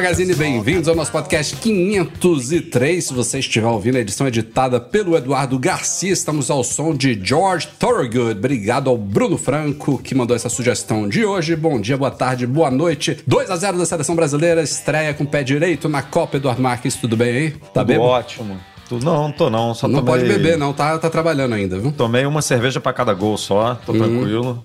Magazine, 0.00 0.34
bem-vindos 0.34 0.88
ao 0.88 0.94
nosso 0.94 1.12
podcast 1.12 1.54
503. 1.56 3.04
Se 3.04 3.12
você 3.12 3.38
estiver 3.38 3.66
ouvindo, 3.66 3.96
a 3.96 4.00
edição 4.00 4.26
editada 4.26 4.80
pelo 4.80 5.14
Eduardo 5.14 5.58
Garcia. 5.58 6.10
Estamos 6.10 6.50
ao 6.50 6.64
som 6.64 6.94
de 6.94 7.20
George 7.22 7.68
Thorogood. 7.78 8.38
Obrigado 8.38 8.88
ao 8.88 8.96
Bruno 8.96 9.36
Franco 9.36 9.98
que 9.98 10.14
mandou 10.14 10.34
essa 10.34 10.48
sugestão 10.48 11.06
de 11.06 11.26
hoje. 11.26 11.54
Bom 11.54 11.78
dia, 11.78 11.98
boa 11.98 12.10
tarde, 12.10 12.46
boa 12.46 12.70
noite. 12.70 13.18
2 13.26 13.50
a 13.50 13.56
0 13.56 13.76
da 13.76 13.84
seleção 13.84 14.16
brasileira, 14.16 14.62
estreia 14.62 15.12
com 15.12 15.26
pé 15.26 15.42
direito 15.42 15.86
na 15.86 16.00
Copa. 16.00 16.38
Eduardo 16.38 16.62
Marques, 16.62 16.96
tudo 16.96 17.14
bem 17.14 17.36
aí? 17.36 17.50
Tá 17.74 17.84
bem? 17.84 17.98
ótimo. 17.98 18.58
Tu- 18.90 18.98
Não, 19.04 19.30
tô 19.30 19.48
não. 19.48 19.72
Só 19.72 19.86
Não 19.86 20.00
tomei- 20.00 20.14
pode 20.20 20.28
beber, 20.28 20.58
não, 20.58 20.72
tá, 20.72 20.98
tá 20.98 21.08
trabalhando 21.08 21.54
ainda, 21.54 21.78
viu? 21.78 21.92
Tomei 21.92 22.26
uma 22.26 22.42
cerveja 22.42 22.80
pra 22.80 22.92
cada 22.92 23.14
gol 23.14 23.38
só, 23.38 23.76
tô 23.86 23.92
tranquilo. 23.92 24.64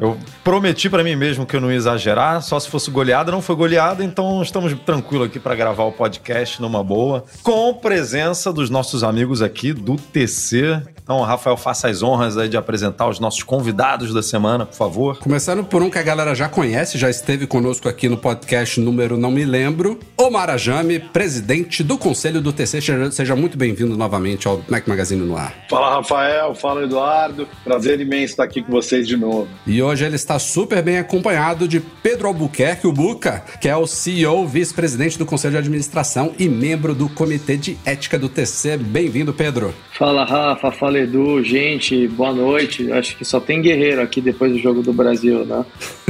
Eu 0.00 0.16
prometi 0.42 0.90
pra 0.90 1.04
mim 1.04 1.14
mesmo 1.14 1.46
que 1.46 1.54
eu 1.54 1.60
não 1.60 1.70
ia 1.70 1.76
exagerar, 1.76 2.42
só 2.42 2.58
se 2.58 2.68
fosse 2.68 2.90
goleada, 2.90 3.30
não 3.30 3.40
foi 3.40 3.54
goleada, 3.54 4.02
então 4.02 4.42
estamos 4.42 4.74
tranquilos 4.84 5.28
aqui 5.28 5.38
pra 5.38 5.54
gravar 5.54 5.84
o 5.84 5.92
podcast 5.92 6.60
numa 6.60 6.82
boa, 6.82 7.24
com 7.44 7.72
presença 7.74 8.52
dos 8.52 8.68
nossos 8.70 9.04
amigos 9.04 9.40
aqui 9.40 9.72
do 9.72 9.94
TC. 9.96 10.82
Então, 11.04 11.20
Rafael, 11.20 11.54
faça 11.54 11.88
as 11.88 12.02
honras 12.02 12.38
aí 12.38 12.48
de 12.48 12.56
apresentar 12.56 13.06
os 13.06 13.20
nossos 13.20 13.42
convidados 13.42 14.14
da 14.14 14.22
semana, 14.22 14.64
por 14.64 14.74
favor. 14.74 15.18
Começando 15.18 15.62
por 15.62 15.82
um 15.82 15.90
que 15.90 15.98
a 15.98 16.02
galera 16.02 16.34
já 16.34 16.48
conhece, 16.48 16.96
já 16.96 17.10
esteve 17.10 17.46
conosco 17.46 17.90
aqui 17.90 18.08
no 18.08 18.16
podcast 18.16 18.80
número 18.80 19.18
Não 19.18 19.30
Me 19.30 19.44
Lembro, 19.44 20.00
Omar 20.16 20.48
Ajame, 20.48 20.98
presidente 20.98 21.82
do 21.82 21.98
Conselho 21.98 22.40
do 22.40 22.54
TC. 22.54 22.80
Seja, 22.80 23.10
seja 23.10 23.36
muito 23.36 23.58
bem-vindo 23.58 23.98
novamente 23.98 24.48
ao 24.48 24.62
Mac 24.66 24.88
Magazine 24.88 25.20
no 25.20 25.36
ar. 25.36 25.52
Fala 25.68 25.96
Rafael, 25.96 26.54
fala 26.54 26.84
Eduardo, 26.84 27.46
prazer 27.62 28.00
imenso 28.00 28.32
estar 28.32 28.44
aqui 28.44 28.62
com 28.62 28.72
vocês 28.72 29.06
de 29.06 29.18
novo. 29.18 29.46
E 29.66 29.82
hoje 29.82 30.06
ele 30.06 30.16
está 30.16 30.38
super 30.38 30.82
bem 30.82 30.96
acompanhado 30.96 31.68
de 31.68 31.80
Pedro 31.80 32.28
Albuquerque, 32.28 32.86
o 32.86 32.92
Buca, 32.94 33.44
que 33.60 33.68
é 33.68 33.76
o 33.76 33.86
CEO, 33.86 34.46
vice-presidente 34.46 35.18
do 35.18 35.26
Conselho 35.26 35.52
de 35.52 35.58
Administração 35.58 36.32
e 36.38 36.48
membro 36.48 36.94
do 36.94 37.10
Comitê 37.10 37.58
de 37.58 37.76
Ética 37.84 38.18
do 38.18 38.30
TC. 38.30 38.78
Bem-vindo, 38.78 39.34
Pedro. 39.34 39.74
Fala 39.98 40.24
Rafa, 40.24 40.72
fala 40.72 40.93
Edu, 40.98 41.42
gente, 41.42 42.06
boa 42.08 42.32
noite. 42.32 42.90
Acho 42.92 43.16
que 43.16 43.24
só 43.24 43.40
tem 43.40 43.60
guerreiro 43.60 44.00
aqui 44.00 44.20
depois 44.20 44.52
do 44.52 44.58
jogo 44.58 44.82
do 44.82 44.92
Brasil, 44.92 45.44
né? 45.44 45.64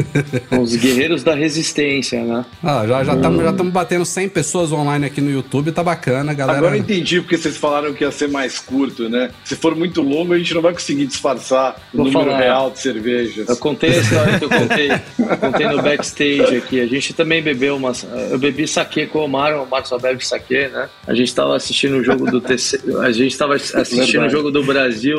Os 0.60 0.74
guerreiros 0.76 1.22
da 1.22 1.34
resistência, 1.34 2.22
né? 2.22 2.44
Ah, 2.62 2.84
já 2.86 3.02
estamos 3.14 3.42
já 3.42 3.52
tamo 3.52 3.70
batendo 3.70 4.04
100 4.04 4.28
pessoas 4.28 4.72
online 4.72 5.06
aqui 5.06 5.20
no 5.20 5.30
YouTube, 5.30 5.72
tá 5.72 5.82
bacana, 5.82 6.32
galera. 6.34 6.58
Agora 6.58 6.76
eu 6.76 6.80
entendi 6.80 7.20
porque 7.20 7.36
vocês 7.36 7.56
falaram 7.56 7.92
que 7.92 8.04
ia 8.04 8.10
ser 8.10 8.28
mais 8.28 8.58
curto, 8.58 9.08
né? 9.08 9.30
Se 9.44 9.56
for 9.56 9.74
muito 9.74 10.02
longo, 10.02 10.32
a 10.32 10.38
gente 10.38 10.54
não 10.54 10.62
vai 10.62 10.72
conseguir 10.72 11.06
disfarçar 11.06 11.76
o 11.92 11.96
Vou 11.96 12.06
número 12.06 12.30
falar. 12.30 12.38
real 12.38 12.70
de 12.70 12.80
cervejas. 12.80 13.48
Eu 13.48 13.56
contei 13.56 13.90
a 13.90 13.98
história 13.98 14.38
que 14.38 14.44
eu 14.44 14.48
contei, 14.54 14.88
contei 15.40 15.66
no 15.68 15.82
backstage 15.82 16.56
aqui. 16.56 16.80
A 16.80 16.86
gente 16.86 17.12
também 17.12 17.42
bebeu 17.42 17.76
umas. 17.76 18.06
Eu 18.30 18.38
bebi 18.38 18.68
saque 18.68 19.06
com 19.06 19.18
o 19.20 19.24
Omar, 19.24 19.56
o 19.56 19.62
Omar 19.62 19.84
só 19.86 19.98
bebe 19.98 20.24
saque, 20.24 20.68
né? 20.68 20.88
A 21.06 21.14
gente 21.14 21.34
tava 21.34 21.56
assistindo 21.56 21.96
o 21.96 22.04
jogo 22.04 22.30
do 22.30 22.40
TC. 22.40 22.80
A 23.02 23.10
gente 23.10 23.36
tava 23.36 23.54
assistindo 23.54 24.06
Verdade. 24.06 24.26
o 24.26 24.30
jogo 24.30 24.50
do 24.50 24.62
Brasil 24.62 24.73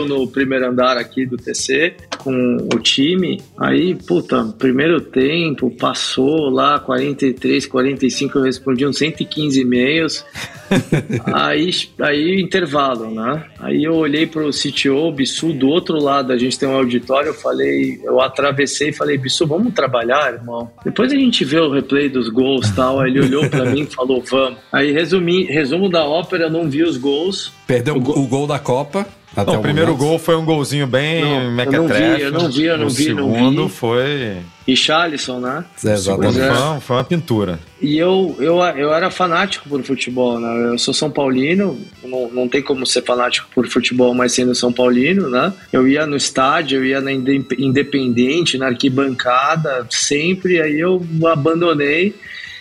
no 0.07 0.27
primeiro 0.27 0.67
andar 0.67 0.97
aqui 0.97 1.25
do 1.25 1.38
TC 1.38 1.95
com 2.17 2.57
o 2.73 2.79
time. 2.79 3.41
Aí, 3.59 3.95
puta, 3.95 4.43
primeiro 4.57 4.99
tempo, 4.99 5.69
passou 5.69 6.49
lá 6.49 6.79
43, 6.79 7.65
45, 7.65 8.38
eu 8.38 8.44
respondi 8.44 8.85
uns 8.85 8.97
115 8.97 9.61
e-mails. 9.61 10.25
aí, 11.33 11.69
aí 12.01 12.41
intervalo, 12.41 13.11
né? 13.11 13.45
Aí 13.59 13.83
eu 13.83 13.94
olhei 13.94 14.25
pro 14.25 14.49
CTO, 14.49 15.11
Bissu, 15.11 15.53
do 15.53 15.67
outro 15.67 16.01
lado, 16.01 16.33
a 16.33 16.38
gente 16.38 16.57
tem 16.57 16.67
um 16.67 16.75
auditório, 16.75 17.29
eu 17.29 17.33
falei, 17.33 17.99
eu 18.03 18.19
atravessei 18.19 18.89
e 18.89 18.94
falei, 18.94 19.17
Bissu, 19.17 19.45
vamos 19.45 19.73
trabalhar, 19.73 20.33
irmão? 20.33 20.71
Depois 20.83 21.11
a 21.11 21.15
gente 21.15 21.45
vê 21.45 21.59
o 21.59 21.71
replay 21.71 22.09
dos 22.09 22.29
gols 22.29 22.67
e 22.69 22.75
tal. 22.75 22.99
Aí 22.99 23.11
ele 23.11 23.21
olhou 23.21 23.49
pra 23.49 23.65
mim 23.65 23.81
e 23.81 23.85
falou, 23.85 24.21
vamos. 24.21 24.59
Aí 24.71 24.91
resumi, 24.91 25.44
resumo 25.44 25.89
da 25.89 26.05
ópera, 26.05 26.45
eu 26.45 26.49
não 26.49 26.69
vi 26.69 26.83
os 26.83 26.97
gols. 26.97 27.53
Perdeu 27.67 27.95
o 27.95 27.97
O 27.97 28.01
gol, 28.01 28.27
gol- 28.27 28.47
da 28.47 28.59
Copa. 28.59 29.05
Até 29.35 29.51
Não, 29.51 29.59
o 29.59 29.61
primeiro 29.61 29.91
momento. 29.91 30.07
gol 30.07 30.17
foi 30.17 30.33
um 30.37 30.45
golzinho 30.45 30.87
bem 30.87 31.19
Não, 31.21 31.29
eu 31.29 31.41
não 31.41 31.49
vi, 31.49 31.55
mequetrefe. 31.55 32.21
eu 32.21 32.31
não 32.31 32.49
vi, 32.49 32.63
eu 32.63 32.77
não 32.77 32.85
o 32.85 32.89
vi, 32.89 33.09
não 33.09 33.33
segundo 33.33 33.67
vi. 33.67 33.73
foi... 33.73 34.37
E 34.65 34.77
Charlison, 34.77 35.39
né? 35.41 35.65
É, 35.83 35.91
exatamente. 35.91 36.35
Foi, 36.39 36.49
uma- 36.49 36.79
foi 36.79 36.95
uma 36.95 37.03
pintura. 37.03 37.59
E 37.81 37.97
eu, 37.97 38.33
eu, 38.39 38.59
eu 38.63 38.93
era 38.93 39.11
fanático 39.11 39.67
por 39.67 39.83
futebol, 39.83 40.39
né? 40.39 40.71
Eu 40.71 40.77
sou 40.79 40.93
São 40.93 41.11
Paulino, 41.11 41.77
não, 42.01 42.29
não 42.31 42.47
tem 42.47 42.61
como 42.61 42.85
ser 42.85 43.03
fanático 43.03 43.47
por 43.53 43.67
futebol, 43.67 44.13
mas 44.13 44.31
sendo 44.31 44.55
São 44.55 44.71
Paulino, 44.71 45.29
né? 45.29 45.51
Eu 45.73 45.85
ia 45.85 46.07
no 46.07 46.15
estádio, 46.15 46.77
eu 46.79 46.85
ia 46.85 47.01
na 47.01 47.11
Inde- 47.11 47.45
Independente, 47.59 48.57
na 48.57 48.67
arquibancada, 48.67 49.85
sempre, 49.89 50.61
aí 50.61 50.79
eu 50.79 51.05
abandonei. 51.25 52.15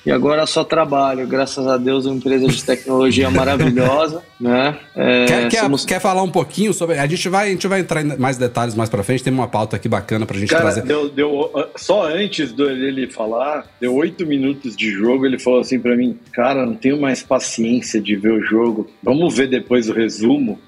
E 0.07 0.11
agora 0.11 0.45
só 0.47 0.63
trabalho, 0.63 1.27
graças 1.27 1.67
a 1.67 1.77
Deus, 1.79 2.05
uma 2.05 2.15
empresa 2.17 2.47
de 2.47 2.63
tecnologia 2.63 3.31
maravilhosa, 3.31 4.23
né? 4.39 4.77
É, 4.95 5.25
Quer, 5.27 5.49
quer, 5.49 5.61
somos- 5.63 5.85
quer 5.87 6.01
falar 6.01 6.23
um 6.23 6.31
pouquinho 6.31 6.75
sobre. 6.75 6.99
A 6.99 7.07
gente 7.07 7.27
vai, 7.29 7.49
a 7.49 7.51
gente 7.51 7.67
vai 7.67 7.81
entrar 7.81 8.03
em 8.05 8.17
mais 8.19 8.37
detalhes 8.37 8.75
mais 8.75 8.91
pra 8.91 9.03
frente. 9.03 9.25
Tem 9.25 9.33
uma 9.33 9.49
pauta 9.49 9.77
aqui 9.77 9.89
bacana 9.89 10.27
pra 10.27 10.39
gente 10.39 10.51
Cara, 10.51 10.63
trazer. 10.65 10.83
deu, 10.83 11.09
deu, 11.09 11.51
só 11.77 12.07
antes 12.07 12.53
dele 12.53 13.11
falar, 13.11 13.67
deu 13.81 13.95
oito 13.95 14.27
minutos 14.27 14.77
de 14.77 14.91
jogo, 14.91 15.25
ele 15.25 15.39
falou 15.39 15.61
assim 15.61 15.79
pra 15.81 15.97
mim, 15.97 16.19
cara, 16.33 16.67
não 16.67 16.75
tenho 16.75 17.01
mais 17.01 17.23
paciência 17.23 18.01
de 18.01 18.15
ver 18.17 18.33
o 18.33 18.43
jogo, 18.45 18.89
vamos 19.03 19.35
ver 19.35 19.49
depois 19.49 19.89
o 19.89 19.93
resumo. 19.95 20.59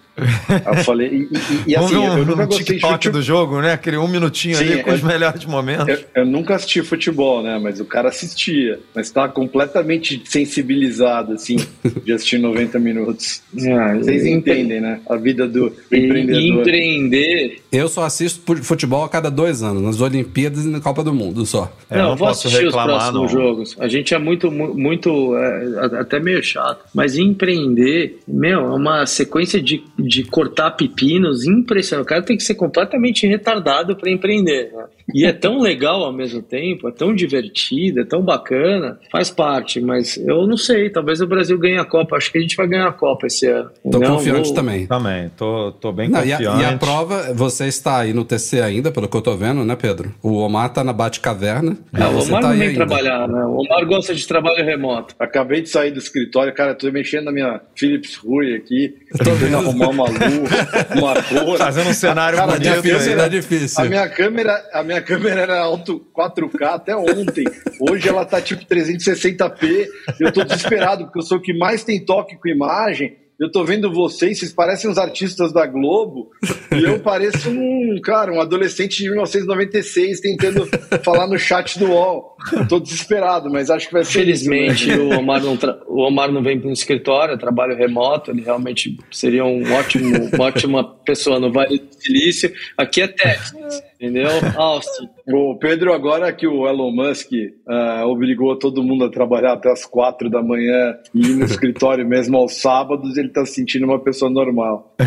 Eu 0.66 0.74
falei, 0.84 1.08
e, 1.08 1.22
e- 1.68 1.72
e 1.72 1.76
assim, 1.76 1.96
um, 1.96 2.18
eu 2.18 2.24
nunca 2.24 2.42
um 2.42 2.46
gostei 2.46 2.64
de 2.64 2.72
TikTok 2.74 2.92
futebol. 2.94 3.20
do 3.20 3.22
jogo, 3.24 3.60
né? 3.60 3.72
Aquele 3.74 3.96
um 3.98 4.08
minutinho 4.08 4.56
Sim, 4.56 4.64
ali 4.64 4.82
com 4.82 4.90
é- 4.90 4.94
os 4.94 5.02
melhores 5.02 5.44
momentos. 5.44 5.88
Eu, 5.88 5.98
eu 6.14 6.26
nunca 6.26 6.54
assisti 6.54 6.82
futebol, 6.82 7.42
né? 7.42 7.58
Mas 7.62 7.80
o 7.80 7.84
cara 7.84 8.08
assistia. 8.08 8.78
Mas 8.94 9.06
estava 9.08 9.30
completamente 9.32 10.22
sensibilizado, 10.24 11.32
assim, 11.34 11.56
de 12.04 12.12
assistir 12.12 12.38
90 12.38 12.78
minutos. 12.78 13.42
É, 13.56 13.94
Vocês 13.98 14.24
e- 14.24 14.30
entendem, 14.30 14.80
né? 14.80 15.00
A 15.08 15.16
vida 15.16 15.46
do 15.46 15.72
e- 15.92 15.98
empreendedor. 15.98 16.40
empreender 16.60 17.60
Eu 17.70 17.88
só 17.88 18.04
assisto 18.04 18.40
fu- 18.46 18.62
futebol 18.62 19.04
a 19.04 19.08
cada 19.08 19.30
dois 19.30 19.62
anos, 19.62 19.82
nas 19.82 20.00
Olimpíadas 20.00 20.64
e 20.64 20.68
na 20.68 20.80
Copa 20.80 21.04
do 21.04 21.12
Mundo 21.12 21.44
só. 21.44 21.70
É, 21.90 21.96
não, 21.98 22.04
não 22.04 22.10
eu 22.12 22.16
vou 22.16 22.28
posso 22.28 22.46
assistir 22.46 22.64
reclamar, 22.64 22.86
os 22.96 23.02
próximos 23.02 23.32
não. 23.34 23.40
jogos. 23.40 23.76
A 23.78 23.88
gente 23.88 24.14
é 24.14 24.18
muito, 24.18 24.50
mu- 24.50 24.74
muito, 24.74 25.36
é, 25.36 25.98
até 26.00 26.18
meio 26.18 26.42
chato. 26.42 26.84
Mas 26.94 27.16
empreender, 27.18 28.18
meu, 28.26 28.60
é 28.60 28.74
uma 28.74 29.06
sequência 29.06 29.60
de, 29.62 29.84
de 30.06 30.24
cortar 30.24 30.70
pepinos 30.72 31.44
impressionante. 31.46 32.06
O 32.06 32.08
cara 32.08 32.22
tem 32.22 32.36
que 32.36 32.42
ser 32.44 32.54
completamente 32.54 33.26
retardado 33.26 33.96
para 33.96 34.10
empreender. 34.10 34.70
né? 34.72 34.84
E 35.14 35.24
é 35.24 35.32
tão 35.32 35.60
legal 35.60 36.02
ao 36.02 36.12
mesmo 36.12 36.42
tempo, 36.42 36.88
é 36.88 36.92
tão 36.92 37.14
divertido, 37.14 38.00
é 38.00 38.04
tão 38.04 38.22
bacana. 38.22 38.98
Faz 39.10 39.30
parte, 39.30 39.80
mas 39.80 40.16
eu 40.16 40.46
não 40.46 40.56
sei. 40.56 40.90
Talvez 40.90 41.20
o 41.20 41.26
Brasil 41.26 41.56
ganhe 41.58 41.78
a 41.78 41.84
Copa. 41.84 42.16
Acho 42.16 42.30
que 42.32 42.38
a 42.38 42.40
gente 42.40 42.56
vai 42.56 42.66
ganhar 42.66 42.88
a 42.88 42.92
Copa 42.92 43.26
esse 43.26 43.46
ano. 43.46 43.70
Tô 43.90 43.98
Não, 43.98 44.16
confiante 44.16 44.46
vou- 44.46 44.54
também. 44.54 44.86
Também, 44.86 45.30
tô, 45.36 45.72
tô 45.72 45.92
bem 45.92 46.08
Não, 46.08 46.24
e, 46.24 46.32
a, 46.32 46.36
confiante. 46.38 46.62
e 46.62 46.64
a 46.64 46.76
prova, 46.78 47.32
você 47.34 47.66
está 47.66 47.98
aí 48.00 48.12
no 48.12 48.24
TC 48.24 48.60
ainda, 48.60 48.90
pelo 48.90 49.08
que 49.08 49.16
eu 49.16 49.22
tô 49.22 49.36
vendo, 49.36 49.64
né, 49.64 49.76
Pedro? 49.76 50.12
O 50.22 50.34
Omar 50.38 50.72
tá 50.72 50.82
na 50.82 50.92
Bate-Caverna. 50.92 51.76
É, 51.94 52.04
o 52.06 52.22
Omar 52.22 52.42
tá 52.42 52.48
não 52.50 52.56
vem 52.58 52.74
trabalhar, 52.74 53.28
né? 53.28 53.44
O 53.44 53.60
Omar 53.62 53.86
gosta 53.86 54.14
de 54.14 54.26
trabalho 54.26 54.64
remoto. 54.64 55.14
Acabei 55.18 55.62
de 55.62 55.68
sair 55.68 55.90
do 55.90 55.98
escritório, 55.98 56.52
cara, 56.52 56.74
tô 56.74 56.90
mexendo 56.90 57.24
na 57.26 57.32
minha 57.32 57.60
Philips 57.76 58.16
Rui 58.16 58.54
aqui, 58.54 58.94
tô 59.16 59.24
tentando 59.24 59.56
arrumar 59.56 59.88
uma 59.96 60.08
luz, 60.08 60.50
uma 60.96 61.22
cor. 61.22 61.58
Fazendo 61.58 61.90
um 61.90 61.94
cenário 61.94 62.38
Cara, 62.38 62.52
bonito 62.52 62.74
Difícil, 62.74 62.98
câmera- 62.98 63.22
tá 63.22 63.28
difícil. 63.28 63.84
A 63.84 63.88
minha 63.88 64.08
câmera, 64.08 64.64
a 64.72 64.82
minha 64.82 65.02
câmera 65.02 65.40
era 65.40 65.58
alto 65.60 66.06
4K 66.16 66.74
até 66.74 66.96
ontem. 66.96 67.44
Hoje 67.80 68.08
ela 68.08 68.24
tá 68.24 68.40
tipo 68.40 68.64
360p. 68.64 69.86
Eu 70.20 70.32
tô 70.32 70.44
desesperado 70.44 71.04
porque 71.04 71.18
eu 71.18 71.22
sou 71.22 71.38
o 71.38 71.42
que 71.42 71.52
mais 71.56 71.84
tem 71.84 72.04
toque 72.04 72.36
com 72.36 72.48
imagem 72.48 73.16
Eu 73.38 73.50
tô 73.50 73.64
vendo 73.64 73.92
vocês, 73.92 74.38
vocês 74.38 74.52
parecem 74.52 74.90
uns 74.90 74.96
artistas 74.96 75.52
da 75.52 75.66
Globo, 75.66 76.30
e 76.74 76.82
eu 76.82 77.00
pareço 77.00 77.50
um, 77.50 78.00
cara, 78.02 78.32
um 78.32 78.40
adolescente 78.40 78.96
de 78.96 79.10
1996 79.10 80.20
tentando 80.20 80.66
falar 81.04 81.26
no 81.26 81.38
chat 81.38 81.78
do 81.78 81.90
UOL. 81.90 82.34
tô 82.66 82.80
desesperado, 82.80 83.50
mas 83.50 83.68
acho 83.68 83.88
que 83.88 83.92
vai 83.92 84.04
ser. 84.04 84.20
Felizmente, 84.20 84.88
isso, 84.88 85.04
né? 85.04 85.16
o, 85.16 85.18
Omar 85.18 85.42
não 85.42 85.58
o 85.86 86.00
Omar 86.00 86.32
não 86.32 86.42
vem 86.42 86.58
para 86.58 86.70
um 86.70 86.72
escritório, 86.72 87.36
trabalho 87.36 87.76
remoto, 87.76 88.30
ele 88.30 88.40
realmente 88.40 88.96
seria 89.10 89.44
um 89.44 89.70
ótimo, 89.74 90.30
uma 90.32 90.44
ótima 90.46 90.82
pessoa 91.04 91.38
no 91.38 91.52
Vale 91.52 91.78
do 91.78 91.94
Silício. 91.94 92.50
Aqui 92.78 93.02
é 93.02 93.08
Texas, 93.08 93.82
entendeu? 94.00 94.28
Austin. 94.56 95.08
O 95.26 95.56
Pedro, 95.58 95.92
agora 95.92 96.32
que 96.32 96.46
o 96.46 96.68
Elon 96.68 96.92
Musk 96.92 97.30
uh, 97.32 98.06
obrigou 98.06 98.56
todo 98.56 98.82
mundo 98.82 99.04
a 99.04 99.10
trabalhar 99.10 99.54
até 99.54 99.70
as 99.70 99.84
quatro 99.84 100.30
da 100.30 100.42
manhã 100.42 100.96
e 101.14 101.20
ir 101.20 101.34
no 101.34 101.44
escritório 101.46 102.06
mesmo 102.06 102.36
aos 102.36 102.60
sábados, 102.60 103.16
ele 103.16 103.28
está 103.28 103.44
se 103.44 103.54
sentindo 103.54 103.84
uma 103.86 103.98
pessoa 103.98 104.30
normal. 104.30 104.94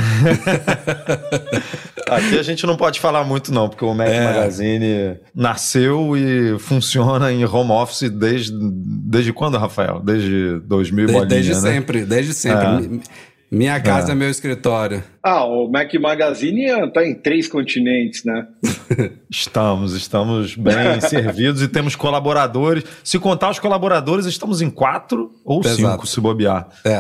Aqui 2.10 2.40
a 2.40 2.44
gente 2.44 2.66
não 2.66 2.76
pode 2.76 3.00
falar 3.00 3.24
muito, 3.24 3.54
não, 3.54 3.70
porque 3.70 3.86
o 3.86 3.94
Mac 3.94 4.08
é. 4.08 4.26
Magazine 4.26 5.18
nasceu 5.34 6.18
e 6.18 6.58
funciona 6.58 7.32
em 7.32 7.46
home 7.46 7.72
office 7.72 8.10
desde, 8.10 8.52
desde 8.52 9.32
quando, 9.32 9.58
Rafael? 9.58 10.00
Desde 10.00 10.60
2000 10.62 11.06
Desde, 11.06 11.28
desde 11.28 11.54
né? 11.54 11.60
sempre, 11.60 12.06
desde 12.06 12.34
sempre. 12.34 12.66
É. 12.66 13.30
Minha 13.52 13.80
casa 13.80 14.10
é. 14.10 14.12
é 14.12 14.16
meu 14.16 14.30
escritório. 14.30 15.04
Ah, 15.22 15.46
o 15.46 15.70
Mac 15.70 15.94
Magazine 15.96 16.66
está 16.66 17.06
em 17.06 17.14
três 17.14 17.48
continentes, 17.48 18.24
né? 18.24 18.48
estamos, 19.30 19.94
estamos 19.94 20.56
bem 20.56 21.00
servidos 21.02 21.62
e 21.62 21.68
temos 21.68 21.96
colaboradores. 21.96 22.84
Se 23.04 23.20
contar 23.20 23.52
os 23.52 23.60
colaboradores, 23.60 24.26
estamos 24.26 24.62
em 24.62 24.70
quatro 24.70 25.34
ou 25.44 25.64
cinco, 25.64 26.08
se 26.08 26.22
bobear. 26.22 26.70
É. 26.86 27.00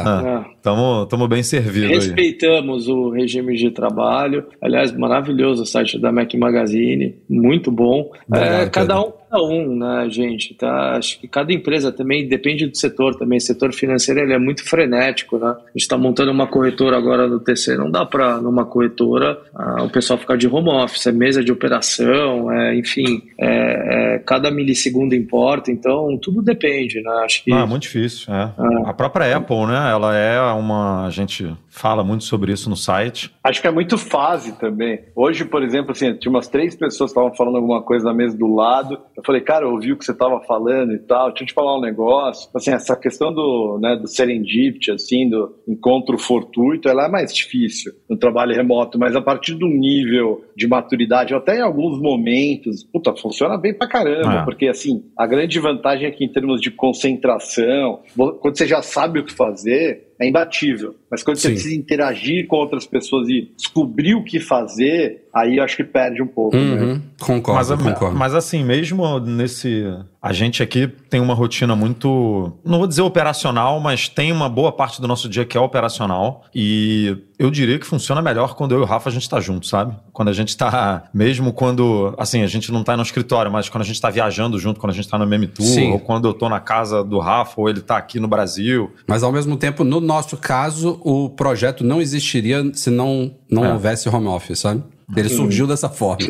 Estamos 0.57 1.07
ah, 1.13 1.23
é. 1.23 1.27
bem 1.27 1.43
servidos. 1.43 2.05
Respeitamos 2.05 2.87
aí. 2.87 2.93
o 2.93 3.09
regime 3.09 3.55
de 3.55 3.71
trabalho. 3.71 4.47
Aliás, 4.61 4.91
maravilhoso 4.91 5.63
o 5.63 5.65
site 5.65 5.97
da 5.99 6.11
Mac 6.11 6.33
Magazine, 6.35 7.15
muito 7.29 7.71
bom. 7.71 8.11
É, 8.33 8.67
cada 8.69 9.01
um 9.01 9.19
cada 9.29 9.43
um, 9.43 9.77
né, 9.77 10.09
gente? 10.09 10.55
Tá? 10.55 10.97
Acho 10.97 11.19
que 11.19 11.27
cada 11.27 11.53
empresa 11.53 11.91
também 11.91 12.27
depende 12.27 12.65
do 12.65 12.75
setor 12.75 13.15
também. 13.15 13.37
O 13.37 13.41
setor 13.41 13.71
financeiro 13.71 14.19
ele 14.21 14.33
é 14.33 14.39
muito 14.39 14.67
frenético, 14.67 15.37
né? 15.37 15.49
A 15.49 15.71
gente 15.71 15.83
está 15.83 15.97
montando 15.97 16.31
uma 16.31 16.47
corretora 16.47 16.97
agora 16.97 17.27
no 17.27 17.39
TC, 17.39 17.77
não 17.77 17.91
dá 17.91 18.05
para 18.09 18.39
numa 18.41 18.65
corretora 18.65 19.39
ah, 19.53 19.83
o 19.83 19.89
pessoal 19.89 20.17
ficar 20.19 20.37
de 20.37 20.47
home 20.47 20.69
office, 20.69 21.07
é 21.07 21.11
mesa 21.11 21.43
de 21.43 21.51
operação, 21.51 22.51
é, 22.51 22.75
enfim, 22.75 23.23
é, 23.39 24.15
é, 24.15 24.19
cada 24.19 24.51
milissegundo 24.51 25.15
importa, 25.15 25.71
então 25.71 26.17
tudo 26.21 26.41
depende, 26.41 27.01
né? 27.01 27.11
Acho 27.23 27.43
que. 27.43 27.51
Ah, 27.51 27.65
muito 27.65 27.83
difícil. 27.83 28.33
É. 28.33 28.51
A 28.85 28.93
própria 28.93 29.37
Apple, 29.37 29.65
né? 29.67 29.91
Ela 29.91 30.15
é 30.15 30.41
uma. 30.51 31.05
A 31.05 31.09
gente 31.09 31.55
fala 31.79 32.03
muito 32.03 32.25
sobre 32.25 32.51
isso 32.51 32.69
no 32.69 32.75
site. 32.75 33.31
Acho 33.41 33.61
que 33.61 33.67
é 33.67 33.71
muito 33.71 33.97
fase 33.97 34.51
também. 34.59 34.99
Hoje, 35.15 35.45
por 35.45 35.63
exemplo, 35.63 35.91
assim, 35.91 36.13
tinha 36.15 36.29
umas 36.29 36.49
três 36.49 36.75
pessoas 36.75 37.11
que 37.11 37.17
estavam 37.17 37.35
falando 37.35 37.55
alguma 37.55 37.81
coisa 37.81 38.05
na 38.05 38.13
mesa 38.13 38.37
do 38.37 38.53
lado. 38.53 38.99
Eu 39.15 39.23
falei, 39.23 39.41
cara, 39.41 39.65
eu 39.65 39.71
ouvi 39.71 39.93
o 39.93 39.97
que 39.97 40.03
você 40.03 40.11
estava 40.11 40.41
falando 40.41 40.93
e 40.93 40.99
tal. 40.99 41.29
Deixa 41.29 41.43
eu 41.43 41.47
te 41.47 41.53
falar 41.53 41.77
um 41.77 41.81
negócio. 41.81 42.49
Assim, 42.53 42.71
essa 42.71 42.95
questão 42.95 43.33
do, 43.33 43.79
né, 43.81 43.95
do 43.95 44.07
serendipity, 44.07 44.91
assim, 44.91 45.29
do 45.29 45.55
encontro 45.67 46.17
fortuito, 46.17 46.89
ela 46.89 47.05
é 47.05 47.09
mais 47.09 47.33
difícil 47.33 47.93
no 48.09 48.17
trabalho 48.17 48.55
remoto, 48.55 48.99
mas 48.99 49.15
a 49.15 49.21
partir 49.21 49.55
do 49.55 49.67
nível 49.67 50.43
de 50.55 50.67
maturidade, 50.67 51.33
até 51.33 51.59
em 51.59 51.61
alguns 51.61 52.01
momentos, 52.01 52.83
puta, 52.83 53.15
funciona 53.15 53.57
bem 53.57 53.73
pra 53.73 53.87
caramba, 53.87 54.41
é. 54.41 54.43
porque 54.43 54.67
assim, 54.67 55.05
a 55.17 55.25
grande 55.25 55.59
vantagem 55.59 56.07
é 56.07 56.11
que 56.11 56.25
em 56.25 56.31
termos 56.31 56.59
de 56.59 56.71
concentração, 56.71 58.01
quando 58.41 58.57
você 58.57 58.67
já 58.67 58.81
sabe 58.81 59.19
o 59.19 59.23
que 59.23 59.33
fazer, 59.33 60.08
é 60.19 60.27
imbatível. 60.27 60.95
Mas 61.09 61.23
quando 61.23 61.37
Sim. 61.37 61.43
você 61.43 61.49
precisa 61.53 61.75
interagir 61.75 62.45
com 62.47 62.57
outras 62.57 62.85
pessoas 62.85 63.29
e 63.29 63.51
descobrir 63.55 64.15
o 64.15 64.23
que 64.23 64.39
fazer, 64.39 65.27
aí 65.33 65.57
eu 65.57 65.63
acho 65.63 65.77
que 65.77 65.83
perde 65.83 66.21
um 66.21 66.27
pouco. 66.27 66.57
Uhum. 66.57 66.95
Né? 66.95 67.01
Concordo, 67.19 67.71
mas, 67.77 67.81
concordo. 67.81 68.17
Mas 68.17 68.35
assim, 68.35 68.63
mesmo 68.63 69.19
nesse. 69.19 69.85
A 70.21 70.33
gente 70.33 70.61
aqui 70.61 70.87
tem 71.09 71.21
uma 71.21 71.33
rotina 71.33 71.75
muito. 71.75 72.51
Não 72.65 72.79
vou 72.79 72.87
dizer 72.87 73.01
operacional, 73.01 73.79
mas 73.79 74.09
tem 74.09 74.31
uma 74.33 74.49
boa 74.49 74.71
parte 74.71 74.99
do 75.01 75.07
nosso 75.07 75.29
dia 75.29 75.45
que 75.45 75.57
é 75.57 75.61
operacional. 75.61 76.43
E 76.53 77.17
eu 77.37 77.49
diria 77.49 77.79
que 77.79 77.85
funciona 77.85 78.21
melhor 78.21 78.53
quando 78.53 78.73
eu 78.73 78.79
e 78.79 78.81
o 78.81 78.85
Rafa 78.85 79.09
a 79.09 79.13
gente 79.13 79.21
está 79.21 79.39
junto, 79.39 79.65
sabe? 79.65 79.95
Quando 80.11 80.27
a 80.27 80.33
gente 80.33 80.49
está. 80.49 81.03
Mesmo 81.13 81.53
quando. 81.53 82.13
Assim, 82.17 82.41
a 82.43 82.47
gente 82.47 82.69
não 82.69 82.81
está 82.81 82.97
no 82.97 83.03
escritório, 83.03 83.49
mas 83.49 83.69
quando 83.69 83.83
a 83.83 83.85
gente 83.85 83.95
está 83.95 84.09
viajando 84.09 84.59
junto, 84.59 84.77
quando 84.79 84.91
a 84.91 84.95
gente 84.95 85.05
está 85.05 85.17
no 85.17 85.25
meme 85.25 85.47
tour, 85.47 85.65
Sim. 85.65 85.93
ou 85.93 85.99
quando 85.99 86.27
eu 86.27 86.31
estou 86.31 86.49
na 86.49 86.59
casa 86.59 87.01
do 87.01 87.17
Rafa, 87.19 87.53
ou 87.55 87.69
ele 87.69 87.79
está 87.79 87.95
aqui 87.95 88.19
no 88.19 88.27
Brasil. 88.27 88.91
Mas 89.07 89.23
ao 89.23 89.31
mesmo 89.31 89.55
tempo, 89.55 89.85
no 89.85 90.01
nosso 90.01 90.35
caso, 90.35 90.99
o 91.01 91.29
projeto 91.29 91.81
não 91.81 92.01
existiria 92.01 92.69
se 92.73 92.89
não, 92.89 93.33
não 93.49 93.63
é. 93.63 93.71
houvesse 93.71 94.09
home 94.09 94.27
office, 94.27 94.59
sabe? 94.59 94.83
Ele 95.15 95.29
surgiu 95.29 95.65
dessa 95.65 95.89
forma. 95.89 96.25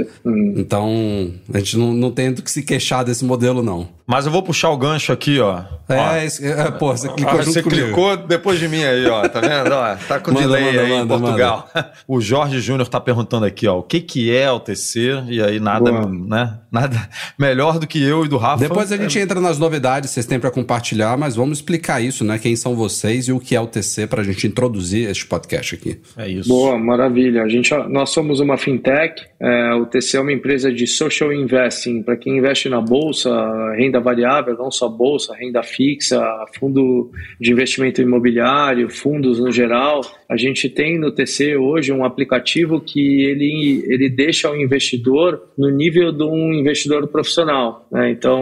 Então, 0.55 1.33
a 1.53 1.57
gente 1.57 1.77
não, 1.77 1.93
não 1.93 2.11
tem 2.11 2.31
do 2.31 2.41
que 2.41 2.51
se 2.51 2.63
queixar 2.63 3.03
desse 3.03 3.25
modelo, 3.25 3.61
não. 3.61 3.87
Mas 4.09 4.25
eu 4.25 4.31
vou 4.31 4.41
puxar 4.41 4.71
o 4.71 4.77
gancho 4.77 5.13
aqui, 5.13 5.39
ó. 5.39 5.61
É, 5.87 5.95
ó. 5.95 6.65
é 6.65 6.71
pô, 6.71 6.97
você 6.97 7.07
clicou 7.09 7.39
ah, 7.39 7.43
Você 7.43 7.61
comigo. 7.61 7.85
clicou 7.85 8.17
depois 8.17 8.59
de 8.59 8.67
mim 8.67 8.83
aí, 8.83 9.05
ó. 9.05 9.27
Tá 9.27 9.39
vendo? 9.39 9.71
Ó, 9.71 9.95
tá 10.07 10.19
com 10.19 10.31
manda, 10.31 10.47
delay 10.47 10.63
manda, 10.63 10.81
aí 10.81 10.89
manda, 10.89 11.15
em 11.15 11.19
Portugal. 11.19 11.69
O 12.07 12.19
Jorge 12.19 12.59
Júnior 12.59 12.87
tá 12.87 12.99
perguntando 12.99 13.45
aqui, 13.45 13.67
ó, 13.67 13.77
o 13.77 13.83
que 13.83 13.99
que 13.99 14.35
é 14.35 14.51
o 14.51 14.59
TC? 14.59 15.25
E 15.27 15.41
aí 15.41 15.59
nada, 15.59 15.91
Boa. 15.91 16.07
né? 16.09 16.57
Nada 16.71 17.07
melhor 17.37 17.77
do 17.77 17.85
que 17.85 18.01
eu 18.01 18.25
e 18.25 18.27
do 18.27 18.37
Rafa. 18.37 18.67
Depois 18.67 18.91
a 18.91 18.97
gente 18.97 19.19
é... 19.19 19.21
entra 19.21 19.39
nas 19.39 19.59
novidades, 19.59 20.09
vocês 20.09 20.25
têm 20.25 20.39
para 20.39 20.49
compartilhar, 20.49 21.15
mas 21.15 21.35
vamos 21.35 21.59
explicar 21.59 22.01
isso, 22.01 22.23
né? 22.23 22.39
Quem 22.39 22.55
são 22.55 22.75
vocês 22.75 23.27
e 23.27 23.31
o 23.31 23.39
que 23.39 23.55
é 23.55 23.61
o 23.61 23.67
TC 23.67 24.07
pra 24.07 24.23
gente 24.23 24.47
introduzir 24.47 25.07
este 25.07 25.27
podcast 25.27 25.75
aqui. 25.75 25.99
É 26.17 26.27
isso. 26.27 26.49
Boa, 26.49 26.79
maravilha. 26.79 27.43
A 27.43 27.47
gente, 27.47 27.71
nós 27.89 28.09
somos 28.09 28.39
uma 28.39 28.57
fintech, 28.69 29.25
é, 29.41 29.73
o 29.73 29.85
TC 29.85 30.17
é 30.17 30.19
uma 30.19 30.33
empresa 30.33 30.71
de 30.71 30.85
social 30.85 31.31
investing, 31.31 32.03
para 32.03 32.17
quem 32.17 32.37
investe 32.37 32.67
na 32.67 32.81
bolsa, 32.81 33.29
renda 33.77 33.99
variável, 33.99 34.55
não 34.57 34.69
só 34.69 34.89
bolsa, 34.89 35.33
renda 35.33 35.63
fixa, 35.63 36.21
fundo 36.59 37.09
de 37.39 37.51
investimento 37.51 38.01
imobiliário, 38.01 38.89
fundos 38.89 39.39
no 39.39 39.51
geral. 39.51 40.01
A 40.29 40.35
gente 40.35 40.69
tem 40.69 40.99
no 40.99 41.11
TC 41.11 41.55
hoje 41.55 41.93
um 41.93 42.03
aplicativo 42.03 42.81
que 42.81 43.23
ele, 43.23 43.83
ele 43.87 44.09
deixa 44.09 44.51
o 44.51 44.55
investidor 44.55 45.41
no 45.57 45.69
nível 45.69 46.11
de 46.11 46.23
um 46.23 46.53
investidor 46.53 47.07
profissional. 47.07 47.87
Né? 47.91 48.11
Então, 48.11 48.37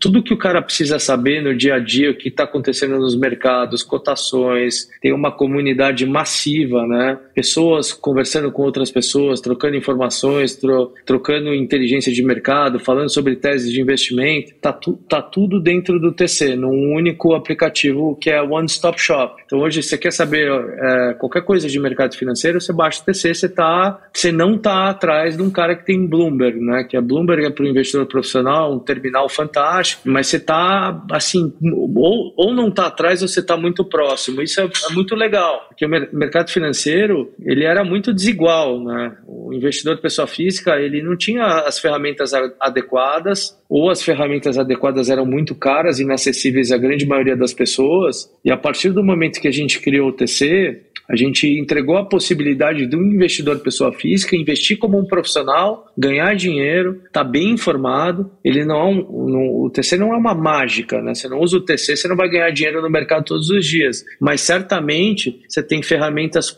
tudo 0.00 0.22
que 0.22 0.34
o 0.34 0.38
cara 0.38 0.60
precisa 0.60 0.98
saber 0.98 1.42
no 1.42 1.56
dia 1.56 1.76
a 1.76 1.78
dia, 1.78 2.10
o 2.10 2.16
que 2.16 2.28
está 2.28 2.42
acontecendo 2.42 2.98
nos 2.98 3.16
mercados, 3.16 3.84
cotações, 3.84 4.88
tem 5.00 5.12
uma 5.12 5.30
comunidade 5.30 6.04
massiva, 6.04 6.84
né? 6.86 7.18
pessoas 7.34 7.92
conversando 7.92 8.50
com 8.50 8.62
outras 8.62 8.90
pessoas, 8.90 9.37
trocando 9.40 9.76
informações, 9.76 10.56
tro, 10.56 10.92
trocando 11.04 11.54
inteligência 11.54 12.12
de 12.12 12.22
mercado, 12.22 12.78
falando 12.78 13.12
sobre 13.12 13.36
teses 13.36 13.72
de 13.72 13.80
investimento. 13.80 14.50
Está 14.50 14.72
tu, 14.72 14.94
tá 15.08 15.22
tudo 15.22 15.60
dentro 15.60 15.98
do 15.98 16.12
TC, 16.12 16.56
num 16.56 16.94
único 16.94 17.34
aplicativo 17.34 18.16
que 18.20 18.30
é 18.30 18.40
One 18.42 18.66
Stop 18.66 19.00
Shop. 19.00 19.42
Então, 19.44 19.60
hoje, 19.60 19.82
você 19.82 19.96
quer 19.96 20.12
saber 20.12 20.50
é, 20.50 21.14
qualquer 21.14 21.42
coisa 21.42 21.68
de 21.68 21.78
mercado 21.78 22.16
financeiro, 22.16 22.60
você 22.60 22.72
baixa 22.72 23.02
o 23.02 23.04
TC, 23.04 23.34
você, 23.34 23.48
tá, 23.48 24.00
você 24.12 24.32
não 24.32 24.56
está 24.56 24.88
atrás 24.88 25.36
de 25.36 25.42
um 25.42 25.50
cara 25.50 25.74
que 25.76 25.84
tem 25.84 26.06
Bloomberg, 26.06 26.60
né? 26.60 26.84
que 26.84 26.96
a 26.96 27.00
Bloomberg 27.00 27.46
é 27.46 27.50
para 27.50 27.64
o 27.64 27.68
investidor 27.68 28.06
profissional, 28.06 28.72
um 28.72 28.78
terminal 28.78 29.28
fantástico, 29.28 30.02
mas 30.04 30.26
você 30.26 30.36
está, 30.36 31.04
assim, 31.10 31.52
ou, 31.72 32.32
ou 32.36 32.54
não 32.54 32.68
está 32.68 32.86
atrás 32.86 33.22
ou 33.22 33.28
você 33.28 33.40
está 33.40 33.56
muito 33.56 33.84
próximo. 33.84 34.42
Isso 34.42 34.60
é, 34.60 34.64
é, 34.64 34.94
muito 34.94 35.14
legal, 35.14 35.66
porque 35.68 35.84
o 35.84 35.88
mercado 35.88 36.50
financeiro, 36.50 37.32
ele 37.40 37.64
era 37.64 37.84
muito 37.84 38.12
desigual, 38.12 38.82
né? 38.82 39.16
O 39.30 39.52
investidor 39.52 39.98
pessoa 40.00 40.26
física, 40.26 40.80
ele 40.80 41.02
não 41.02 41.14
tinha 41.14 41.44
as 41.44 41.78
ferramentas 41.78 42.32
adequadas, 42.58 43.54
ou 43.68 43.90
as 43.90 44.02
ferramentas 44.02 44.56
adequadas 44.56 45.10
eram 45.10 45.26
muito 45.26 45.54
caras, 45.54 46.00
inacessíveis 46.00 46.72
à 46.72 46.78
grande 46.78 47.04
maioria 47.06 47.36
das 47.36 47.52
pessoas, 47.52 48.32
e 48.42 48.50
a 48.50 48.56
partir 48.56 48.88
do 48.90 49.04
momento 49.04 49.38
que 49.38 49.46
a 49.46 49.52
gente 49.52 49.80
criou 49.82 50.08
o 50.08 50.12
TC, 50.12 50.87
a 51.08 51.16
gente 51.16 51.48
entregou 51.58 51.96
a 51.96 52.04
possibilidade 52.04 52.86
de 52.86 52.96
um 52.96 53.02
investidor 53.02 53.58
pessoa 53.60 53.92
física 53.92 54.36
investir 54.36 54.78
como 54.78 54.98
um 54.98 55.06
profissional, 55.06 55.86
ganhar 55.96 56.34
dinheiro, 56.34 57.00
tá 57.12 57.24
bem 57.24 57.50
informado. 57.50 58.30
Ele 58.44 58.64
não, 58.64 58.90
é 58.90 58.94
não, 58.94 59.64
o 59.64 59.70
TC 59.70 59.96
não 59.96 60.12
é 60.12 60.16
uma 60.16 60.34
mágica, 60.34 61.00
né? 61.00 61.14
Você 61.14 61.28
não 61.28 61.40
usa 61.40 61.56
o 61.56 61.60
TC, 61.60 61.96
você 61.96 62.08
não 62.08 62.16
vai 62.16 62.28
ganhar 62.28 62.50
dinheiro 62.50 62.82
no 62.82 62.90
mercado 62.90 63.24
todos 63.24 63.48
os 63.48 63.64
dias. 63.64 64.04
Mas 64.20 64.42
certamente 64.42 65.40
você 65.48 65.62
tem 65.62 65.82
ferramentas 65.82 66.50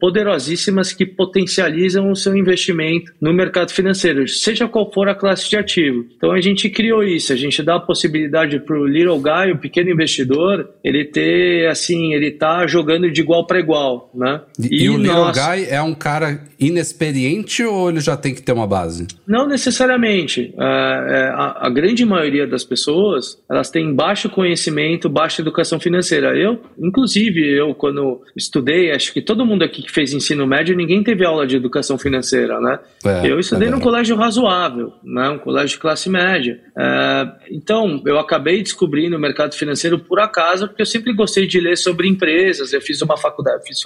poderosíssimas 0.00 0.92
que 0.92 1.06
potencializam 1.06 2.10
o 2.10 2.16
seu 2.16 2.36
investimento 2.36 3.12
no 3.20 3.32
mercado 3.32 3.72
financeiro, 3.72 4.26
seja 4.28 4.68
qual 4.68 4.92
for 4.92 5.08
a 5.08 5.14
classe 5.14 5.48
de 5.48 5.56
ativo. 5.56 6.04
Então 6.16 6.32
a 6.32 6.40
gente 6.40 6.68
criou 6.68 7.02
isso, 7.02 7.32
a 7.32 7.36
gente 7.36 7.62
dá 7.62 7.76
a 7.76 7.80
possibilidade 7.80 8.58
para 8.60 8.78
o 8.78 8.86
little 8.86 9.20
guy, 9.20 9.52
o 9.52 9.58
pequeno 9.58 9.90
investidor, 9.90 10.68
ele 10.82 11.04
ter 11.04 11.68
assim, 11.68 12.12
ele 12.12 12.30
tá 12.30 12.66
jogando 12.66 13.10
de 13.10 13.20
igual 13.20 13.46
para 13.46 13.60
igual, 13.60 13.91
né? 14.14 14.40
E, 14.58 14.84
e 14.84 14.90
o 14.90 14.96
little 14.96 15.26
nós... 15.26 15.36
guy 15.36 15.66
é 15.68 15.80
um 15.82 15.94
cara 15.94 16.40
inexperiente 16.58 17.64
ou 17.64 17.90
ele 17.90 18.00
já 18.00 18.16
tem 18.16 18.34
que 18.34 18.42
ter 18.42 18.52
uma 18.52 18.66
base? 18.66 19.06
Não 19.26 19.46
necessariamente. 19.46 20.54
É, 20.58 20.64
é, 20.64 21.28
a, 21.28 21.66
a 21.66 21.70
grande 21.70 22.04
maioria 22.04 22.46
das 22.46 22.64
pessoas, 22.64 23.38
elas 23.50 23.70
têm 23.70 23.94
baixo 23.94 24.30
conhecimento, 24.30 25.08
baixa 25.08 25.42
educação 25.42 25.80
financeira. 25.80 26.36
Eu, 26.36 26.60
inclusive, 26.78 27.40
eu 27.40 27.74
quando 27.74 28.22
estudei, 28.36 28.90
acho 28.92 29.12
que 29.12 29.20
todo 29.20 29.44
mundo 29.44 29.62
aqui 29.62 29.82
que 29.82 29.90
fez 29.92 30.12
ensino 30.12 30.46
médio, 30.46 30.76
ninguém 30.76 31.02
teve 31.02 31.24
aula 31.24 31.46
de 31.46 31.56
educação 31.56 31.98
financeira, 31.98 32.60
né? 32.60 32.78
É, 33.04 33.30
eu 33.30 33.38
estudei 33.38 33.68
é 33.68 33.70
num 33.70 33.80
colégio 33.80 34.16
razoável, 34.16 34.92
né? 35.02 35.28
Um 35.30 35.38
colégio 35.38 35.76
de 35.76 35.78
classe 35.78 36.08
média. 36.08 36.60
É, 36.78 37.28
então, 37.50 38.02
eu 38.06 38.18
acabei 38.18 38.62
descobrindo 38.62 39.16
o 39.16 39.20
mercado 39.20 39.54
financeiro 39.54 39.98
por 39.98 40.20
acaso, 40.20 40.68
porque 40.68 40.82
eu 40.82 40.86
sempre 40.86 41.12
gostei 41.12 41.46
de 41.46 41.60
ler 41.60 41.76
sobre 41.76 42.08
empresas. 42.08 42.72
Eu 42.72 42.80
fiz 42.80 43.02
uma 43.02 43.16
faculdade, 43.16 43.66
fiz 43.66 43.80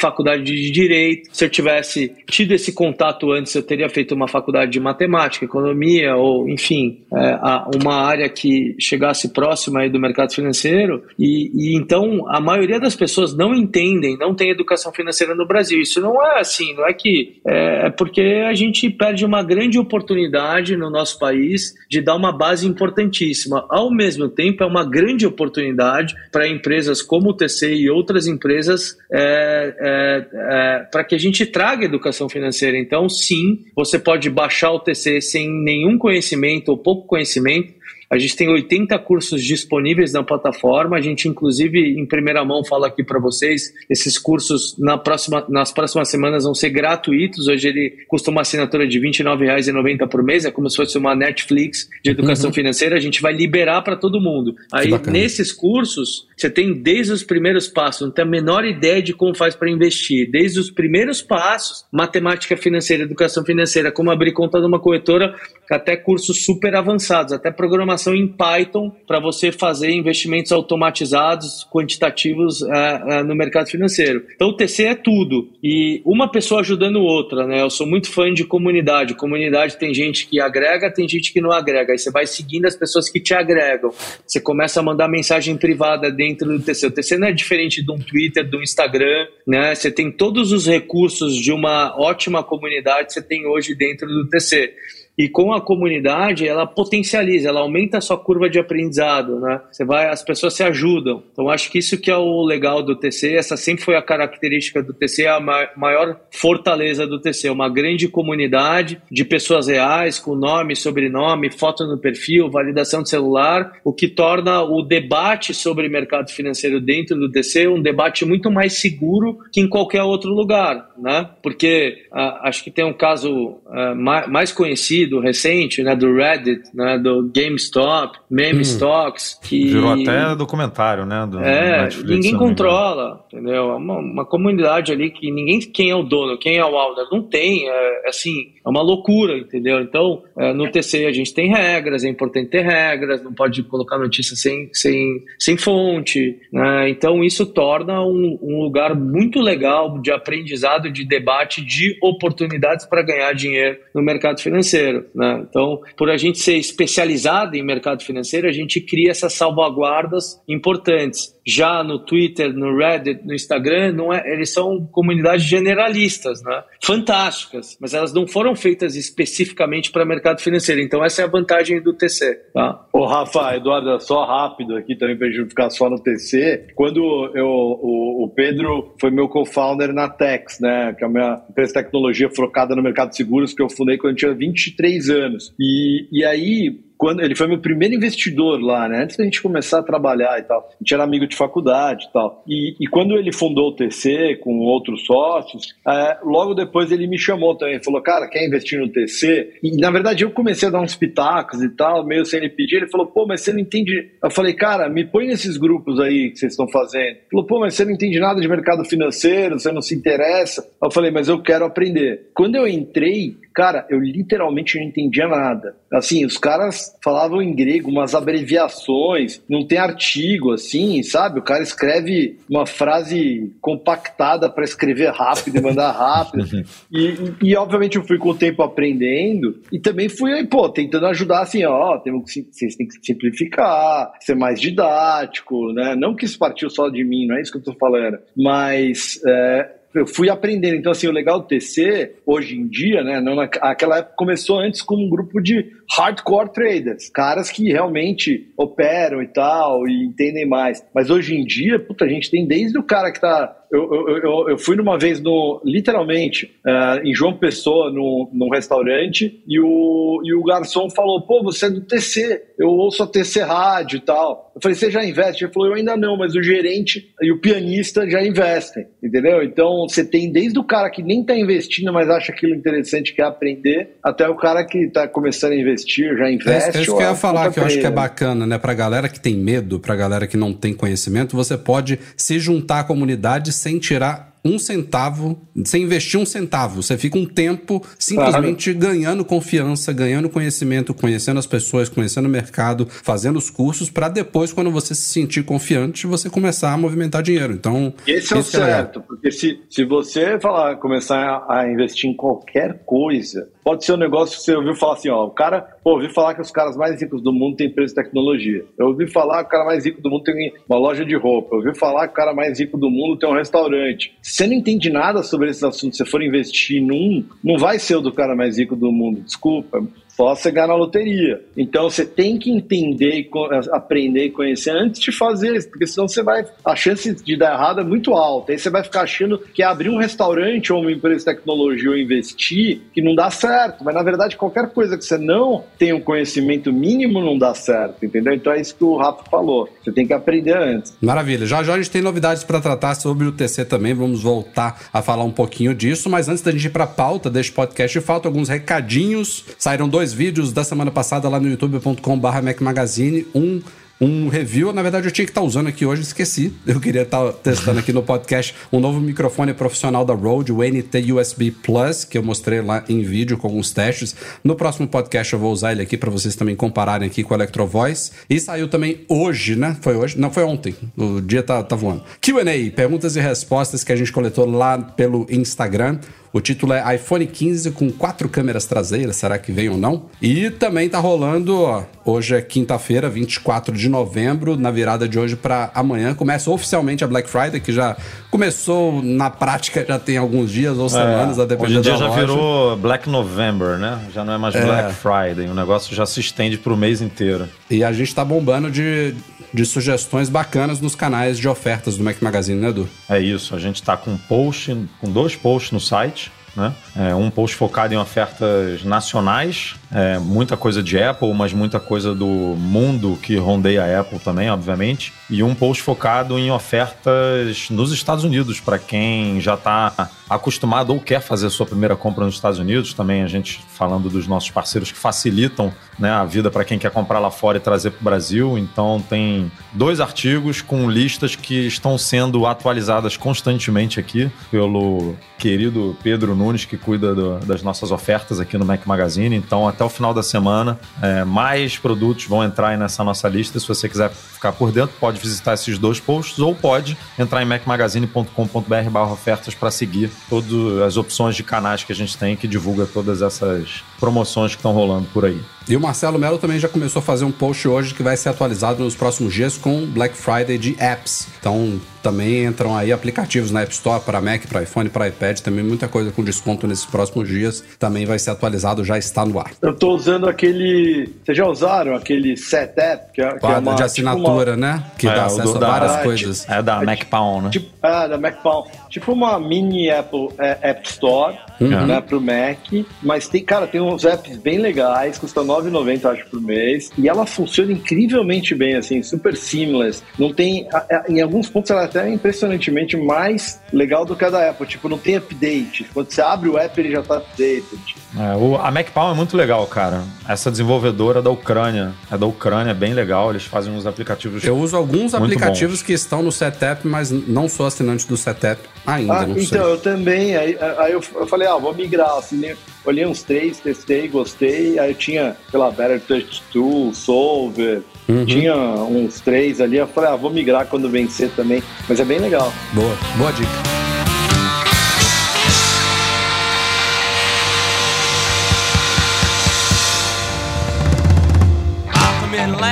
faculdade 0.00 0.44
de 0.44 0.70
direito. 0.70 1.28
Se 1.32 1.44
eu 1.44 1.50
tivesse 1.50 2.12
tido 2.26 2.52
esse 2.52 2.72
contato 2.72 3.30
antes, 3.32 3.54
eu 3.54 3.62
teria 3.62 3.88
feito 3.88 4.14
uma 4.14 4.26
faculdade 4.26 4.72
de 4.72 4.80
matemática, 4.80 5.44
economia 5.44 6.16
ou, 6.16 6.48
enfim, 6.48 7.02
é, 7.12 7.38
uma 7.80 7.94
área 7.94 8.28
que 8.28 8.74
chegasse 8.80 9.32
próxima 9.32 9.88
do 9.88 10.00
mercado 10.00 10.32
financeiro. 10.32 11.02
E, 11.18 11.50
e, 11.54 11.76
então 11.76 12.26
a 12.28 12.40
maioria 12.40 12.80
das 12.80 12.96
pessoas 12.96 13.36
não 13.36 13.54
entendem, 13.54 14.16
não 14.16 14.34
tem 14.34 14.50
educação 14.50 14.92
financeira 14.92 15.34
no 15.34 15.46
Brasil. 15.46 15.80
Isso 15.80 16.00
não 16.00 16.24
é 16.24 16.40
assim, 16.40 16.74
não 16.74 16.86
é 16.86 16.92
que 16.92 17.40
é, 17.46 17.86
é 17.86 17.90
porque 17.90 18.44
a 18.48 18.54
gente 18.54 18.88
perde 18.88 19.24
uma 19.24 19.42
grande 19.42 19.78
oportunidade 19.78 20.76
no 20.76 20.90
nosso 20.90 21.18
país 21.18 21.74
de 21.88 22.00
dar 22.00 22.16
uma 22.16 22.32
base 22.32 22.66
importantíssima. 22.66 23.66
Ao 23.68 23.90
mesmo 23.90 24.28
tempo, 24.28 24.62
é 24.62 24.66
uma 24.66 24.84
grande 24.84 25.26
oportunidade 25.26 26.14
para 26.32 26.48
empresas 26.48 27.02
como 27.02 27.30
o 27.30 27.34
TC 27.34 27.74
e 27.74 27.90
outras 27.90 28.26
empresas 28.26 28.96
é, 29.12 29.29
é, 29.30 30.26
é, 30.32 30.78
para 30.90 31.04
que 31.04 31.14
a 31.14 31.18
gente 31.18 31.46
traga 31.46 31.84
educação 31.84 32.28
financeira. 32.28 32.78
Então, 32.78 33.08
sim, 33.08 33.64
você 33.74 33.98
pode 33.98 34.28
baixar 34.30 34.72
o 34.72 34.80
TC 34.80 35.20
sem 35.20 35.50
nenhum 35.50 35.98
conhecimento 35.98 36.70
ou 36.70 36.78
pouco 36.78 37.06
conhecimento 37.06 37.79
a 38.10 38.18
gente 38.18 38.34
tem 38.34 38.48
80 38.48 38.98
cursos 38.98 39.40
disponíveis 39.40 40.12
na 40.12 40.24
plataforma. 40.24 40.96
A 40.96 41.00
gente, 41.00 41.28
inclusive, 41.28 41.78
em 41.96 42.04
primeira 42.04 42.44
mão, 42.44 42.64
fala 42.64 42.88
aqui 42.88 43.04
para 43.04 43.20
vocês: 43.20 43.72
esses 43.88 44.18
cursos 44.18 44.76
na 44.76 44.98
próxima, 44.98 45.46
nas 45.48 45.70
próximas 45.72 46.08
semanas 46.08 46.42
vão 46.42 46.52
ser 46.52 46.70
gratuitos. 46.70 47.46
Hoje 47.46 47.68
ele 47.68 48.04
custa 48.08 48.32
uma 48.32 48.40
assinatura 48.40 48.88
de 48.88 48.98
R$ 48.98 49.10
29,90 49.10 50.08
por 50.08 50.24
mês, 50.24 50.44
é 50.44 50.50
como 50.50 50.68
se 50.68 50.76
fosse 50.76 50.98
uma 50.98 51.14
Netflix 51.14 51.88
de 52.02 52.10
educação 52.10 52.48
uhum. 52.48 52.54
financeira. 52.54 52.96
A 52.96 53.00
gente 53.00 53.22
vai 53.22 53.32
liberar 53.32 53.82
para 53.82 53.94
todo 53.94 54.20
mundo. 54.20 54.56
Aí, 54.72 54.90
nesses 55.06 55.52
cursos, 55.52 56.26
você 56.36 56.50
tem 56.50 56.82
desde 56.82 57.12
os 57.12 57.22
primeiros 57.22 57.68
passos, 57.68 58.08
não 58.08 58.10
tem 58.10 58.24
a 58.24 58.28
menor 58.28 58.64
ideia 58.64 59.00
de 59.00 59.12
como 59.14 59.36
faz 59.36 59.54
para 59.54 59.70
investir. 59.70 60.28
Desde 60.28 60.58
os 60.58 60.68
primeiros 60.68 61.22
passos, 61.22 61.84
matemática 61.92 62.56
financeira, 62.56 63.04
educação 63.04 63.44
financeira, 63.44 63.92
como 63.92 64.10
abrir 64.10 64.32
conta 64.32 64.58
numa 64.58 64.80
corretora, 64.80 65.32
até 65.70 65.96
cursos 65.96 66.44
super 66.44 66.74
avançados, 66.74 67.32
até 67.32 67.52
programação 67.52 67.99
em 68.08 68.26
Python 68.26 68.90
para 69.06 69.20
você 69.20 69.52
fazer 69.52 69.90
investimentos 69.90 70.52
automatizados, 70.52 71.66
quantitativos 71.70 72.62
uh, 72.62 72.66
uh, 72.66 73.24
no 73.24 73.34
mercado 73.34 73.68
financeiro. 73.68 74.24
Então 74.34 74.48
o 74.48 74.56
TC 74.56 74.84
é 74.84 74.94
tudo 74.94 75.50
e 75.62 76.00
uma 76.04 76.30
pessoa 76.30 76.60
ajudando 76.60 77.00
outra, 77.00 77.46
né? 77.46 77.60
Eu 77.62 77.70
sou 77.70 77.86
muito 77.86 78.10
fã 78.10 78.32
de 78.32 78.44
comunidade. 78.44 79.14
Comunidade 79.14 79.76
tem 79.76 79.92
gente 79.92 80.26
que 80.26 80.40
agrega, 80.40 80.92
tem 80.92 81.08
gente 81.08 81.32
que 81.32 81.40
não 81.40 81.52
agrega. 81.52 81.92
Aí 81.92 81.98
você 81.98 82.10
vai 82.10 82.26
seguindo 82.26 82.66
as 82.66 82.76
pessoas 82.76 83.08
que 83.08 83.20
te 83.20 83.34
agregam. 83.34 83.92
Você 84.26 84.40
começa 84.40 84.80
a 84.80 84.82
mandar 84.82 85.08
mensagem 85.08 85.56
privada 85.56 86.10
dentro 86.10 86.46
do 86.46 86.62
TC. 86.62 86.86
O 86.86 86.90
TC 86.90 87.18
não 87.18 87.28
é 87.28 87.32
diferente 87.32 87.84
de 87.84 87.90
um 87.90 87.98
Twitter, 87.98 88.48
do 88.48 88.62
Instagram, 88.62 89.26
né? 89.46 89.74
Você 89.74 89.90
tem 89.90 90.10
todos 90.10 90.52
os 90.52 90.66
recursos 90.66 91.36
de 91.36 91.52
uma 91.52 91.94
ótima 91.98 92.42
comunidade, 92.42 93.12
você 93.12 93.22
tem 93.22 93.46
hoje 93.46 93.74
dentro 93.74 94.06
do 94.06 94.28
TC. 94.28 94.72
E 95.20 95.28
com 95.28 95.52
a 95.52 95.60
comunidade, 95.60 96.48
ela 96.48 96.66
potencializa, 96.66 97.50
ela 97.50 97.60
aumenta 97.60 97.98
a 97.98 98.00
sua 98.00 98.16
curva 98.16 98.48
de 98.48 98.58
aprendizado, 98.58 99.38
né? 99.38 99.60
Você 99.70 99.84
vai, 99.84 100.08
as 100.08 100.24
pessoas 100.24 100.54
se 100.54 100.62
ajudam. 100.62 101.22
Então, 101.30 101.50
acho 101.50 101.70
que 101.70 101.78
isso 101.78 102.00
que 102.00 102.10
é 102.10 102.16
o 102.16 102.42
legal 102.42 102.82
do 102.82 102.96
TC, 102.96 103.34
essa 103.34 103.54
sempre 103.54 103.84
foi 103.84 103.96
a 103.96 104.02
característica 104.02 104.82
do 104.82 104.94
TC, 104.94 105.26
a 105.26 105.38
maior 105.76 106.18
fortaleza 106.30 107.06
do 107.06 107.20
TC, 107.20 107.50
uma 107.50 107.68
grande 107.68 108.08
comunidade 108.08 108.98
de 109.10 109.22
pessoas 109.22 109.66
reais, 109.66 110.18
com 110.18 110.34
nome, 110.34 110.74
sobrenome, 110.74 111.50
foto 111.50 111.84
no 111.84 111.98
perfil, 111.98 112.50
validação 112.50 113.02
de 113.02 113.10
celular, 113.10 113.72
o 113.84 113.92
que 113.92 114.08
torna 114.08 114.62
o 114.62 114.80
debate 114.80 115.52
sobre 115.52 115.86
mercado 115.90 116.30
financeiro 116.30 116.80
dentro 116.80 117.14
do 117.14 117.30
TC 117.30 117.68
um 117.68 117.82
debate 117.82 118.24
muito 118.24 118.50
mais 118.50 118.80
seguro 118.80 119.36
que 119.52 119.60
em 119.60 119.68
qualquer 119.68 120.02
outro 120.02 120.30
lugar, 120.30 120.88
né? 120.96 121.28
Porque 121.42 122.06
ah, 122.10 122.48
acho 122.48 122.64
que 122.64 122.70
tem 122.70 122.86
um 122.86 122.94
caso 122.94 123.58
ah, 123.66 123.94
mais 124.26 124.50
conhecido 124.50 125.09
do 125.10 125.20
recente, 125.20 125.82
né, 125.82 125.94
do 125.96 126.14
Reddit, 126.14 126.62
né, 126.72 126.96
do 126.98 127.30
GameStop, 127.34 128.18
Meme 128.30 128.60
hum. 128.60 128.62
Stocks, 128.62 129.38
que 129.42 129.66
virou 129.66 129.92
até 129.92 130.36
documentário, 130.36 131.04
né, 131.04 131.26
do 131.28 131.40
é, 131.40 131.82
Netflix, 131.82 132.10
ninguém 132.10 132.36
controla, 132.36 133.24
entendeu? 133.26 133.72
É 133.72 133.74
uma, 133.74 133.98
uma, 133.98 134.24
comunidade 134.24 134.92
ali 134.92 135.10
que 135.10 135.30
ninguém 135.30 135.60
quem 135.60 135.90
é 135.90 135.94
o 135.94 136.04
dono, 136.04 136.38
quem 136.38 136.56
é 136.56 136.64
o 136.64 136.74
owner, 136.74 137.06
não 137.10 137.22
tem, 137.22 137.68
é, 137.68 138.08
assim, 138.08 138.52
é 138.64 138.68
uma 138.68 138.82
loucura, 138.82 139.36
entendeu? 139.36 139.80
Então, 139.80 140.22
é, 140.38 140.52
no 140.52 140.70
TC 140.70 141.06
a 141.06 141.12
gente 141.12 141.34
tem 141.34 141.48
regras, 141.48 142.04
é 142.04 142.08
importante 142.08 142.48
ter 142.48 142.62
regras, 142.62 143.22
não 143.22 143.34
pode 143.34 143.62
colocar 143.64 143.98
notícia 143.98 144.36
sem, 144.36 144.70
sem, 144.72 145.22
sem 145.38 145.56
fonte, 145.56 146.38
né? 146.52 146.88
Então 146.88 147.24
isso 147.24 147.44
torna 147.44 148.00
um, 148.02 148.38
um 148.40 148.62
lugar 148.62 148.94
muito 148.94 149.40
legal 149.40 149.98
de 150.00 150.12
aprendizado, 150.12 150.90
de 150.90 151.04
debate, 151.04 151.64
de 151.64 151.98
oportunidades 152.00 152.86
para 152.86 153.02
ganhar 153.02 153.32
dinheiro 153.32 153.78
no 153.94 154.02
mercado 154.02 154.40
financeiro 154.40 154.99
financeiro. 155.00 155.10
Né? 155.14 155.46
Então, 155.48 155.80
por 155.96 156.10
a 156.10 156.16
gente 156.16 156.38
ser 156.38 156.56
especializado 156.56 157.56
em 157.56 157.62
mercado 157.64 158.02
financeiro, 158.02 158.48
a 158.48 158.52
gente 158.52 158.80
cria 158.80 159.10
essas 159.10 159.32
salvaguardas 159.32 160.40
importantes 160.48 161.34
já 161.46 161.82
no 161.82 161.98
Twitter, 161.98 162.52
no 162.52 162.76
Reddit, 162.76 163.26
no 163.26 163.34
Instagram, 163.34 163.92
não 163.92 164.12
é, 164.12 164.22
eles 164.32 164.52
são 164.52 164.86
comunidades 164.86 165.44
generalistas, 165.44 166.42
né? 166.42 166.62
fantásticas, 166.82 167.76
mas 167.80 167.94
elas 167.94 168.12
não 168.12 168.26
foram 168.26 168.54
feitas 168.54 168.96
especificamente 168.96 169.90
para 169.90 170.04
mercado 170.04 170.40
financeiro. 170.40 170.80
Então 170.80 171.04
essa 171.04 171.22
é 171.22 171.24
a 171.24 171.28
vantagem 171.28 171.80
do 171.82 171.92
TC. 171.92 172.34
Tá? 172.52 172.86
Ô 172.92 173.06
Rafa, 173.06 173.56
Eduardo, 173.56 174.00
só 174.00 174.24
rápido 174.24 174.76
aqui 174.76 174.96
também 174.96 175.16
para 175.16 175.28
a 175.28 175.30
gente 175.30 175.48
ficar 175.48 175.70
só 175.70 175.88
no 175.88 175.98
TC. 175.98 176.68
Quando 176.74 177.00
eu, 177.34 177.46
o, 177.46 178.24
o 178.24 178.28
Pedro 178.28 178.94
foi 179.00 179.10
meu 179.10 179.28
co-founder 179.28 179.92
na 179.92 180.08
Tex, 180.08 180.60
né, 180.60 180.94
que 180.96 181.04
é 181.04 181.06
a 181.06 181.10
minha 181.10 181.42
empresa 181.48 181.68
de 181.68 181.82
tecnologia 181.82 182.28
focada 182.30 182.74
no 182.74 182.82
mercado 182.82 183.10
de 183.10 183.16
seguros 183.16 183.54
que 183.54 183.62
eu 183.62 183.68
fundei 183.68 183.96
quando 183.96 184.12
eu 184.12 184.16
tinha 184.16 184.34
23 184.34 185.10
anos. 185.10 185.54
E, 185.58 186.08
e 186.12 186.24
aí 186.24 186.89
quando 187.00 187.22
ele 187.22 187.34
foi 187.34 187.46
meu 187.46 187.58
primeiro 187.58 187.94
investidor 187.94 188.60
lá, 188.60 188.86
né? 188.86 189.04
Antes 189.04 189.16
da 189.16 189.24
gente 189.24 189.40
começar 189.40 189.78
a 189.78 189.82
trabalhar 189.82 190.38
e 190.38 190.42
tal. 190.42 190.68
A 190.68 190.76
gente 190.78 190.92
era 190.92 191.02
amigo 191.02 191.26
de 191.26 191.34
faculdade 191.34 192.04
e 192.04 192.12
tal. 192.12 192.44
E, 192.46 192.76
e 192.78 192.86
quando 192.86 193.16
ele 193.16 193.32
fundou 193.32 193.70
o 193.70 193.74
TC 193.74 194.36
com 194.42 194.58
outros 194.58 195.06
sócios, 195.06 195.74
é, 195.88 196.18
logo 196.22 196.52
depois 196.52 196.92
ele 196.92 197.06
me 197.06 197.18
chamou 197.18 197.56
também. 197.56 197.82
Falou, 197.82 198.02
cara, 198.02 198.28
quer 198.28 198.46
investir 198.46 198.78
no 198.78 198.92
TC? 198.92 199.60
E 199.62 199.80
na 199.80 199.90
verdade 199.90 200.24
eu 200.24 200.30
comecei 200.30 200.68
a 200.68 200.70
dar 200.70 200.82
uns 200.82 200.94
pitacos 200.94 201.62
e 201.62 201.70
tal, 201.70 202.04
meio 202.04 202.26
sem 202.26 202.40
ele 202.40 202.50
pedir. 202.50 202.76
Ele 202.76 202.90
falou, 202.90 203.06
pô, 203.06 203.26
mas 203.26 203.40
você 203.40 203.50
não 203.50 203.60
entende. 203.60 204.10
Eu 204.22 204.30
falei, 204.30 204.52
cara, 204.52 204.86
me 204.90 205.02
põe 205.06 205.26
nesses 205.26 205.56
grupos 205.56 205.98
aí 205.98 206.32
que 206.32 206.38
vocês 206.38 206.52
estão 206.52 206.68
fazendo. 206.68 207.16
Ele 207.16 207.28
falou, 207.30 207.46
pô, 207.46 207.60
mas 207.60 207.72
você 207.72 207.86
não 207.86 207.92
entende 207.92 208.20
nada 208.20 208.38
de 208.38 208.46
mercado 208.46 208.84
financeiro, 208.84 209.58
você 209.58 209.72
não 209.72 209.80
se 209.80 209.94
interessa. 209.94 210.70
Eu 210.82 210.90
falei, 210.90 211.10
mas 211.10 211.28
eu 211.28 211.40
quero 211.40 211.64
aprender. 211.64 212.28
Quando 212.34 212.56
eu 212.56 212.68
entrei, 212.68 213.36
Cara, 213.54 213.86
eu 213.90 213.98
literalmente 213.98 214.78
não 214.78 214.86
entendia 214.86 215.28
nada. 215.28 215.74
Assim, 215.92 216.24
os 216.24 216.36
caras 216.36 216.96
falavam 217.02 217.42
em 217.42 217.54
grego, 217.54 217.90
umas 217.90 218.14
abreviações, 218.14 219.42
não 219.48 219.66
tem 219.66 219.78
artigo, 219.78 220.52
assim, 220.52 221.02
sabe? 221.02 221.40
O 221.40 221.42
cara 221.42 221.62
escreve 221.62 222.38
uma 222.48 222.64
frase 222.64 223.52
compactada 223.60 224.48
para 224.48 224.64
escrever 224.64 225.10
rápido 225.10 225.58
e 225.58 225.60
mandar 225.60 225.90
rápido. 225.90 226.44
e, 226.92 227.14
e, 227.42 227.56
obviamente, 227.56 227.96
eu 227.96 228.04
fui 228.04 228.18
com 228.18 228.30
o 228.30 228.34
tempo 228.36 228.62
aprendendo 228.62 229.60
e 229.72 229.78
também 229.78 230.08
fui, 230.08 230.46
pô, 230.46 230.68
tentando 230.68 231.06
ajudar, 231.06 231.42
assim, 231.42 231.64
ó, 231.64 231.98
temos 231.98 232.32
que, 232.32 232.46
vocês 232.50 232.76
têm 232.76 232.86
que 232.86 232.94
simplificar, 233.04 234.12
ser 234.20 234.36
mais 234.36 234.60
didático, 234.60 235.72
né? 235.72 235.94
Não 235.96 236.14
que 236.14 236.24
isso 236.24 236.38
partiu 236.38 236.70
só 236.70 236.88
de 236.88 237.04
mim, 237.04 237.26
não 237.26 237.36
é 237.36 237.40
isso 237.40 237.52
que 237.52 237.58
eu 237.58 237.62
tô 237.62 237.74
falando, 237.74 238.18
mas. 238.36 239.20
É, 239.26 239.79
eu 239.94 240.06
fui 240.06 240.28
aprendendo. 240.28 240.76
Então, 240.76 240.92
assim, 240.92 241.08
o 241.08 241.12
legal 241.12 241.40
do 241.40 241.46
TC, 241.46 242.16
hoje 242.24 242.56
em 242.56 242.66
dia, 242.66 243.02
né, 243.02 243.20
não 243.20 243.34
naquela 243.34 243.98
época 243.98 244.14
começou 244.16 244.60
antes 244.60 244.82
como 244.82 245.04
um 245.04 245.10
grupo 245.10 245.40
de 245.40 245.72
hardcore 245.90 246.52
traders, 246.52 247.10
caras 247.10 247.50
que 247.50 247.70
realmente 247.70 248.52
operam 248.56 249.22
e 249.22 249.26
tal, 249.26 249.86
e 249.88 250.04
entendem 250.04 250.48
mais. 250.48 250.84
Mas 250.94 251.10
hoje 251.10 251.34
em 251.34 251.44
dia, 251.44 251.78
puta, 251.78 252.04
a 252.04 252.08
gente 252.08 252.30
tem 252.30 252.46
desde 252.46 252.78
o 252.78 252.82
cara 252.82 253.10
que 253.10 253.20
tá 253.20 253.59
eu, 253.72 254.18
eu, 254.22 254.48
eu, 254.50 254.58
fui 254.58 254.74
numa 254.74 254.98
vez, 254.98 255.20
no, 255.20 255.60
literalmente, 255.64 256.50
uh, 256.66 257.06
em 257.06 257.14
João 257.14 257.36
Pessoa, 257.36 257.90
no, 257.90 258.28
num 258.32 258.50
restaurante, 258.50 259.42
e 259.46 259.60
o, 259.60 260.20
e 260.24 260.34
o 260.34 260.42
garçom 260.42 260.90
falou: 260.90 261.22
pô, 261.22 261.42
você 261.42 261.66
é 261.66 261.70
do 261.70 261.80
TC, 261.80 262.42
eu 262.58 262.68
ouço 262.68 263.02
a 263.02 263.06
TC 263.06 263.42
Rádio 263.42 263.98
e 263.98 264.00
tal. 264.00 264.50
Eu 264.56 264.60
falei: 264.60 264.74
você 264.74 264.90
já 264.90 265.04
investe? 265.04 265.44
Ele 265.44 265.52
falou: 265.52 265.68
eu 265.68 265.74
ainda 265.74 265.96
não, 265.96 266.16
mas 266.16 266.34
o 266.34 266.42
gerente 266.42 267.14
e 267.22 267.30
o 267.30 267.40
pianista 267.40 268.08
já 268.10 268.20
investem, 268.22 268.86
entendeu? 269.00 269.42
Então 269.42 269.86
você 269.88 270.04
tem 270.04 270.32
desde 270.32 270.58
o 270.58 270.64
cara 270.64 270.90
que 270.90 271.02
nem 271.02 271.20
está 271.20 271.36
investindo, 271.36 271.92
mas 271.92 272.10
acha 272.10 272.32
aquilo 272.32 272.54
interessante, 272.54 273.14
quer 273.14 273.24
aprender, 273.24 273.96
até 274.02 274.28
o 274.28 274.34
cara 274.34 274.64
que 274.64 274.78
está 274.78 275.06
começando 275.06 275.52
a 275.52 275.56
investir, 275.56 276.16
já 276.16 276.28
investe. 276.28 276.76
É, 276.76 276.80
é 276.80 276.82
isso 276.82 276.96
que 276.96 277.02
eu 277.02 277.08
ia 277.08 277.14
falar, 277.14 277.52
que 277.52 277.60
eu 277.60 277.64
acho 277.64 277.78
que 277.78 277.86
é 277.86 277.90
bacana, 277.90 278.46
né? 278.46 278.58
Pra 278.58 278.74
galera 278.74 279.08
que 279.08 279.20
tem 279.20 279.36
medo, 279.36 279.78
pra 279.78 279.94
galera 279.94 280.26
que 280.26 280.36
não 280.36 280.52
tem 280.52 280.74
conhecimento, 280.74 281.36
você 281.36 281.56
pode 281.56 282.00
se 282.16 282.38
juntar 282.40 282.80
à 282.80 282.84
comunidade 282.84 283.59
sem 283.60 283.78
tirar 283.78 284.30
um 284.44 284.58
centavo, 284.58 285.40
sem 285.64 285.82
investir 285.82 286.18
um 286.18 286.24
centavo. 286.24 286.82
Você 286.82 286.96
fica 286.96 287.18
um 287.18 287.26
tempo 287.26 287.82
simplesmente 287.98 288.72
claro. 288.72 288.88
ganhando 288.88 289.24
confiança, 289.24 289.92
ganhando 289.92 290.28
conhecimento, 290.28 290.94
conhecendo 290.94 291.38
as 291.38 291.46
pessoas, 291.46 291.88
conhecendo 291.88 292.26
o 292.26 292.30
mercado, 292.30 292.86
fazendo 292.88 293.36
os 293.36 293.50
cursos, 293.50 293.90
para 293.90 294.08
depois, 294.08 294.52
quando 294.52 294.70
você 294.70 294.94
se 294.94 295.02
sentir 295.02 295.44
confiante, 295.44 296.06
você 296.06 296.30
começar 296.30 296.72
a 296.72 296.76
movimentar 296.76 297.22
dinheiro. 297.22 297.52
Então, 297.52 297.92
esse 298.06 298.32
é 298.32 298.36
o 298.36 298.40
é 298.40 298.42
certo, 298.42 299.00
porque 299.02 299.30
se, 299.30 299.60
se 299.68 299.84
você 299.84 300.38
falar, 300.40 300.76
começar 300.76 301.44
a 301.48 301.68
investir 301.70 302.10
em 302.10 302.14
qualquer 302.14 302.82
coisa, 302.84 303.48
pode 303.70 303.84
ser 303.84 303.92
um 303.92 303.98
negócio 303.98 304.36
que 304.36 304.42
você 304.42 304.56
ouviu 304.56 304.74
falar 304.74 304.94
assim, 304.94 305.08
ó, 305.10 305.26
o 305.26 305.30
cara, 305.30 305.60
pô, 305.84 305.92
ouvi 305.92 306.12
falar 306.12 306.34
que 306.34 306.40
os 306.40 306.50
caras 306.50 306.76
mais 306.76 307.00
ricos 307.00 307.22
do 307.22 307.32
mundo 307.32 307.54
têm 307.54 307.68
empresa 307.68 307.94
de 307.94 308.02
tecnologia. 308.02 308.64
Eu 308.76 308.88
ouvi 308.88 309.06
falar 309.06 309.44
que 309.44 309.46
o 309.46 309.50
cara 309.50 309.64
mais 309.64 309.84
rico 309.84 310.02
do 310.02 310.10
mundo 310.10 310.24
tem 310.24 310.52
uma 310.68 310.76
loja 310.76 311.04
de 311.04 311.14
roupa. 311.14 311.54
Eu 311.54 311.58
ouvi 311.58 311.78
falar 311.78 312.08
que 312.08 312.12
o 312.12 312.16
cara 312.16 312.34
mais 312.34 312.58
rico 312.58 312.76
do 312.76 312.90
mundo 312.90 313.16
tem 313.16 313.28
um 313.28 313.34
restaurante. 313.34 314.12
Se 314.20 314.32
você 314.32 314.46
não 314.48 314.54
entende 314.54 314.90
nada 314.90 315.22
sobre 315.22 315.50
esses 315.50 315.62
assuntos, 315.62 315.98
se 315.98 316.04
você 316.04 316.10
for 316.10 316.20
investir 316.20 316.82
num, 316.82 317.24
não 317.44 317.58
vai 317.58 317.78
ser 317.78 317.94
o 317.94 318.00
do 318.00 318.12
cara 318.12 318.34
mais 318.34 318.58
rico 318.58 318.74
do 318.74 318.90
mundo, 318.90 319.20
desculpa 319.20 319.80
só 320.20 320.34
você 320.34 320.50
ganhar 320.50 320.66
na 320.66 320.74
loteria. 320.74 321.40
Então 321.56 321.88
você 321.88 322.04
tem 322.04 322.38
que 322.38 322.50
entender, 322.50 323.26
aprender 323.72 324.26
e 324.26 324.30
conhecer 324.30 324.70
antes 324.70 325.00
de 325.00 325.10
fazer 325.10 325.56
isso, 325.56 325.70
porque 325.70 325.86
senão 325.86 326.06
você 326.06 326.22
vai. 326.22 326.44
A 326.62 326.76
chance 326.76 327.14
de 327.14 327.36
dar 327.36 327.54
errado 327.54 327.80
é 327.80 327.84
muito 327.84 328.12
alta. 328.12 328.52
Aí 328.52 328.58
você 328.58 328.68
vai 328.68 328.84
ficar 328.84 329.02
achando 329.02 329.38
que 329.38 329.62
abrir 329.62 329.88
um 329.88 329.96
restaurante 329.96 330.72
ou 330.72 330.82
uma 330.82 330.92
empresa 330.92 331.20
de 331.20 331.24
tecnologia 331.24 331.88
ou 331.88 331.96
investir 331.96 332.82
que 332.92 333.00
não 333.00 333.14
dá 333.14 333.30
certo. 333.30 333.82
Mas 333.82 333.94
na 333.94 334.02
verdade, 334.02 334.36
qualquer 334.36 334.68
coisa 334.68 334.98
que 334.98 335.04
você 335.04 335.16
não 335.16 335.64
tem 335.78 335.94
um 335.94 336.00
conhecimento 336.00 336.70
mínimo 336.70 337.20
não 337.20 337.38
dá 337.38 337.54
certo, 337.54 338.04
entendeu? 338.04 338.34
Então 338.34 338.52
é 338.52 338.60
isso 338.60 338.74
que 338.74 338.84
o 338.84 338.96
Rafa 338.98 339.24
falou. 339.30 339.70
Você 339.82 339.90
tem 339.90 340.06
que 340.06 340.12
aprender 340.12 340.54
antes. 340.54 340.94
Maravilha. 341.00 341.46
Já 341.46 341.62
já 341.62 341.72
a 341.72 341.76
gente 341.78 341.90
tem 341.90 342.02
novidades 342.02 342.44
para 342.44 342.60
tratar 342.60 342.94
sobre 342.94 343.26
o 343.26 343.32
TC 343.32 343.64
também. 343.64 343.94
Vamos 343.94 344.22
voltar 344.22 344.82
a 344.92 345.00
falar 345.00 345.24
um 345.24 345.32
pouquinho 345.32 345.74
disso. 345.74 346.10
Mas 346.10 346.28
antes 346.28 346.42
da 346.42 346.52
gente 346.52 346.66
ir 346.66 346.70
para 346.70 346.84
a 346.84 346.88
pauta 346.88 347.30
deste 347.30 347.52
podcast, 347.52 347.98
faltam 348.02 348.30
alguns 348.30 348.50
recadinhos. 348.50 349.46
Saíram 349.56 349.88
dois 349.88 350.09
dois 350.10 350.12
vídeos 350.12 350.52
da 350.52 350.64
semana 350.64 350.90
passada 350.90 351.28
lá 351.28 351.38
no 351.38 351.48
youtube.com/barra 351.48 352.42
Mac 352.42 352.60
Magazine. 352.60 353.26
Um 353.34 353.60
um 354.00 354.28
review. 354.28 354.72
Na 354.72 354.80
verdade, 354.80 355.06
eu 355.06 355.12
tinha 355.12 355.26
que 355.26 355.30
estar 355.30 355.42
tá 355.42 355.46
usando 355.46 355.66
aqui 355.66 355.84
hoje, 355.84 356.00
esqueci. 356.00 356.54
Eu 356.66 356.80
queria 356.80 357.02
estar 357.02 357.22
tá 357.22 357.32
testando 357.32 357.80
aqui 357.80 357.92
no 357.92 358.02
podcast 358.02 358.54
um 358.72 358.80
novo 358.80 358.98
microfone 358.98 359.52
profissional 359.52 360.06
da 360.06 360.14
Rode, 360.14 360.50
o 360.50 360.62
NT 360.62 361.12
USB 361.12 361.50
Plus, 361.50 362.04
que 362.04 362.16
eu 362.16 362.22
mostrei 362.22 362.62
lá 362.62 362.82
em 362.88 363.02
vídeo 363.02 363.36
com 363.36 363.46
alguns 363.46 363.72
testes. 363.72 364.16
No 364.42 364.56
próximo 364.56 364.88
podcast 364.88 365.30
eu 365.34 365.38
vou 365.38 365.52
usar 365.52 365.72
ele 365.72 365.82
aqui 365.82 365.98
para 365.98 366.10
vocês 366.10 366.34
também 366.34 366.56
compararem 366.56 367.06
aqui 367.06 367.22
com 367.22 367.34
o 367.34 367.36
Electro 367.36 367.66
Voice. 367.66 368.10
E 368.30 368.40
saiu 368.40 368.68
também 368.68 369.04
hoje, 369.06 369.54
né? 369.54 369.76
Foi 369.82 369.94
hoje? 369.94 370.18
Não, 370.18 370.30
foi 370.30 370.44
ontem. 370.44 370.74
O 370.96 371.20
dia 371.20 371.42
tá, 371.42 371.62
tá 371.62 371.76
voando. 371.76 372.02
QA, 372.22 372.42
perguntas 372.74 373.16
e 373.16 373.20
respostas 373.20 373.84
que 373.84 373.92
a 373.92 373.96
gente 373.96 374.10
coletou 374.10 374.50
lá 374.50 374.78
pelo 374.78 375.26
Instagram. 375.28 375.98
O 376.32 376.40
título 376.40 376.72
é 376.72 376.94
iPhone 376.94 377.26
15 377.26 377.72
com 377.72 377.90
quatro 377.90 378.28
câmeras 378.28 378.64
traseiras, 378.64 379.16
será 379.16 379.36
que 379.36 379.50
vem 379.50 379.68
ou 379.68 379.76
não? 379.76 380.06
E 380.22 380.48
também 380.48 380.88
tá 380.88 380.98
rolando, 380.98 381.60
ó, 381.60 381.82
hoje 382.04 382.36
é 382.36 382.40
quinta-feira, 382.40 383.08
24 383.08 383.76
de 383.76 383.88
novembro, 383.88 384.56
na 384.56 384.70
virada 384.70 385.08
de 385.08 385.18
hoje 385.18 385.34
para 385.34 385.72
amanhã, 385.74 386.14
começa 386.14 386.48
oficialmente 386.48 387.02
a 387.02 387.08
Black 387.08 387.28
Friday, 387.28 387.60
que 387.60 387.72
já 387.72 387.96
começou 388.30 389.02
na 389.02 389.28
prática 389.28 389.84
já 389.86 389.98
tem 389.98 390.18
alguns 390.18 390.52
dias 390.52 390.78
ou 390.78 390.86
é, 390.86 390.90
semanas, 390.90 391.38
é, 391.38 391.42
a 391.42 391.44
depender 391.46 391.70
Hoje 391.70 391.78
em 391.78 391.80
dia 391.80 391.96
já 391.96 392.06
loja. 392.06 392.20
virou 392.20 392.76
Black 392.76 393.08
November, 393.08 393.76
né? 393.76 393.98
Já 394.14 394.24
não 394.24 394.32
é 394.32 394.38
mais 394.38 394.54
é. 394.54 394.64
Black 394.64 394.94
Friday, 394.94 395.48
o 395.48 395.54
negócio 395.54 395.94
já 395.96 396.06
se 396.06 396.20
estende 396.20 396.56
pro 396.56 396.76
mês 396.76 397.02
inteiro. 397.02 397.48
E 397.68 397.82
a 397.82 397.92
gente 397.92 398.14
tá 398.14 398.24
bombando 398.24 398.70
de, 398.70 399.16
de 399.52 399.64
sugestões 399.64 400.28
bacanas 400.28 400.80
nos 400.80 400.94
canais 400.94 401.38
de 401.38 401.48
ofertas 401.48 401.96
do 401.96 402.04
Mac 402.04 402.20
Magazine, 402.20 402.60
né, 402.60 402.68
Edu? 402.68 402.88
É 403.08 403.18
isso, 403.20 403.54
a 403.54 403.58
gente 403.58 403.82
tá 403.82 403.96
com 403.96 404.16
post, 404.16 404.76
com 405.00 405.10
dois 405.10 405.34
posts 405.36 405.72
no 405.72 405.80
site, 405.80 406.30
né? 406.56 406.74
É 407.02 407.14
um 407.14 407.30
post 407.30 407.56
focado 407.56 407.94
em 407.94 407.96
ofertas 407.96 408.84
nacionais, 408.84 409.74
é, 409.90 410.18
muita 410.18 410.54
coisa 410.54 410.82
de 410.82 411.02
Apple, 411.02 411.32
mas 411.32 411.50
muita 411.50 411.80
coisa 411.80 412.14
do 412.14 412.26
mundo 412.26 413.18
que 413.22 413.38
rondeia 413.38 413.82
a 413.82 414.00
Apple 414.00 414.18
também, 414.18 414.50
obviamente. 414.50 415.10
E 415.30 415.42
um 415.42 415.54
post 415.54 415.82
focado 415.82 416.38
em 416.38 416.50
ofertas 416.50 417.70
nos 417.70 417.90
Estados 417.90 418.22
Unidos, 418.22 418.60
para 418.60 418.78
quem 418.78 419.40
já 419.40 419.54
está 419.54 420.10
acostumado 420.28 420.92
ou 420.92 421.00
quer 421.00 421.22
fazer 421.22 421.48
sua 421.48 421.64
primeira 421.64 421.96
compra 421.96 422.26
nos 422.26 422.34
Estados 422.34 422.58
Unidos. 422.58 422.92
Também 422.92 423.22
a 423.22 423.26
gente 423.26 423.64
falando 423.68 424.10
dos 424.10 424.26
nossos 424.26 424.50
parceiros 424.50 424.92
que 424.92 424.98
facilitam 424.98 425.72
né, 425.98 426.10
a 426.10 426.24
vida 426.26 426.50
para 426.50 426.64
quem 426.64 426.78
quer 426.78 426.90
comprar 426.90 427.18
lá 427.18 427.30
fora 427.30 427.56
e 427.56 427.60
trazer 427.60 427.92
para 427.92 428.00
o 428.00 428.04
Brasil. 428.04 428.58
Então 428.58 429.02
tem 429.08 429.50
dois 429.72 430.00
artigos 430.00 430.60
com 430.60 430.90
listas 430.90 431.34
que 431.34 431.66
estão 431.66 431.96
sendo 431.96 432.46
atualizadas 432.46 433.16
constantemente 433.16 433.98
aqui 433.98 434.30
pelo 434.50 435.16
querido 435.38 435.96
Pedro 436.02 436.36
Nunes, 436.36 436.64
que 436.64 436.76
cuida 436.90 437.14
do, 437.14 437.38
das 437.38 437.62
nossas 437.62 437.92
ofertas 437.92 438.40
aqui 438.40 438.58
no 438.58 438.64
Mac 438.64 438.84
Magazine. 438.84 439.36
Então, 439.36 439.68
até 439.68 439.84
o 439.84 439.88
final 439.88 440.12
da 440.12 440.24
semana, 440.24 440.76
é, 441.00 441.22
mais 441.24 441.78
produtos 441.78 442.24
vão 442.24 442.42
entrar 442.42 442.76
nessa 442.76 443.04
nossa 443.04 443.28
lista. 443.28 443.60
Se 443.60 443.68
você 443.68 443.88
quiser 443.88 444.10
ficar 444.10 444.50
por 444.50 444.72
dentro, 444.72 444.96
pode 444.98 445.20
visitar 445.20 445.54
esses 445.54 445.78
dois 445.78 446.00
posts 446.00 446.40
ou 446.40 446.52
pode 446.52 446.98
entrar 447.16 447.42
em 447.42 447.44
macmagazine.com.br 447.44 448.98
ofertas 449.12 449.54
para 449.54 449.70
seguir 449.70 450.10
todas 450.28 450.82
as 450.82 450.96
opções 450.96 451.36
de 451.36 451.44
canais 451.44 451.84
que 451.84 451.92
a 451.92 451.94
gente 451.94 452.18
tem 452.18 452.34
que 452.34 452.48
divulga 452.48 452.86
todas 452.86 453.22
essas 453.22 453.84
promoções 454.00 454.52
que 454.52 454.56
estão 454.56 454.72
rolando 454.72 455.06
por 455.12 455.26
aí. 455.26 455.38
E 455.68 455.76
o 455.76 455.80
Marcelo 455.80 456.18
Melo 456.18 456.38
também 456.38 456.58
já 456.58 456.68
começou 456.68 456.98
a 456.98 457.02
fazer 457.02 457.24
um 457.24 457.30
post 457.30 457.68
hoje 457.68 457.94
que 457.94 458.02
vai 458.02 458.16
ser 458.16 458.30
atualizado 458.30 458.82
nos 458.82 458.96
próximos 458.96 459.32
dias 459.32 459.56
com 459.56 459.86
Black 459.86 460.16
Friday 460.16 460.58
de 460.58 460.74
apps. 460.80 461.28
Então 461.38 461.80
também 462.02 462.44
entram 462.44 462.76
aí 462.76 462.90
aplicativos 462.92 463.50
na 463.50 463.60
App 463.62 463.72
Store 463.72 464.02
para 464.02 464.20
Mac, 464.20 464.46
para 464.48 464.62
iPhone, 464.62 464.88
para 464.88 465.08
iPad, 465.08 465.38
também 465.40 465.62
muita 465.62 465.86
coisa 465.86 466.10
com 466.10 466.24
desconto 466.24 466.66
nesses 466.66 466.86
próximos 466.86 467.28
dias. 467.28 467.62
Também 467.78 468.04
vai 468.04 468.18
ser 468.18 468.30
atualizado, 468.30 468.84
já 468.84 468.98
está 468.98 469.24
no 469.24 469.38
ar. 469.38 469.52
Eu 469.62 469.70
estou 469.70 469.94
usando 469.94 470.28
aquele. 470.28 471.14
Vocês 471.24 471.36
já 471.36 471.46
usaram 471.46 471.94
aquele 471.94 472.36
Setup? 472.36 473.12
Que 473.12 473.20
é, 473.22 473.38
que 473.38 473.46
é 473.46 473.58
uma, 473.58 473.74
de 473.74 473.82
assinatura, 473.82 474.52
tipo 474.52 474.56
uma... 474.56 474.56
né? 474.56 474.84
Que 474.98 475.06
é, 475.06 475.14
dá 475.14 475.26
acesso 475.26 475.56
a 475.56 475.60
várias 475.60 475.92
da, 475.92 476.02
coisas. 476.02 476.48
É 476.48 476.62
da 476.62 476.82
MacPound, 476.82 477.44
né? 477.44 477.50
Tipo, 477.50 477.86
é, 477.86 478.08
da 478.08 478.18
MacPound. 478.18 478.68
Tipo 478.90 479.12
uma 479.12 479.38
mini 479.38 479.88
Apple 479.88 480.30
é, 480.38 480.58
App 480.62 480.88
Store, 480.88 481.38
uhum. 481.60 481.86
né, 481.86 482.00
pro 482.00 482.20
Mac. 482.20 482.58
Mas 483.00 483.28
tem, 483.28 483.44
cara, 483.44 483.66
tem 483.66 483.80
uns 483.80 484.04
apps 484.04 484.36
bem 484.36 484.58
legais, 484.58 485.16
custa 485.16 485.42
R$ 485.42 485.46
9,90, 485.46 486.10
acho, 486.10 486.26
por 486.26 486.40
mês. 486.40 486.90
E 486.98 487.08
ela 487.08 487.24
funciona 487.24 487.72
incrivelmente 487.72 488.54
bem, 488.54 488.74
assim, 488.74 489.00
super 489.02 489.36
seamless. 489.36 490.02
Não 490.18 490.32
tem. 490.32 490.68
Em 491.08 491.20
alguns 491.20 491.48
pontos 491.48 491.70
ela 491.70 491.82
é 491.82 491.84
até 491.84 492.10
impressionantemente 492.10 492.96
mais 492.96 493.60
legal 493.72 494.04
do 494.04 494.16
que 494.16 494.24
a 494.24 494.30
da 494.30 494.50
Apple. 494.50 494.66
Tipo, 494.66 494.88
não 494.88 494.98
tem 494.98 495.16
update. 495.16 495.84
Quando 495.94 496.10
você 496.10 496.20
abre 496.20 496.48
o 496.48 496.58
app, 496.58 496.80
ele 496.80 496.90
já 496.90 497.02
tá 497.02 497.18
updated. 497.18 497.94
É, 498.18 498.36
o, 498.36 498.56
a 498.56 498.70
MacPalm 498.72 499.12
é 499.12 499.16
muito 499.16 499.36
legal, 499.36 499.64
cara. 499.68 500.02
Essa 500.28 500.50
desenvolvedora 500.50 501.22
da 501.22 501.30
Ucrânia. 501.30 501.92
É 502.10 502.18
da 502.18 502.26
Ucrânia, 502.26 502.72
é 502.72 502.74
bem 502.74 502.92
legal. 502.92 503.30
Eles 503.30 503.44
fazem 503.44 503.72
uns 503.72 503.86
aplicativos. 503.86 504.42
Eu 504.42 504.56
uso 504.56 504.76
alguns 504.76 505.14
aplicativos 505.14 505.78
bons. 505.78 505.86
que 505.86 505.92
estão 505.92 506.22
no 506.22 506.32
setup, 506.32 506.86
mas 506.86 507.10
não 507.10 507.48
sou 507.48 507.66
assinante 507.66 508.08
do 508.08 508.16
setup 508.16 508.60
ainda. 508.86 509.20
Ah, 509.20 509.24
então, 509.28 509.44
sei. 509.44 509.60
eu 509.60 509.78
também. 509.78 510.36
Aí, 510.36 510.56
aí 510.78 510.92
eu, 510.92 511.02
eu, 511.14 511.26
falei, 511.26 511.48
ah, 511.48 511.56
vou 511.56 511.74
migrar. 511.74 512.16
Assim, 512.16 512.54
olhei 512.84 513.06
uns 513.06 513.22
três, 513.22 513.58
testei, 513.58 514.08
gostei. 514.08 514.78
Aí 514.78 514.90
eu 514.90 514.94
tinha, 514.94 515.36
sei 515.50 515.58
lá, 515.58 515.70
Better 515.70 516.00
Touch 516.00 516.42
Tool, 516.52 516.94
Solver. 516.94 517.82
Uhum. 518.08 518.26
Tinha 518.26 518.56
uns 518.56 519.20
três 519.20 519.60
ali. 519.60 519.76
Eu 519.76 519.86
falei, 519.86 520.10
ah, 520.10 520.16
vou 520.16 520.30
migrar 520.30 520.66
quando 520.66 520.88
vencer 520.88 521.30
também. 521.30 521.62
Mas 521.88 522.00
é 522.00 522.04
bem 522.04 522.18
legal. 522.18 522.52
Boa, 522.72 522.96
boa 523.16 523.32
dica. 523.32 523.80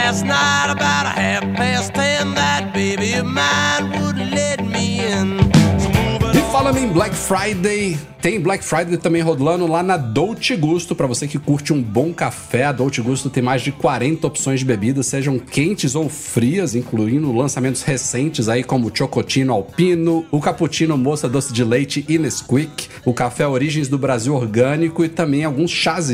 last 0.09 0.25
night 0.25 0.71
about 0.71 1.07
a 1.07 1.21
half 1.21 1.43
past 1.55 1.95
ten. 1.95 2.35
That 2.35 2.73
baby 2.73 3.13
of 3.15 3.27
mine 3.27 3.68
Black 6.99 7.15
Friday, 7.15 7.97
tem 8.21 8.41
Black 8.41 8.65
Friday 8.65 8.97
também 8.97 9.23
rolando 9.23 9.69
lá 9.69 9.85
na 9.85 9.97
Dolce 9.97 10.57
Gusto, 10.57 10.97
para 10.97 11.07
você 11.07 11.29
que 11.29 11.39
curte 11.39 11.73
um 11.73 11.81
bom 11.81 12.13
café. 12.13 12.65
A 12.65 12.73
Dolce 12.73 13.01
Gusto 13.01 13.31
tem 13.31 13.41
mais 13.41 13.63
de 13.63 13.71
40 13.71 14.27
opções 14.27 14.59
de 14.59 14.67
bebidas, 14.67 15.07
sejam 15.07 15.39
quentes 15.39 15.95
ou 15.95 16.09
frias, 16.09 16.75
incluindo 16.75 17.31
lançamentos 17.31 17.83
recentes 17.83 18.49
aí 18.49 18.65
como 18.65 18.89
o 18.89 18.91
Chocotino 18.93 19.53
Alpino, 19.53 20.27
o 20.29 20.41
Cappuccino 20.41 20.99
Moça 20.99 21.29
Doce 21.29 21.53
de 21.53 21.63
Leite 21.63 22.05
e 22.09 22.19
Nesquik, 22.19 22.89
o 23.05 23.15
café 23.15 23.47
Origens 23.47 23.87
do 23.87 23.97
Brasil 23.97 24.35
Orgânico 24.35 25.05
e 25.05 25.09
também 25.09 25.45
alguns 25.45 25.71
chás 25.71 26.09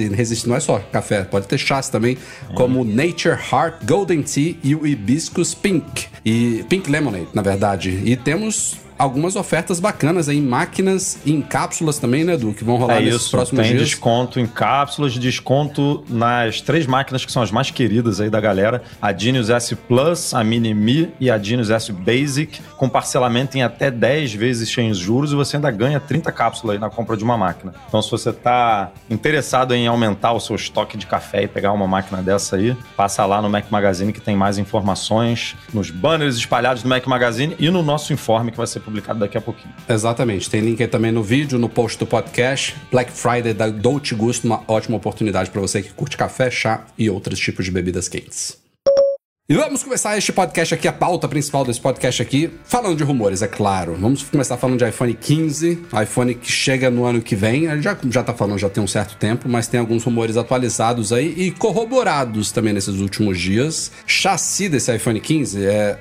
não 0.47 0.55
é 0.55 0.61
só 0.61 0.81
café, 0.93 1.25
pode 1.25 1.49
ter 1.49 1.57
chás 1.57 1.89
também, 1.89 2.19
como 2.55 2.83
o 2.83 2.85
Nature 2.85 3.39
Heart 3.51 3.87
Golden 3.87 4.23
Tea 4.23 4.57
e 4.63 4.75
o 4.75 4.87
Hibiscus 4.87 5.55
Pink. 5.55 6.09
E 6.23 6.63
Pink 6.69 6.91
Lemonade, 6.91 7.29
na 7.33 7.41
verdade. 7.41 8.03
E 8.05 8.17
temos 8.17 8.84
algumas 8.99 9.37
ofertas 9.37 9.81
bacanas 9.81 10.29
aí 10.29 10.39
em 10.39 10.43
máquinas 10.43 11.19
e 11.25 11.33
em 11.33 11.41
cápsulas 11.41 11.99
também, 11.99 12.25
né, 12.25 12.35
Edu? 12.35 12.53
Que 12.53 12.65
vão 12.65 12.77
rolar 12.77 12.97
é 12.97 13.01
nesses 13.01 13.23
isso, 13.23 13.31
próximos 13.31 13.63
tem 13.63 13.77
dias. 13.77 13.89
desconto 13.89 14.41
em 14.41 14.47
cápsulas, 14.47 15.15
desconto 15.15 16.05
nas 16.09 16.61
três 16.61 16.87
máquinas 16.87 17.25
que 17.25 17.33
são 17.33 17.43
as 17.43 17.51
mais 17.51 17.71
queridas 17.71 18.21
aí 18.21 18.31
da 18.31 18.41
galera: 18.41 18.83
a 19.01 19.13
Genius 19.13 19.51
S 19.51 19.75
Plus, 19.75 20.35
a 20.35 20.43
Mini 20.45 20.75
Me 20.75 21.13
e 21.21 21.31
a 21.31 21.39
Genius 21.39 21.71
S 21.71 21.93
Basic, 21.93 22.61
com 22.77 22.89
parcelamento 22.89 23.57
em 23.57 23.63
até 23.63 23.91
10 23.91 24.35
vezes 24.35 24.73
sem 24.73 24.93
juros 24.95 25.33
e 25.33 25.35
você 25.35 25.57
ainda 25.57 25.71
ganha 25.71 25.99
30 26.01 26.31
cápsulas 26.33 26.75
aí 26.75 26.81
na 26.81 26.91
compra 26.91 27.17
de 27.17 27.25
uma 27.25 27.37
máquina. 27.37 27.75
Então, 27.89 28.01
se 28.01 28.11
você 28.11 28.33
tá 28.33 28.93
interessado 29.11 29.75
em 29.75 29.87
aumentar 29.87 30.33
o 30.33 30.41
seu 30.41 30.57
estoque 30.57 30.97
de 30.97 31.07
café 31.07 31.43
e 31.43 31.49
pegar 31.49 31.73
uma 31.73 31.87
máquina 31.87 32.23
dessa 32.23 32.57
aí, 32.57 32.77
passa 32.97 33.25
lá 33.27 33.41
no 33.43 33.49
Mac 33.49 33.71
Magazine 33.71 34.13
que 34.13 34.21
tem 34.21 34.37
mais 34.37 34.59
informações 34.59 35.57
nos 35.73 35.91
banners 35.91 36.37
espalhados 36.37 36.83
no 36.83 36.91
Mac 36.91 37.07
Magazine 37.07 37.57
e 37.59 37.71
no 37.71 37.83
nosso 37.83 38.13
informe 38.13 38.51
que 38.51 38.57
vai 38.57 38.67
ser 38.67 38.81
publicado 38.85 39.19
daqui 39.19 39.39
a 39.39 39.41
pouquinho. 39.41 39.75
Exatamente. 39.89 40.49
Tem 40.51 40.61
link 40.61 40.83
aí 40.83 40.89
também 40.89 41.11
no 41.11 41.23
vídeo, 41.23 41.59
no 41.59 41.69
post 41.69 41.99
do 41.99 42.07
podcast. 42.07 42.75
Black 42.91 43.11
Friday 43.11 43.55
da 43.55 43.69
Dolce 43.69 44.15
Gusto, 44.15 44.45
uma 44.45 44.63
ótima 44.69 44.97
oportunidade 44.97 45.51
para 45.51 45.61
você 45.61 45.83
que 45.83 45.93
curte 45.93 46.17
café, 46.17 46.51
chá 46.51 46.85
e 46.97 47.09
outros 47.09 47.39
tipos 47.39 47.65
de 47.65 47.71
bebidas 47.71 48.09
quentes. 48.09 48.64
E 49.47 49.55
vamos 49.55 49.83
começar 49.83 50.17
este 50.17 50.33
podcast 50.33 50.73
aqui, 50.73 50.89
a 50.89 50.93
pauta 50.93 51.29
principal 51.29 51.67
desse 51.67 51.79
podcast 51.79 52.23
aqui, 52.23 52.51
falando 52.65 52.97
de 52.97 53.05
rumores, 53.05 53.43
é 53.43 53.47
claro. 53.47 53.95
Vamos 54.01 54.23
começar 54.23 54.57
falando 54.57 54.79
de 54.79 54.89
iPhone 54.89 55.13
15, 55.13 55.83
iPhone 56.03 56.35
que 56.35 56.51
chega 56.51 56.91
no 56.91 57.05
ano 57.05 57.21
que 57.21 57.37
vem. 57.37 57.67
Ele 57.67 57.83
já, 57.83 57.95
já 58.09 58.23
tá 58.23 58.33
falando, 58.33 58.59
já 58.59 58.71
tem 58.71 58.83
um 58.83 58.87
certo 58.87 59.17
tempo, 59.17 59.47
mas 59.47 59.69
tem 59.69 59.79
alguns 59.79 60.03
rumores 60.03 60.39
atualizados 60.39 61.13
aí 61.13 61.35
e 61.37 61.51
corroborados 61.51 62.53
também 62.53 62.73
nesses 62.73 63.01
últimos 63.01 63.39
dias. 63.39 63.93
Chassi 64.07 64.67
desse 64.67 64.97
iPhone 64.97 65.21
15 65.21 65.67
é. 65.67 65.99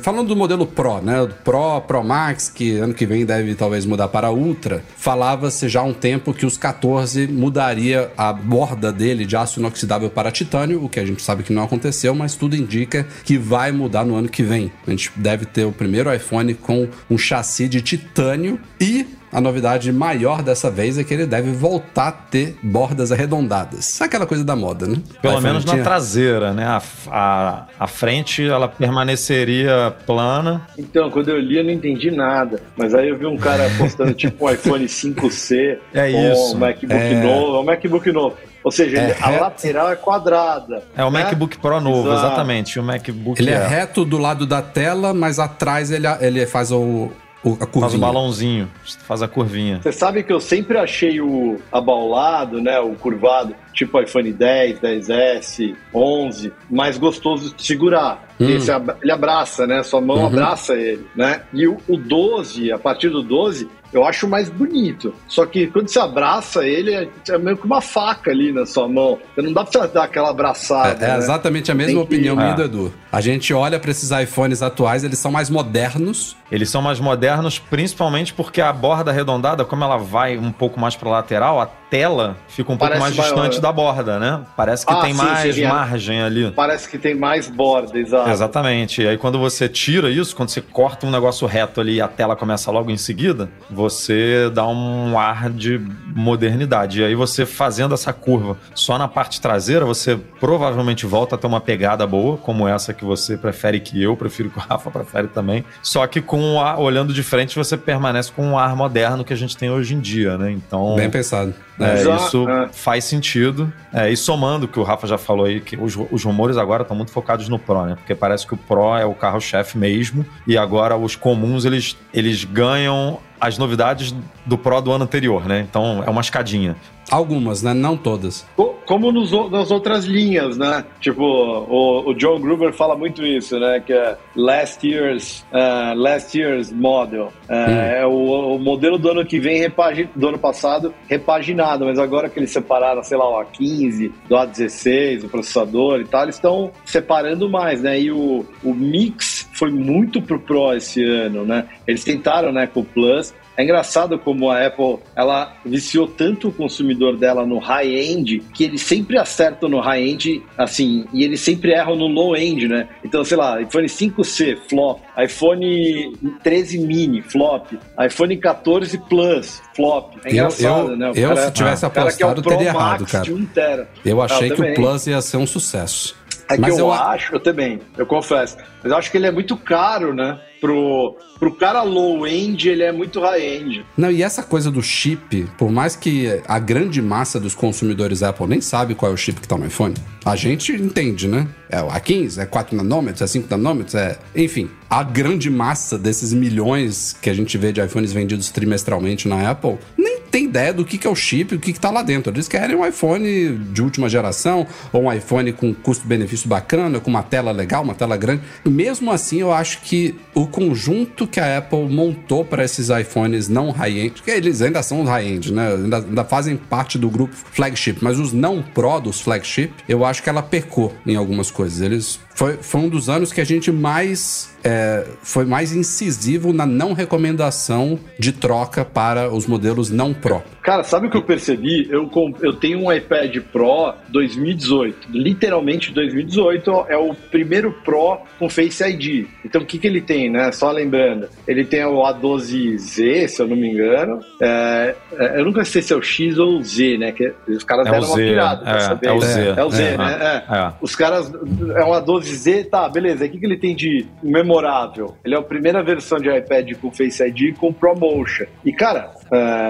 falando 0.00 0.28
do 0.28 0.36
modelo 0.36 0.66
Pro, 0.66 1.02
né? 1.02 1.26
Do 1.26 1.34
Pro, 1.34 1.82
Pro 1.82 2.02
Max, 2.02 2.48
que 2.48 2.78
ano 2.78 2.94
que 2.94 3.04
vem 3.04 3.26
deve 3.26 3.54
talvez 3.54 3.84
mudar 3.84 4.08
para 4.08 4.30
Ultra. 4.30 4.82
Falava-se 4.96 5.68
já 5.68 5.80
há 5.80 5.84
um 5.84 5.92
tempo 5.92 6.32
que 6.32 6.46
os 6.46 6.56
14 6.56 7.26
mudaria 7.26 8.10
a 8.16 8.32
borda 8.32 8.90
dele 8.90 9.26
de 9.26 9.36
aço 9.36 9.60
inoxidável 9.60 10.08
para 10.08 10.30
titânio, 10.30 10.82
o 10.82 10.88
que 10.88 10.98
a 10.98 11.04
gente 11.04 11.20
sabe 11.20 11.42
que 11.42 11.52
não 11.52 11.62
aconteceu, 11.62 12.14
mas 12.14 12.34
tudo 12.34 12.56
indica 12.56 12.85
que 13.24 13.36
vai 13.38 13.72
mudar 13.72 14.04
no 14.04 14.14
ano 14.16 14.28
que 14.28 14.42
vem. 14.42 14.72
A 14.86 14.90
gente 14.90 15.10
deve 15.16 15.44
ter 15.46 15.64
o 15.64 15.72
primeiro 15.72 16.12
iPhone 16.14 16.54
com 16.54 16.88
um 17.10 17.18
chassi 17.18 17.68
de 17.68 17.80
titânio 17.80 18.58
e 18.80 19.06
a 19.32 19.40
novidade 19.40 19.92
maior 19.92 20.40
dessa 20.42 20.70
vez 20.70 20.96
é 20.96 21.04
que 21.04 21.12
ele 21.12 21.26
deve 21.26 21.50
voltar 21.50 22.08
a 22.08 22.12
ter 22.12 22.56
bordas 22.62 23.12
arredondadas. 23.12 24.00
Aquela 24.00 24.24
coisa 24.26 24.42
da 24.42 24.56
moda, 24.56 24.86
né? 24.86 24.96
Pelo 25.20 25.40
menos 25.42 25.64
na 25.64 25.72
tinha- 25.72 25.84
traseira, 25.84 26.54
né? 26.54 26.64
A, 26.64 26.82
a, 27.10 27.66
a 27.80 27.86
frente 27.86 28.46
ela 28.48 28.66
permaneceria 28.68 29.94
plana. 30.06 30.66
Então, 30.78 31.10
quando 31.10 31.28
eu 31.28 31.38
li, 31.38 31.58
eu 31.58 31.64
não 31.64 31.70
entendi 31.70 32.10
nada. 32.10 32.62
Mas 32.76 32.94
aí 32.94 33.08
eu 33.08 33.18
vi 33.18 33.26
um 33.26 33.36
cara 33.36 33.68
postando 33.76 34.14
tipo 34.14 34.46
um 34.46 34.50
iPhone 34.50 34.84
5C 34.86 35.78
É 35.92 36.12
com 36.12 36.32
isso. 36.32 36.54
um 36.54 36.58
MacBook 36.58 36.94
É. 36.94 37.22
novo. 37.22 37.60
Um 37.60 37.64
MacBook 37.64 38.12
novo. 38.12 38.36
Ou 38.66 38.72
seja, 38.72 38.98
É 38.98 39.04
ele- 39.04 39.12
a 39.12 39.26
reto. 39.28 39.40
lateral 39.42 39.92
é 39.92 39.94
quadrada. 39.94 40.82
É 40.96 41.04
o 41.04 41.10
né? 41.10 41.22
MacBook 41.22 41.56
Pro 41.58 41.80
novo, 41.80 42.08
Exato. 42.10 42.26
exatamente. 42.26 42.80
O 42.80 42.82
MacBook 42.82 43.40
Ele 43.40 43.52
é 43.52 43.56
Air. 43.58 43.68
reto 43.68 44.04
do 44.04 44.18
lado 44.18 44.44
da 44.44 44.60
tela, 44.60 45.14
mas 45.14 45.38
atrás 45.38 45.92
ele, 45.92 46.04
ele 46.20 46.44
faz 46.48 46.72
o, 46.72 47.12
o- 47.44 47.52
a 47.60 47.64
curvinha. 47.66 47.80
Faz 47.82 47.94
o 47.94 47.98
balãozinho, 47.98 48.68
faz 49.06 49.22
a 49.22 49.28
curvinha. 49.28 49.78
Você 49.80 49.92
sabe 49.92 50.24
que 50.24 50.32
eu 50.32 50.40
sempre 50.40 50.76
achei 50.78 51.20
o 51.20 51.60
abaulado, 51.70 52.60
né, 52.60 52.80
o 52.80 52.94
curvado, 52.96 53.54
tipo 53.72 54.00
iPhone 54.00 54.32
10, 54.32 54.80
10S, 54.80 55.76
11, 55.94 56.52
mais 56.68 56.98
gostoso 56.98 57.54
de 57.54 57.62
segurar. 57.64 58.26
Hum. 58.40 58.48
Esse 58.50 58.70
ele 59.00 59.12
abraça, 59.12 59.64
né? 59.66 59.82
Sua 59.84 60.00
mão 60.00 60.16
Uhum. 60.18 60.26
abraça 60.26 60.74
ele, 60.74 61.06
né? 61.14 61.42
E 61.54 61.68
o, 61.68 61.76
o 61.88 61.96
12, 61.96 62.72
a 62.72 62.78
partir 62.78 63.08
do 63.10 63.22
12, 63.22 63.68
eu 63.96 64.04
acho 64.06 64.28
mais 64.28 64.48
bonito. 64.48 65.12
Só 65.28 65.46
que 65.46 65.66
quando 65.68 65.88
você 65.88 65.98
abraça 65.98 66.66
ele, 66.66 66.94
é, 66.94 67.08
é 67.28 67.38
meio 67.38 67.56
que 67.56 67.64
uma 67.66 67.80
faca 67.80 68.30
ali 68.30 68.52
na 68.52 68.66
sua 68.66 68.88
mão. 68.88 69.18
Não 69.36 69.52
dá 69.52 69.64
pra 69.64 69.86
dar 69.86 70.04
aquela 70.04 70.30
abraçada. 70.30 71.04
É, 71.04 71.08
é 71.08 71.12
né? 71.12 71.18
exatamente 71.18 71.70
a 71.70 71.74
mesma 71.74 71.92
Tem 71.94 72.06
que- 72.06 72.14
opinião 72.14 72.36
minha 72.36 72.50
É. 72.50 72.54
do 72.54 72.62
Edu. 72.64 72.94
A 73.16 73.20
gente 73.22 73.54
olha 73.54 73.80
para 73.80 73.90
esses 73.90 74.10
iPhones 74.10 74.60
atuais, 74.60 75.02
eles 75.02 75.18
são 75.18 75.32
mais 75.32 75.48
modernos. 75.48 76.36
Eles 76.52 76.68
são 76.68 76.82
mais 76.82 77.00
modernos, 77.00 77.58
principalmente 77.58 78.32
porque 78.34 78.60
a 78.60 78.70
borda 78.72 79.10
arredondada, 79.10 79.64
como 79.64 79.82
ela 79.82 79.96
vai 79.96 80.36
um 80.36 80.52
pouco 80.52 80.78
mais 80.78 80.94
para 80.94 81.08
lateral, 81.08 81.58
a 81.60 81.66
tela 81.66 82.36
fica 82.46 82.70
um 82.70 82.76
pouco 82.76 82.92
Parece 82.92 83.00
mais 83.00 83.16
maior, 83.16 83.32
distante 83.32 83.60
da 83.60 83.72
borda, 83.72 84.18
né? 84.20 84.42
Parece 84.56 84.84
que 84.86 84.92
Ah, 84.92 85.00
tem 85.00 85.12
sim, 85.12 85.16
mais 85.22 85.38
seria- 85.54 85.68
margem 85.68 86.20
ali. 86.22 86.52
Parece 86.52 86.88
que 86.90 86.98
tem 86.98 87.14
mais 87.16 87.48
borda, 87.48 87.98
exato. 87.98 88.28
Exatamente. 88.28 89.00
E 89.02 89.08
aí 89.08 89.16
quando 89.16 89.38
você 89.40 89.66
tira 89.68 90.08
isso, 90.10 90.36
quando 90.36 90.50
você 90.50 90.60
corta 90.60 91.04
um 91.06 91.10
negócio 91.10 91.46
reto 91.48 91.80
ali 91.80 91.94
e 91.94 92.00
a 92.02 92.06
tela 92.08 92.36
começa 92.36 92.70
logo 92.70 92.90
em 92.90 92.96
seguida, 92.98 93.48
você 93.70 94.48
dá 94.52 94.66
um 94.68 95.18
ar 95.18 95.48
de 95.50 95.80
modernidade. 96.14 97.00
E 97.00 97.04
aí 97.04 97.14
você 97.14 97.46
fazendo 97.46 97.94
essa 97.94 98.12
curva 98.12 98.56
só 98.74 98.98
na 98.98 99.08
parte 99.08 99.40
traseira, 99.40 99.84
você 99.86 100.16
provavelmente 100.38 101.06
volta 101.06 101.34
a 101.34 101.38
ter 101.38 101.46
uma 101.46 101.60
pegada 101.60 102.06
boa, 102.06 102.36
como 102.36 102.68
essa 102.68 102.92
que 102.94 103.04
você 103.06 103.36
prefere 103.36 103.80
que 103.80 104.02
eu 104.02 104.16
prefiro 104.16 104.50
que 104.50 104.58
o 104.58 104.60
Rafa 104.68 104.90
prefere 104.90 105.28
também. 105.28 105.64
Só 105.82 106.06
que 106.06 106.20
com 106.20 106.54
o 106.54 106.60
ar, 106.60 106.78
olhando 106.78 107.14
de 107.14 107.22
frente, 107.22 107.56
você 107.56 107.76
permanece 107.76 108.30
com 108.32 108.52
o 108.52 108.58
ar 108.58 108.74
moderno 108.76 109.24
que 109.24 109.32
a 109.32 109.36
gente 109.36 109.56
tem 109.56 109.70
hoje 109.70 109.94
em 109.94 110.00
dia, 110.00 110.36
né? 110.36 110.50
Então, 110.50 110.96
Bem 110.96 111.08
pensado. 111.10 111.54
é, 111.80 112.00
Exato, 112.00 112.26
isso 112.26 112.48
é. 112.48 112.68
faz 112.72 113.04
sentido. 113.04 113.72
É, 113.92 114.10
e 114.10 114.16
somando 114.16 114.66
o 114.66 114.68
que 114.68 114.78
o 114.78 114.82
Rafa 114.82 115.06
já 115.06 115.16
falou 115.16 115.46
aí, 115.46 115.60
que 115.60 115.76
os, 115.76 115.96
os 116.10 116.24
rumores 116.24 116.56
agora 116.56 116.82
estão 116.82 116.96
muito 116.96 117.12
focados 117.12 117.48
no 117.48 117.58
Pro, 117.58 117.86
né? 117.86 117.94
Porque 117.94 118.14
parece 118.14 118.46
que 118.46 118.54
o 118.54 118.56
Pro 118.56 118.96
é 118.96 119.04
o 119.04 119.14
carro-chefe 119.14 119.78
mesmo. 119.78 120.26
E 120.46 120.58
agora 120.58 120.96
os 120.96 121.16
comuns, 121.16 121.64
eles, 121.64 121.96
eles 122.12 122.44
ganham 122.44 123.18
as 123.40 123.58
novidades 123.58 124.14
do 124.44 124.56
Pro 124.58 124.80
do 124.80 124.92
ano 124.92 125.04
anterior, 125.04 125.46
né? 125.46 125.66
Então 125.68 126.02
é 126.06 126.10
uma 126.10 126.20
escadinha. 126.20 126.76
Algumas, 127.08 127.62
né? 127.62 127.72
Não 127.72 127.96
todas. 127.96 128.44
Co- 128.56 128.74
Como 128.84 129.12
nos, 129.12 129.30
nas 129.52 129.70
outras 129.70 130.04
linhas, 130.06 130.56
né? 130.58 130.84
Tipo, 131.00 131.22
o, 131.22 132.10
o 132.10 132.14
John 132.14 132.40
Gruber 132.40 132.72
fala 132.72 132.96
muito 132.96 133.24
isso, 133.24 133.60
né? 133.60 133.78
Que 133.78 133.92
é 133.92 134.16
last 134.34 134.84
year's, 134.84 135.46
uh, 135.52 135.94
last 135.96 136.36
year's 136.36 136.72
model. 136.72 137.32
É, 137.48 138.00
é 138.00 138.06
o, 138.06 138.56
o 138.56 138.58
modelo 138.58 138.98
do 138.98 139.08
ano 139.08 139.24
que 139.24 139.38
vem, 139.38 139.60
repagi- 139.60 140.08
do 140.16 140.28
ano 140.30 140.38
passado, 140.38 140.92
repaginado. 141.08 141.84
Mas 141.84 141.96
agora 141.96 142.28
que 142.28 142.40
eles 142.40 142.50
separaram, 142.50 143.04
sei 143.04 143.16
lá, 143.16 143.28
o 143.30 143.40
A15, 143.44 144.10
do 144.28 144.34
A16, 144.34 145.24
o 145.26 145.28
processador 145.28 146.00
e 146.00 146.04
tal, 146.06 146.24
eles 146.24 146.34
estão 146.34 146.72
separando 146.84 147.48
mais, 147.48 147.82
né? 147.82 148.00
E 148.00 148.10
o, 148.10 148.44
o 148.64 148.74
mix 148.74 149.35
foi 149.56 149.70
muito 149.70 150.20
pro 150.22 150.38
Pro 150.38 150.74
esse 150.74 151.02
ano, 151.02 151.44
né? 151.44 151.66
Eles 151.86 152.04
tentaram, 152.04 152.52
né, 152.52 152.66
com 152.66 152.80
o 152.80 152.84
Plus, 152.84 153.34
é 153.56 153.62
engraçado 153.64 154.18
como 154.18 154.50
a 154.50 154.66
Apple 154.66 154.98
ela 155.16 155.54
viciou 155.64 156.06
tanto 156.06 156.48
o 156.48 156.52
consumidor 156.52 157.16
dela 157.16 157.46
no 157.46 157.58
high-end 157.58 158.42
que 158.52 158.64
eles 158.64 158.82
sempre 158.82 159.16
acertam 159.18 159.66
no 159.68 159.80
high-end, 159.80 160.42
assim, 160.58 161.06
e 161.12 161.24
eles 161.24 161.40
sempre 161.40 161.72
erram 161.72 161.96
no 161.96 162.06
low-end, 162.06 162.68
né? 162.68 162.86
Então, 163.02 163.24
sei 163.24 163.36
lá, 163.38 163.60
iPhone 163.62 163.88
5C, 163.88 164.58
flop, 164.68 165.00
iPhone 165.18 166.12
13 166.42 166.78
mini, 166.80 167.22
flop, 167.22 167.72
iPhone 168.04 168.36
14 168.36 168.98
Plus, 169.08 169.62
flop. 169.74 170.14
É 170.24 170.28
Eu- 170.28 170.32
engraçado, 170.32 170.90
eu- 170.90 170.96
né? 170.96 171.10
O 171.10 171.14
eu, 171.16 171.36
se 171.36 171.50
tivesse 171.52 171.80
cara 171.90 171.90
que 171.90 172.22
é 172.22 172.26
apostado, 172.26 172.42
Pro 172.42 172.50
teria 172.52 172.68
errado, 172.68 173.00
Max 173.00 173.12
cara. 173.12 173.24
De 173.24 173.32
1 173.32 173.46
tera. 173.46 173.88
Eu 174.04 174.20
achei 174.20 174.50
que 174.50 174.56
também. 174.56 174.72
o 174.72 174.74
Plus 174.74 175.06
ia 175.06 175.20
ser 175.22 175.38
um 175.38 175.46
sucesso. 175.46 176.14
É 176.48 176.56
que 176.56 176.70
eu, 176.70 176.78
eu- 176.78 176.92
acho, 176.92 177.34
eu 177.34 177.40
também, 177.40 177.80
eu 177.96 178.06
confesso. 178.06 178.56
Mas 178.82 178.92
eu 178.92 178.96
acho 178.98 179.10
que 179.10 179.16
ele 179.16 179.26
é 179.26 179.30
muito 179.32 179.56
caro, 179.56 180.14
né? 180.14 180.40
Pro, 180.60 181.16
pro 181.38 181.54
cara 181.54 181.82
low-end, 181.82 182.68
ele 182.68 182.82
é 182.82 182.92
muito 182.92 183.20
high-end. 183.20 183.84
Não, 183.96 184.10
e 184.10 184.22
essa 184.22 184.42
coisa 184.42 184.70
do 184.70 184.82
chip, 184.82 185.46
por 185.58 185.70
mais 185.70 185.94
que 185.94 186.40
a 186.46 186.58
grande 186.58 187.02
massa 187.02 187.38
dos 187.38 187.54
consumidores 187.54 188.22
Apple 188.22 188.46
nem 188.46 188.60
sabe 188.60 188.94
qual 188.94 189.10
é 189.10 189.14
o 189.14 189.16
chip 189.16 189.40
que 189.40 189.48
tá 189.48 189.56
no 189.56 189.66
iPhone, 189.66 189.94
a 190.24 190.34
gente 190.34 190.72
entende, 190.72 191.28
né? 191.28 191.46
É 191.68 191.80
o 191.82 191.88
A15, 191.88 192.38
é 192.38 192.46
4 192.46 192.76
nanômetros, 192.76 193.22
é 193.22 193.26
5 193.26 193.48
nanômetros, 193.50 193.94
é. 193.94 194.18
Enfim, 194.34 194.70
a 194.88 195.02
grande 195.02 195.50
massa 195.50 195.98
desses 195.98 196.32
milhões 196.32 197.16
que 197.20 197.30
a 197.30 197.34
gente 197.34 197.56
vê 197.58 197.72
de 197.72 197.80
iPhones 197.80 198.12
vendidos 198.12 198.50
trimestralmente 198.50 199.28
na 199.28 199.50
Apple 199.50 199.78
nem 199.96 200.16
tem 200.36 200.44
ideia 200.44 200.72
do 200.72 200.84
que, 200.84 201.06
é 201.06 201.10
o 201.10 201.14
chip, 201.14 201.54
o 201.54 201.58
que, 201.58 201.72
que 201.72 201.80
tá 201.80 201.90
lá 201.90 202.02
dentro. 202.02 202.30
Eles 202.30 202.46
querem 202.46 202.76
um 202.76 202.86
iPhone 202.86 203.56
de 203.72 203.80
última 203.80 204.06
geração, 204.06 204.66
ou 204.92 205.04
um 205.04 205.12
iPhone 205.12 205.50
com 205.52 205.72
custo-benefício 205.72 206.46
bacana, 206.46 207.00
com 207.00 207.08
uma 207.08 207.22
tela 207.22 207.52
legal, 207.52 207.82
uma 207.82 207.94
tela 207.94 208.16
grande. 208.16 208.42
Mesmo 208.62 209.10
assim, 209.10 209.40
eu 209.40 209.50
acho 209.50 209.80
que 209.80 210.14
o 210.34 210.45
conjunto 210.46 211.26
que 211.26 211.40
a 211.40 211.58
Apple 211.58 211.88
montou 211.88 212.44
para 212.44 212.64
esses 212.64 212.88
iPhones 212.88 213.48
não 213.48 213.70
high-end, 213.70 214.22
que 214.22 214.30
eles 214.30 214.62
ainda 214.62 214.82
são 214.82 215.04
high-end, 215.04 215.52
né? 215.52 215.74
Ainda, 215.74 215.98
ainda, 215.98 216.24
fazem 216.24 216.56
parte 216.56 216.98
do 216.98 217.08
grupo 217.08 217.34
flagship, 217.34 217.98
mas 218.00 218.18
os 218.18 218.32
não 218.32 218.62
Pro 218.62 219.00
dos 219.00 219.20
flagship, 219.20 219.72
eu 219.88 220.04
acho 220.04 220.22
que 220.22 220.28
ela 220.28 220.42
pecou 220.42 220.92
em 221.06 221.16
algumas 221.16 221.50
coisas. 221.50 221.80
Eles 221.80 222.20
foi, 222.36 222.58
foi 222.58 222.82
um 222.82 222.88
dos 222.88 223.08
anos 223.08 223.32
que 223.32 223.40
a 223.40 223.44
gente 223.44 223.72
mais 223.72 224.54
é, 224.62 225.06
foi 225.22 225.44
mais 225.44 225.72
incisivo 225.72 226.52
na 226.52 226.66
não 226.66 226.92
recomendação 226.92 227.98
de 228.18 228.32
troca 228.32 228.84
para 228.84 229.32
os 229.32 229.46
modelos 229.46 229.90
não 229.90 230.12
Pro. 230.12 230.42
Cara, 230.60 230.82
sabe 230.82 231.06
o 231.06 231.10
que 231.10 231.16
eu 231.16 231.22
percebi? 231.22 231.88
Eu, 231.88 232.10
eu 232.42 232.52
tenho 232.52 232.80
um 232.80 232.92
iPad 232.92 233.36
Pro 233.52 233.94
2018. 234.08 235.08
Literalmente 235.12 235.92
2018 235.92 236.86
é 236.88 236.96
o 236.96 237.14
primeiro 237.14 237.72
Pro 237.84 238.18
com 238.38 238.50
Face 238.50 238.82
ID. 238.82 239.26
Então 239.44 239.62
o 239.62 239.64
que, 239.64 239.78
que 239.78 239.86
ele 239.86 240.00
tem, 240.00 240.28
né? 240.28 240.50
Só 240.50 240.72
lembrando, 240.72 241.28
ele 241.46 241.64
tem 241.64 241.84
o 241.84 242.02
A12Z, 242.02 243.28
se 243.28 243.40
eu 243.40 243.46
não 243.46 243.56
me 243.56 243.70
engano. 243.70 244.20
É, 244.42 244.96
é, 245.12 245.40
eu 245.40 245.44
nunca 245.44 245.64
sei 245.64 245.80
se 245.80 245.92
é 245.92 245.96
o 245.96 246.02
X 246.02 246.36
ou 246.38 246.58
o 246.58 246.64
Z, 246.64 246.98
né? 246.98 247.12
Que 247.12 247.32
os 247.48 247.62
caras 247.62 247.86
é 247.86 247.90
deram 247.92 248.08
uma 248.08 248.16
pirada 248.16 248.62
é, 248.62 248.72
pra 248.72 248.80
saber. 248.80 249.06
É 249.06 249.12
o 249.12 249.20
Z. 249.20 249.54
É 249.56 249.64
o 249.64 249.70
Z, 249.70 249.82
é, 249.82 249.96
né? 249.96 250.42
É. 250.50 250.72
Os 250.80 250.96
caras. 250.96 251.32
É 251.76 251.84
um 251.84 251.94
A12Z, 252.26 252.68
tá, 252.68 252.88
beleza. 252.88 253.24
O 253.24 253.28
que, 253.28 253.38
que 253.38 253.46
ele 253.46 253.56
tem 253.56 253.74
de 253.74 254.06
memorável? 254.22 255.16
Ele 255.24 255.34
é 255.34 255.38
a 255.38 255.42
primeira 255.42 255.82
versão 255.82 256.18
de 256.18 256.28
iPad 256.28 256.72
com 256.80 256.90
Face 256.90 257.22
ID 257.22 257.56
com 257.56 257.72
ProMotion. 257.72 258.46
E, 258.64 258.72
cara, 258.72 259.14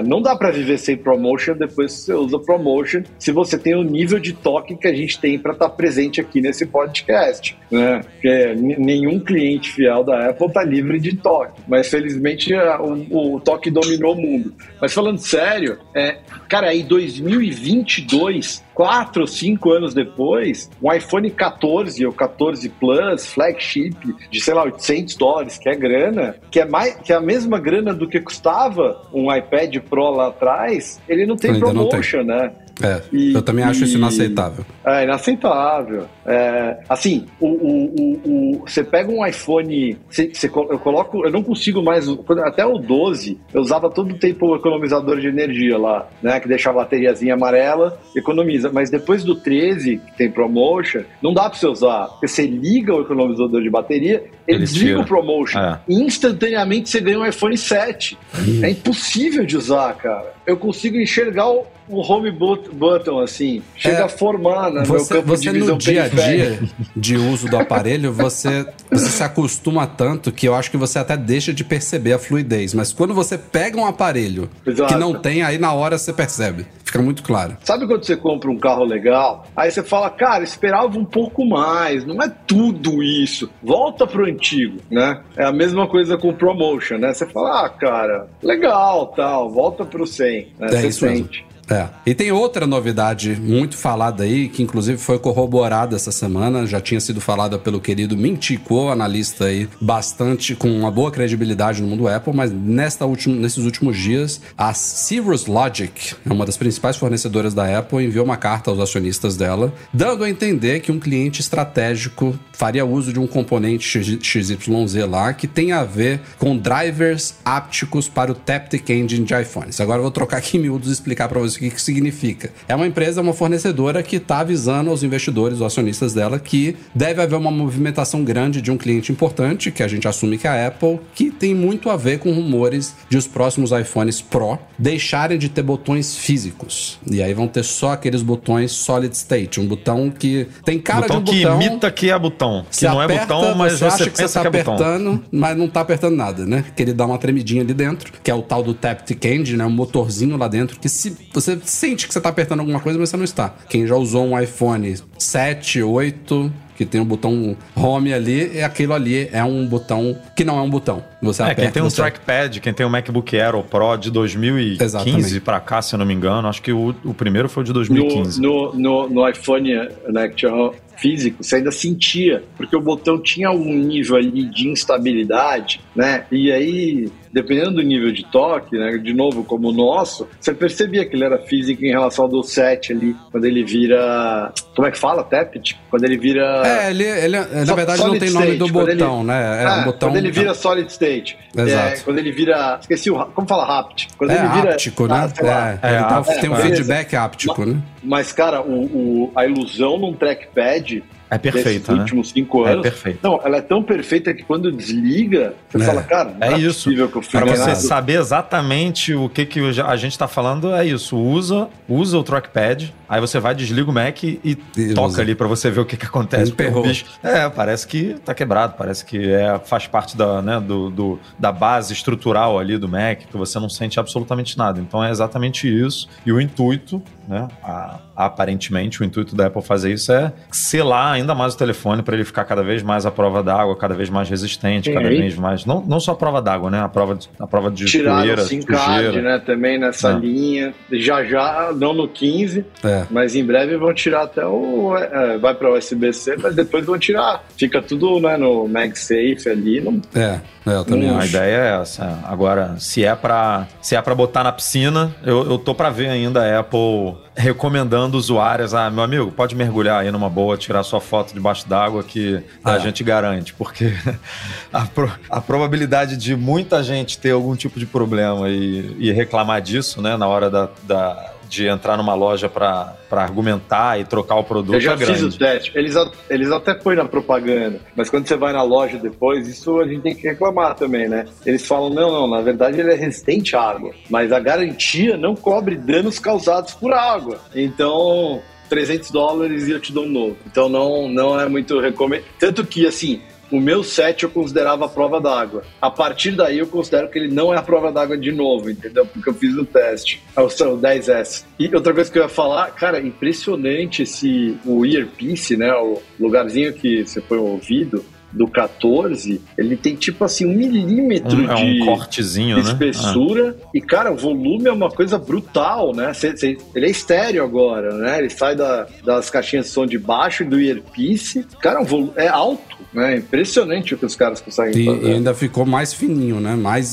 não 0.04 0.20
dá 0.20 0.36
para 0.36 0.50
viver 0.50 0.78
sem 0.78 0.96
promotion, 0.96 1.54
depois 1.54 1.92
você 1.92 2.12
usa 2.12 2.38
promotion, 2.38 3.02
se 3.18 3.32
você 3.32 3.58
tem 3.58 3.74
o 3.74 3.82
nível 3.82 4.18
de 4.18 4.32
toque 4.32 4.76
que 4.76 4.86
a 4.86 4.94
gente 4.94 5.18
tem 5.18 5.38
para 5.38 5.52
estar 5.52 5.68
tá 5.68 5.74
presente 5.74 6.20
aqui 6.20 6.40
nesse 6.40 6.66
podcast. 6.66 7.56
Né? 7.70 8.00
Porque 8.00 8.54
nenhum 8.56 9.18
cliente 9.18 9.72
fiel 9.72 10.04
da 10.04 10.30
Apple 10.30 10.46
está 10.46 10.62
livre 10.62 11.00
de 11.00 11.16
toque, 11.16 11.60
mas 11.66 11.88
felizmente 11.88 12.54
o, 12.54 13.34
o, 13.34 13.40
toque 13.40 13.70
dominou 13.70 14.14
o 14.14 14.20
mundo. 14.20 14.54
Mas 14.80 14.92
falando 14.92 15.18
sério, 15.18 15.78
é, 15.94 16.18
cara, 16.48 16.68
aí 16.68 16.82
2022 16.82 18.64
quatro 18.76 19.22
ou 19.22 19.26
cinco 19.26 19.72
anos 19.72 19.94
depois, 19.94 20.70
um 20.82 20.92
iPhone 20.92 21.30
14 21.30 22.04
ou 22.04 22.12
14 22.12 22.68
Plus, 22.68 23.26
flagship, 23.26 23.96
de 24.30 24.38
sei 24.38 24.52
lá, 24.52 24.64
800 24.64 25.14
dólares, 25.14 25.56
que 25.56 25.66
é 25.66 25.74
grana, 25.74 26.36
que 26.50 26.60
é, 26.60 26.66
mais, 26.66 26.94
que 26.96 27.10
é 27.10 27.16
a 27.16 27.20
mesma 27.20 27.58
grana 27.58 27.94
do 27.94 28.06
que 28.06 28.20
custava 28.20 29.00
um 29.14 29.34
iPad 29.46 29.76
Pro 29.88 30.10
lá 30.10 30.28
atrás, 30.28 31.00
ele 31.08 31.26
não 31.26 31.36
tem 31.36 31.58
promotion, 31.58 32.24
não 32.24 32.26
tem. 32.26 32.48
né? 32.48 32.52
É, 32.82 33.02
e, 33.12 33.32
eu 33.32 33.42
também 33.42 33.64
acho 33.64 33.82
e, 33.82 33.84
isso 33.84 33.96
inaceitável. 33.96 34.64
É, 34.84 35.04
inaceitável. 35.04 36.06
É, 36.26 36.78
assim, 36.88 37.26
o, 37.40 37.46
o, 37.46 38.20
o, 38.24 38.64
você 38.66 38.84
pega 38.84 39.10
um 39.10 39.26
iPhone, 39.26 39.96
você, 40.08 40.30
você, 40.32 40.46
eu 40.46 40.78
coloco, 40.78 41.24
eu 41.24 41.30
não 41.30 41.42
consigo 41.42 41.82
mais, 41.82 42.06
até 42.44 42.66
o 42.66 42.78
12, 42.78 43.38
eu 43.54 43.60
usava 43.60 43.88
todo 43.90 44.12
o 44.12 44.18
tempo 44.18 44.46
o 44.46 44.56
economizador 44.56 45.20
de 45.20 45.28
energia 45.28 45.78
lá, 45.78 46.08
né, 46.22 46.38
que 46.38 46.48
deixa 46.48 46.70
a 46.70 46.72
bateriazinha 46.72 47.34
amarela, 47.34 47.98
economiza, 48.14 48.70
mas 48.72 48.90
depois 48.90 49.24
do 49.24 49.34
13, 49.36 49.98
que 49.98 50.16
tem 50.16 50.30
promotion, 50.30 51.02
não 51.22 51.32
dá 51.32 51.48
para 51.48 51.58
você 51.58 51.66
usar, 51.66 52.06
porque 52.08 52.28
você 52.28 52.46
liga 52.46 52.94
o 52.94 53.00
economizador 53.00 53.62
de 53.62 53.70
bateria, 53.70 54.24
ele, 54.46 54.58
ele 54.58 54.58
desliga 54.60 54.90
tira. 54.90 55.00
o 55.00 55.06
promotion, 55.06 55.58
é. 55.58 55.80
e 55.88 56.02
instantaneamente 56.02 56.90
você 56.90 57.00
ganha 57.00 57.20
um 57.20 57.26
iPhone 57.26 57.56
7. 57.56 58.18
Hum. 58.38 58.60
É 58.62 58.70
impossível 58.70 59.44
de 59.46 59.56
usar, 59.56 59.94
cara. 59.94 60.34
Eu 60.46 60.56
consigo 60.56 60.96
enxergar 60.96 61.48
o, 61.48 61.66
o 61.88 62.00
home 62.00 62.30
button, 62.30 63.20
assim, 63.20 63.62
chega 63.74 63.98
é, 63.98 64.02
a 64.02 64.08
formar 64.08 64.70
né, 64.70 64.84
você, 64.84 65.14
meu 65.14 65.22
campo 65.22 65.36
você 65.36 65.52
de 65.52 65.58
no 65.58 65.78
dia 65.78 66.04
a 66.04 66.08
dia 66.08 66.60
de 66.94 67.16
uso 67.16 67.48
do 67.48 67.56
aparelho, 67.56 68.12
você, 68.12 68.66
você 68.90 69.08
se 69.08 69.22
acostuma 69.22 69.86
tanto 69.86 70.32
que 70.32 70.46
eu 70.46 70.54
acho 70.54 70.70
que 70.70 70.76
você 70.76 70.98
até 70.98 71.16
deixa 71.16 71.52
de 71.52 71.64
perceber 71.64 72.12
a 72.12 72.18
fluidez. 72.18 72.74
Mas 72.74 72.92
quando 72.92 73.14
você 73.14 73.38
pega 73.38 73.78
um 73.78 73.86
aparelho 73.86 74.50
Exato. 74.66 74.92
que 74.92 74.98
não 74.98 75.14
tem, 75.14 75.42
aí 75.42 75.58
na 75.58 75.72
hora 75.72 75.98
você 75.98 76.12
percebe. 76.12 76.66
Fica 76.84 77.02
muito 77.02 77.22
claro. 77.22 77.56
Sabe 77.64 77.86
quando 77.86 78.04
você 78.04 78.16
compra 78.16 78.48
um 78.48 78.58
carro 78.58 78.84
legal? 78.84 79.44
Aí 79.56 79.70
você 79.70 79.82
fala, 79.82 80.08
cara, 80.08 80.44
esperava 80.44 80.96
um 80.96 81.04
pouco 81.04 81.44
mais, 81.44 82.04
não 82.04 82.22
é 82.22 82.32
tudo 82.46 83.02
isso. 83.02 83.50
Volta 83.60 84.06
pro 84.06 84.24
antigo, 84.24 84.78
né? 84.88 85.20
É 85.36 85.44
a 85.44 85.52
mesma 85.52 85.88
coisa 85.88 86.16
com 86.16 86.28
o 86.28 86.34
promotion, 86.34 86.98
né? 86.98 87.12
Você 87.12 87.26
fala, 87.26 87.66
ah, 87.66 87.68
cara, 87.68 88.28
legal, 88.40 89.08
tal, 89.08 89.50
volta 89.50 89.84
pro 89.84 90.06
100. 90.06 90.48
Né? 90.58 90.68
É 90.68 90.68
você 90.68 90.92
sente. 90.92 91.42
Mesmo. 91.42 91.55
É. 91.68 91.88
E 92.04 92.14
tem 92.14 92.30
outra 92.30 92.66
novidade 92.66 93.36
muito 93.40 93.76
falada 93.76 94.22
aí, 94.22 94.48
que 94.48 94.62
inclusive 94.62 94.98
foi 94.98 95.18
corroborada 95.18 95.96
essa 95.96 96.12
semana, 96.12 96.66
já 96.66 96.80
tinha 96.80 97.00
sido 97.00 97.20
falada 97.20 97.58
pelo 97.58 97.80
querido 97.80 98.16
Mintico, 98.16 98.88
analista 98.88 99.46
aí, 99.46 99.68
bastante 99.80 100.54
com 100.54 100.70
uma 100.70 100.90
boa 100.90 101.10
credibilidade 101.10 101.82
no 101.82 101.88
mundo 101.88 102.08
Apple, 102.08 102.32
mas 102.34 102.52
nesta 102.52 103.04
última, 103.04 103.34
nesses 103.34 103.64
últimos 103.64 103.96
dias, 103.96 104.40
a 104.56 104.72
Cirrus 104.72 105.46
Logic, 105.46 106.14
uma 106.24 106.46
das 106.46 106.56
principais 106.56 106.96
fornecedoras 106.96 107.52
da 107.52 107.78
Apple, 107.78 108.04
enviou 108.04 108.24
uma 108.24 108.36
carta 108.36 108.70
aos 108.70 108.78
acionistas 108.78 109.36
dela, 109.36 109.72
dando 109.92 110.22
a 110.22 110.30
entender 110.30 110.80
que 110.80 110.92
um 110.92 111.00
cliente 111.00 111.40
estratégico 111.40 112.38
faria 112.52 112.86
uso 112.86 113.12
de 113.12 113.18
um 113.18 113.26
componente 113.26 113.86
XYZ 113.86 114.94
lá 115.08 115.32
que 115.32 115.46
tem 115.46 115.72
a 115.72 115.84
ver 115.84 116.20
com 116.38 116.56
drivers 116.56 117.34
ápticos 117.44 118.08
para 118.08 118.32
o 118.32 118.34
Taptic 118.34 118.88
Engine 118.88 119.24
de 119.24 119.34
iPhones. 119.34 119.80
Agora 119.80 119.98
eu 119.98 120.02
vou 120.02 120.10
trocar 120.10 120.38
aqui 120.38 120.56
em 120.56 120.60
miúdos 120.60 120.88
e 120.88 120.92
explicar 120.92 121.28
para 121.28 121.38
vocês 121.38 121.55
o 121.56 121.60
que, 121.60 121.70
que 121.70 121.80
significa. 121.80 122.50
É 122.68 122.74
uma 122.74 122.86
empresa, 122.86 123.20
uma 123.20 123.32
fornecedora 123.32 124.02
que 124.02 124.16
está 124.16 124.40
avisando 124.40 124.90
aos 124.90 125.02
investidores, 125.02 125.58
os 125.58 125.62
acionistas 125.62 126.14
dela, 126.14 126.38
que 126.38 126.76
deve 126.94 127.22
haver 127.22 127.36
uma 127.36 127.50
movimentação 127.50 128.24
grande 128.24 128.60
de 128.60 128.70
um 128.70 128.76
cliente 128.76 129.12
importante, 129.12 129.70
que 129.70 129.82
a 129.82 129.88
gente 129.88 130.06
assume 130.06 130.38
que 130.38 130.46
é 130.46 130.50
a 130.50 130.66
Apple, 130.68 131.00
que 131.14 131.30
tem 131.30 131.54
muito 131.54 131.90
a 131.90 131.96
ver 131.96 132.18
com 132.18 132.32
rumores 132.32 132.94
de 133.08 133.16
os 133.16 133.26
próximos 133.26 133.72
iPhones 133.72 134.20
Pro 134.20 134.58
deixarem 134.78 135.38
de 135.38 135.48
ter 135.48 135.62
botões 135.62 136.16
físicos. 136.16 136.98
E 137.10 137.22
aí 137.22 137.32
vão 137.32 137.48
ter 137.48 137.64
só 137.64 137.92
aqueles 137.92 138.22
botões 138.22 138.72
solid 138.72 139.14
state, 139.14 139.60
um 139.60 139.66
botão 139.66 140.10
que 140.10 140.46
tem 140.64 140.78
cara 140.78 141.02
botão 141.02 141.22
de 141.22 141.30
um 141.30 141.34
botão. 141.42 141.58
que 141.58 141.64
imita 141.66 141.90
que 141.90 142.10
é 142.10 142.18
botão. 142.18 142.66
Que 142.70 142.84
não 142.84 143.00
aperta, 143.00 143.22
é 143.22 143.26
botão, 143.26 143.54
mas 143.54 143.72
você, 143.72 143.78
você 143.78 143.84
acha 143.84 144.10
que 144.10 144.16
você 144.16 144.24
está 144.24 144.42
é 144.42 144.46
apertando, 144.46 145.24
mas 145.30 145.56
não 145.56 145.66
está 145.66 145.80
apertando 145.80 146.16
nada, 146.16 146.44
né? 146.44 146.64
Que 146.74 146.82
ele 146.82 146.92
dá 146.92 147.06
uma 147.06 147.18
tremidinha 147.18 147.62
ali 147.62 147.74
dentro, 147.74 148.12
que 148.22 148.30
é 148.30 148.34
o 148.34 148.42
tal 148.42 148.62
do 148.62 148.74
Taptic 148.74 149.24
Engine, 149.24 149.58
né? 149.58 149.64
Um 149.64 149.70
motorzinho 149.70 150.36
lá 150.36 150.48
dentro 150.48 150.78
que 150.78 150.88
se 150.88 151.16
você 151.32 151.45
você 151.46 151.58
sente 151.64 152.06
que 152.06 152.12
você 152.12 152.18
está 152.18 152.28
apertando 152.28 152.60
alguma 152.60 152.80
coisa, 152.80 152.98
mas 152.98 153.08
você 153.08 153.16
não 153.16 153.24
está. 153.24 153.54
Quem 153.68 153.86
já 153.86 153.94
usou 153.94 154.26
um 154.26 154.38
iPhone 154.38 154.96
7, 155.18 155.82
8, 155.82 156.52
que 156.76 156.84
tem 156.84 157.00
o 157.00 157.04
um 157.04 157.06
botão 157.06 157.56
home 157.74 158.12
ali, 158.12 158.58
é 158.58 158.64
aquilo 158.64 158.92
ali 158.92 159.28
é 159.32 159.42
um 159.42 159.66
botão 159.66 160.16
que 160.36 160.44
não 160.44 160.58
é 160.58 160.62
um 160.62 160.68
botão. 160.68 161.02
Você 161.22 161.42
é, 161.42 161.46
aperta, 161.46 161.62
quem 161.62 161.70
tem 161.70 161.82
um 161.82 161.90
você... 161.90 161.96
trackpad, 161.96 162.60
quem 162.60 162.72
tem 162.72 162.84
um 162.84 162.90
MacBook 162.90 163.38
Air 163.38 163.54
ou 163.54 163.62
Pro 163.62 163.96
de 163.96 164.10
2015 164.10 165.40
para 165.40 165.60
cá, 165.60 165.80
se 165.80 165.94
eu 165.94 165.98
não 165.98 166.06
me 166.06 166.14
engano, 166.14 166.48
acho 166.48 166.60
que 166.60 166.72
o, 166.72 166.94
o 167.04 167.14
primeiro 167.14 167.48
foi 167.48 167.62
o 167.62 167.64
de 167.64 167.72
2015. 167.72 168.40
No, 168.40 168.72
no, 168.72 168.78
no, 168.78 169.08
no 169.08 169.28
iPhone, 169.28 169.72
né, 170.08 170.28
que 170.28 170.36
tinha 170.36 170.50
físico, 170.96 171.42
você 171.42 171.56
ainda 171.56 171.70
sentia, 171.70 172.42
porque 172.56 172.74
o 172.74 172.80
botão 172.80 173.20
tinha 173.20 173.48
algum 173.48 173.74
nível 173.74 174.16
ali 174.16 174.44
de 174.44 174.68
instabilidade, 174.68 175.80
né? 175.94 176.24
E 176.30 176.50
aí 176.50 177.10
dependendo 177.32 177.72
do 177.72 177.82
nível 177.82 178.12
de 178.12 178.24
toque, 178.24 178.76
né, 178.76 178.98
de 178.98 179.12
novo, 179.12 179.44
como 179.44 179.68
o 179.68 179.72
nosso, 179.72 180.28
você 180.40 180.54
percebia 180.54 181.04
que 181.04 181.14
ele 181.14 181.24
era 181.24 181.38
físico 181.38 181.84
em 181.84 181.90
relação 181.90 182.24
ao 182.24 182.30
do 182.30 182.42
7 182.42 182.92
ali, 182.92 183.16
quando 183.30 183.44
ele 183.44 183.64
vira. 183.64 184.52
Como 184.74 184.86
é 184.86 184.90
que 184.90 184.98
fala? 184.98 185.22
Tappet? 185.24 185.78
Quando 185.90 186.04
ele 186.04 186.16
vira. 186.16 186.62
É, 186.64 186.90
ele, 186.90 187.04
ele 187.04 187.38
na 187.38 187.74
verdade 187.74 188.02
não 188.04 188.18
tem 188.18 188.30
nome 188.30 188.56
do 188.56 188.68
botão, 188.68 189.18
ele, 189.18 189.26
né? 189.26 189.64
É, 189.64 189.68
um 189.68 189.84
botão. 189.84 190.08
Quando 190.08 190.16
ele 190.16 190.30
vira 190.30 190.54
solid 190.54 190.90
state. 190.90 191.38
Exato. 191.56 191.88
É, 191.88 191.96
quando 192.00 192.18
ele 192.18 192.32
vira. 192.32 192.78
Esqueci 192.80 193.10
o. 193.10 193.24
Como 193.26 193.46
fala 193.46 193.64
ráptico? 193.64 194.12
Quando 194.16 194.30
é, 194.30 194.38
ele 194.38 194.48
vira. 194.48 194.70
Áptico, 194.72 195.06
né? 195.06 195.30
Ah, 195.42 195.78
é, 195.82 195.94
é, 195.94 195.98
tá, 196.00 196.22
tem 196.22 196.50
um 196.50 196.56
feedback 196.56 197.16
áptico, 197.16 197.64
né? 197.64 197.80
Mas, 198.02 198.32
cara, 198.32 198.62
o, 198.62 198.84
o, 198.84 199.32
a 199.34 199.46
ilusão 199.46 199.98
num 199.98 200.12
trackpad 200.12 201.02
é 201.28 201.38
perfeita, 201.38 201.92
né? 201.92 202.00
últimos 202.00 202.30
cinco 202.30 202.66
é 202.66 202.72
anos. 202.72 202.86
É 202.86 202.90
perfeita. 202.90 203.18
Não, 203.22 203.40
ela 203.44 203.56
é 203.56 203.60
tão 203.60 203.82
perfeita 203.82 204.32
que 204.32 204.44
quando 204.44 204.70
desliga, 204.70 205.54
você 205.68 205.82
é. 205.82 205.86
fala, 205.86 206.02
cara, 206.02 206.36
é, 206.40 206.52
é 206.52 206.58
isso. 206.58 206.90
que 206.90 206.98
eu 206.98 207.08
Para 207.08 207.46
você 207.46 207.74
saber 207.74 208.18
exatamente 208.18 209.14
o 209.14 209.28
que, 209.28 209.44
que 209.44 209.60
a 209.60 209.96
gente 209.96 210.12
está 210.12 210.28
falando, 210.28 210.74
é 210.74 210.84
isso. 210.84 211.16
Usa, 211.16 211.68
usa 211.88 212.16
o 212.16 212.22
trackpad, 212.22 212.94
aí 213.08 213.20
você 213.20 213.40
vai, 213.40 213.54
desliga 213.54 213.90
o 213.90 213.92
Mac 213.92 214.22
e, 214.22 214.40
e 214.44 214.94
toca 214.94 215.20
ali 215.20 215.34
para 215.34 215.48
você 215.48 215.70
ver 215.70 215.80
o 215.80 215.84
que, 215.84 215.96
que 215.96 216.06
acontece. 216.06 216.52
O 216.52 216.82
bicho, 216.82 217.04
é, 217.22 217.48
parece 217.48 217.86
que 217.86 218.14
tá 218.24 218.32
quebrado, 218.32 218.74
parece 218.78 219.04
que 219.04 219.30
é, 219.30 219.58
faz 219.58 219.86
parte 219.86 220.16
da, 220.16 220.40
né, 220.40 220.60
do, 220.60 220.90
do, 220.90 221.18
da 221.38 221.50
base 221.50 221.92
estrutural 221.92 222.58
ali 222.58 222.78
do 222.78 222.88
Mac, 222.88 223.20
que 223.30 223.36
você 223.36 223.58
não 223.58 223.68
sente 223.68 223.98
absolutamente 223.98 224.56
nada. 224.56 224.80
Então 224.80 225.02
é 225.02 225.10
exatamente 225.10 225.66
isso. 225.66 226.08
E 226.24 226.32
o 226.32 226.40
intuito, 226.40 227.02
né, 227.26 227.48
a, 227.62 227.98
aparentemente, 228.14 229.02
o 229.02 229.04
intuito 229.04 229.34
da 229.34 229.46
Apple 229.46 229.62
fazer 229.62 229.92
isso 229.92 230.12
é 230.12 230.32
selar 230.50 231.15
ainda 231.16 231.34
mais 231.34 231.54
o 231.54 231.58
telefone 231.58 232.02
para 232.02 232.14
ele 232.14 232.24
ficar 232.24 232.44
cada 232.44 232.62
vez 232.62 232.82
mais 232.82 233.04
à 233.06 233.10
prova 233.10 233.42
d'água, 233.42 233.76
cada 233.76 233.94
vez 233.94 234.08
mais 234.08 234.28
resistente, 234.28 234.92
cada 234.92 235.08
vez 235.08 235.36
mais. 235.36 235.64
Não, 235.64 235.80
não 235.86 235.98
só 236.00 236.12
a 236.12 236.16
prova 236.16 236.40
d'água, 236.40 236.70
né? 236.70 236.80
A 236.80 236.88
prova 236.88 237.14
de, 237.14 237.28
a 237.38 237.46
prova 237.46 237.70
de 237.70 237.84
Tiraram 237.86 238.20
poeira, 238.22 238.42
o 238.42 238.44
SIM 238.44 238.62
card, 238.62 239.20
né? 239.20 239.38
Também 239.44 239.78
nessa 239.78 240.12
É. 240.12 240.18
linha. 240.18 240.74
Já 240.92 241.24
já, 241.24 241.72
não 241.76 241.92
no 241.92 242.06
15, 242.08 242.64
É. 242.84 243.06
mas 243.10 243.34
em 243.34 243.44
breve 243.44 243.76
vão 243.76 243.92
tirar 243.92 244.22
até 244.22 244.46
o. 244.46 244.96
é, 244.96 245.36
vai 245.38 245.54
para 245.54 245.70
o 245.72 245.76
USB-C, 245.76 246.36
mas 246.42 246.54
depois 246.54 246.84
vão 246.86 246.98
tirar. 246.98 247.44
Fica 247.56 247.80
tudo 247.82 248.20
né, 248.20 248.36
no 248.36 248.68
MagSafe 248.68 249.48
ali. 249.48 249.80
Não, 249.80 250.00
É, 250.14 250.40
é, 250.66 250.74
eu 250.74 250.84
também 250.84 251.10
Hum, 251.10 251.14
A 251.16 251.18
acho. 251.20 251.28
ideia 251.28 251.56
é 251.56 251.80
essa. 251.80 252.18
Agora, 252.24 252.74
se 252.78 253.04
é 253.04 253.14
pra, 253.14 253.66
se 253.80 253.94
é 253.94 254.02
pra 254.02 254.14
botar 254.14 254.42
na 254.44 254.52
piscina, 254.52 255.14
eu, 255.22 255.48
eu 255.50 255.58
tô 255.58 255.74
pra 255.74 255.90
ver 255.90 256.08
ainda 256.08 256.42
a 256.42 256.60
Apple 256.60 257.16
recomendando 257.36 258.16
usuários. 258.18 258.74
Ah, 258.74 258.90
meu 258.90 259.04
amigo, 259.04 259.30
pode 259.30 259.54
mergulhar 259.54 260.00
aí 260.00 260.10
numa 260.10 260.28
boa, 260.28 260.56
tirar 260.56 260.82
sua 260.82 261.00
foto 261.00 261.32
debaixo 261.32 261.68
d'água 261.68 262.02
que 262.02 262.42
a 262.64 262.76
É. 262.76 262.80
gente 262.80 263.04
garante. 263.04 263.54
Porque 263.54 263.92
a, 264.72 264.82
pro- 264.86 265.12
a 265.30 265.40
probabilidade 265.40 266.16
de 266.16 266.34
muita 266.34 266.82
gente 266.82 267.18
ter 267.18 267.30
algum 267.30 267.54
tipo 267.54 267.78
de 267.78 267.86
problema 267.86 268.48
e, 268.48 268.96
e 268.98 269.12
reclamar 269.12 269.60
disso, 269.60 270.02
né, 270.02 270.16
na 270.16 270.26
hora 270.26 270.50
da. 270.50 270.68
da- 270.84 271.32
de 271.48 271.66
entrar 271.66 271.96
numa 271.96 272.14
loja 272.14 272.48
pra 272.48 272.94
argumentar 273.10 273.98
e 274.00 274.04
trocar 274.04 274.36
o 274.36 274.44
produto 274.44 274.74
Eu 274.74 274.80
já 274.80 274.92
é 274.94 274.96
fiz 274.96 275.22
o 275.22 275.38
teste. 275.38 275.72
Eles, 275.74 275.96
a- 275.96 276.10
eles 276.30 276.50
até 276.50 276.74
põem 276.74 276.96
na 276.96 277.04
propaganda, 277.04 277.80
mas 277.94 278.08
quando 278.10 278.26
você 278.26 278.36
vai 278.36 278.52
na 278.52 278.62
loja 278.62 278.98
depois, 278.98 279.46
isso 279.48 279.78
a 279.80 279.86
gente 279.86 280.00
tem 280.02 280.14
que 280.14 280.26
reclamar 280.28 280.74
também, 280.74 281.08
né? 281.08 281.26
Eles 281.44 281.66
falam, 281.66 281.90
não, 281.90 282.10
não, 282.10 282.26
na 282.28 282.40
verdade 282.40 282.80
ele 282.80 282.92
é 282.92 282.96
resistente 282.96 283.54
à 283.56 283.60
água, 283.62 283.92
mas 284.10 284.32
a 284.32 284.40
garantia 284.40 285.16
não 285.16 285.34
cobre 285.34 285.76
danos 285.76 286.18
causados 286.18 286.74
por 286.74 286.92
água. 286.92 287.38
Então, 287.54 288.40
300 288.68 289.10
dólares 289.10 289.68
e 289.68 289.70
eu 289.70 289.80
te 289.80 289.92
dou 289.92 290.04
um 290.04 290.08
novo. 290.10 290.36
Então 290.46 290.68
não, 290.68 291.08
não 291.08 291.38
é 291.40 291.48
muito 291.48 291.78
recomendado. 291.80 292.26
Tanto 292.38 292.64
que, 292.66 292.86
assim, 292.86 293.20
o 293.50 293.60
meu 293.60 293.82
set 293.84 294.22
eu 294.24 294.30
considerava 294.30 294.86
a 294.86 294.88
prova 294.88 295.20
d'água. 295.20 295.62
A 295.80 295.90
partir 295.90 296.32
daí 296.32 296.58
eu 296.58 296.66
considero 296.66 297.08
que 297.08 297.18
ele 297.18 297.32
não 297.34 297.52
é 297.54 297.56
a 297.58 297.62
prova 297.62 297.92
d'água 297.92 298.16
de 298.18 298.32
novo, 298.32 298.70
entendeu? 298.70 299.06
Porque 299.06 299.28
eu 299.30 299.34
fiz 299.34 299.54
o 299.56 299.64
teste. 299.64 300.22
É 300.36 300.40
o 300.40 300.50
seu 300.50 300.76
10S. 300.76 301.44
E 301.58 301.74
outra 301.74 301.94
coisa 301.94 302.10
que 302.10 302.18
eu 302.18 302.22
ia 302.24 302.28
falar, 302.28 302.70
cara, 302.72 303.00
impressionante 303.00 304.02
esse 304.02 304.56
o 304.64 304.84
earpiece, 304.84 305.56
né? 305.56 305.72
O 305.74 306.00
lugarzinho 306.18 306.72
que 306.72 307.04
você 307.06 307.20
põe 307.20 307.38
o 307.38 307.44
ouvido 307.44 308.04
do 308.32 308.46
14, 308.48 309.40
ele 309.56 309.76
tem 309.76 309.94
tipo 309.94 310.22
assim 310.24 310.44
um 310.44 310.52
milímetro 310.54 311.38
Um- 311.38 311.50
é 311.50 311.54
de 311.54 311.82
um 311.82 311.86
cortezinho, 311.86 312.56
né? 312.56 312.62
espessura. 312.64 313.56
E, 313.72 313.80
cara, 313.80 314.12
o 314.12 314.16
volume 314.16 314.66
é 314.68 314.72
uma 314.72 314.90
coisa 314.90 315.16
brutal, 315.16 315.94
né? 315.94 316.12
Cê- 316.12 316.36
cê- 316.36 316.58
ele 316.74 316.86
é 316.86 316.90
estéreo 316.90 317.42
agora, 317.42 317.94
né? 317.94 318.18
Ele 318.18 318.28
sai 318.28 318.54
da- 318.54 318.86
das 319.04 319.30
caixinhas 319.30 319.66
de 319.66 319.72
som 319.72 319.86
de 319.86 319.98
baixo 319.98 320.42
e 320.42 320.46
do 320.46 320.60
earpiece. 320.60 321.46
Cara, 321.62 321.80
é 322.16 322.28
alto, 322.28 322.75
né? 322.96 323.16
Impressionante 323.18 323.94
o 323.94 323.98
que 323.98 324.06
os 324.06 324.16
caras 324.16 324.40
conseguem 324.40 324.82
E, 324.82 324.84
fazer. 324.86 325.06
e 325.08 325.12
ainda 325.12 325.34
ficou 325.34 325.64
mais 325.66 325.92
fininho, 325.92 326.40
né? 326.40 326.56
Mais. 326.56 326.86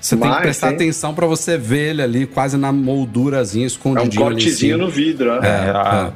Você 0.00 0.16
tem 0.16 0.30
que 0.30 0.40
prestar 0.40 0.68
tem. 0.68 0.76
atenção 0.76 1.14
pra 1.14 1.26
você 1.26 1.56
ver 1.58 1.90
ele 1.90 2.02
ali, 2.02 2.26
quase 2.26 2.56
na 2.56 2.70
moldurazinha, 2.72 3.66
É 3.66 3.88
um 4.00 4.08
cortezinho 4.10 4.78
no 4.78 4.88
vidro, 4.88 5.40
né? 5.40 5.48
É, 5.48 5.70
a- 5.70 6.12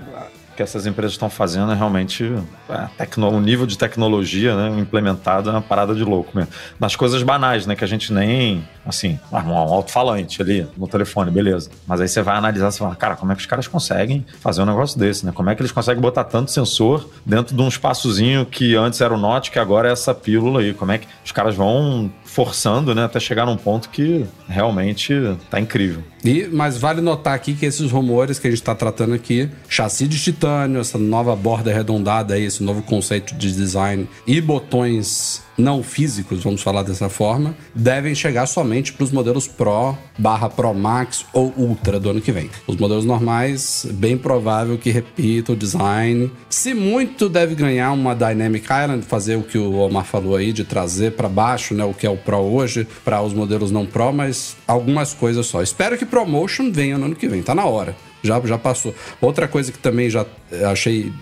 o 0.52 0.56
que 0.58 0.62
essas 0.62 0.86
empresas 0.86 1.12
estão 1.12 1.30
fazendo 1.30 1.70
é 1.72 1.74
realmente 1.74 2.30
é, 2.68 2.88
tecno- 2.98 3.30
o 3.30 3.40
nível 3.40 3.64
de 3.64 3.78
tecnologia 3.78 4.54
né, 4.56 4.80
implementado 4.80 5.48
é 5.48 5.52
uma 5.52 5.62
parada 5.62 5.94
de 5.94 6.02
louco 6.04 6.36
mesmo. 6.36 6.50
Nas 6.80 6.96
coisas 6.96 7.22
banais, 7.22 7.64
né? 7.66 7.74
Que 7.76 7.84
a 7.84 7.86
gente 7.86 8.12
nem. 8.12 8.66
Assim, 8.88 9.18
ah, 9.30 9.42
um 9.42 9.54
alto-falante 9.54 10.40
ali 10.40 10.66
no 10.76 10.88
telefone, 10.88 11.30
beleza. 11.30 11.70
Mas 11.86 12.00
aí 12.00 12.08
você 12.08 12.22
vai 12.22 12.36
analisar 12.36 12.70
e 12.70 12.72
fala, 12.72 12.96
cara, 12.96 13.16
como 13.16 13.30
é 13.30 13.34
que 13.34 13.42
os 13.42 13.46
caras 13.46 13.68
conseguem 13.68 14.24
fazer 14.40 14.62
um 14.62 14.66
negócio 14.66 14.98
desse, 14.98 15.26
né? 15.26 15.32
Como 15.32 15.50
é 15.50 15.54
que 15.54 15.60
eles 15.60 15.72
conseguem 15.72 16.00
botar 16.00 16.24
tanto 16.24 16.50
sensor 16.50 17.08
dentro 17.24 17.54
de 17.54 17.60
um 17.60 17.68
espaçozinho 17.68 18.46
que 18.46 18.74
antes 18.74 19.00
era 19.00 19.12
o 19.12 19.18
Note, 19.18 19.50
que 19.50 19.58
agora 19.58 19.88
é 19.88 19.92
essa 19.92 20.14
pílula 20.14 20.60
aí? 20.60 20.72
Como 20.72 20.90
é 20.90 20.98
que 20.98 21.06
os 21.24 21.32
caras 21.32 21.54
vão 21.54 22.10
forçando, 22.24 22.94
né? 22.94 23.04
Até 23.04 23.20
chegar 23.20 23.44
num 23.46 23.56
ponto 23.56 23.88
que 23.90 24.24
realmente 24.48 25.14
tá 25.50 25.60
incrível. 25.60 26.02
E, 26.24 26.48
mas 26.50 26.76
vale 26.78 27.00
notar 27.00 27.34
aqui 27.34 27.54
que 27.54 27.66
esses 27.66 27.90
rumores 27.90 28.38
que 28.38 28.46
a 28.46 28.50
gente 28.50 28.60
está 28.60 28.74
tratando 28.74 29.14
aqui, 29.14 29.48
chassi 29.68 30.08
de 30.08 30.18
titânio, 30.18 30.80
essa 30.80 30.98
nova 30.98 31.34
borda 31.36 31.70
arredondada 31.70 32.34
aí, 32.34 32.44
esse 32.44 32.62
novo 32.62 32.82
conceito 32.82 33.34
de 33.34 33.52
design 33.52 34.08
e 34.26 34.40
botões 34.40 35.42
não 35.58 35.82
físicos, 35.82 36.42
vamos 36.42 36.62
falar 36.62 36.84
dessa 36.84 37.08
forma, 37.08 37.54
devem 37.74 38.14
chegar 38.14 38.46
somente 38.46 38.92
para 38.92 39.04
os 39.04 39.10
modelos 39.10 39.48
Pro, 39.48 39.98
barra 40.16 40.48
Pro 40.48 40.72
Max 40.72 41.26
ou 41.32 41.52
Ultra 41.56 41.98
do 41.98 42.10
ano 42.10 42.20
que 42.20 42.30
vem. 42.30 42.48
Os 42.66 42.76
modelos 42.76 43.04
normais, 43.04 43.86
bem 43.90 44.16
provável 44.16 44.78
que 44.78 44.90
repita 44.90 45.52
o 45.52 45.56
design. 45.56 46.30
Se 46.48 46.72
muito, 46.72 47.28
deve 47.28 47.54
ganhar 47.54 47.92
uma 47.92 48.14
Dynamic 48.14 48.64
Island, 48.64 49.04
fazer 49.04 49.36
o 49.36 49.42
que 49.42 49.58
o 49.58 49.74
Omar 49.74 50.04
falou 50.04 50.36
aí, 50.36 50.52
de 50.52 50.64
trazer 50.64 51.12
para 51.12 51.28
baixo, 51.28 51.74
né, 51.74 51.84
o 51.84 51.92
que 51.92 52.06
é 52.06 52.10
o 52.10 52.16
Pro 52.16 52.38
hoje, 52.38 52.86
para 53.04 53.20
os 53.20 53.34
modelos 53.34 53.70
não 53.70 53.84
Pro, 53.84 54.12
mas 54.12 54.56
algumas 54.66 55.12
coisas 55.12 55.46
só. 55.46 55.62
Espero 55.62 55.98
que 55.98 56.06
ProMotion 56.06 56.70
venha 56.70 56.96
no 56.96 57.06
ano 57.06 57.16
que 57.16 57.28
vem, 57.28 57.42
tá 57.42 57.54
na 57.54 57.64
hora. 57.64 57.96
Já, 58.22 58.40
já 58.40 58.58
passou. 58.58 58.94
Outra 59.20 59.46
coisa 59.46 59.70
que 59.70 59.78
também 59.78 60.10
já 60.10 60.24
eh, 60.50 60.64
achei 60.64 61.12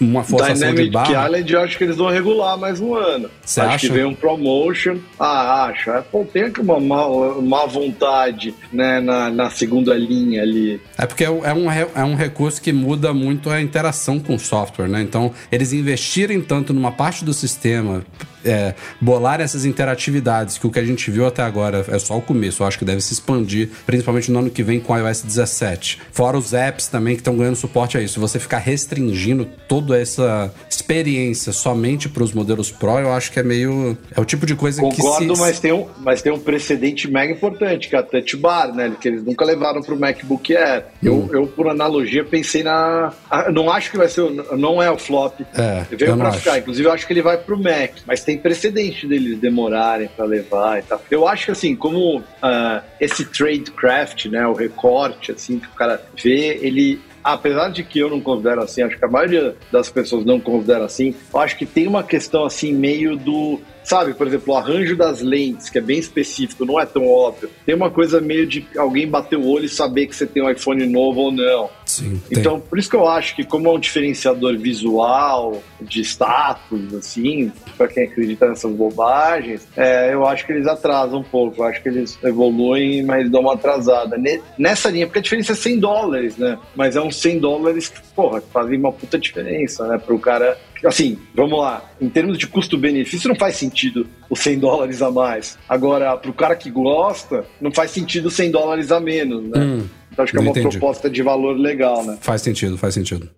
uma 0.00 0.24
forçação 0.24 0.54
de 0.54 0.60
Dynamic 0.60 0.90
barra. 0.90 1.26
Island, 1.26 1.52
eu 1.52 1.60
acho 1.60 1.78
que 1.78 1.84
eles 1.84 1.96
vão 1.96 2.08
regular 2.08 2.58
mais 2.58 2.80
um 2.80 2.94
ano. 2.94 3.30
Cê 3.44 3.60
acho 3.60 3.70
acha? 3.70 3.86
que 3.86 3.92
vem 3.92 4.04
um 4.04 4.14
promotion. 4.14 4.98
Ah, 5.18 5.64
acho. 5.66 5.90
A 5.90 5.98
Apple 5.98 6.24
tem 6.26 6.44
aqui 6.44 6.60
uma 6.60 6.80
má, 6.80 7.06
má 7.40 7.66
vontade 7.66 8.54
né, 8.72 9.00
na, 9.00 9.30
na 9.30 9.50
segunda 9.50 9.94
linha 9.94 10.42
ali. 10.42 10.80
É 10.98 11.06
porque 11.06 11.24
é 11.24 11.30
um, 11.30 11.70
é 11.70 11.82
é 11.94 12.04
um 12.04 12.14
recurso 12.14 12.60
que 12.60 12.72
muda 12.72 13.12
muito 13.12 13.50
a 13.50 13.60
interação 13.60 14.18
com 14.18 14.34
o 14.34 14.38
software, 14.38 14.88
né? 14.88 15.02
Então, 15.02 15.32
eles 15.50 15.72
investirem 15.72 16.40
tanto 16.40 16.72
numa 16.72 16.92
parte 16.92 17.24
do 17.24 17.32
sistema, 17.32 18.04
é, 18.44 18.74
bolar 19.00 19.40
essas 19.40 19.64
interatividades, 19.64 20.58
que 20.58 20.66
o 20.66 20.70
que 20.70 20.78
a 20.78 20.84
gente 20.84 21.10
viu 21.10 21.26
até 21.26 21.42
agora 21.42 21.84
é 21.88 21.98
só 21.98 22.16
o 22.16 22.22
começo, 22.22 22.62
eu 22.62 22.66
acho 22.66 22.78
que 22.78 22.84
deve 22.84 23.00
se 23.00 23.12
expandir, 23.12 23.70
principalmente 23.86 24.30
no 24.30 24.38
ano 24.38 24.50
que 24.50 24.62
vem 24.62 24.80
com 24.80 24.92
o 24.92 24.98
iOS 24.98 25.22
17. 25.22 26.00
Fora 26.12 26.36
os 26.36 26.52
apps 26.52 26.88
também 26.88 27.14
que 27.14 27.20
estão 27.20 27.36
ganhando 27.36 27.56
suporte 27.56 27.96
a 27.96 28.00
isso. 28.00 28.20
Você 28.20 28.38
ficar 28.38 28.58
restringindo 28.72 29.46
toda 29.68 30.00
essa 30.00 30.52
experiência 30.68 31.52
somente 31.52 32.08
para 32.08 32.22
os 32.22 32.32
modelos 32.32 32.70
Pro, 32.70 32.98
eu 32.98 33.12
acho 33.12 33.30
que 33.30 33.38
é 33.38 33.42
meio. 33.42 33.96
É 34.16 34.20
o 34.20 34.24
tipo 34.24 34.44
de 34.46 34.54
coisa 34.54 34.80
Concordo, 34.80 35.28
que 35.28 35.34
se. 35.36 35.40
mas, 35.40 35.60
tem 35.60 35.72
um, 35.72 35.86
mas 36.00 36.22
tem 36.22 36.32
um 36.32 36.38
precedente 36.38 37.08
mega 37.10 37.32
importante, 37.32 37.88
que 37.88 37.94
é 37.94 37.98
a 37.98 38.02
Touch 38.02 38.36
Bar, 38.36 38.74
né? 38.74 38.92
Que 39.00 39.08
eles 39.08 39.22
nunca 39.24 39.44
levaram 39.44 39.80
pro 39.82 39.98
MacBook 39.98 40.56
Air. 40.56 40.84
Hum. 41.02 41.28
Eu, 41.30 41.30
eu, 41.32 41.46
por 41.46 41.68
analogia, 41.68 42.24
pensei 42.24 42.62
na. 42.62 43.12
Não 43.52 43.70
acho 43.70 43.90
que 43.90 43.96
vai 43.96 44.08
ser. 44.08 44.22
o- 44.22 44.56
Não 44.56 44.82
é 44.82 44.90
o 44.90 44.98
flop. 44.98 45.40
É, 45.54 45.84
Veio 45.90 46.20
acho. 46.22 46.38
ficar. 46.38 46.58
Inclusive, 46.58 46.88
eu 46.88 46.92
acho 46.92 47.06
que 47.06 47.12
ele 47.12 47.22
vai 47.22 47.36
pro 47.36 47.56
Mac. 47.58 47.92
Mas 48.06 48.24
tem 48.24 48.38
precedente 48.38 49.06
deles 49.06 49.38
demorarem 49.38 50.08
pra 50.16 50.24
levar 50.24 50.78
e 50.80 50.82
tal. 50.82 51.00
Eu 51.10 51.28
acho 51.28 51.46
que, 51.46 51.52
assim, 51.52 51.76
como 51.76 52.22
ah, 52.42 52.82
esse 53.00 53.24
tradecraft, 53.24 54.26
né? 54.26 54.46
O 54.46 54.52
recorte, 54.52 55.32
assim, 55.32 55.58
que 55.58 55.66
o 55.66 55.72
cara 55.72 56.02
vê, 56.22 56.58
ele. 56.62 57.00
Apesar 57.22 57.68
de 57.68 57.84
que 57.84 57.98
eu 57.98 58.10
não 58.10 58.20
considero 58.20 58.62
assim, 58.62 58.82
acho 58.82 58.98
que 58.98 59.04
a 59.04 59.08
maioria 59.08 59.56
das 59.70 59.88
pessoas 59.88 60.24
não 60.24 60.40
considera 60.40 60.84
assim, 60.84 61.14
eu 61.32 61.40
acho 61.40 61.56
que 61.56 61.66
tem 61.66 61.86
uma 61.86 62.02
questão 62.02 62.44
assim 62.44 62.72
meio 62.72 63.16
do 63.16 63.60
Sabe, 63.84 64.14
por 64.14 64.26
exemplo, 64.26 64.54
o 64.54 64.56
arranjo 64.56 64.96
das 64.96 65.20
lentes, 65.20 65.68
que 65.68 65.78
é 65.78 65.80
bem 65.80 65.98
específico, 65.98 66.64
não 66.64 66.78
é 66.80 66.86
tão 66.86 67.06
óbvio. 67.08 67.50
Tem 67.66 67.74
uma 67.74 67.90
coisa 67.90 68.20
meio 68.20 68.46
de 68.46 68.66
alguém 68.76 69.08
bater 69.08 69.36
o 69.36 69.46
olho 69.46 69.64
e 69.64 69.68
saber 69.68 70.06
que 70.06 70.14
você 70.16 70.26
tem 70.26 70.42
um 70.42 70.48
iPhone 70.50 70.86
novo 70.86 71.20
ou 71.20 71.32
não. 71.32 71.68
Sim. 71.84 72.20
Então, 72.30 72.60
por 72.60 72.78
isso 72.78 72.88
que 72.88 72.96
eu 72.96 73.06
acho 73.08 73.34
que 73.36 73.44
como 73.44 73.68
é 73.68 73.72
um 73.72 73.78
diferenciador 73.78 74.56
visual, 74.56 75.62
de 75.80 76.00
status, 76.02 76.94
assim, 76.94 77.52
para 77.76 77.88
quem 77.88 78.04
acredita 78.04 78.48
nessas 78.48 78.72
bobagens, 78.72 79.66
é, 79.76 80.14
eu 80.14 80.26
acho 80.26 80.46
que 80.46 80.52
eles 80.52 80.66
atrasam 80.66 81.20
um 81.20 81.24
pouco. 81.24 81.60
Eu 81.62 81.66
acho 81.66 81.82
que 81.82 81.88
eles 81.88 82.18
evoluem, 82.22 83.02
mas 83.02 83.28
dão 83.30 83.40
uma 83.42 83.54
atrasada. 83.54 84.16
Ne- 84.16 84.40
Nessa 84.58 84.90
linha, 84.90 85.06
porque 85.06 85.18
a 85.18 85.22
diferença 85.22 85.52
é 85.52 85.56
100 85.56 85.78
dólares, 85.80 86.36
né? 86.36 86.58
Mas 86.74 86.94
é 86.96 87.00
uns 87.00 87.16
100 87.16 87.38
dólares 87.40 87.88
que, 87.88 88.00
porra, 88.14 88.40
fazem 88.52 88.78
uma 88.78 88.92
puta 88.92 89.18
diferença, 89.18 89.86
né? 89.88 89.98
Pro 89.98 90.18
cara... 90.18 90.56
Assim, 90.84 91.18
vamos 91.34 91.58
lá. 91.58 91.84
Em 92.00 92.08
termos 92.08 92.38
de 92.38 92.46
custo-benefício, 92.46 93.28
não 93.28 93.36
faz 93.36 93.56
sentido 93.56 94.06
os 94.28 94.40
100 94.40 94.58
dólares 94.58 95.02
a 95.02 95.10
mais. 95.10 95.58
Agora, 95.68 96.16
pro 96.16 96.32
cara 96.32 96.56
que 96.56 96.70
gosta, 96.70 97.44
não 97.60 97.72
faz 97.72 97.90
sentido 97.90 98.30
100 98.30 98.50
dólares 98.50 98.90
a 98.90 99.00
menos, 99.00 99.44
né? 99.44 99.60
Hum, 99.60 99.86
então 100.10 100.24
acho 100.24 100.32
que 100.32 100.38
é 100.38 100.40
uma 100.40 100.50
entendi. 100.50 100.68
proposta 100.78 101.08
de 101.08 101.22
valor 101.22 101.56
legal, 101.56 102.04
né? 102.04 102.18
Faz 102.20 102.42
sentido, 102.42 102.76
faz 102.76 102.94
sentido. 102.94 103.30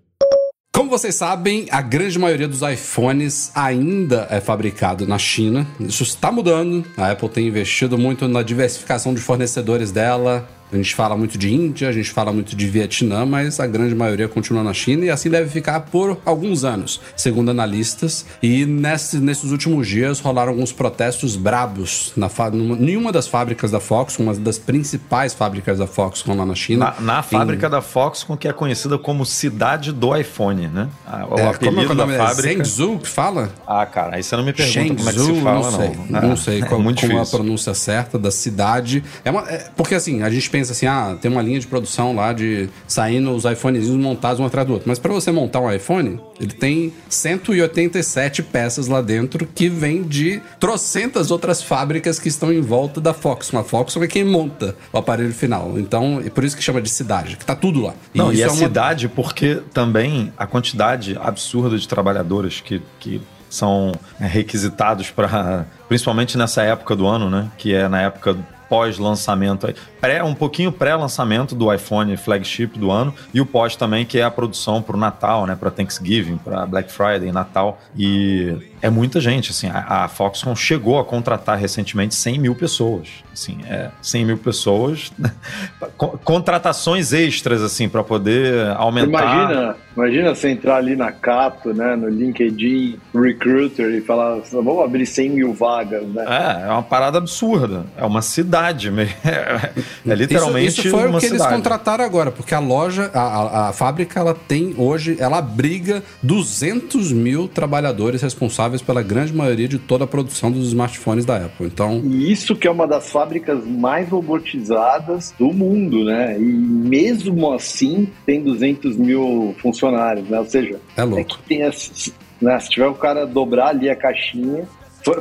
Como 0.74 0.90
vocês 0.90 1.14
sabem, 1.14 1.66
a 1.70 1.80
grande 1.80 2.18
maioria 2.18 2.48
dos 2.48 2.60
iPhones 2.60 3.52
ainda 3.54 4.26
é 4.28 4.40
fabricado 4.40 5.06
na 5.06 5.18
China. 5.18 5.64
Isso 5.78 6.02
está 6.02 6.32
mudando. 6.32 6.84
A 6.96 7.12
Apple 7.12 7.28
tem 7.28 7.46
investido 7.46 7.96
muito 7.96 8.26
na 8.26 8.42
diversificação 8.42 9.14
de 9.14 9.20
fornecedores 9.20 9.92
dela. 9.92 10.48
A 10.72 10.76
gente 10.76 10.94
fala 10.94 11.16
muito 11.16 11.38
de 11.38 11.52
Índia, 11.52 11.88
a 11.88 11.92
gente 11.92 12.10
fala 12.10 12.32
muito 12.32 12.56
de 12.56 12.66
Vietnã, 12.66 13.24
mas 13.24 13.60
a 13.60 13.66
grande 13.66 13.94
maioria 13.94 14.28
continua 14.28 14.62
na 14.62 14.72
China 14.72 15.04
e 15.04 15.10
assim 15.10 15.30
deve 15.30 15.48
ficar 15.48 15.80
por 15.80 16.18
alguns 16.24 16.64
anos, 16.64 17.00
segundo 17.16 17.50
analistas. 17.50 18.26
E 18.42 18.66
nesses, 18.66 19.20
nesses 19.20 19.50
últimos 19.50 19.86
dias 19.86 20.20
rolaram 20.20 20.52
alguns 20.52 20.72
protestos 20.72 21.36
brabos 21.36 22.12
na 22.16 22.28
nenhuma 22.52 23.12
das 23.12 23.28
fábricas 23.28 23.70
da 23.70 23.80
Foxconn, 23.80 24.24
uma 24.24 24.34
das 24.34 24.58
principais 24.58 25.32
fábricas 25.32 25.78
da 25.78 25.86
Foxconn 25.86 26.36
lá 26.36 26.46
na 26.46 26.54
China. 26.54 26.94
Na, 26.98 27.14
na 27.14 27.22
fábrica 27.22 27.68
da 27.68 27.80
Foxconn, 27.80 28.36
que 28.36 28.48
é 28.48 28.52
conhecida 28.52 28.98
como 28.98 29.24
cidade 29.24 29.92
do 29.92 30.16
iPhone, 30.16 30.68
né? 30.68 30.88
O 31.30 31.38
é, 31.38 31.46
apelido 31.46 31.58
como 31.58 31.80
é 31.80 31.86
o 31.86 31.94
nome 31.94 32.16
da 32.16 32.26
fábrica. 32.26 32.64
Zhengzhou 32.64 32.98
que 32.98 33.08
fala? 33.08 33.50
Ah, 33.66 33.86
cara, 33.86 34.16
aí 34.16 34.22
você 34.22 34.36
não 34.36 34.44
me 34.44 34.52
pergunta 34.52 34.72
Shenzhou, 34.72 34.96
como 34.96 35.08
é 35.08 35.12
que 35.12 35.20
se 35.20 35.42
fala, 35.42 35.70
não. 35.70 35.78
Sei, 35.78 35.98
não, 36.08 36.20
não 36.22 36.36
sei 36.36 36.58
é 36.60 36.66
qual, 36.66 36.82
como 36.82 36.90
é 36.90 37.20
a 37.20 37.26
pronúncia 37.26 37.74
certa 37.74 38.18
da 38.18 38.30
cidade. 38.30 39.04
É, 39.24 39.30
uma, 39.30 39.42
é 39.48 39.70
porque 39.76 39.94
assim, 39.94 40.22
a 40.22 40.30
gente 40.30 40.50
pensa 40.50 40.63
assim, 40.70 40.86
ah, 40.86 41.16
tem 41.20 41.30
uma 41.30 41.42
linha 41.42 41.58
de 41.58 41.66
produção 41.66 42.14
lá 42.14 42.32
de 42.32 42.68
saindo 42.86 43.30
os 43.32 43.44
iPhones 43.44 43.88
montados 43.90 44.40
um 44.40 44.44
atrás 44.44 44.66
do 44.66 44.74
outro. 44.74 44.88
Mas 44.88 44.98
para 44.98 45.12
você 45.12 45.30
montar 45.30 45.60
um 45.60 45.70
iPhone, 45.70 46.20
ele 46.40 46.52
tem 46.52 46.92
187 47.08 48.42
peças 48.42 48.86
lá 48.86 49.00
dentro 49.00 49.46
que 49.46 49.68
vem 49.68 50.02
de 50.02 50.40
trocentas 50.58 51.30
outras 51.30 51.62
fábricas 51.62 52.18
que 52.18 52.28
estão 52.28 52.52
em 52.52 52.60
volta 52.60 53.00
da 53.00 53.14
Foxconn. 53.14 53.60
A 53.60 53.64
Foxconn 53.64 54.04
é 54.04 54.08
quem 54.08 54.24
monta 54.24 54.76
o 54.92 54.98
aparelho 54.98 55.32
final. 55.32 55.78
Então, 55.78 56.22
é 56.24 56.30
por 56.30 56.44
isso 56.44 56.56
que 56.56 56.62
chama 56.62 56.80
de 56.80 56.88
cidade, 56.88 57.36
que 57.36 57.44
tá 57.44 57.54
tudo 57.54 57.80
lá. 57.80 57.94
E 58.14 58.18
Não, 58.18 58.32
e 58.32 58.40
é, 58.40 58.44
é 58.44 58.48
uma... 58.48 58.56
cidade 58.56 59.08
porque 59.08 59.62
também 59.72 60.32
a 60.36 60.46
quantidade 60.46 61.16
absurda 61.20 61.78
de 61.78 61.86
trabalhadores 61.86 62.60
que, 62.60 62.82
que 62.98 63.20
são 63.48 63.92
é, 64.20 64.26
requisitados 64.26 65.10
para 65.10 65.66
principalmente 65.88 66.36
nessa 66.36 66.62
época 66.62 66.96
do 66.96 67.06
ano, 67.06 67.30
né? 67.30 67.50
Que 67.56 67.74
é 67.74 67.88
na 67.88 68.00
época 68.02 68.36
pós-lançamento, 68.68 69.72
pré, 70.04 70.22
um 70.22 70.34
pouquinho 70.34 70.70
pré-lançamento 70.70 71.54
do 71.54 71.72
iPhone 71.72 72.14
flagship 72.18 72.78
do 72.78 72.90
ano 72.90 73.14
e 73.32 73.40
o 73.40 73.46
pós 73.46 73.74
também, 73.74 74.04
que 74.04 74.18
é 74.18 74.22
a 74.22 74.30
produção 74.30 74.82
para 74.82 74.94
o 74.94 74.98
Natal, 74.98 75.46
né, 75.46 75.56
para 75.58 75.70
Thanksgiving, 75.70 76.36
para 76.36 76.66
Black 76.66 76.92
Friday, 76.92 77.32
Natal. 77.32 77.80
E 77.96 78.54
é 78.82 78.90
muita 78.90 79.18
gente, 79.18 79.50
assim, 79.50 79.66
a, 79.68 80.04
a 80.04 80.08
Foxconn 80.08 80.54
chegou 80.54 80.98
a 80.98 81.04
contratar 81.06 81.56
recentemente 81.56 82.14
100 82.14 82.38
mil 82.38 82.54
pessoas, 82.54 83.08
assim, 83.32 83.58
é 83.66 83.90
100 84.02 84.26
mil 84.26 84.36
pessoas, 84.36 85.10
contratações 86.22 87.14
extras, 87.14 87.62
assim, 87.62 87.88
para 87.88 88.04
poder 88.04 88.74
aumentar... 88.76 89.08
Imagina, 89.08 89.76
imagina 89.96 90.34
você 90.34 90.50
entrar 90.50 90.76
ali 90.76 90.94
na 90.96 91.10
Cato, 91.10 91.72
né, 91.72 91.96
no 91.96 92.10
LinkedIn 92.10 92.98
Recruiter 93.14 93.88
e 93.94 94.02
falar, 94.02 94.40
vamos 94.52 94.84
abrir 94.84 95.06
100 95.06 95.30
mil 95.30 95.54
vagas, 95.54 96.06
né? 96.08 96.24
É, 96.28 96.68
é 96.68 96.70
uma 96.70 96.82
parada 96.82 97.16
absurda, 97.16 97.86
é 97.96 98.04
uma 98.04 98.20
cidade, 98.20 98.92
é, 99.24 99.70
é 100.06 100.14
literalmente 100.14 100.68
isso, 100.68 100.80
isso 100.80 100.90
foi 100.90 101.08
o 101.08 101.12
que 101.14 101.20
cidade. 101.20 101.42
eles 101.42 101.46
contrataram 101.46 102.04
agora, 102.04 102.30
porque 102.30 102.54
a 102.54 102.58
loja, 102.58 103.10
a, 103.12 103.20
a, 103.20 103.68
a 103.68 103.72
fábrica, 103.72 104.20
ela 104.20 104.34
tem 104.34 104.74
hoje, 104.76 105.16
ela 105.18 105.38
abriga 105.38 106.02
200 106.22 107.12
mil 107.12 107.48
trabalhadores 107.48 108.22
responsáveis 108.22 108.82
pela 108.82 109.02
grande 109.02 109.32
maioria 109.32 109.68
de 109.68 109.78
toda 109.78 110.04
a 110.04 110.06
produção 110.06 110.50
dos 110.50 110.68
smartphones 110.68 111.24
da 111.24 111.36
Apple. 111.36 111.66
Então, 111.66 112.00
e 112.04 112.30
isso 112.30 112.54
que 112.56 112.66
é 112.66 112.70
uma 112.70 112.86
das 112.86 113.10
fábricas 113.10 113.64
mais 113.66 114.08
robotizadas 114.08 115.34
do 115.38 115.52
mundo, 115.52 116.04
né? 116.04 116.36
E 116.38 116.42
mesmo 116.42 117.52
assim 117.52 118.08
tem 118.26 118.42
200 118.42 118.96
mil 118.96 119.54
funcionários, 119.60 120.28
né? 120.28 120.38
Ou 120.38 120.46
seja, 120.46 120.80
é, 120.96 121.02
louco. 121.02 121.20
é 121.20 121.24
que 121.24 121.38
tem 121.42 121.62
as, 121.62 122.12
né? 122.40 122.58
se 122.60 122.70
tiver 122.70 122.86
o 122.86 122.94
cara 122.94 123.26
dobrar 123.26 123.68
ali 123.68 123.88
a 123.88 123.96
caixinha, 123.96 124.66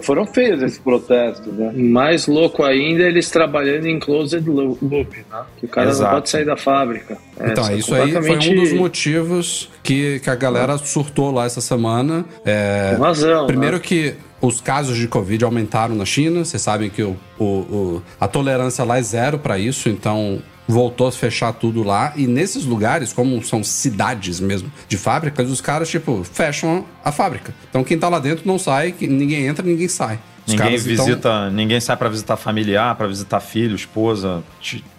foram 0.02 0.26
feios 0.26 0.62
esses 0.62 0.78
protestos, 0.78 1.54
né? 1.54 1.72
Mais 1.76 2.28
louco 2.28 2.64
ainda 2.64 3.04
eles 3.04 3.30
trabalhando 3.30 3.86
em 3.86 4.00
closed 4.00 4.48
loop, 4.48 5.18
né? 5.30 5.42
Que 5.58 5.66
o 5.66 5.70
cara 5.70 5.90
Exato. 5.90 6.04
não 6.04 6.20
pode 6.20 6.30
sair 6.30 6.46
da 6.46 6.56
fábrica. 6.56 7.18
É, 7.40 7.52
então, 7.52 7.68
é, 7.68 7.76
isso 7.76 7.94
aí 7.94 8.12
foi 8.12 8.38
um 8.38 8.56
dos 8.56 8.74
motivos 8.74 9.70
que, 9.82 10.20
que 10.20 10.30
a 10.30 10.36
galera 10.36 10.78
surtou 10.78 11.32
lá 11.32 11.46
essa 11.46 11.62
semana. 11.62 12.24
É, 12.46 12.94
Com 12.96 13.04
razão. 13.04 13.46
Primeiro 13.46 13.78
né? 13.78 13.82
que 13.84 14.16
os 14.42 14.60
casos 14.60 14.98
de 14.98 15.08
Covid 15.08 15.44
aumentaram 15.46 15.96
na 15.96 16.06
China. 16.06 16.44
Vocês 16.44 16.62
sabem 16.62 16.90
que 16.90 17.02
o, 17.02 17.16
o, 17.40 17.44
o 17.46 18.04
a 18.20 18.28
tolerância 18.28 18.84
lá 18.84 18.98
é 18.98 19.02
zero 19.02 19.40
para 19.40 19.58
isso, 19.58 19.90
então 19.90 20.42
voltou 20.74 21.08
a 21.08 21.12
fechar 21.12 21.54
tudo 21.54 21.84
lá. 21.84 22.12
E 22.16 22.28
nesses 22.28 22.66
lugares, 22.66 23.14
como 23.14 23.42
são 23.44 23.64
cidades 23.64 24.40
mesmo 24.40 24.72
de 24.88 24.98
fábricas, 24.98 25.50
os 25.50 25.62
caras, 25.62 25.88
tipo, 25.90 26.24
fecham 26.24 26.86
a 27.06 27.12
fábrica. 27.12 27.54
Então 27.70 27.84
quem 27.84 27.98
tá 27.98 28.10
lá 28.10 28.20
dentro 28.20 28.46
não 28.46 28.58
sai, 28.58 28.94
ninguém 29.00 29.46
entra, 29.46 29.66
ninguém 29.66 29.88
sai. 29.88 30.20
Os 30.46 30.54
ninguém 30.54 30.78
visita, 30.78 31.50
ninguém 31.50 31.80
sai 31.80 31.96
para 31.96 32.10
visitar 32.10 32.36
familiar, 32.36 32.96
para 32.96 33.08
visitar 33.08 33.40
filho, 33.40 33.76
esposa, 33.76 34.44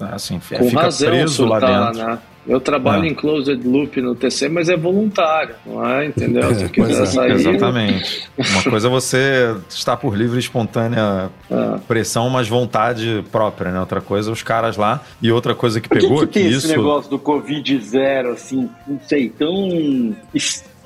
assim, 0.00 0.40
Com 0.56 0.70
fica 0.70 0.82
razão, 0.82 1.10
preso 1.10 1.44
lá 1.44 1.60
dentro. 1.60 2.06
Né? 2.06 2.18
Eu 2.46 2.60
trabalho 2.60 3.04
é. 3.04 3.08
em 3.08 3.14
closed 3.14 3.66
loop 3.66 4.00
no 4.00 4.14
TC, 4.14 4.48
mas 4.48 4.68
é 4.68 4.76
voluntário, 4.76 5.54
não 5.64 5.86
é? 5.86 6.06
Entendeu? 6.06 6.54
Se 6.54 6.68
quiser 6.68 7.02
é, 7.02 7.06
sair. 7.06 7.32
Exatamente. 7.32 8.28
Uma 8.36 8.62
coisa 8.62 8.88
é 8.88 8.90
você 8.90 9.56
estar 9.68 9.96
por 9.96 10.16
livre 10.16 10.36
e 10.36 10.40
espontânea 10.40 11.30
é. 11.50 11.78
pressão, 11.88 12.28
mas 12.28 12.48
vontade 12.48 13.24
própria, 13.32 13.70
né? 13.70 13.80
Outra 13.80 14.00
coisa 14.00 14.30
é 14.30 14.32
os 14.32 14.42
caras 14.42 14.76
lá. 14.76 15.02
E 15.22 15.32
outra 15.32 15.54
coisa 15.54 15.80
que 15.80 15.88
pegou 15.88 16.20
que, 16.20 16.26
que 16.26 16.32
tem 16.34 16.48
isso. 16.48 16.66
esse 16.66 16.76
negócio 16.76 17.10
do 17.10 17.18
Covid 17.18 17.78
zero, 17.80 18.32
assim, 18.32 18.68
não 18.86 19.00
sei, 19.00 19.30
tão 19.30 20.14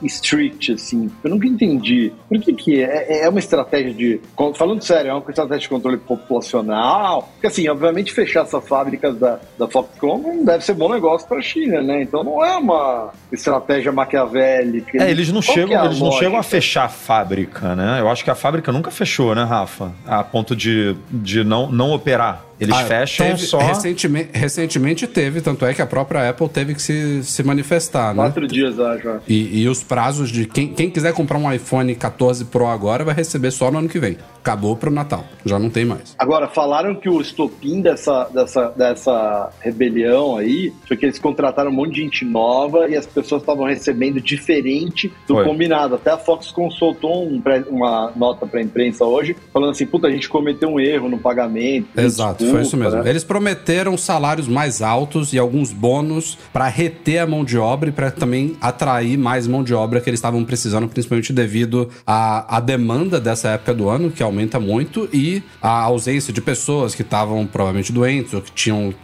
strict, 0.03 0.73
assim. 0.73 1.11
Eu 1.23 1.31
nunca 1.31 1.47
entendi. 1.47 2.13
Por 2.29 2.41
que 2.41 2.53
que 2.53 2.83
é? 2.83 3.25
É 3.25 3.29
uma 3.29 3.39
estratégia 3.39 3.93
de... 3.93 4.21
Falando 4.55 4.83
sério, 4.83 5.11
é 5.11 5.15
uma 5.15 5.25
estratégia 5.29 5.61
de 5.61 5.69
controle 5.69 5.97
populacional? 5.97 7.29
Porque, 7.33 7.47
assim, 7.47 7.69
obviamente, 7.69 8.13
fechar 8.13 8.43
essas 8.43 8.67
fábricas 8.67 9.17
da, 9.19 9.39
da 9.59 9.69
Foxconn 9.69 10.19
não 10.19 10.45
deve 10.45 10.65
ser 10.65 10.75
bom 10.75 10.89
negócio 10.93 11.27
para 11.27 11.39
a 11.39 11.43
China, 11.43 11.83
né? 11.83 12.03
Então 12.03 12.23
não 12.23 12.45
é 12.45 12.57
uma 12.57 13.13
estratégia 13.33 13.93
maquiavélica. 13.93 15.03
É, 15.03 15.11
eles 15.11 15.33
não, 15.33 15.43
chegam, 15.43 15.81
é 15.83 15.87
eles 15.87 16.01
não 16.01 16.13
chegam 16.13 16.39
a 16.39 16.43
fechar 16.43 16.85
a 16.85 16.89
fábrica, 16.89 17.75
né? 17.75 18.01
Eu 18.01 18.09
acho 18.09 18.25
que 18.25 18.31
a 18.31 18.35
fábrica 18.35 18.73
nunca 18.73 18.91
fechou, 18.91 19.35
né, 19.35 19.45
Rafa? 19.45 19.93
A 20.07 20.23
ponto 20.23 20.55
de, 20.55 20.97
de 21.11 21.45
não, 21.45 21.71
não 21.71 21.93
operar. 21.93 22.48
Eles 22.61 22.75
ah, 22.75 22.85
fecham 22.85 23.27
teve, 23.27 23.47
só. 23.47 23.59
Recentemente, 23.59 24.31
recentemente 24.33 25.07
teve, 25.07 25.41
tanto 25.41 25.65
é 25.65 25.73
que 25.73 25.81
a 25.81 25.87
própria 25.87 26.29
Apple 26.29 26.49
teve 26.49 26.75
que 26.75 26.83
se, 26.83 27.23
se 27.23 27.43
manifestar, 27.43 28.15
né? 28.15 28.23
Quatro 28.23 28.47
dias, 28.47 28.79
acho. 28.81 29.21
E, 29.29 29.63
e 29.63 29.69
os 29.69 29.83
prazos 29.83 30.31
de. 30.31 30.47
Quem, 30.47 30.69
quem 30.69 30.91
quiser 30.91 31.13
comprar 31.13 31.39
um 31.39 31.53
iPhone 31.53 31.95
14 31.95 32.47
Pro 32.47 32.67
agora 32.67 33.05
vai 33.05 33.15
receber 33.15 33.51
só 33.51 33.71
no 33.71 33.79
ano 33.79 33.89
que 33.89 33.99
vem. 33.99 34.17
Acabou 34.41 34.75
pro 34.75 34.91
Natal. 34.91 35.25
Já 35.45 35.59
não 35.59 35.71
tem 35.71 35.85
mais. 35.85 36.17
Agora, 36.19 36.49
falaram 36.49 36.95
que 36.95 37.09
o 37.09 37.21
estopim 37.21 37.81
dessa, 37.81 38.25
dessa, 38.33 38.69
dessa 38.71 39.51
rebelião 39.61 40.37
aí 40.37 40.73
foi 40.87 40.97
que 40.97 41.05
eles 41.05 41.19
contrataram 41.19 41.71
um 41.71 41.75
monte 41.75 41.95
de 41.95 42.03
gente 42.03 42.25
nova 42.25 42.89
e 42.89 42.97
as 42.97 43.07
pessoas 43.07 43.43
estavam 43.43 43.67
recebendo 43.67 44.21
diferente 44.21 45.13
do 45.27 45.35
foi. 45.35 45.45
combinado. 45.45 45.97
Até 45.97 46.11
a 46.11 46.19
Fox 46.19 46.51
consultou 46.51 47.25
um, 47.25 47.43
uma 47.69 48.11
nota 48.17 48.47
pra 48.47 48.61
imprensa 48.61 49.05
hoje, 49.05 49.37
falando 49.53 49.71
assim: 49.71 49.87
puta, 49.87 50.09
a 50.09 50.11
gente 50.11 50.29
cometeu 50.29 50.71
um 50.71 50.81
erro 50.81 51.09
no 51.09 51.19
pagamento. 51.19 51.89
Exato 51.97 52.48
foi 52.51 52.63
isso 52.63 52.77
mesmo. 52.77 53.03
Né? 53.03 53.11
Eles 53.11 53.25
prometeram 53.25 53.97
salários 53.97 54.49
mais 54.49 54.83
altos 54.83 55.33
e 55.33 55.39
alguns 55.39 55.73
bônus 55.73 56.39
para 56.53 56.69
reter 56.69 57.19
a 57.19 57.27
mão 57.27 57.45
de 57.45 57.59
obra 57.59 57.89
e 57.89 57.93
para 57.93 58.11
também 58.11 58.57
atrair 58.61 59.17
mais 59.17 59.47
mão 59.47 59.63
de 59.63 59.75
obra 59.75 60.01
que 60.01 60.09
eles 60.09 60.19
estavam 60.19 60.45
precisando, 60.45 60.89
principalmente 60.89 61.33
devido 61.33 61.89
à, 62.07 62.57
à 62.57 62.61
demanda 62.61 63.21
dessa 63.21 63.51
época 63.51 63.75
do 63.75 63.89
ano, 63.89 64.11
que 64.11 64.23
aumenta 64.23 64.59
muito, 64.59 65.09
e 65.13 65.43
a 65.61 65.83
ausência 65.83 66.33
de 66.33 66.41
pessoas 66.41 66.95
que 66.95 67.03
estavam 67.03 67.47
provavelmente 67.47 67.93
doentes 67.93 68.35
ou 68.35 68.41
que 68.41 68.53
tinham 68.53 68.95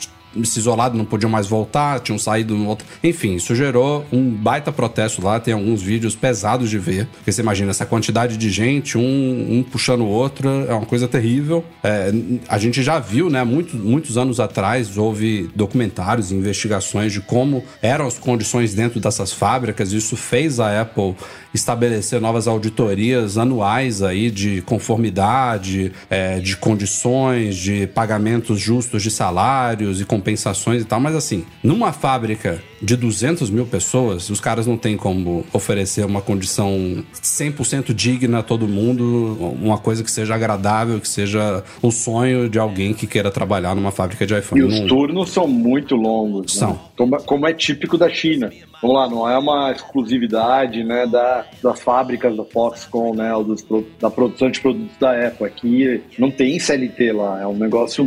se 0.43 0.59
isolado, 0.59 0.97
não 0.97 1.05
podiam 1.05 1.31
mais 1.31 1.47
voltar, 1.47 2.01
tinham 2.01 2.19
saído 2.19 2.57
no 2.57 2.67
outro. 2.67 2.87
Enfim, 3.03 3.35
isso 3.35 3.55
gerou 3.55 4.05
um 4.13 4.31
baita 4.31 4.73
protesto 4.73 5.23
lá. 5.23 5.39
Tem 5.39 5.55
alguns 5.55 5.83
vídeos 5.83 6.17
pesados 6.17 6.71
de 6.71 6.79
ver. 6.79 7.07
Porque 7.07 7.31
você 7.31 7.41
imagina 7.41 7.71
essa 7.71 7.87
quantidade 7.87 8.37
de 8.37 8.51
gente, 8.51 8.99
um, 8.99 9.59
um 9.59 9.63
puxando 9.63 10.03
o 10.03 10.09
outro, 10.09 10.49
é 10.69 10.75
uma 10.75 10.87
coisa 10.87 11.07
terrível. 11.07 11.65
É, 11.83 12.13
a 12.49 12.59
gente 12.59 12.83
já 12.83 12.99
viu, 12.99 13.31
né, 13.31 13.45
muito, 13.45 13.77
muitos 13.77 14.19
anos 14.19 14.41
atrás, 14.41 14.97
houve 14.97 15.51
documentários 15.55 16.31
e 16.31 16.35
investigações 16.35 17.13
de 17.13 17.21
como 17.21 17.65
eram 17.83 18.07
as 18.07 18.19
condições 18.19 18.75
dentro 18.75 19.01
dessas 19.01 19.33
fábricas. 19.33 19.93
Isso 19.93 20.17
fez 20.17 20.59
a 20.59 20.81
Apple 20.81 21.15
estabelecer 21.55 22.21
novas 22.21 22.49
auditorias 22.49 23.39
anuais 23.39 24.03
aí 24.03 24.31
de 24.31 24.61
conformidade, 24.63 25.93
é, 26.11 26.41
de 26.41 26.57
condições, 26.57 27.57
de 27.57 27.87
pagamentos 27.87 28.59
justos 28.59 29.03
de 29.03 29.11
salários 29.11 30.01
e 30.01 30.05
compensações 30.05 30.83
e 30.83 30.85
tal. 30.85 30.99
Mas 30.99 31.15
assim, 31.15 31.45
numa 31.63 31.93
fábrica 31.93 32.61
de 32.83 32.97
200 32.97 33.49
mil 33.51 33.65
pessoas, 33.65 34.29
os 34.29 34.41
caras 34.41 34.67
não 34.67 34.77
têm 34.77 34.97
como 34.97 35.47
oferecer 35.53 36.05
uma 36.05 36.21
condição 36.21 37.05
100% 37.15 37.95
digna 37.95 38.41
a 38.41 38.43
todo 38.43 38.69
mundo, 38.69 39.55
uma 39.63 39.79
coisa 39.79 40.03
que 40.03 40.11
seja 40.11 40.35
agradável, 40.35 41.01
que 41.01 41.09
seja 41.09 41.63
o 41.81 41.91
sonho 41.91 42.49
de 42.49 42.59
alguém 42.59 42.93
que 42.93 43.07
queira 43.07 43.31
trabalhar 43.31 43.75
numa 43.75 43.93
fábrica 43.93 44.27
de 44.27 44.37
iPhone. 44.37 44.61
E 44.61 44.65
os 44.65 44.81
turnos 44.81 45.31
são 45.31 45.47
muito 45.47 45.95
longos. 45.95 46.53
São. 46.53 46.73
Né? 46.73 46.79
Como, 46.97 47.23
como 47.23 47.47
é 47.47 47.53
típico 47.55 47.97
da 47.97 48.11
China 48.11 48.51
vamos 48.85 48.97
lá, 48.97 49.09
não 49.09 49.29
é 49.29 49.39
uma 49.39 49.73
exclusividade 49.73 50.85
né, 50.85 51.07
da, 51.07 51.44
das 51.63 51.81
fábricas 51.81 52.37
da 52.37 52.45
Foxconn, 52.45 53.15
né, 53.15 53.33
dos, 53.45 53.65
da 54.01 54.11
produção 54.11 54.51
de 54.51 54.61
produtos 54.61 54.97
da 54.99 55.29
Apple. 55.29 55.47
Aqui 55.47 56.03
não 56.19 56.31
tem 56.31 56.59
CLT 56.59 57.13
lá, 57.13 57.41
é 57.41 57.47
um 57.47 57.57
negócio 57.57 58.05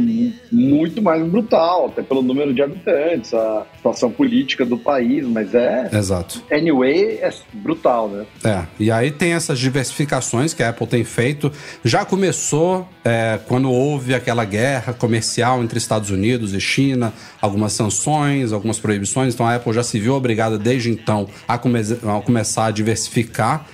muito 0.52 1.02
mais 1.02 1.26
brutal, 1.28 1.88
até 1.88 2.02
pelo 2.02 2.22
número 2.22 2.54
de 2.54 2.62
habitantes, 2.62 3.34
a 3.34 3.66
situação 3.76 4.12
política 4.12 4.66
do 4.66 4.78
país, 4.78 5.26
mas 5.26 5.54
é. 5.56 5.90
Exato. 5.92 6.44
Anyway, 6.52 7.20
é 7.22 7.32
brutal, 7.54 8.10
né? 8.10 8.26
É, 8.44 8.64
e 8.80 8.92
aí 8.92 9.12
tem 9.12 9.34
essas 9.34 9.60
diversificações 9.60 10.54
que 10.54 10.62
a 10.62 10.70
Apple 10.70 10.88
tem 10.88 11.04
feito. 11.04 11.52
Já 11.84 12.06
começou 12.06 12.88
é, 13.04 13.40
quando 13.48 13.72
houve 13.72 14.14
aquela 14.14 14.46
guerra 14.46 14.94
comercial 14.94 15.64
entre 15.64 15.78
Estados 15.78 16.10
Unidos 16.10 16.54
e 16.54 16.60
China, 16.60 17.14
algumas 17.42 17.74
sanções, 17.74 18.52
algumas 18.52 18.80
proibições, 18.80 19.34
então 19.34 19.46
a 19.46 19.56
Apple 19.56 19.74
já 19.74 19.84
se 19.84 20.00
viu 20.00 20.14
obrigada 20.14 20.58
desde 20.58 20.92
então 20.92 21.28
a, 21.48 21.58
come 21.58 21.80
a 21.80 22.22
começar 22.22 22.66
a 22.66 22.72
diversificar 22.72 23.27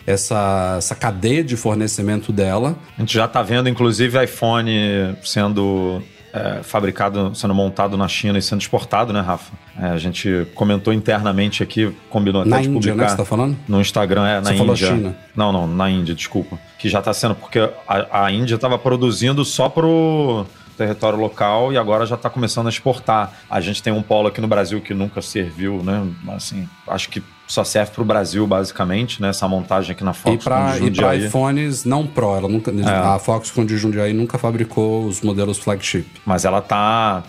essa, 0.05 0.75
essa 0.77 0.95
cadeia 0.95 1.43
de 1.43 1.55
fornecimento 1.55 2.31
dela. 2.31 2.75
A 2.97 3.01
gente 3.01 3.13
já 3.13 3.25
está 3.25 3.41
vendo, 3.41 3.69
inclusive, 3.69 4.23
iPhone 4.23 5.15
sendo 5.23 6.01
é, 6.33 6.63
fabricado, 6.63 7.33
sendo 7.35 7.53
montado 7.53 7.95
na 7.95 8.07
China 8.07 8.39
e 8.39 8.41
sendo 8.41 8.59
exportado, 8.59 9.13
né, 9.13 9.21
Rafa? 9.21 9.53
É, 9.79 9.87
a 9.87 9.97
gente 9.97 10.47
comentou 10.55 10.91
internamente 10.91 11.61
aqui, 11.61 11.95
combinou 12.09 12.41
até 12.41 12.49
na 12.49 12.61
de 12.61 12.67
Índia, 12.67 12.91
publicar 12.91 13.03
né, 13.03 13.09
você 13.09 13.17
tá 13.17 13.25
falando? 13.25 13.57
no 13.67 13.79
Instagram, 13.79 14.27
é, 14.27 14.35
na 14.35 14.41
Você 14.41 14.49
Índia. 14.53 14.57
falou 14.57 14.75
China. 14.75 15.15
Não, 15.35 15.51
não, 15.53 15.67
na 15.67 15.89
Índia, 15.89 16.15
desculpa. 16.15 16.59
Que 16.79 16.89
já 16.89 16.99
está 16.99 17.13
sendo, 17.13 17.35
porque 17.35 17.59
a, 17.87 18.25
a 18.25 18.31
Índia 18.31 18.55
estava 18.55 18.79
produzindo 18.79 19.45
só 19.45 19.69
pro 19.69 20.45
território 20.75 21.19
local 21.19 21.71
e 21.71 21.77
agora 21.77 22.03
já 22.05 22.15
está 22.15 22.31
começando 22.31 22.65
a 22.65 22.69
exportar. 22.69 23.31
A 23.47 23.61
gente 23.61 23.83
tem 23.83 23.93
um 23.93 24.01
polo 24.01 24.27
aqui 24.27 24.41
no 24.41 24.47
Brasil 24.47 24.81
que 24.81 24.93
nunca 24.93 25.21
serviu, 25.21 25.83
né? 25.83 26.03
Assim, 26.29 26.67
acho 26.87 27.09
que 27.09 27.21
só 27.53 27.63
serve 27.63 27.91
para 27.91 28.01
o 28.01 28.05
Brasil, 28.05 28.45
basicamente, 28.47 29.21
né? 29.21 29.29
Essa 29.29 29.47
montagem 29.47 29.91
aqui 29.91 30.03
na 30.03 30.13
E 30.25 30.37
para 30.37 30.71
de 30.71 30.77
e 30.77 30.79
Jundiaí. 30.79 31.25
iPhones 31.25 31.85
não 31.85 32.07
Pro, 32.07 32.35
ela 32.35 32.49
nunca, 32.49 32.71
a 33.13 33.19
Foxconn 33.19 33.65
de 33.65 33.77
Jundiaí 33.77 34.13
nunca 34.13 34.37
fabricou 34.37 35.05
os 35.05 35.21
modelos 35.21 35.59
flagship. 35.59 36.05
Mas 36.25 36.45
ela 36.45 36.59
está 36.59 37.23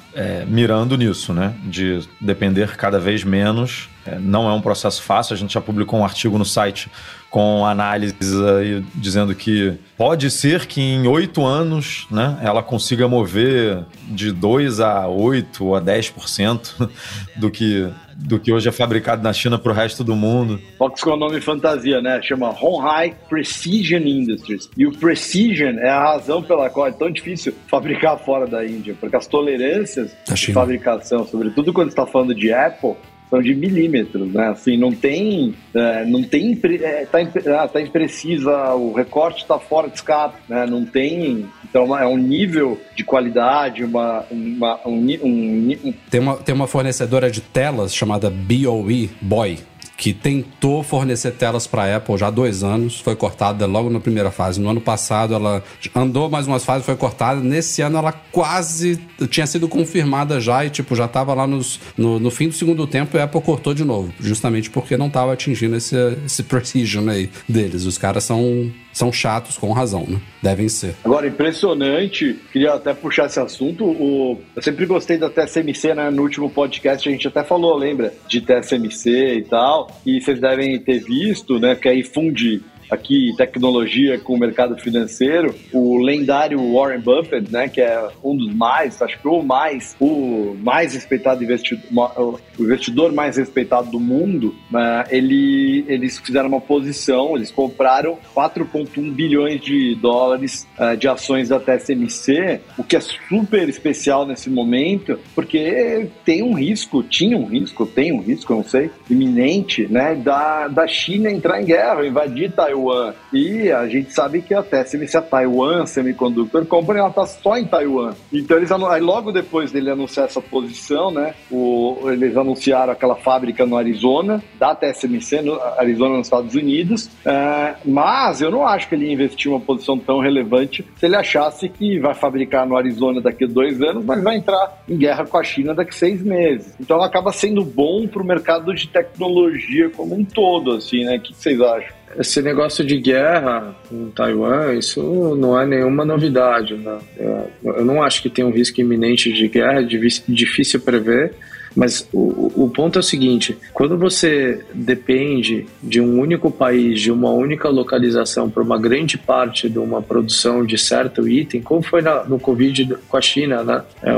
mirando 0.48 0.96
nisso, 0.96 1.32
né? 1.32 1.54
De 1.64 2.00
depender 2.20 2.76
cada 2.76 2.98
vez 2.98 3.22
menos. 3.22 3.88
É, 4.06 4.18
não 4.18 4.48
é 4.48 4.52
um 4.52 4.60
processo 4.60 5.02
fácil. 5.02 5.34
A 5.34 5.36
gente 5.36 5.54
já 5.54 5.60
publicou 5.60 5.98
um 5.98 6.04
artigo 6.04 6.36
no 6.36 6.44
site 6.44 6.90
com 7.34 7.66
análises 7.66 8.40
aí 8.42 8.84
dizendo 8.94 9.34
que 9.34 9.76
pode 9.96 10.30
ser 10.30 10.66
que 10.66 10.80
em 10.80 11.08
oito 11.08 11.44
anos 11.44 12.06
né, 12.08 12.38
ela 12.40 12.62
consiga 12.62 13.08
mover 13.08 13.84
de 14.08 14.30
2 14.30 14.78
a 14.78 15.08
8 15.08 15.64
ou 15.64 15.74
a 15.74 15.82
10% 15.82 16.88
do 17.34 17.50
que, 17.50 17.90
do 18.16 18.38
que 18.38 18.52
hoje 18.52 18.68
é 18.68 18.72
fabricado 18.72 19.22
na 19.22 19.32
China 19.32 19.58
para 19.58 19.72
o 19.72 19.74
resto 19.74 20.04
do 20.04 20.14
mundo. 20.14 20.60
Foxconn 20.78 21.12
é 21.12 21.16
um 21.16 21.18
nome 21.18 21.40
fantasia, 21.40 22.00
né? 22.00 22.20
Chama 22.22 22.50
Honhai 22.50 23.14
Precision 23.28 24.02
Industries. 24.02 24.68
E 24.76 24.86
o 24.86 24.92
Precision 24.92 25.78
é 25.78 25.88
a 25.88 26.02
razão 26.02 26.42
pela 26.42 26.70
qual 26.70 26.86
é 26.86 26.92
tão 26.92 27.10
difícil 27.10 27.54
fabricar 27.68 28.18
fora 28.18 28.46
da 28.46 28.64
Índia, 28.64 28.96
porque 28.98 29.16
as 29.16 29.26
tolerâncias 29.26 30.14
de 30.26 30.52
fabricação, 30.52 31.26
sobretudo 31.26 31.72
quando 31.72 31.88
está 31.88 32.06
falando 32.06 32.34
de 32.34 32.52
Apple, 32.52 32.94
são 33.34 33.42
de 33.42 33.54
milímetros, 33.54 34.32
né? 34.32 34.48
Assim, 34.48 34.76
não 34.76 34.92
tem, 34.92 35.54
é, 35.74 36.04
não 36.04 36.22
tem, 36.22 36.58
é, 36.62 37.04
tá, 37.04 37.18
ah, 37.58 37.66
tá 37.66 37.80
imprecisa, 37.80 38.74
o 38.74 38.92
recorte 38.92 39.42
está 39.42 39.58
fora 39.58 39.88
de 39.88 39.96
escape, 39.96 40.36
né? 40.48 40.64
Não 40.66 40.84
tem, 40.84 41.46
então 41.68 41.96
é 41.98 42.06
um 42.06 42.16
nível 42.16 42.80
de 42.94 43.02
qualidade, 43.02 43.82
uma, 43.82 44.24
uma 44.30 44.80
um, 44.86 45.04
um, 45.22 45.76
um 45.84 45.94
Tem 46.08 46.20
uma, 46.20 46.36
tem 46.36 46.54
uma 46.54 46.68
fornecedora 46.68 47.28
de 47.28 47.40
telas 47.40 47.92
chamada 47.94 48.30
BOE, 48.30 49.10
Boy, 49.20 49.58
que 49.96 50.12
tentou 50.12 50.82
fornecer 50.82 51.32
telas 51.32 51.66
para 51.66 51.84
a 51.84 51.96
Apple 51.96 52.16
já 52.16 52.26
há 52.26 52.30
dois 52.30 52.64
anos, 52.64 53.00
foi 53.00 53.14
cortada 53.14 53.66
logo 53.66 53.88
na 53.88 54.00
primeira 54.00 54.30
fase. 54.30 54.60
No 54.60 54.68
ano 54.68 54.80
passado 54.80 55.34
ela 55.34 55.62
andou 55.94 56.28
mais 56.28 56.46
umas 56.46 56.64
fases, 56.64 56.84
foi 56.84 56.96
cortada. 56.96 57.40
Nesse 57.40 57.80
ano 57.82 57.98
ela 57.98 58.12
quase 58.12 59.00
tinha 59.30 59.46
sido 59.46 59.68
confirmada 59.68 60.40
já 60.40 60.64
e 60.64 60.70
tipo 60.70 60.94
já 60.96 61.04
estava 61.04 61.32
lá 61.34 61.46
nos, 61.46 61.80
no, 61.96 62.18
no 62.18 62.30
fim 62.30 62.48
do 62.48 62.54
segundo 62.54 62.86
tempo 62.86 63.16
e 63.16 63.20
a 63.20 63.24
Apple 63.24 63.40
cortou 63.40 63.72
de 63.72 63.84
novo, 63.84 64.12
justamente 64.18 64.68
porque 64.70 64.96
não 64.96 65.06
estava 65.06 65.32
atingindo 65.32 65.76
esse, 65.76 65.96
esse 66.24 66.42
precision 66.44 67.08
aí 67.08 67.30
deles. 67.48 67.84
Os 67.84 67.96
caras 67.96 68.24
são, 68.24 68.70
são 68.94 69.12
chatos 69.12 69.58
com 69.58 69.72
razão, 69.72 70.06
né? 70.08 70.20
Devem 70.40 70.68
ser. 70.68 70.94
Agora, 71.04 71.26
impressionante, 71.26 72.38
queria 72.52 72.74
até 72.74 72.94
puxar 72.94 73.26
esse 73.26 73.40
assunto. 73.40 73.84
O, 73.84 74.40
eu 74.54 74.62
sempre 74.62 74.86
gostei 74.86 75.18
da 75.18 75.28
TSMC, 75.28 75.94
né? 75.94 76.10
No 76.10 76.22
último 76.22 76.48
podcast 76.48 77.06
a 77.08 77.12
gente 77.12 77.26
até 77.26 77.42
falou, 77.42 77.76
lembra? 77.76 78.14
De 78.28 78.40
TSMC 78.40 79.10
e 79.10 79.42
tal. 79.42 79.90
E 80.06 80.20
vocês 80.20 80.40
devem 80.40 80.78
ter 80.78 81.00
visto, 81.00 81.58
né? 81.58 81.74
Que 81.74 81.88
aí 81.88 82.04
funde 82.04 82.62
aqui 82.94 83.34
tecnologia 83.36 84.18
com 84.18 84.34
o 84.34 84.38
mercado 84.38 84.76
financeiro. 84.76 85.54
O 85.72 85.98
lendário 85.98 86.58
Warren 86.72 87.00
Buffett, 87.00 87.50
né? 87.52 87.68
Que 87.68 87.80
é 87.80 88.08
um 88.22 88.36
dos 88.36 88.54
mais, 88.54 89.00
acho 89.02 89.18
que 89.20 89.28
o 89.28 89.42
mais, 89.42 89.96
o 90.00 90.56
mais 90.62 90.94
respeitado 90.94 91.42
investidor, 91.42 92.40
o 92.58 92.62
investidor 92.62 93.12
mais 93.12 93.36
respeitado 93.36 93.90
do 93.90 94.00
mundo. 94.00 94.54
Né, 94.70 95.04
ele, 95.10 95.84
eles 95.88 96.18
fizeram 96.18 96.48
uma 96.48 96.60
posição, 96.60 97.36
eles 97.36 97.50
compraram 97.50 98.18
4,1 98.34 99.12
bilhões 99.12 99.60
de 99.60 99.94
dólares 99.96 100.66
eh, 100.78 100.96
de 100.96 101.08
ações 101.08 101.48
da 101.48 101.58
TSMC, 101.58 102.60
o 102.78 102.84
que 102.84 102.96
é 102.96 103.00
super 103.00 103.68
especial 103.68 104.26
nesse 104.26 104.48
momento, 104.50 105.18
porque 105.34 106.08
tem 106.24 106.42
um 106.42 106.54
risco, 106.54 107.02
tinha 107.02 107.36
um 107.36 107.46
risco, 107.46 107.86
tem 107.86 108.12
um 108.12 108.20
risco, 108.20 108.52
eu 108.52 108.56
não 108.58 108.64
sei, 108.64 108.90
iminente, 109.08 109.86
né, 109.86 110.14
da, 110.14 110.68
da 110.68 110.86
China 110.86 111.30
entrar 111.30 111.60
em 111.60 111.66
guerra, 111.66 112.06
invadir 112.06 112.52
Taiwan. 112.52 112.83
E 113.32 113.70
a 113.70 113.86
gente 113.88 114.12
sabe 114.12 114.42
que 114.42 114.54
a 114.54 114.62
TSMC, 114.62 115.16
a 115.16 115.22
Taiwan 115.22 115.86
Semiconductor 115.86 116.66
Company, 116.66 116.98
ela 116.98 117.08
está 117.08 117.26
só 117.26 117.56
em 117.56 117.64
Taiwan. 117.64 118.14
Então 118.32 118.56
eles 118.56 118.70
aí 118.72 119.00
logo 119.00 119.32
depois 119.32 119.72
dele 119.72 119.90
anunciar 119.90 120.26
essa 120.26 120.40
posição, 120.40 121.10
né, 121.10 121.34
o, 121.50 121.98
eles 122.06 122.36
anunciaram 122.36 122.92
aquela 122.92 123.16
fábrica 123.16 123.64
no 123.64 123.76
Arizona, 123.76 124.42
da 124.58 124.74
TSMC, 124.74 125.42
no 125.42 125.60
Arizona, 125.78 126.16
nos 126.16 126.26
Estados 126.26 126.54
Unidos. 126.54 127.10
É, 127.24 127.74
mas 127.84 128.40
eu 128.40 128.50
não 128.50 128.66
acho 128.66 128.88
que 128.88 128.94
ele 128.94 129.06
ia 129.06 129.12
investir 129.12 129.50
uma 129.50 129.60
posição 129.60 129.98
tão 129.98 130.20
relevante 130.20 130.84
se 130.96 131.06
ele 131.06 131.16
achasse 131.16 131.68
que 131.68 131.98
vai 131.98 132.14
fabricar 132.14 132.66
no 132.66 132.76
Arizona 132.76 133.20
daqui 133.20 133.44
a 133.44 133.48
dois 133.48 133.80
anos, 133.80 134.04
mas 134.04 134.22
vai 134.22 134.36
entrar 134.36 134.82
em 134.88 134.96
guerra 134.96 135.26
com 135.26 135.38
a 135.38 135.42
China 135.42 135.74
daqui 135.74 135.90
a 135.90 135.98
seis 135.98 136.22
meses. 136.22 136.74
Então 136.80 137.00
acaba 137.02 137.32
sendo 137.32 137.64
bom 137.64 138.06
para 138.06 138.22
o 138.22 138.26
mercado 138.26 138.74
de 138.74 138.88
tecnologia 138.88 139.90
como 139.90 140.14
um 140.14 140.24
todo, 140.24 140.72
assim, 140.72 141.04
né? 141.04 141.16
O 141.16 141.20
que 141.20 141.34
vocês 141.34 141.60
acham? 141.60 142.03
Esse 142.18 142.40
negócio 142.42 142.84
de 142.84 142.98
guerra 142.98 143.74
com 143.88 144.10
Taiwan, 144.10 144.74
isso 144.74 145.34
não 145.36 145.58
é 145.60 145.66
nenhuma 145.66 146.04
novidade. 146.04 146.74
Né? 146.74 146.98
Eu- 147.18 147.74
Eu 147.76 147.84
não 147.84 148.02
acho 148.02 148.22
que 148.22 148.28
tem 148.30 148.44
um 148.44 148.50
risco 148.50 148.80
iminente 148.80 149.32
de 149.32 149.48
guerra, 149.48 149.80
é 149.80 149.82
difícil 150.28 150.80
prever. 150.80 151.32
Mas 151.74 152.08
o, 152.12 152.64
o 152.64 152.70
ponto 152.70 152.98
é 152.98 153.00
o 153.00 153.02
seguinte: 153.02 153.56
quando 153.72 153.96
você 153.98 154.64
depende 154.72 155.66
de 155.82 156.00
um 156.00 156.18
único 156.20 156.50
país, 156.50 157.00
de 157.00 157.10
uma 157.10 157.30
única 157.30 157.68
localização 157.68 158.48
para 158.48 158.62
uma 158.62 158.78
grande 158.78 159.18
parte 159.18 159.68
de 159.68 159.78
uma 159.78 160.00
produção 160.02 160.64
de 160.64 160.78
certo 160.78 161.28
item, 161.28 161.60
como 161.62 161.82
foi 161.82 162.00
na- 162.02 162.24
no 162.24 162.38
Covid 162.38 162.96
com 163.08 163.16
a 163.16 163.20
China, 163.20 163.62
né? 163.64 163.82
É, 164.02 164.10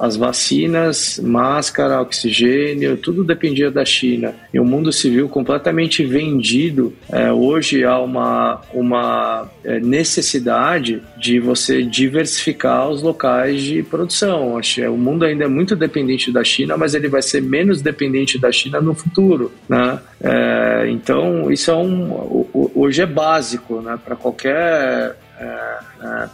as 0.00 0.16
vacinas, 0.16 1.20
máscara, 1.22 2.00
oxigênio, 2.00 2.96
tudo 2.96 3.22
dependia 3.24 3.70
da 3.70 3.84
China. 3.84 4.34
E 4.52 4.58
o 4.58 4.64
mundo 4.64 4.92
civil 4.92 5.28
completamente 5.28 6.04
vendido. 6.04 6.92
É, 7.12 7.30
hoje 7.32 7.84
há 7.84 7.98
uma, 7.98 8.60
uma 8.72 9.50
é, 9.64 9.78
necessidade 9.80 11.02
de 11.18 11.38
você 11.38 11.82
diversificar 11.82 12.88
os 12.88 13.02
locais 13.02 13.62
de 13.62 13.82
produção. 13.82 14.58
O 14.92 14.96
mundo 14.96 15.24
ainda 15.24 15.44
é 15.44 15.48
muito 15.48 15.76
dependente 15.76 16.32
da 16.32 16.42
China, 16.42 16.76
mas 16.78 16.94
ele 16.94 17.08
vai 17.08 17.20
ser 17.20 17.42
menos 17.42 17.82
dependente 17.82 18.38
da 18.38 18.50
China 18.50 18.80
no 18.80 18.94
futuro, 18.94 19.52
né? 19.68 20.00
É, 20.20 20.86
então 20.88 21.50
isso 21.50 21.70
é 21.70 21.76
um 21.76 22.46
hoje 22.74 23.02
é 23.02 23.06
básico, 23.06 23.80
né? 23.80 23.98
Para 24.02 24.16
qualquer 24.16 25.16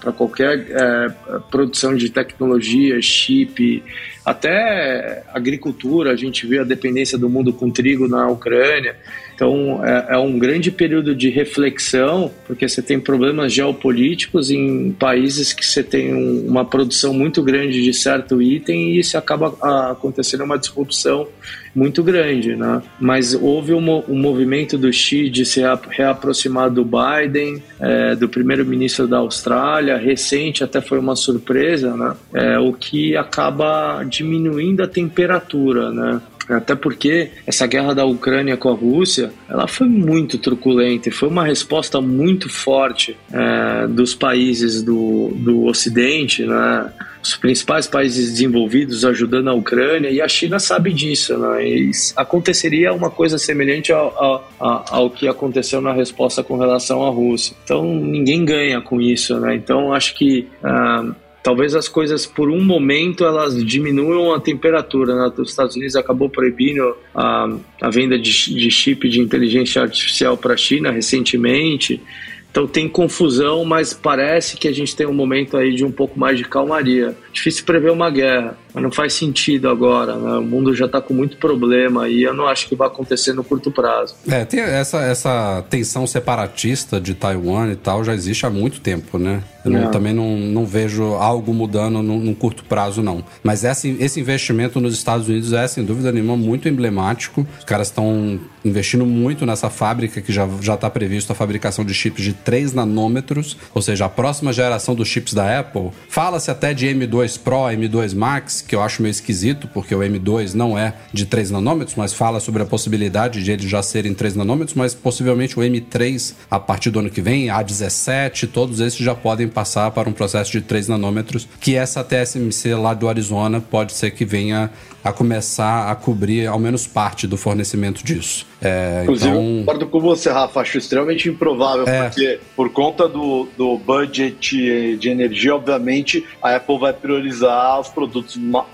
para 0.00 0.12
qualquer 0.12 0.66
é, 0.70 1.08
produção 1.50 1.94
de 1.94 2.08
tecnologia, 2.10 3.00
chip, 3.02 3.82
até 4.24 5.22
agricultura, 5.32 6.10
a 6.12 6.16
gente 6.16 6.46
vê 6.46 6.58
a 6.58 6.64
dependência 6.64 7.18
do 7.18 7.28
mundo 7.28 7.52
com 7.52 7.70
trigo 7.70 8.08
na 8.08 8.28
Ucrânia. 8.28 8.96
Então, 9.34 9.84
é, 9.84 10.14
é 10.14 10.18
um 10.18 10.38
grande 10.38 10.70
período 10.70 11.12
de 11.14 11.28
reflexão, 11.28 12.30
porque 12.46 12.68
você 12.68 12.80
tem 12.80 13.00
problemas 13.00 13.52
geopolíticos 13.52 14.48
em 14.50 14.92
países 14.92 15.52
que 15.52 15.66
você 15.66 15.82
tem 15.82 16.14
um- 16.14 16.46
uma 16.46 16.64
produção 16.64 17.12
muito 17.12 17.42
grande 17.42 17.82
de 17.82 17.92
certo 17.92 18.40
item 18.40 18.92
e 18.92 19.00
isso 19.00 19.18
acaba 19.18 19.48
acontecendo 19.90 20.44
uma 20.44 20.56
disrupção 20.56 21.26
muito 21.74 22.04
grande, 22.04 22.54
né? 22.54 22.80
Mas 23.00 23.34
houve 23.34 23.74
um, 23.74 24.04
um 24.08 24.16
movimento 24.16 24.78
do 24.78 24.92
Xi 24.92 25.28
de 25.28 25.44
se 25.44 25.58
rea- 25.58 25.80
reaproximar 25.90 26.70
do 26.70 26.84
Biden, 26.84 27.60
é, 27.80 28.14
do 28.14 28.28
primeiro-ministro 28.28 28.93
da 29.02 29.18
Austrália, 29.18 29.96
recente 29.96 30.62
até 30.62 30.80
foi 30.80 30.98
uma 30.98 31.16
surpresa, 31.16 31.96
né? 31.96 32.14
É, 32.32 32.58
o 32.58 32.72
que 32.72 33.16
acaba 33.16 34.02
diminuindo 34.04 34.82
a 34.82 34.88
temperatura, 34.88 35.90
né? 35.90 36.20
Até 36.48 36.74
porque 36.74 37.30
essa 37.46 37.66
guerra 37.66 37.94
da 37.94 38.04
Ucrânia 38.04 38.56
com 38.56 38.68
a 38.68 38.74
Rússia, 38.74 39.32
ela 39.48 39.66
foi 39.66 39.88
muito 39.88 40.38
truculenta 40.38 41.08
e 41.08 41.12
foi 41.12 41.28
uma 41.28 41.44
resposta 41.44 42.00
muito 42.00 42.48
forte 42.48 43.16
é, 43.32 43.86
dos 43.86 44.14
países 44.14 44.82
do, 44.82 45.32
do 45.34 45.64
Ocidente, 45.64 46.44
né? 46.44 46.90
os 47.24 47.36
principais 47.36 47.86
países 47.86 48.32
desenvolvidos 48.32 49.02
ajudando 49.02 49.48
a 49.48 49.54
Ucrânia 49.54 50.10
e 50.10 50.20
a 50.20 50.28
China 50.28 50.58
sabe 50.58 50.92
disso, 50.92 51.38
né? 51.38 51.66
E 51.66 51.90
aconteceria 52.16 52.92
uma 52.92 53.10
coisa 53.10 53.38
semelhante 53.38 53.90
ao, 53.92 54.44
ao, 54.58 54.84
ao 54.90 55.10
que 55.10 55.26
aconteceu 55.26 55.80
na 55.80 55.92
resposta 55.92 56.44
com 56.44 56.58
relação 56.58 57.02
à 57.02 57.08
Rússia. 57.08 57.56
Então 57.64 57.82
ninguém 57.94 58.44
ganha 58.44 58.80
com 58.82 59.00
isso, 59.00 59.40
né? 59.40 59.54
Então 59.54 59.94
acho 59.94 60.14
que 60.14 60.46
ah, 60.62 61.14
talvez 61.44 61.74
as 61.74 61.86
coisas 61.86 62.24
por 62.24 62.48
um 62.48 62.64
momento 62.64 63.22
elas 63.22 63.62
diminuam 63.62 64.32
a 64.32 64.40
temperatura. 64.40 65.14
Né? 65.14 65.32
Os 65.36 65.50
Estados 65.50 65.76
Unidos 65.76 65.94
acabou 65.94 66.30
proibindo 66.30 66.96
a, 67.14 67.54
a 67.82 67.90
venda 67.90 68.18
de, 68.18 68.32
de 68.32 68.70
chip 68.70 69.06
de 69.08 69.20
inteligência 69.20 69.82
artificial 69.82 70.38
para 70.38 70.54
a 70.54 70.56
China 70.56 70.90
recentemente. 70.90 72.02
Então 72.50 72.66
tem 72.66 72.88
confusão, 72.88 73.62
mas 73.62 73.92
parece 73.92 74.56
que 74.56 74.66
a 74.66 74.72
gente 74.72 74.96
tem 74.96 75.06
um 75.06 75.12
momento 75.12 75.56
aí 75.56 75.74
de 75.74 75.84
um 75.84 75.92
pouco 75.92 76.18
mais 76.18 76.38
de 76.38 76.44
calmaria. 76.44 77.14
Difícil 77.30 77.64
prever 77.66 77.92
uma 77.92 78.08
guerra, 78.10 78.56
mas 78.74 78.82
não 78.82 78.90
faz 78.90 79.14
sentido 79.14 79.68
agora. 79.68 80.16
Né? 80.16 80.38
O 80.38 80.42
mundo 80.42 80.74
já 80.74 80.86
está 80.86 81.00
com 81.00 81.14
muito 81.14 81.36
problema 81.36 82.08
e 82.08 82.24
eu 82.24 82.34
não 82.34 82.48
acho 82.48 82.68
que 82.68 82.74
vai 82.74 82.88
acontecer 82.88 83.32
no 83.32 83.44
curto 83.44 83.70
prazo. 83.70 84.16
É, 84.28 84.44
tem 84.44 84.60
essa, 84.60 84.98
essa 84.98 85.64
tensão 85.70 86.06
separatista 86.06 87.00
de 87.00 87.14
Taiwan 87.14 87.70
e 87.70 87.76
tal 87.76 88.02
já 88.04 88.12
existe 88.12 88.44
há 88.44 88.50
muito 88.50 88.80
tempo, 88.80 89.18
né? 89.18 89.42
Eu 89.64 89.70
não, 89.70 89.90
também 89.90 90.12
não, 90.12 90.36
não 90.36 90.66
vejo 90.66 91.14
algo 91.14 91.54
mudando 91.54 92.02
num, 92.02 92.18
num 92.18 92.34
curto 92.34 92.64
prazo, 92.64 93.02
não. 93.02 93.24
Mas 93.42 93.64
esse, 93.64 93.96
esse 93.98 94.20
investimento 94.20 94.78
nos 94.78 94.92
Estados 94.92 95.26
Unidos 95.26 95.54
é, 95.54 95.66
sem 95.66 95.82
dúvida 95.82 96.12
nenhuma, 96.12 96.36
muito 96.36 96.68
emblemático. 96.68 97.46
Os 97.58 97.64
caras 97.64 97.88
estão 97.88 98.38
investindo 98.62 99.06
muito 99.06 99.46
nessa 99.46 99.70
fábrica 99.70 100.20
que 100.20 100.32
já 100.32 100.46
está 100.74 100.88
previsto 100.90 101.32
a 101.32 101.34
fabricação 101.34 101.84
de 101.84 101.94
chips 101.94 102.24
de 102.24 102.32
3 102.32 102.72
nanômetros, 102.72 103.56
ou 103.74 103.80
seja, 103.80 104.06
a 104.06 104.08
próxima 104.08 104.52
geração 104.52 104.94
dos 104.94 105.08
chips 105.08 105.32
da 105.32 105.60
Apple. 105.60 105.90
Fala-se 106.08 106.50
até 106.50 106.74
de 106.74 106.86
M2 106.86 107.38
Pro, 107.38 107.64
M2 107.64 108.14
Max, 108.14 108.63
que 108.66 108.74
eu 108.74 108.82
acho 108.82 109.02
meio 109.02 109.10
esquisito, 109.10 109.68
porque 109.68 109.94
o 109.94 110.00
M2 110.00 110.54
não 110.54 110.78
é 110.78 110.94
de 111.12 111.26
3 111.26 111.50
nanômetros, 111.50 111.96
mas 111.96 112.12
fala 112.12 112.40
sobre 112.40 112.62
a 112.62 112.66
possibilidade 112.66 113.42
de 113.42 113.50
eles 113.50 113.66
já 113.66 113.82
serem 113.82 114.14
3 114.14 114.36
nanômetros, 114.36 114.74
mas 114.74 114.94
possivelmente 114.94 115.58
o 115.58 115.62
M3 115.62 116.34
a 116.50 116.58
partir 116.58 116.90
do 116.90 116.98
ano 116.98 117.10
que 117.10 117.20
vem, 117.20 117.46
A17, 117.46 118.48
todos 118.50 118.80
esses 118.80 118.98
já 118.98 119.14
podem 119.14 119.48
passar 119.48 119.90
para 119.90 120.08
um 120.08 120.12
processo 120.12 120.52
de 120.52 120.60
3 120.60 120.88
nanômetros, 120.88 121.48
que 121.60 121.76
essa 121.76 122.04
TSMC 122.04 122.74
lá 122.74 122.94
do 122.94 123.08
Arizona 123.08 123.60
pode 123.60 123.92
ser 123.92 124.10
que 124.10 124.24
venha 124.24 124.70
a 125.04 125.12
começar 125.12 125.90
a 125.90 125.94
cobrir 125.94 126.46
ao 126.46 126.58
menos 126.58 126.86
parte 126.86 127.26
do 127.26 127.36
fornecimento 127.36 128.02
disso. 128.02 128.46
É, 128.62 129.02
Inclusive, 129.02 129.30
então... 129.30 129.42
eu 129.42 129.58
concordo 129.58 129.86
com 129.86 130.00
você, 130.00 130.30
Rafa. 130.30 130.60
Acho 130.60 130.78
extremamente 130.78 131.28
improvável, 131.28 131.86
é. 131.86 132.08
porque 132.08 132.40
por 132.56 132.70
conta 132.70 133.06
do, 133.06 133.46
do 133.56 133.76
budget 133.76 134.96
de 134.96 135.08
energia, 135.10 135.54
obviamente, 135.54 136.24
a 136.42 136.56
Apple 136.56 136.78
vai 136.78 136.94
priorizar 136.94 137.78
os 137.78 137.88
produtos 137.88 138.36
ma, 138.36 138.64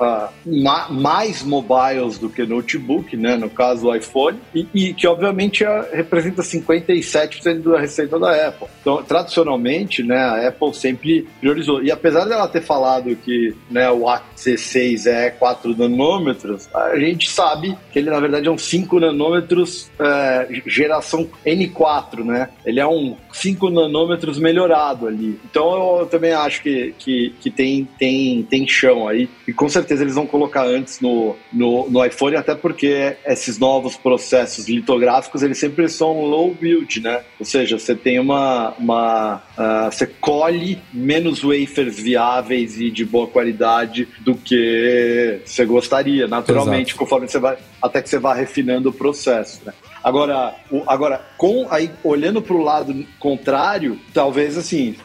ma, 0.46 0.88
mais 0.88 1.42
mobiles 1.42 2.18
do 2.18 2.30
que 2.30 2.46
notebook, 2.46 3.16
né? 3.16 3.36
no 3.36 3.50
caso 3.50 3.88
o 3.88 3.94
iPhone, 3.94 4.38
e, 4.54 4.68
e 4.72 4.94
que 4.94 5.08
obviamente 5.08 5.64
é, 5.64 5.90
representa 5.92 6.42
57% 6.42 7.72
da 7.72 7.80
receita 7.80 8.18
da 8.18 8.48
Apple. 8.48 8.68
Então, 8.80 9.02
tradicionalmente, 9.02 10.02
né, 10.04 10.16
a 10.16 10.48
Apple 10.48 10.72
sempre 10.74 11.26
priorizou. 11.40 11.82
E 11.82 11.90
apesar 11.90 12.26
dela 12.26 12.46
ter 12.46 12.62
falado 12.62 13.16
que 13.16 13.54
né, 13.68 13.90
o 13.90 14.02
A16 14.02 15.06
é 15.06 15.30
4 15.30 15.74
nanômetros, 16.20 16.68
a 16.74 16.98
gente 16.98 17.30
sabe 17.30 17.76
que 17.92 17.98
ele, 17.98 18.10
na 18.10 18.20
verdade, 18.20 18.48
é 18.48 18.50
um 18.50 18.58
5 18.58 19.00
nanômetros 19.00 19.90
é, 19.98 20.48
geração 20.66 21.28
N4, 21.44 22.24
né? 22.24 22.48
Ele 22.64 22.78
é 22.78 22.86
um 22.86 23.16
5 23.32 23.70
nanômetros 23.70 24.38
melhorado 24.38 25.06
ali. 25.06 25.40
Então 25.50 26.00
eu 26.00 26.06
também 26.06 26.32
acho 26.32 26.62
que, 26.62 26.94
que, 26.98 27.34
que 27.40 27.50
tem, 27.50 27.88
tem, 27.98 28.42
tem 28.42 28.68
chão 28.68 29.08
aí. 29.08 29.28
E 29.46 29.52
com 29.52 29.68
certeza 29.68 30.04
eles 30.04 30.14
vão 30.14 30.26
colocar 30.26 30.66
antes 30.66 31.00
no, 31.00 31.36
no, 31.52 31.88
no 31.90 32.04
iPhone, 32.04 32.36
até 32.36 32.54
porque 32.54 33.16
esses 33.24 33.58
novos 33.58 33.96
processos 33.96 34.68
litográficos, 34.68 35.42
eles 35.42 35.58
sempre 35.58 35.88
são 35.88 36.22
low 36.22 36.54
build, 36.54 37.00
né? 37.00 37.22
Ou 37.38 37.46
seja, 37.46 37.78
você 37.78 37.94
tem 37.94 38.18
uma... 38.18 38.74
uma 38.78 39.42
uh, 39.56 39.90
você 39.90 40.06
colhe 40.06 40.78
menos 40.92 41.42
wafers 41.42 41.98
viáveis 41.98 42.78
e 42.80 42.90
de 42.90 43.04
boa 43.04 43.26
qualidade 43.26 44.08
do 44.20 44.34
que 44.34 45.40
você 45.44 45.64
gostaria, 45.64 46.09
naturalmente, 46.28 46.88
Exato. 46.90 46.98
conforme 46.98 47.28
você 47.28 47.38
vai... 47.38 47.56
Até 47.82 48.02
que 48.02 48.08
você 48.08 48.18
vá 48.18 48.34
refinando 48.34 48.90
o 48.90 48.92
processo, 48.92 49.60
né? 49.64 49.72
Agora, 50.02 50.54
o, 50.70 50.82
agora 50.86 51.20
com 51.36 51.66
aí 51.70 51.90
olhando 52.02 52.40
para 52.40 52.54
o 52.54 52.62
lado 52.62 53.06
contrário, 53.18 53.98
talvez 54.14 54.56
assim, 54.56 54.96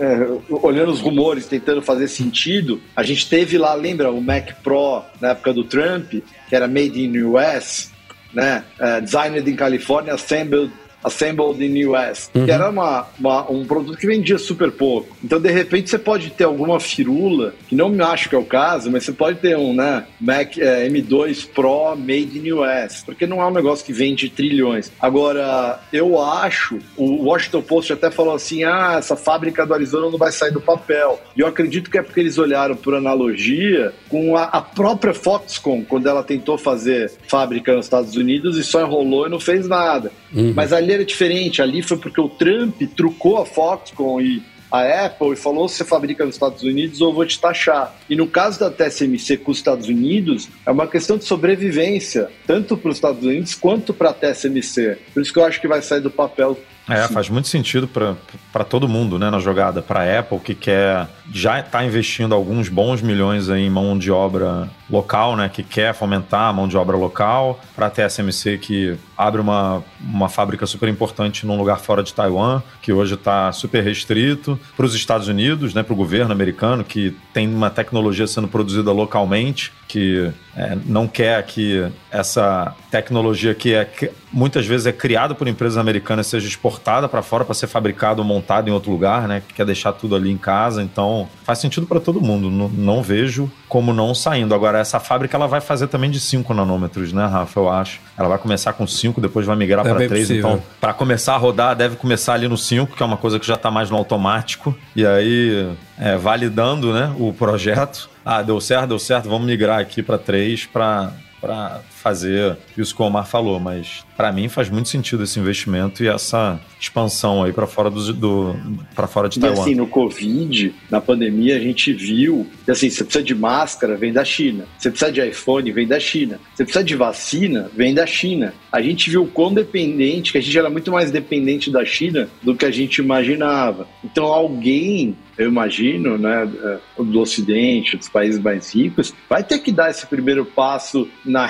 é, 0.00 0.28
olhando 0.48 0.92
os 0.92 1.00
rumores, 1.00 1.46
tentando 1.46 1.82
fazer 1.82 2.06
sentido, 2.08 2.80
a 2.94 3.02
gente 3.02 3.28
teve 3.28 3.58
lá, 3.58 3.74
lembra 3.74 4.12
o 4.12 4.20
Mac 4.20 4.52
Pro 4.62 5.02
na 5.20 5.30
época 5.30 5.52
do 5.52 5.64
Trump, 5.64 6.10
que 6.48 6.54
era 6.54 6.68
made 6.68 7.04
in 7.04 7.18
US, 7.22 7.90
né? 8.32 8.64
Uh, 8.78 9.00
designed 9.00 9.48
in 9.48 9.56
California, 9.56 10.14
assembled 10.14 10.72
Assembled 11.04 11.62
in 11.62 11.86
US, 11.86 12.30
uhum. 12.34 12.46
que 12.46 12.50
era 12.50 12.70
uma, 12.70 13.06
uma, 13.18 13.50
um 13.50 13.64
produto 13.64 13.98
que 13.98 14.06
vendia 14.06 14.38
super 14.38 14.72
pouco. 14.72 15.16
Então, 15.22 15.40
de 15.40 15.50
repente, 15.50 15.90
você 15.90 15.98
pode 15.98 16.30
ter 16.30 16.44
alguma 16.44 16.80
firula, 16.80 17.54
que 17.68 17.74
não 17.74 17.88
me 17.88 18.02
acho 18.02 18.28
que 18.28 18.34
é 18.34 18.38
o 18.38 18.44
caso, 18.44 18.90
mas 18.90 19.04
você 19.04 19.12
pode 19.12 19.38
ter 19.38 19.56
um 19.56 19.74
né, 19.74 20.04
Mac 20.20 20.56
é, 20.58 20.88
M2 20.88 21.48
Pro 21.48 21.94
made 21.96 22.38
in 22.38 22.52
US, 22.52 23.02
porque 23.04 23.26
não 23.26 23.40
é 23.40 23.46
um 23.46 23.52
negócio 23.52 23.84
que 23.84 23.92
vende 23.92 24.28
trilhões. 24.28 24.90
Agora, 25.00 25.80
eu 25.92 26.20
acho, 26.20 26.78
o 26.96 27.24
Washington 27.24 27.62
Post 27.62 27.92
até 27.92 28.10
falou 28.10 28.34
assim: 28.34 28.64
ah, 28.64 28.96
essa 28.98 29.16
fábrica 29.16 29.66
do 29.66 29.74
Arizona 29.74 30.10
não 30.10 30.18
vai 30.18 30.32
sair 30.32 30.52
do 30.52 30.60
papel. 30.60 31.20
E 31.36 31.40
eu 31.40 31.46
acredito 31.46 31.90
que 31.90 31.98
é 31.98 32.02
porque 32.02 32.20
eles 32.20 32.38
olharam 32.38 32.76
por 32.76 32.94
analogia 32.94 33.92
com 34.08 34.36
a, 34.36 34.44
a 34.44 34.60
própria 34.60 35.14
Foxconn, 35.14 35.84
quando 35.84 36.08
ela 36.08 36.22
tentou 36.22 36.56
fazer 36.56 37.12
fábrica 37.28 37.74
nos 37.74 37.86
Estados 37.86 38.16
Unidos 38.16 38.56
e 38.56 38.64
só 38.64 38.80
enrolou 38.80 39.26
e 39.26 39.30
não 39.30 39.40
fez 39.40 39.68
nada. 39.68 40.12
Uhum. 40.34 40.52
Mas 40.54 40.72
ali 40.72 40.92
era 40.92 41.04
diferente. 41.04 41.62
Ali 41.62 41.82
foi 41.82 41.96
porque 41.96 42.20
o 42.20 42.28
Trump 42.28 42.80
trucou 42.96 43.38
a 43.38 43.46
Foxconn 43.46 44.20
e 44.20 44.42
a 44.70 45.06
Apple 45.06 45.32
e 45.32 45.36
falou: 45.36 45.68
você 45.68 45.84
fabrica 45.84 46.24
nos 46.24 46.34
Estados 46.34 46.62
Unidos, 46.62 47.00
eu 47.00 47.12
vou 47.12 47.24
te 47.24 47.38
taxar. 47.38 47.94
E 48.10 48.16
no 48.16 48.26
caso 48.26 48.58
da 48.58 48.70
TSMC 48.70 49.36
com 49.38 49.52
os 49.52 49.58
Estados 49.58 49.88
Unidos, 49.88 50.48
é 50.66 50.70
uma 50.70 50.86
questão 50.86 51.16
de 51.16 51.24
sobrevivência, 51.24 52.28
tanto 52.46 52.76
para 52.76 52.90
os 52.90 52.96
Estados 52.96 53.22
Unidos 53.24 53.54
quanto 53.54 53.94
para 53.94 54.10
a 54.10 54.14
TSMC. 54.14 54.98
Por 55.12 55.22
isso 55.22 55.32
que 55.32 55.38
eu 55.38 55.44
acho 55.44 55.60
que 55.60 55.68
vai 55.68 55.80
sair 55.80 56.00
do 56.00 56.10
papel 56.10 56.58
é, 56.88 57.08
faz 57.08 57.30
muito 57.30 57.48
sentido 57.48 57.88
para 57.88 58.64
todo 58.64 58.86
mundo 58.86 59.18
né, 59.18 59.30
na 59.30 59.38
jogada. 59.38 59.80
Para 59.80 60.00
a 60.00 60.18
Apple, 60.20 60.38
que 60.38 60.54
quer 60.54 61.08
já 61.32 61.58
está 61.58 61.84
investindo 61.84 62.34
alguns 62.34 62.68
bons 62.68 63.00
milhões 63.00 63.48
em 63.48 63.70
mão 63.70 63.96
de 63.96 64.10
obra 64.10 64.68
local, 64.90 65.34
né, 65.34 65.48
que 65.48 65.62
quer 65.62 65.94
fomentar 65.94 66.50
a 66.50 66.52
mão 66.52 66.68
de 66.68 66.76
obra 66.76 66.96
local. 66.96 67.58
Para 67.74 67.86
a 67.86 67.90
TSMC, 67.90 68.58
que 68.58 68.98
abre 69.16 69.40
uma, 69.40 69.82
uma 69.98 70.28
fábrica 70.28 70.66
super 70.66 70.88
importante 70.88 71.46
num 71.46 71.56
lugar 71.56 71.78
fora 71.78 72.02
de 72.02 72.12
Taiwan, 72.12 72.62
que 72.82 72.92
hoje 72.92 73.14
está 73.14 73.50
super 73.52 73.82
restrito. 73.82 74.58
Para 74.76 74.84
os 74.84 74.94
Estados 74.94 75.26
Unidos, 75.26 75.72
né, 75.72 75.82
para 75.82 75.94
o 75.94 75.96
governo 75.96 76.32
americano, 76.32 76.84
que 76.84 77.16
tem 77.32 77.48
uma 77.48 77.70
tecnologia 77.70 78.26
sendo 78.26 78.46
produzida 78.46 78.92
localmente, 78.92 79.72
que 79.88 80.30
é, 80.56 80.76
não 80.86 81.08
quer 81.08 81.42
que 81.44 81.84
essa 82.10 82.74
tecnologia 82.90 83.54
que 83.54 83.74
é 83.74 83.88
muitas 84.32 84.66
vezes 84.66 84.86
é 84.86 84.92
criada 84.92 85.34
por 85.34 85.46
empresas 85.46 85.78
americanas 85.78 86.26
seja 86.26 86.46
exportada 86.46 87.08
para 87.08 87.22
fora 87.22 87.44
para 87.44 87.54
ser 87.54 87.68
fabricado 87.68 88.20
ou 88.20 88.26
montado 88.26 88.68
em 88.68 88.72
outro 88.72 88.90
lugar, 88.90 89.28
né? 89.28 89.42
Que 89.46 89.54
quer 89.54 89.64
deixar 89.64 89.92
tudo 89.92 90.16
ali 90.16 90.30
em 90.30 90.36
casa. 90.36 90.82
Então 90.82 91.28
faz 91.44 91.60
sentido 91.60 91.86
para 91.86 92.00
todo 92.00 92.20
mundo. 92.20 92.50
Não, 92.50 92.68
não, 92.68 93.02
vejo 93.02 93.50
como 93.68 93.92
não 93.92 94.14
saindo. 94.14 94.54
Agora 94.54 94.78
essa 94.78 94.98
fábrica 94.98 95.36
ela 95.36 95.46
vai 95.46 95.60
fazer 95.60 95.86
também 95.86 96.10
de 96.10 96.18
5 96.18 96.52
nanômetros, 96.52 97.12
né, 97.12 97.26
Rafa? 97.26 97.60
Eu 97.60 97.68
acho. 97.68 98.00
Ela 98.18 98.28
vai 98.28 98.38
começar 98.38 98.72
com 98.72 98.86
5, 98.86 99.20
depois 99.20 99.46
vai 99.46 99.56
migrar 99.56 99.86
é 99.86 99.94
para 99.94 100.08
3. 100.08 100.30
Então 100.30 100.62
para 100.80 100.92
começar 100.92 101.34
a 101.34 101.38
rodar 101.38 101.76
deve 101.76 101.96
começar 101.96 102.34
ali 102.34 102.48
no 102.48 102.58
5, 102.58 102.96
que 102.96 103.02
é 103.02 103.06
uma 103.06 103.16
coisa 103.16 103.38
que 103.38 103.46
já 103.46 103.54
está 103.54 103.70
mais 103.70 103.90
no 103.90 103.96
automático. 103.96 104.74
E 104.96 105.06
aí 105.06 105.68
é, 105.98 106.16
validando, 106.16 106.92
né, 106.92 107.14
o 107.18 107.32
projeto. 107.32 108.13
Ah, 108.24 108.42
deu 108.42 108.60
certo, 108.60 108.88
deu 108.88 108.98
certo. 108.98 109.28
Vamos 109.28 109.46
migrar 109.46 109.80
aqui 109.80 110.02
para 110.02 110.18
3 110.18 110.66
para 110.66 111.12
para 111.40 111.82
fazer 112.04 112.58
isso 112.76 112.94
que 112.94 113.00
o 113.00 113.06
Omar 113.06 113.26
falou, 113.26 113.58
mas 113.58 114.04
para 114.14 114.30
mim 114.30 114.46
faz 114.46 114.68
muito 114.68 114.90
sentido 114.90 115.22
esse 115.22 115.40
investimento 115.40 116.04
e 116.04 116.06
essa 116.06 116.60
expansão 116.78 117.42
aí 117.42 117.50
para 117.50 117.66
fora 117.66 117.90
do, 117.90 118.12
do 118.12 118.54
para 118.94 119.06
fora 119.06 119.26
de 119.26 119.40
Taiwan. 119.40 119.56
E 119.56 119.60
assim, 119.60 119.74
no 119.74 119.86
Covid, 119.86 120.74
na 120.90 121.00
pandemia, 121.00 121.56
a 121.56 121.58
gente 121.58 121.94
viu 121.94 122.46
que 122.62 122.70
assim, 122.70 122.90
você 122.90 123.02
precisa 123.02 123.24
de 123.24 123.34
máscara, 123.34 123.96
vem 123.96 124.12
da 124.12 124.22
China. 124.22 124.66
Você 124.76 124.90
precisa 124.90 125.10
de 125.10 125.26
iPhone, 125.26 125.72
vem 125.72 125.88
da 125.88 125.98
China. 125.98 126.38
Você 126.54 126.64
precisa 126.64 126.84
de 126.84 126.94
vacina, 126.94 127.70
vem 127.74 127.94
da 127.94 128.06
China. 128.06 128.52
A 128.70 128.82
gente 128.82 129.08
viu 129.08 129.26
quão 129.26 129.54
dependente, 129.54 130.30
que 130.30 130.36
a 130.36 130.42
gente 130.42 130.58
era 130.58 130.68
muito 130.68 130.92
mais 130.92 131.10
dependente 131.10 131.70
da 131.70 131.86
China 131.86 132.28
do 132.42 132.54
que 132.54 132.66
a 132.66 132.70
gente 132.70 132.98
imaginava. 132.98 133.88
Então 134.04 134.26
alguém 134.26 135.16
eu 135.36 135.48
imagino, 135.48 136.16
né, 136.16 136.48
do 136.96 137.20
Ocidente, 137.20 137.96
dos 137.96 138.08
países 138.08 138.40
mais 138.40 138.74
ricos, 138.74 139.12
vai 139.28 139.42
ter 139.42 139.58
que 139.58 139.72
dar 139.72 139.90
esse 139.90 140.06
primeiro 140.06 140.44
passo 140.44 141.08
na 141.24 141.44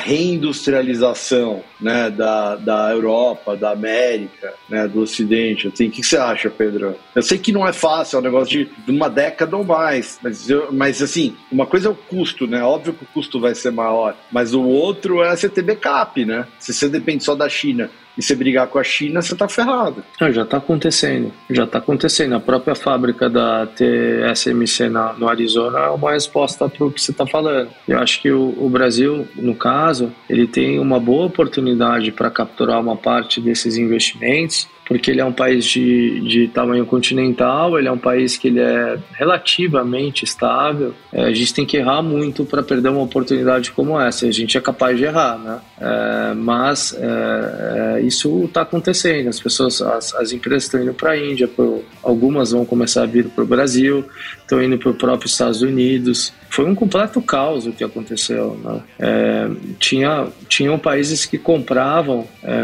reindustrialização 0.45 1.63
né, 1.85 2.09
da, 2.09 2.57
da 2.57 2.91
Europa, 2.91 3.55
da 3.55 3.73
América, 3.73 4.55
né, 4.71 4.89
do 4.89 5.03
Ocidente. 5.03 5.69
Assim, 5.69 5.89
o 5.89 5.91
que 5.91 6.03
você 6.03 6.17
acha, 6.17 6.49
Pedro? 6.49 6.97
Eu 7.15 7.23
sei 7.23 7.37
que 7.37 7.53
não 7.53 7.69
é 7.69 7.75
fácil, 7.75 8.17
é 8.17 8.21
um 8.21 8.23
negócio 8.23 8.67
de, 8.87 8.91
uma 8.91 9.11
década 9.11 9.55
ou 9.55 9.65
mais, 9.65 10.19
mas, 10.23 10.49
eu, 10.49 10.73
mas 10.73 11.03
assim, 11.03 11.37
uma 11.53 11.67
coisa 11.67 11.89
é 11.89 11.91
o 11.91 11.95
custo, 11.95 12.47
né? 12.47 12.63
Óbvio 12.63 12.95
que 12.95 13.05
o 13.05 13.09
custo 13.09 13.39
vai 13.39 13.55
ser 13.55 13.71
maior, 13.71 14.17
mas 14.33 14.55
o 14.55 14.63
outro 14.63 15.23
é 15.23 15.37
você 15.37 15.47
ter 15.47 15.61
backup, 15.61 16.25
né? 16.25 16.47
Se 16.59 16.73
você 16.73 16.89
depende 16.89 17.23
só 17.23 17.35
da 17.35 17.51
China 17.51 17.91
e 18.17 18.23
você 18.23 18.35
brigar 18.35 18.67
com 18.69 18.79
a 18.79 18.85
China, 18.85 19.21
você 19.21 19.33
está 19.33 19.49
ferrado. 19.49 20.05
Não, 20.21 20.33
já 20.33 20.43
está 20.43 20.59
acontecendo. 20.59 21.33
Já 21.51 21.65
está 21.65 21.79
acontecendo. 21.79 22.35
A 22.35 22.41
própria 22.41 22.75
fábrica 22.75 23.29
da 23.29 23.67
TSMC 23.67 24.89
na, 24.89 25.13
no 25.15 25.29
Arizona 25.29 25.81
é 25.81 25.89
uma 25.89 26.13
resposta 26.13 26.69
para 26.69 26.87
o 26.87 26.93
que 26.93 27.01
você 27.01 27.11
está 27.11 27.27
falando. 27.27 27.71
Eu 27.89 27.99
acho 27.99 28.23
que 28.23 28.31
o, 28.31 28.55
o, 28.59 28.69
Brasil, 28.69 29.27
no 29.35 29.55
caso, 29.55 30.13
ele 30.29 30.47
tem 30.47 30.79
uma 30.79 31.01
boa 31.01 31.27
oportunidade 31.27 31.74
para 32.13 32.31
capturar 32.31 32.81
uma 32.81 32.97
parte 32.97 33.41
desses 33.41 33.77
investimentos 33.77 34.69
porque 34.87 35.11
ele 35.11 35.21
é 35.21 35.25
um 35.25 35.33
país 35.33 35.65
de, 35.65 36.21
de 36.21 36.49
tamanho 36.49 36.85
continental, 36.85 37.79
ele 37.79 37.89
é 37.89 37.93
um 37.93 37.99
país 37.99 38.37
que 38.37 38.49
ele 38.49 38.61
é 38.61 38.99
relativamente 39.13 40.25
estável. 40.25 40.95
É, 41.13 41.25
a 41.25 41.33
gente 41.33 41.55
tem 41.55 41.65
que 41.65 41.77
errar 41.77 42.03
muito 42.03 42.45
para 42.45 42.63
perder 42.63 42.91
uma 42.91 43.03
oportunidade 43.03 43.71
como 43.73 43.99
essa. 43.99 44.27
A 44.27 44.31
gente 44.31 44.57
é 44.59 44.61
capaz 44.61 44.97
de 44.97 45.05
errar, 45.05 45.39
né? 45.39 45.61
É, 45.81 46.35
mas 46.35 46.95
é, 46.99 47.97
é 47.99 48.01
isso 48.03 48.45
está 48.45 48.63
acontecendo. 48.63 49.29
As 49.29 49.41
pessoas, 49.41 49.81
as, 49.81 50.15
as 50.15 50.33
empresas 50.33 50.65
estão 50.65 50.83
indo 50.83 50.93
para 50.93 51.13
a 51.13 51.19
Índia, 51.19 51.49
pro, 51.49 51.83
algumas 52.03 52.53
vão 52.53 52.65
começar 52.65 53.03
a 53.03 53.07
vir 53.07 53.29
para 53.29 53.45
o 53.45 53.47
Brasil, 53.47 54.05
estão 54.39 54.63
indo 54.63 54.79
para 54.79 54.91
o 54.91 54.95
próprio 54.95 55.27
Estados 55.27 55.63
Unidos 55.63 56.33
foi 56.55 56.67
um 56.67 56.75
completo 56.75 57.21
caos 57.21 57.67
o 57.67 57.73
que 57.73 57.83
aconteceu. 57.83 58.57
Né? 58.63 58.81
É, 59.01 59.51
tinha, 59.81 60.29
tinham 60.49 60.79
países 60.79 61.27
que 61.27 61.37
compravam 61.37 62.29
é, 62.45 62.55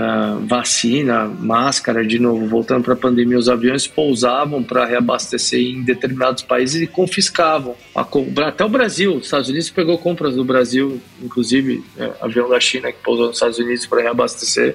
vacina, 0.46 1.24
máscara, 1.24 2.06
de 2.10 2.18
novo, 2.18 2.44
voltando 2.46 2.82
para 2.82 2.94
a 2.94 2.96
pandemia, 2.96 3.38
os 3.38 3.48
aviões 3.48 3.86
pousavam 3.86 4.62
para 4.64 4.84
reabastecer 4.84 5.60
em 5.60 5.82
determinados 5.82 6.42
países 6.42 6.82
e 6.82 6.86
confiscavam. 6.86 7.76
Até 7.94 8.64
o 8.64 8.68
Brasil, 8.68 9.14
os 9.14 9.26
Estados 9.26 9.48
Unidos 9.48 9.70
pegou 9.70 9.96
compras 9.96 10.34
do 10.34 10.44
Brasil, 10.44 11.00
inclusive 11.22 11.84
é, 11.96 12.10
avião 12.20 12.48
da 12.48 12.58
China 12.58 12.90
que 12.90 12.98
pousou 13.02 13.28
nos 13.28 13.36
Estados 13.36 13.58
Unidos 13.58 13.86
para 13.86 14.02
reabastecer. 14.02 14.74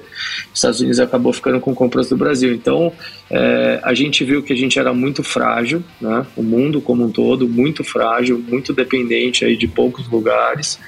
Os 0.53 0.59
Estados 0.59 0.79
Unidos 0.79 0.99
acabou 0.99 1.33
ficando 1.33 1.59
com 1.59 1.75
compras 1.75 2.07
do 2.07 2.15
Brasil. 2.15 2.53
Então, 2.53 2.93
é, 3.29 3.81
a 3.83 3.93
gente 3.93 4.23
viu 4.23 4.41
que 4.41 4.53
a 4.53 4.57
gente 4.57 4.79
era 4.79 4.93
muito 4.93 5.21
frágil, 5.21 5.83
né? 5.99 6.25
o 6.37 6.41
mundo 6.41 6.79
como 6.79 7.03
um 7.03 7.11
todo, 7.11 7.49
muito 7.49 7.83
frágil, 7.83 8.39
muito 8.39 8.71
dependente 8.71 9.43
aí 9.43 9.57
de 9.57 9.67
poucos 9.67 10.07
lugares. 10.09 10.79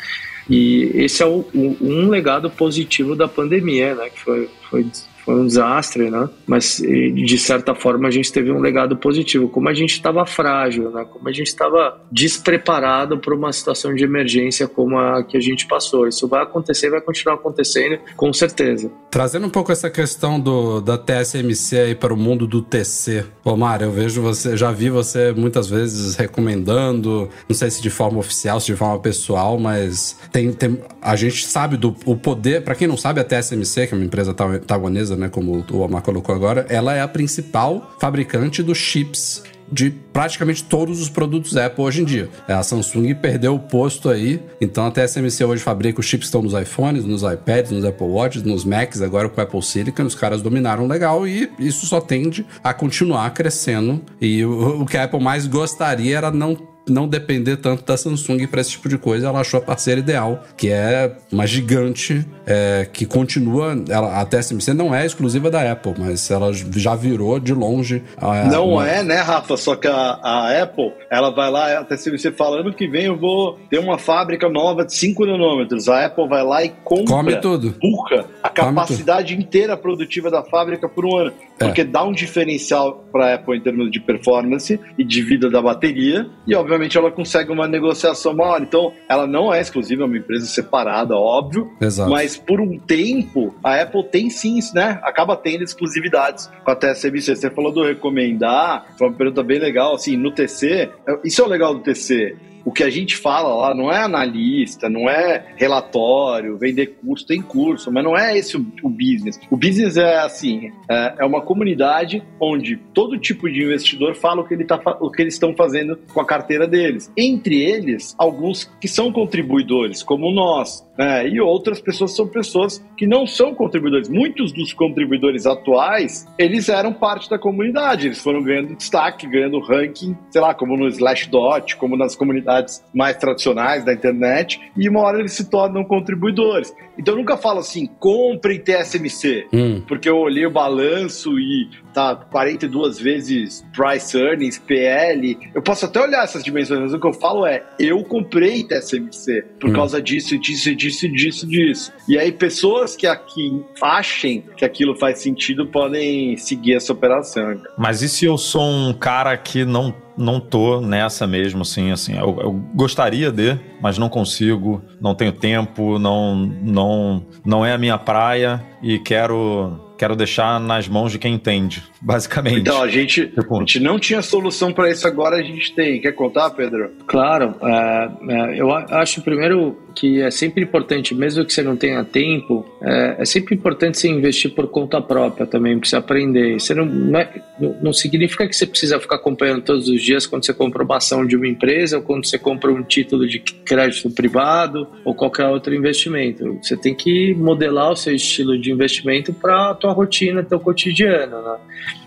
E 0.49 0.91
esse 0.95 1.21
é 1.21 1.25
o, 1.25 1.45
o, 1.53 1.77
um 1.81 2.07
legado 2.07 2.49
positivo 2.49 3.17
da 3.17 3.27
pandemia, 3.27 3.93
né? 3.95 4.09
que 4.09 4.21
foi, 4.21 4.49
foi 4.69 4.85
foi 5.27 5.35
um 5.35 5.45
desastre, 5.45 6.09
né? 6.09 6.29
Mas 6.47 6.77
de 6.77 7.37
certa 7.37 7.75
forma 7.75 8.07
a 8.07 8.11
gente 8.11 8.31
teve 8.31 8.49
um 8.49 8.59
legado 8.59 8.95
positivo, 8.95 9.49
como 9.49 9.67
a 9.67 9.73
gente 9.73 9.91
estava 9.91 10.25
frágil, 10.25 10.89
né? 10.89 11.05
Como 11.11 11.27
a 11.27 11.33
gente 11.33 11.47
estava 11.47 11.99
despreparado 12.09 13.19
para 13.19 13.35
uma 13.35 13.51
situação 13.51 13.93
de 13.93 14.05
emergência 14.05 14.69
como 14.69 14.97
a 14.97 15.21
que 15.25 15.35
a 15.35 15.41
gente 15.41 15.67
passou. 15.67 16.07
Isso 16.07 16.29
vai 16.29 16.43
acontecer, 16.43 16.89
vai 16.89 17.01
continuar 17.01 17.35
acontecendo, 17.35 17.99
com 18.15 18.31
certeza. 18.31 18.89
Trazendo 19.11 19.47
um 19.47 19.49
pouco 19.49 19.69
essa 19.69 19.89
questão 19.89 20.39
do 20.39 20.79
da 20.79 20.97
TSMC 20.97 21.77
aí 21.77 21.95
para 21.95 22.13
o 22.13 22.17
mundo 22.17 22.47
do 22.47 22.61
TC. 22.61 23.25
Mário, 23.57 23.85
eu 23.85 23.91
vejo 23.91 24.21
você, 24.21 24.55
já 24.55 24.71
vi 24.71 24.89
você 24.89 25.33
muitas 25.33 25.69
vezes 25.69 26.15
recomendando, 26.15 27.29
não 27.49 27.55
sei 27.55 27.69
se 27.71 27.81
de 27.81 27.89
forma 27.89 28.19
oficial, 28.19 28.59
se 28.59 28.67
de 28.67 28.75
forma 28.75 28.99
pessoal, 28.99 29.57
mas 29.57 30.17
tem, 30.31 30.53
tem 30.53 30.79
a 31.01 31.15
gente 31.15 31.45
sabe 31.45 31.75
do 31.75 31.95
o 32.05 32.15
poder, 32.15 32.63
para 32.63 32.75
quem 32.75 32.87
não 32.87 32.97
sabe, 32.97 33.19
a 33.19 33.23
TSMC, 33.23 33.87
que 33.87 33.93
é 33.93 33.97
uma 33.97 34.05
empresa 34.05 34.33
taiwanesa 34.33 35.16
né, 35.17 35.29
como 35.29 35.65
o 35.71 35.79
Omar 35.79 36.01
colocou 36.01 36.33
agora, 36.33 36.65
ela 36.69 36.93
é 36.93 37.01
a 37.01 37.07
principal 37.07 37.95
fabricante 37.99 38.61
dos 38.61 38.77
chips 38.77 39.43
de 39.71 39.91
praticamente 39.91 40.63
todos 40.63 41.01
os 41.01 41.09
produtos 41.09 41.57
Apple 41.57 41.83
hoje 41.83 42.01
em 42.01 42.05
dia. 42.05 42.29
É, 42.47 42.53
a 42.53 42.63
Samsung 42.63 43.13
perdeu 43.15 43.55
o 43.55 43.59
posto 43.59 44.09
aí, 44.09 44.41
então 44.61 44.85
a 44.85 44.91
TSMC 44.91 45.43
hoje 45.43 45.61
fabrica 45.61 45.99
os 45.99 46.05
chips 46.05 46.25
que 46.25 46.27
estão 46.27 46.41
nos 46.41 46.53
iPhones, 46.53 47.05
nos 47.05 47.23
iPads, 47.23 47.71
nos 47.71 47.83
Apple 47.83 48.07
Watches, 48.07 48.43
nos 48.43 48.63
Macs, 48.63 49.01
agora 49.01 49.27
com 49.29 49.39
o 49.39 49.43
Apple 49.43 49.61
Silicon, 49.61 50.03
os 50.03 50.15
caras 50.15 50.41
dominaram 50.41 50.87
legal 50.87 51.27
e 51.27 51.51
isso 51.59 51.85
só 51.85 51.99
tende 51.99 52.45
a 52.63 52.73
continuar 52.73 53.29
crescendo. 53.33 54.01
E 54.21 54.43
o, 54.45 54.81
o 54.81 54.85
que 54.85 54.97
a 54.97 55.03
Apple 55.03 55.21
mais 55.21 55.45
gostaria 55.45 56.17
era 56.17 56.31
não 56.31 56.57
não 56.87 57.07
depender 57.07 57.57
tanto 57.57 57.83
da 57.83 57.97
Samsung 57.97 58.47
para 58.47 58.61
esse 58.61 58.71
tipo 58.71 58.89
de 58.89 58.97
coisa. 58.97 59.27
Ela 59.27 59.41
achou 59.41 59.59
a 59.59 59.63
parceira 59.63 59.99
ideal, 59.99 60.43
que 60.55 60.69
é 60.69 61.15
uma 61.31 61.45
gigante 61.45 62.25
é, 62.45 62.87
que 62.91 63.05
continua. 63.05 63.75
Ela, 63.89 64.21
a 64.21 64.25
TSMC 64.25 64.73
não 64.73 64.93
é 64.93 65.05
exclusiva 65.05 65.49
da 65.49 65.71
Apple, 65.71 65.93
mas 65.97 66.29
ela 66.29 66.51
já 66.53 66.95
virou 66.95 67.39
de 67.39 67.53
longe. 67.53 68.03
A, 68.17 68.45
não 68.45 68.69
uma... 68.69 68.87
é, 68.87 69.03
né, 69.03 69.21
Rafa? 69.21 69.57
Só 69.57 69.75
que 69.75 69.87
a, 69.87 70.19
a, 70.21 70.63
Apple, 70.63 70.91
ela 71.09 71.29
vai 71.31 71.51
lá, 71.51 71.79
a 71.79 71.83
TSMC 71.83 72.31
fala: 72.31 72.61
ano 72.61 72.73
que 72.73 72.87
vem 72.87 73.05
eu 73.05 73.17
vou 73.17 73.57
ter 73.69 73.79
uma 73.79 73.97
fábrica 73.97 74.49
nova 74.49 74.85
de 74.85 74.93
5 74.93 75.25
nanômetros. 75.25 75.87
A 75.89 76.05
Apple 76.05 76.27
vai 76.27 76.43
lá 76.43 76.63
e 76.63 76.69
compra. 76.83 77.05
Come 77.05 77.35
tudo. 77.37 77.75
Burca 77.81 78.25
a 78.41 78.49
capacidade 78.49 79.35
inteira 79.35 79.75
produtiva 79.75 80.31
da 80.31 80.43
fábrica 80.43 80.87
por 80.87 81.05
um 81.05 81.17
ano. 81.17 81.33
É. 81.59 81.65
Porque 81.65 81.81
é. 81.81 81.85
dá 81.85 82.03
um 82.03 82.11
diferencial 82.11 83.05
para 83.11 83.31
a 83.31 83.33
Apple 83.35 83.57
em 83.57 83.61
termos 83.61 83.91
de 83.91 83.99
performance 83.99 84.79
e 84.97 85.03
de 85.03 85.21
vida 85.21 85.49
da 85.49 85.61
bateria. 85.61 86.29
E, 86.45 86.55
obviamente, 86.55 86.97
ela 86.97 87.11
consegue 87.11 87.51
uma 87.51 87.67
negociação 87.67 88.35
maior. 88.35 88.61
Então, 88.61 88.93
ela 89.09 89.25
não 89.25 89.53
é 89.53 89.59
exclusiva, 89.59 90.03
é 90.03 90.05
uma 90.05 90.17
empresa 90.17 90.45
separada, 90.45 91.15
óbvio. 91.15 91.71
Exato. 91.81 92.09
Mas 92.09 92.37
por 92.37 92.61
um 92.61 92.77
tempo, 92.77 93.55
a 93.63 93.81
Apple 93.81 94.03
tem 94.03 94.29
sim, 94.29 94.59
né? 94.73 94.99
Acaba 95.03 95.35
tendo 95.35 95.63
exclusividades 95.63 96.49
com 96.63 96.71
a 96.71 96.75
TSMC. 96.75 97.35
Você 97.35 97.49
falou 97.49 97.71
do 97.71 97.83
recomendar, 97.83 98.87
foi 98.97 99.07
uma 99.07 99.15
pergunta 99.15 99.43
bem 99.43 99.59
legal. 99.59 99.95
Assim, 99.95 100.17
no 100.17 100.31
TC, 100.31 100.89
isso 101.23 101.41
é 101.41 101.45
o 101.45 101.47
legal 101.47 101.73
do 101.73 101.81
TC 101.81 102.35
o 102.67 102.71
que 102.73 102.83
a 102.83 102.89
gente 102.89 103.15
fala 103.15 103.55
lá 103.55 103.73
não 103.73 103.89
é 103.89 104.03
analista, 104.03 104.89
não 104.89 105.09
é 105.09 105.53
relatório, 105.55 106.57
vender 106.57 106.97
curso, 107.01 107.25
tem 107.25 107.41
curso, 107.41 107.89
mas 107.89 108.03
não 108.03 108.17
é 108.17 108.37
esse 108.37 108.57
o, 108.57 108.67
o 108.83 108.89
business. 108.89 109.39
O 109.49 109.55
business 109.55 109.95
é 109.95 110.17
assim, 110.17 110.69
é, 110.89 111.13
é, 111.19 111.25
uma 111.25 111.41
comunidade 111.41 112.21
onde 112.41 112.75
todo 112.93 113.17
tipo 113.17 113.49
de 113.49 113.63
investidor 113.63 114.15
fala 114.15 114.41
o 114.41 114.45
que, 114.45 114.53
ele 114.53 114.65
tá, 114.65 114.81
o 114.99 115.09
que 115.09 115.21
eles 115.21 115.35
estão 115.35 115.55
fazendo 115.55 115.97
com 116.13 116.19
a 116.19 116.25
carteira 116.25 116.67
deles. 116.67 117.09
Entre 117.15 117.55
eles, 117.63 118.13
alguns 118.17 118.65
que 118.81 118.87
são 118.89 119.13
contribuidores, 119.13 120.03
como 120.03 120.29
nós, 120.29 120.85
né? 120.97 121.25
e 121.25 121.39
outras 121.39 121.79
pessoas 121.79 122.13
são 122.17 122.27
pessoas 122.27 122.85
que 122.97 123.07
não 123.07 123.25
são 123.25 123.55
contribuidores. 123.55 124.09
Muitos 124.09 124.51
dos 124.51 124.73
contribuidores 124.73 125.45
atuais, 125.45 126.27
eles 126.37 126.67
eram 126.67 126.91
parte 126.91 127.29
da 127.29 127.39
comunidade, 127.39 128.07
eles 128.07 128.21
foram 128.21 128.43
ganhando 128.43 128.75
destaque, 128.75 129.25
ganhando 129.25 129.61
ranking, 129.61 130.17
sei 130.29 130.41
lá, 130.41 130.53
como 130.53 130.75
no 130.75 130.89
Slashdot, 130.89 131.77
como 131.77 131.95
nas 131.95 132.13
comunidades 132.13 132.56
mais 132.93 133.17
tradicionais 133.17 133.83
da 133.83 133.93
internet 133.93 134.59
e 134.75 134.87
uma 134.89 135.01
hora 135.01 135.19
eles 135.19 135.33
se 135.33 135.49
tornam 135.49 135.83
contribuidores. 135.83 136.73
Então 136.97 137.13
eu 137.13 137.19
nunca 137.19 137.37
falo 137.37 137.59
assim, 137.59 137.85
comprem 137.99 138.59
TSMC, 138.59 139.47
hum. 139.53 139.81
porque 139.87 140.09
eu 140.09 140.17
olhei 140.17 140.45
o 140.45 140.51
balanço 140.51 141.39
e 141.39 141.69
tá 141.97 142.15
42 142.15 142.99
vezes 142.99 143.65
price 143.75 144.15
earnings, 144.15 144.59
PL. 144.59 145.35
Eu 145.55 145.63
posso 145.63 145.85
até 145.85 145.99
olhar 145.99 146.23
essas 146.23 146.43
dimensões, 146.43 146.79
mas 146.79 146.93
o 146.93 146.99
que 146.99 147.07
eu 147.07 147.13
falo 147.13 147.43
é, 147.43 147.63
eu 147.79 148.03
comprei 148.03 148.63
TSMC 148.63 149.43
por 149.59 149.71
hum. 149.71 149.73
causa 149.73 149.99
disso, 149.99 150.37
disso, 150.37 150.75
disso, 150.75 151.09
disso, 151.09 151.47
disso. 151.47 151.93
E 152.07 152.19
aí 152.19 152.31
pessoas 152.31 152.95
que 152.95 153.07
aqui 153.07 153.63
achem 153.81 154.43
que 154.55 154.63
aquilo 154.63 154.95
faz 154.95 155.19
sentido 155.19 155.65
podem 155.65 156.37
seguir 156.37 156.75
essa 156.75 156.93
operação. 156.93 157.59
Mas 157.75 158.03
e 158.03 158.09
se 158.09 158.25
eu 158.25 158.37
sou 158.37 158.61
um 158.61 158.93
cara 158.93 159.35
que 159.35 159.65
não 159.65 159.95
não 160.15 160.39
tô 160.39 160.81
nessa 160.81 161.27
mesmo, 161.27 161.61
assim, 161.61 161.91
assim. 161.91 162.17
Eu, 162.17 162.39
eu, 162.41 162.51
gostaria 162.73 163.31
de, 163.31 163.55
mas 163.79 163.99
não 163.99 164.09
consigo, 164.09 164.81
não 164.99 165.13
tenho 165.13 165.31
tempo, 165.31 165.99
não, 165.99 166.35
não, 166.35 167.23
não 167.45 167.63
é 167.63 167.73
a 167.73 167.77
minha 167.77 167.99
praia 167.99 168.65
e 168.81 168.97
quero 168.97 169.86
quero 169.97 170.15
deixar 170.15 170.59
nas 170.59 170.87
mãos 170.87 171.11
de 171.11 171.19
quem 171.19 171.33
entende, 171.33 171.83
basicamente. 171.99 172.59
Então, 172.59 172.81
a 172.81 172.87
gente, 172.87 173.33
a 173.35 173.59
gente 173.59 173.79
não 173.79 173.97
tinha 173.97 174.21
solução 174.21 174.71
para 174.71 174.89
isso, 174.91 175.07
agora 175.07 175.37
a 175.37 175.41
gente 175.41 175.73
tem. 175.73 175.99
Quer 175.99 176.11
contar, 176.11 176.51
Pedro? 176.51 176.91
Claro. 177.07 177.55
É, 177.61 178.09
é, 178.29 178.61
eu 178.61 178.71
acho, 178.71 179.21
primeiro, 179.21 179.77
que 179.95 180.21
é 180.21 180.29
sempre 180.29 180.63
importante, 180.63 181.15
mesmo 181.15 181.43
que 181.43 181.51
você 181.51 181.63
não 181.63 181.75
tenha 181.75 182.03
tempo, 182.03 182.65
é, 182.81 183.15
é 183.19 183.25
sempre 183.25 183.55
importante 183.55 183.97
você 183.97 184.07
investir 184.07 184.51
por 184.53 184.67
conta 184.67 185.01
própria 185.01 185.47
também, 185.47 185.79
para 185.79 185.89
você 185.89 185.95
aprender. 185.95 186.59
Você 186.59 186.75
não, 186.75 186.85
não, 186.85 187.19
é, 187.19 187.41
não, 187.81 187.91
significa 187.91 188.47
que 188.47 188.55
você 188.55 188.67
precisa 188.67 188.99
ficar 188.99 189.15
acompanhando 189.15 189.63
todos 189.63 189.87
os 189.87 190.01
dias 190.01 190.27
quando 190.27 190.45
você 190.45 190.53
compra 190.53 190.83
uma 190.83 190.97
ação 190.97 191.25
de 191.25 191.35
uma 191.35 191.47
empresa 191.47 191.97
ou 191.97 192.03
quando 192.03 192.27
você 192.27 192.37
compra 192.37 192.71
um 192.71 192.83
título 192.83 193.27
de 193.27 193.39
crédito 193.39 194.11
privado 194.11 194.87
ou 195.03 195.15
qualquer 195.15 195.47
outro 195.47 195.73
investimento. 195.73 196.59
Você 196.61 196.77
tem 196.77 196.93
que 196.93 197.33
modelar 197.33 197.91
o 197.91 197.95
seu 197.95 198.13
estilo 198.13 198.59
de 198.59 198.67
de 198.67 198.71
investimento 198.71 199.33
para 199.33 199.71
a 199.71 199.73
tua 199.73 199.93
rotina, 199.93 200.43
teu 200.43 200.59
cotidiano. 200.59 201.41
Né? 201.41 201.57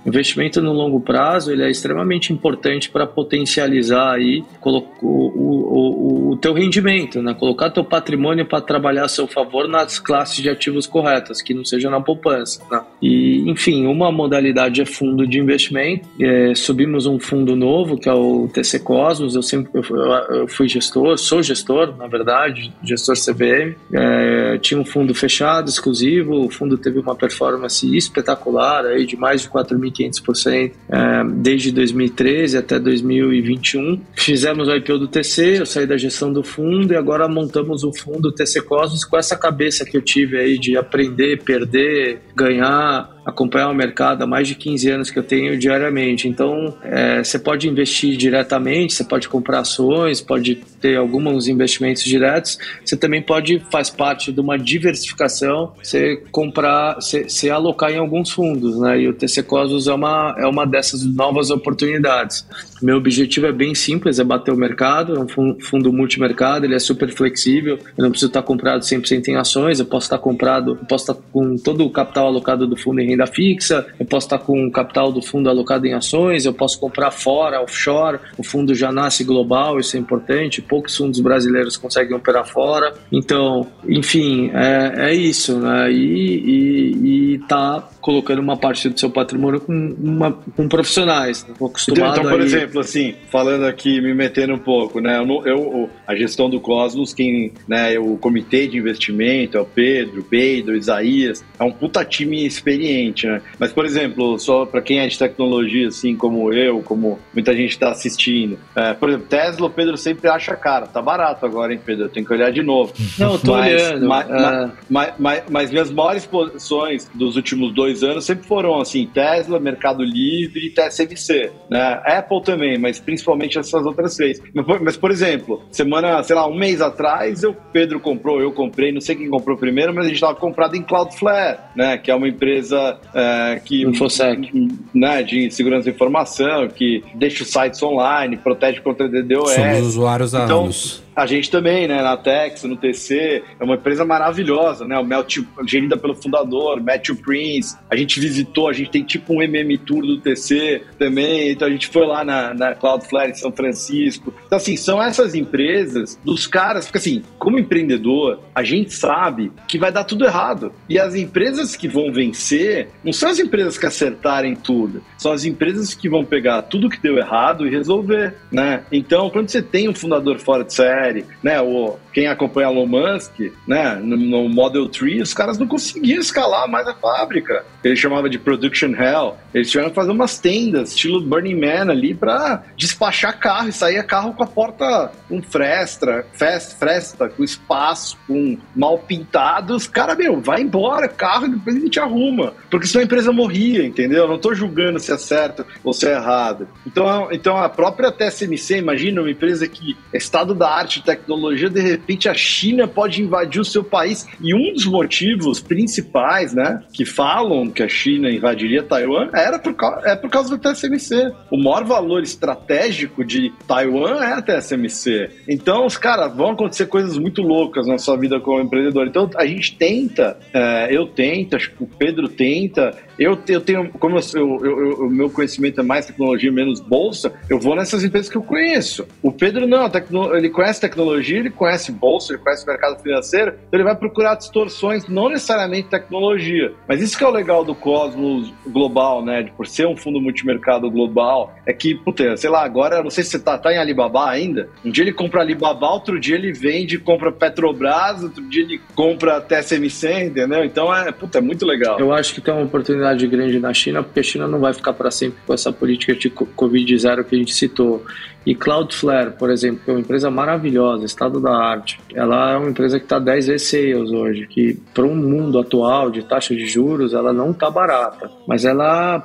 Investimento 0.05 0.62
no 0.62 0.72
longo 0.72 1.01
prazo 1.01 1.53
ele 1.53 1.62
é 1.62 1.70
extremamente 1.70 2.33
importante 2.33 2.91
para 2.91 3.07
potencializar 3.07 4.14
aí 4.14 4.43
o, 4.62 4.78
o, 5.03 5.09
o, 5.09 6.31
o 6.33 6.37
teu 6.37 6.53
rendimento, 6.53 7.22
né? 7.22 7.35
colocar 7.35 7.70
teu 7.70 7.85
patrimônio 7.85 8.47
para 8.47 8.61
trabalhar 8.61 9.05
a 9.05 9.09
seu 9.09 9.26
favor 9.26 9.68
nas 9.68 9.99
classes 9.99 10.37
de 10.37 10.49
ativos 10.49 10.87
corretas, 10.87 11.43
que 11.43 11.53
não 11.53 11.64
seja 11.64 11.91
na 11.91 12.01
poupança. 12.01 12.62
Né? 12.70 12.81
E, 13.03 13.51
enfim, 13.51 13.87
uma 13.87 14.11
modalidade 14.11 14.81
é 14.81 14.87
fundo 14.87 15.26
de 15.26 15.39
investimento. 15.39 16.09
É, 16.20 16.55
subimos 16.55 17.07
um 17.07 17.18
fundo 17.18 17.55
novo, 17.55 17.99
que 17.99 18.09
é 18.09 18.12
o 18.12 18.49
TC 18.49 18.81
Cosmos. 18.81 19.35
Eu 19.35 19.43
sempre 19.43 19.70
eu, 19.74 19.97
eu 20.37 20.49
fui 20.49 20.68
gestor, 20.68 21.18
sou 21.18 21.43
gestor, 21.43 21.97
na 21.97 22.07
verdade, 22.07 22.72
gestor 22.83 23.14
CVM. 23.16 23.76
É, 23.93 24.59
tinha 24.59 24.81
um 24.81 24.85
fundo 24.85 25.14
fechado, 25.14 25.68
exclusivo. 25.68 26.47
O 26.47 26.51
fundo 26.51 26.78
teve 26.78 26.99
uma 26.99 27.14
performance 27.14 27.97
espetacular, 27.97 28.87
aí 28.87 29.07
de 29.07 29.16
mais 29.16 29.43
de 29.43 29.49
4 29.49 29.70
mil 29.79 29.91
1.500% 29.91 30.73
é, 30.89 31.25
desde 31.35 31.73
2013 31.73 32.59
até 32.59 32.79
2021. 32.79 34.01
Fizemos 34.14 34.68
o 34.68 34.75
IPO 34.75 34.99
do 34.99 35.09
TC, 35.09 35.61
eu 35.61 35.66
saí 35.66 35.87
da 35.87 35.97
gestão 35.97 36.33
do 36.33 36.43
fundo 36.43 36.93
e 36.93 36.97
agora 36.97 37.29
montamos 37.29 37.85
o 37.85 37.93
fundo 37.93 38.33
TC 38.33 38.62
Cosmos 38.62 39.05
com 39.05 39.16
essa 39.16 39.37
cabeça 39.37 39.85
que 39.85 39.97
eu 39.97 40.03
tive 40.03 40.39
aí 40.39 40.59
de 40.59 40.77
aprender, 40.77 41.43
perder, 41.43 42.21
ganhar, 42.35 43.20
acompanhar 43.31 43.70
o 43.70 43.74
mercado 43.74 44.22
há 44.22 44.26
mais 44.26 44.47
de 44.47 44.55
15 44.55 44.91
anos 44.91 45.11
que 45.11 45.18
eu 45.18 45.22
tenho 45.22 45.59
diariamente. 45.59 46.28
Então, 46.28 46.74
é, 46.83 47.22
você 47.22 47.39
pode 47.39 47.68
investir 47.68 48.16
diretamente, 48.16 48.95
você 48.95 49.05
pode 49.05 49.28
comprar 49.28 49.61
ações, 49.61 50.20
pode 50.20 50.57
ter 50.81 50.97
alguns 50.97 51.49
investimentos 51.49 52.03
diretos. 52.03 52.59
Você 52.85 52.97
também 52.97 53.22
pode, 53.22 53.61
faz 53.70 53.91
parte 53.91 54.33
de 54.33 54.41
uma 54.41 54.59
diversificação, 54.59 55.72
você 55.83 56.22
comprar, 56.31 56.97
você, 56.97 57.51
alocar 57.51 57.91
em 57.91 57.99
alguns 57.99 58.31
fundos, 58.31 58.78
né? 58.81 59.01
E 59.01 59.09
o 59.09 59.12
TC 59.12 59.43
Cosmos 59.43 59.89
é 59.89 59.95
uma, 59.95 60.35
é 60.39 60.47
uma 60.47 60.66
dessas 60.66 61.05
novas 61.05 61.51
oportunidades. 61.51 62.47
Meu 62.83 62.97
objetivo 62.97 63.47
é 63.47 63.53
bem 63.53 63.74
simples, 63.74 64.18
é 64.18 64.24
bater 64.24 64.53
o 64.53 64.57
mercado, 64.57 65.14
é 65.14 65.20
um 65.20 65.59
fundo 65.61 65.93
multimercado, 65.93 66.64
ele 66.64 66.74
é 66.74 66.78
super 66.78 67.11
flexível, 67.11 67.78
eu 67.97 68.03
não 68.03 68.11
preciso 68.11 68.31
estar 68.31 68.43
comprado 68.43 68.83
100% 68.83 69.28
em 69.28 69.37
ações, 69.37 69.81
eu 69.81 69.87
posso 69.87 70.07
estar 70.07 70.18
comprado, 70.18 70.78
eu 70.81 70.87
posso 70.87 71.11
estar 71.11 71.22
com 71.31 71.57
todo 71.57 71.85
o 71.85 71.91
capital 71.91 72.26
alocado 72.26 72.66
do 72.66 72.76
fundo 72.76 73.01
em 73.01 73.09
renda 73.09 73.20
fixa, 73.27 73.87
eu 73.99 74.07
posso 74.07 74.27
estar 74.27 74.39
com 74.39 74.66
o 74.66 74.71
capital 74.71 75.12
do 75.12 75.23
fundo 75.23 75.49
alocado 75.49 75.87
em 75.87 75.95
ações, 75.95 76.45
eu 76.45 76.53
posso 76.53 76.79
comprar 76.79 77.11
fora, 77.11 77.62
offshore, 77.62 78.18
o 78.37 78.43
fundo 78.43 78.75
já 78.75 78.93
nasce 78.93 79.25
global, 79.25 79.79
isso 79.79 79.97
é 79.97 80.01
importante, 80.01 80.62
poucos 80.62 80.97
fundos 80.97 81.21
brasileiros 81.21 81.77
conseguem 81.77 82.16
operar 82.16 82.47
fora, 82.47 82.95
então, 83.11 83.66
enfim, 83.89 84.51
é, 84.55 85.11
é 85.11 85.14
isso, 85.14 85.59
né? 85.59 85.91
E, 85.91 85.97
e, 85.97 87.35
e 87.35 87.39
tá 87.49 87.89
colocando 88.01 88.41
uma 88.41 88.57
parte 88.57 88.89
do 88.89 88.99
seu 88.99 89.11
patrimônio 89.11 89.61
com, 89.61 89.73
uma, 89.73 90.33
com 90.33 90.68
profissionais, 90.68 91.47
né? 91.47 91.55
acostumado 91.55 92.18
Então, 92.18 92.31
por 92.31 92.41
aí... 92.41 92.47
exemplo, 92.47 92.81
assim, 92.81 93.14
falando 93.31 93.64
aqui, 93.64 94.01
me 94.01 94.14
metendo 94.14 94.55
um 94.55 94.59
pouco, 94.59 95.01
né? 95.01 95.18
Eu, 95.18 95.47
eu, 95.47 95.91
a 96.07 96.14
gestão 96.14 96.49
do 96.49 96.61
Cosmos, 96.61 97.12
quem, 97.12 97.53
né, 97.68 97.99
o 97.99 98.16
comitê 98.16 98.66
de 98.66 98.79
investimento, 98.79 99.57
é 99.57 99.61
o 99.61 99.64
Pedro, 99.64 100.21
o 100.21 100.25
Pedro, 100.25 100.75
o 100.75 100.77
Isaías, 100.77 101.45
é 101.59 101.64
um 101.64 101.73
puta 101.73 102.05
time 102.05 102.47
experiente, 102.47 102.99
né? 103.26 103.42
Mas, 103.59 103.72
por 103.72 103.84
exemplo, 103.84 104.38
só 104.38 104.64
para 104.64 104.80
quem 104.80 105.01
é 105.01 105.07
de 105.07 105.18
tecnologia, 105.18 105.88
assim 105.88 106.16
como 106.16 106.53
eu, 106.53 106.82
como 106.82 107.18
muita 107.32 107.55
gente 107.55 107.70
está 107.70 107.90
assistindo, 107.90 108.59
é, 108.74 108.94
por 108.94 109.09
exemplo, 109.09 109.26
Tesla, 109.28 109.66
o 109.66 109.70
Pedro 109.70 109.96
sempre 109.96 110.28
acha 110.28 110.57
caro, 110.57 110.88
tá 110.88 111.03
barato 111.03 111.44
agora, 111.44 111.72
hein, 111.72 111.80
Pedro? 111.84 112.05
Eu 112.05 112.09
tenho 112.09 112.26
que 112.26 112.32
olhar 112.32 112.51
de 112.51 112.62
novo. 112.62 112.92
Não, 113.18 113.34
eu 113.34 113.38
tô 113.38 113.53
mas, 113.53 113.72
olhando. 113.72 114.09
Mas, 114.09 114.30
é... 114.30 114.70
mas, 114.88 115.14
mas, 115.18 115.42
mas 115.51 115.70
minhas 115.70 115.90
maiores 115.90 116.26
posições 116.26 117.11
dos 117.14 117.36
últimos 117.36 117.72
dois 117.72 117.90
dois 118.01 118.03
anos 118.03 118.24
sempre 118.24 118.46
foram 118.46 118.80
assim, 118.80 119.07
Tesla, 119.07 119.59
Mercado 119.59 120.03
Livre 120.03 120.66
e 120.66 120.70
TSMC, 120.70 121.51
né? 121.68 122.01
Apple 122.05 122.42
também, 122.42 122.78
mas 122.78 123.01
principalmente 123.01 123.59
essas 123.59 123.84
outras 123.84 124.16
três. 124.16 124.40
Mas, 124.82 124.96
por 124.96 125.11
exemplo, 125.11 125.62
semana, 125.70 126.22
sei 126.22 126.36
lá, 126.36 126.46
um 126.46 126.55
mês 126.55 126.80
atrás, 126.80 127.42
o 127.44 127.55
Pedro 127.72 128.01
comprou, 128.01 128.40
eu 128.40 128.53
comprei, 128.53 128.92
não 128.92 129.01
sei 129.01 129.16
quem 129.16 129.28
comprou 129.28 129.57
primeiro, 129.57 129.92
mas 129.94 130.05
a 130.05 130.09
gente 130.09 130.16
estava 130.16 130.34
comprado 130.34 130.76
em 130.76 130.82
Cloudflare, 130.82 131.59
né? 131.74 131.98
Que 131.98 132.11
é 132.11 132.14
uma 132.14 132.28
empresa 132.28 132.89
é, 133.14 133.61
que... 133.64 133.82
Infosec. 133.82 134.51
Né, 134.95 135.22
de 135.22 135.51
segurança 135.51 135.84
de 135.84 135.91
informação, 135.91 136.68
que 136.68 137.03
deixa 137.14 137.43
os 137.43 137.51
sites 137.51 137.82
online, 137.82 138.36
protege 138.36 138.80
contra 138.80 139.09
DDoS. 139.09 139.53
Somos 139.53 139.80
usuários 139.80 140.34
há 140.34 140.45
então, 140.45 140.64
anos. 140.64 141.03
A 141.14 141.26
gente 141.26 141.50
também, 141.50 141.86
né, 141.86 142.02
na 142.02 142.16
Tex, 142.16 142.64
no 142.64 142.76
TC, 142.76 143.42
é 143.58 143.64
uma 143.64 143.74
empresa 143.74 144.04
maravilhosa, 144.04 144.86
né? 144.86 144.98
O 144.98 145.04
Matthew, 145.04 145.46
gerida 145.66 145.96
pelo 145.96 146.14
fundador, 146.14 146.80
Matthew 146.82 147.16
Prince. 147.16 147.76
A 147.90 147.96
gente 147.96 148.20
visitou, 148.20 148.68
a 148.68 148.72
gente 148.72 148.90
tem 148.90 149.02
tipo 149.02 149.34
um 149.34 149.42
MM 149.42 149.76
Tour 149.78 150.02
do 150.02 150.20
TC 150.20 150.82
também. 150.98 151.50
Então 151.50 151.68
a 151.68 151.70
gente 151.70 151.88
foi 151.88 152.06
lá 152.06 152.24
na, 152.24 152.54
na 152.54 152.74
Cloudflare 152.74 153.30
em 153.30 153.34
São 153.34 153.52
Francisco. 153.52 154.32
Então, 154.46 154.56
assim, 154.56 154.76
são 154.76 155.02
essas 155.02 155.34
empresas 155.34 156.18
dos 156.24 156.46
caras, 156.46 156.86
porque 156.86 156.98
assim, 156.98 157.22
como 157.38 157.58
empreendedor, 157.58 158.40
a 158.54 158.62
gente 158.62 158.92
sabe 158.92 159.52
que 159.66 159.78
vai 159.78 159.92
dar 159.92 160.04
tudo 160.04 160.24
errado. 160.24 160.72
E 160.88 160.98
as 160.98 161.14
empresas 161.14 161.76
que 161.76 161.88
vão 161.88 162.12
vencer 162.12 162.88
não 163.04 163.12
são 163.12 163.28
as 163.28 163.38
empresas 163.38 163.76
que 163.76 163.86
acertarem 163.86 164.54
tudo, 164.54 165.02
são 165.18 165.32
as 165.32 165.44
empresas 165.44 165.94
que 165.94 166.08
vão 166.08 166.24
pegar 166.24 166.62
tudo 166.62 166.88
que 166.88 167.00
deu 167.00 167.18
errado 167.18 167.66
e 167.66 167.70
resolver, 167.70 168.34
né? 168.50 168.84
Então, 168.92 169.30
quando 169.30 169.48
você 169.48 169.62
tem 169.62 169.88
um 169.88 169.94
fundador 169.94 170.38
fora 170.38 170.64
de 170.64 170.74
série, 170.74 170.99
série, 171.01 171.24
né? 171.42 171.61
O, 171.61 171.96
quem 172.12 172.26
acompanha 172.26 172.68
Elon 172.68 172.86
Musk, 172.86 173.53
né? 173.66 173.94
No, 174.03 174.16
no, 174.16 174.48
Model 174.48 174.88
3, 174.88 175.22
os 175.22 175.34
caras 175.34 175.59
não 175.59 175.66
conseguiam 175.66 176.20
escalar 176.20 176.68
mais 176.68 176.86
a 176.86 176.94
fábrica. 176.94 177.64
Ele 177.82 177.96
chamava 177.96 178.28
de 178.28 178.38
Production 178.38 178.90
Hell. 178.94 179.36
Eles 179.55 179.70
tiveram 179.70 179.90
que 179.90 179.94
fazer 179.94 180.11
umas 180.11 180.38
tendas, 180.38 180.90
estilo 180.90 181.20
Burning 181.20 181.61
Man 181.61 181.90
ali, 181.90 182.14
para 182.14 182.62
despachar 182.76 183.38
carro 183.38 183.68
e 183.68 183.72
sair 183.72 184.03
carro 184.05 184.34
com 184.34 184.42
a 184.42 184.46
porta 184.46 185.12
com 185.28 185.40
fresta, 185.42 186.24
fest, 186.32 186.76
fresta, 186.78 187.28
com 187.28 187.44
espaço, 187.44 188.18
com 188.26 188.59
mal 188.74 188.98
pintado. 188.98 189.74
Os 189.74 189.86
caras, 189.86 190.16
meu, 190.16 190.40
vai 190.40 190.62
embora, 190.62 191.09
carro, 191.09 191.48
depois 191.48 191.76
a 191.76 191.80
gente 191.80 192.01
arruma. 192.01 192.55
Porque 192.70 192.86
senão 192.86 193.03
a 193.03 193.05
empresa 193.05 193.32
morria, 193.32 193.84
entendeu? 193.84 194.24
Eu 194.24 194.28
não 194.28 194.38
tô 194.38 194.55
julgando 194.55 194.98
se 194.98 195.12
é 195.12 195.18
certo 195.18 195.64
ou 195.84 195.92
se 195.92 196.07
é 196.07 196.12
errado. 196.12 196.68
Então, 196.86 197.28
então 197.30 197.57
a 197.57 197.68
própria 197.68 198.11
TSMC, 198.11 198.78
imagina 198.78 199.20
uma 199.20 199.30
empresa 199.30 199.66
que 199.68 199.96
é 200.12 200.18
estado 200.18 200.55
da 200.55 200.68
arte 200.68 200.89
de 200.99 201.05
tecnologia, 201.05 201.70
de 201.70 201.80
repente 201.80 202.28
a 202.28 202.34
China 202.34 202.86
pode 202.88 203.22
invadir 203.22 203.61
o 203.61 203.64
seu 203.64 203.84
país. 203.84 204.26
E 204.41 204.55
um 204.55 204.72
dos 204.72 204.86
motivos 204.86 205.61
principais, 205.61 206.55
né, 206.55 206.82
que 206.93 207.05
falam 207.05 207.70
que 207.70 207.82
a 207.82 207.88
China 207.88 208.30
invadiria 208.30 208.82
Taiwan 208.82 209.30
era 209.32 209.59
por, 209.59 209.74
é 210.05 210.16
por 210.16 210.30
causa 210.30 210.57
do 210.57 210.59
TSMC. 210.59 211.32
O 211.51 211.57
maior 211.57 211.84
valor 211.84 212.22
estratégico 212.22 213.24
de 213.24 213.53
Taiwan 213.66 214.22
é 214.22 214.32
a 214.32 214.43
TSMC. 214.43 215.30
Então, 215.49 215.86
os 215.86 215.97
caras 215.97 216.34
vão 216.34 216.51
acontecer 216.51 216.86
coisas 216.86 217.16
muito 217.18 217.43
loucas 217.43 217.86
na 217.86 217.99
sua 217.99 218.16
vida 218.16 218.41
como 218.41 218.61
empreendedor. 218.61 219.07
Então, 219.07 219.30
a 219.36 219.47
gente 219.47 219.76
tenta, 219.76 220.38
é, 220.53 220.88
eu 220.91 221.07
tento, 221.07 221.57
acho 221.57 221.70
que 221.72 221.82
o 221.82 221.86
Pedro 221.86 222.28
tenta, 222.28 222.97
eu, 223.21 223.39
eu 223.49 223.61
tenho, 223.61 223.91
como 223.91 224.18
o 224.18 225.11
meu 225.11 225.29
conhecimento 225.29 225.79
é 225.79 225.85
mais 225.85 226.07
tecnologia, 226.07 226.51
menos 226.51 226.81
bolsa, 226.81 227.31
eu 227.51 227.59
vou 227.59 227.77
nessas 227.77 228.03
empresas 228.03 228.31
que 228.31 228.37
eu 228.37 228.43
conheço. 228.43 229.07
O 229.23 229.31
Pedro 229.31 229.66
não, 229.66 229.91
tecno, 229.91 230.35
ele 230.35 230.49
conhece 230.49 230.81
tecnologia, 230.81 231.39
ele 231.39 231.51
conhece 231.51 231.93
bolsa, 231.93 232.33
ele 232.33 232.43
conhece 232.43 232.66
mercado 232.66 232.99
financeiro, 233.03 233.51
então 233.68 233.79
ele 233.79 233.85
vai 233.85 233.95
procurar 233.95 234.37
distorções, 234.37 235.07
não 235.07 235.29
necessariamente 235.29 235.89
tecnologia. 235.89 236.73
Mas 236.89 237.03
isso 237.03 237.18
que 237.18 237.23
é 237.23 237.27
o 237.27 237.31
legal 237.31 237.62
do 237.62 237.75
Cosmos 237.75 238.51
global, 238.66 239.23
né? 239.23 239.43
De, 239.43 239.51
por 239.51 239.66
ser 239.66 239.87
um 239.87 239.97
fundo 239.97 240.18
multimercado 240.18 240.91
global, 240.91 241.55
é 241.66 241.75
que, 241.75 241.95
puta, 241.95 242.39
sei 242.39 242.49
lá, 242.49 242.64
agora, 242.64 243.03
não 243.03 243.11
sei 243.11 243.23
se 243.23 243.33
você 243.33 243.39
tá, 243.39 243.59
tá 243.59 243.71
em 243.71 243.77
Alibaba 243.77 244.31
ainda, 244.31 244.71
um 244.83 244.91
dia 244.91 245.05
ele 245.05 245.12
compra 245.12 245.43
Alibaba, 245.43 245.91
outro 245.91 246.18
dia 246.18 246.37
ele 246.37 246.55
vende, 246.55 246.99
compra 246.99 247.31
Petrobras, 247.31 248.23
outro 248.23 248.43
dia 248.49 248.62
ele 248.62 248.81
compra 248.95 249.43
TSMC, 249.43 250.25
entendeu? 250.25 250.64
Então 250.64 250.95
é, 250.95 251.12
puta, 251.12 251.37
é 251.37 251.41
muito 251.43 251.66
legal. 251.66 252.01
Eu 252.01 252.14
acho 252.14 252.33
que 252.33 252.41
tem 252.41 252.55
uma 252.55 252.64
oportunidade 252.64 253.09
grande 253.26 253.58
na 253.58 253.72
China, 253.72 254.02
porque 254.02 254.20
a 254.20 254.22
China 254.22 254.46
não 254.46 254.58
vai 254.58 254.72
ficar 254.72 254.92
para 254.92 255.11
sempre 255.11 255.38
com 255.46 255.52
essa 255.54 255.72
política 255.72 256.14
de 256.14 256.30
Covid-0 256.30 257.24
que 257.24 257.34
a 257.34 257.38
gente 257.38 257.54
citou. 257.54 258.04
E 258.45 258.55
Cloudflare, 258.55 259.32
por 259.32 259.51
exemplo, 259.51 259.82
que 259.84 259.91
é 259.91 259.95
uma 259.95 260.01
empresa 260.01 260.30
maravilhosa, 260.30 261.05
estado 261.05 261.41
da 261.41 261.55
arte, 261.55 262.01
ela 262.14 262.53
é 262.53 262.57
uma 262.57 262.70
empresa 262.70 262.99
que 262.99 263.05
está 263.05 263.18
10 263.18 263.47
vezes 263.47 263.68
sales 263.68 264.11
hoje, 264.11 264.47
que 264.47 264.78
para 264.95 265.05
um 265.05 265.14
mundo 265.14 265.59
atual 265.59 266.11
de 266.11 266.24
taxa 266.24 266.55
de 266.55 266.66
juros, 266.66 267.12
ela 267.12 267.32
não 267.32 267.51
está 267.51 267.70
barata, 267.70 268.30
mas 268.47 268.64
ela, 268.64 269.22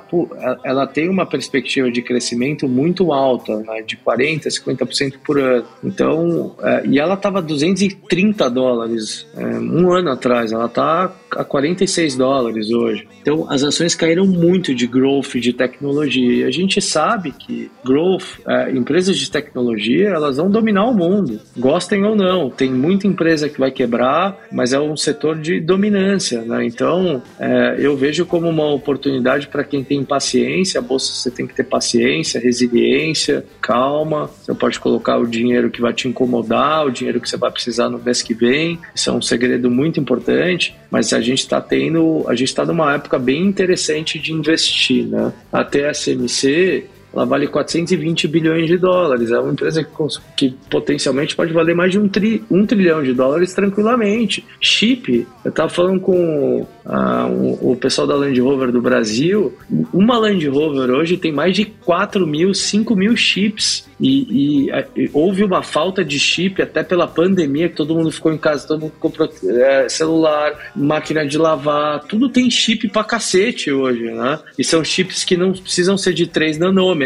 ela 0.64 0.86
tem 0.86 1.08
uma 1.08 1.24
perspectiva 1.24 1.90
de 1.90 2.02
crescimento 2.02 2.68
muito 2.68 3.12
alta, 3.12 3.56
né, 3.56 3.82
de 3.82 3.96
40%, 3.96 4.46
50% 4.46 5.14
por 5.24 5.38
ano. 5.38 5.64
Então, 5.82 6.54
é, 6.62 6.82
e 6.86 6.98
ela 6.98 7.14
estava 7.14 7.40
230 7.40 8.50
dólares 8.50 9.26
é, 9.36 9.44
um 9.44 9.92
ano 9.92 10.10
atrás, 10.10 10.52
ela 10.52 10.66
está 10.66 11.12
a 11.36 11.44
46 11.44 12.16
dólares 12.16 12.70
hoje. 12.70 13.06
Então, 13.20 13.46
as 13.50 13.62
ações 13.62 13.94
caíram 13.94 14.26
muito 14.26 14.74
de 14.74 14.86
growth, 14.86 15.34
de 15.36 15.52
tecnologia. 15.52 16.44
E 16.44 16.44
a 16.44 16.50
gente 16.50 16.80
sabe 16.80 17.32
que 17.32 17.70
growth, 17.84 18.40
é, 18.46 18.70
empresas 18.70 19.05
de 19.14 19.30
tecnologia, 19.30 20.08
elas 20.08 20.36
vão 20.36 20.50
dominar 20.50 20.86
o 20.86 20.94
mundo, 20.94 21.40
gostem 21.56 22.04
ou 22.04 22.16
não. 22.16 22.48
Tem 22.50 22.70
muita 22.70 23.06
empresa 23.06 23.48
que 23.48 23.58
vai 23.58 23.70
quebrar, 23.70 24.46
mas 24.50 24.72
é 24.72 24.80
um 24.80 24.96
setor 24.96 25.38
de 25.38 25.60
dominância, 25.60 26.42
né? 26.42 26.64
Então, 26.64 27.22
é, 27.38 27.76
eu 27.78 27.96
vejo 27.96 28.24
como 28.24 28.48
uma 28.48 28.72
oportunidade 28.72 29.48
para 29.48 29.64
quem 29.64 29.84
tem 29.84 30.04
paciência. 30.04 30.78
A 30.78 30.82
bolsa 30.82 31.12
você 31.12 31.30
tem 31.30 31.46
que 31.46 31.54
ter 31.54 31.64
paciência, 31.64 32.40
resiliência, 32.40 33.44
calma. 33.60 34.30
Você 34.42 34.54
pode 34.54 34.80
colocar 34.80 35.18
o 35.18 35.26
dinheiro 35.26 35.70
que 35.70 35.80
vai 35.80 35.92
te 35.92 36.08
incomodar, 36.08 36.86
o 36.86 36.90
dinheiro 36.90 37.20
que 37.20 37.28
você 37.28 37.36
vai 37.36 37.50
precisar 37.50 37.88
no 37.88 37.98
mês 37.98 38.22
que 38.22 38.34
vem. 38.34 38.78
Isso 38.94 39.10
é 39.10 39.12
um 39.12 39.22
segredo 39.22 39.70
muito 39.70 40.00
importante. 40.00 40.74
Mas 40.90 41.12
a 41.12 41.20
gente 41.20 41.40
está 41.40 41.60
tendo, 41.60 42.24
a 42.28 42.34
gente 42.34 42.48
está 42.48 42.64
numa 42.64 42.94
época 42.94 43.18
bem 43.18 43.44
interessante 43.44 44.18
de 44.18 44.32
investir, 44.32 45.06
né? 45.06 45.32
A 45.52 45.64
TSMC 45.64 46.95
ela 47.16 47.24
vale 47.24 47.46
420 47.46 48.28
bilhões 48.28 48.66
de 48.66 48.76
dólares. 48.76 49.30
É 49.30 49.40
uma 49.40 49.52
empresa 49.52 49.82
que, 49.82 49.90
que 50.36 50.54
potencialmente 50.68 51.34
pode 51.34 51.50
valer 51.50 51.74
mais 51.74 51.90
de 51.90 51.98
um, 51.98 52.06
tri, 52.06 52.44
um 52.50 52.66
trilhão 52.66 53.02
de 53.02 53.14
dólares 53.14 53.54
tranquilamente. 53.54 54.44
Chip, 54.60 55.26
eu 55.42 55.48
estava 55.48 55.70
falando 55.70 55.98
com 55.98 56.60
uh, 56.84 57.26
um, 57.26 57.72
o 57.72 57.76
pessoal 57.76 58.06
da 58.06 58.14
Land 58.14 58.38
Rover 58.38 58.70
do 58.70 58.82
Brasil. 58.82 59.56
Uma 59.94 60.18
Land 60.18 60.46
Rover 60.46 60.90
hoje 60.90 61.16
tem 61.16 61.32
mais 61.32 61.56
de 61.56 61.64
4 61.64 62.26
mil, 62.26 62.52
5 62.52 62.94
mil 62.94 63.16
chips. 63.16 63.86
E, 63.98 64.66
e, 64.66 64.70
e, 64.94 65.10
houve 65.12 65.42
uma 65.42 65.62
falta 65.62 66.04
de 66.04 66.18
chip 66.18 66.60
até 66.60 66.82
pela 66.82 67.08
pandemia, 67.08 67.68
que 67.70 67.76
todo 67.76 67.94
mundo 67.94 68.12
ficou 68.12 68.30
em 68.30 68.36
casa, 68.36 68.68
todo 68.68 68.82
mundo 68.82 68.92
comprou 69.00 69.26
é, 69.42 69.88
celular, 69.88 70.72
máquina 70.76 71.26
de 71.26 71.38
lavar, 71.38 72.00
tudo 72.04 72.28
tem 72.28 72.50
chip 72.50 72.88
pra 72.88 73.02
cacete 73.02 73.72
hoje, 73.72 74.02
né? 74.02 74.38
E 74.58 74.62
são 74.62 74.84
chips 74.84 75.24
que 75.24 75.34
não 75.34 75.52
precisam 75.52 75.96
ser 75.96 76.12
de 76.12 76.26
3 76.26 76.58
nanômetros. 76.58 77.05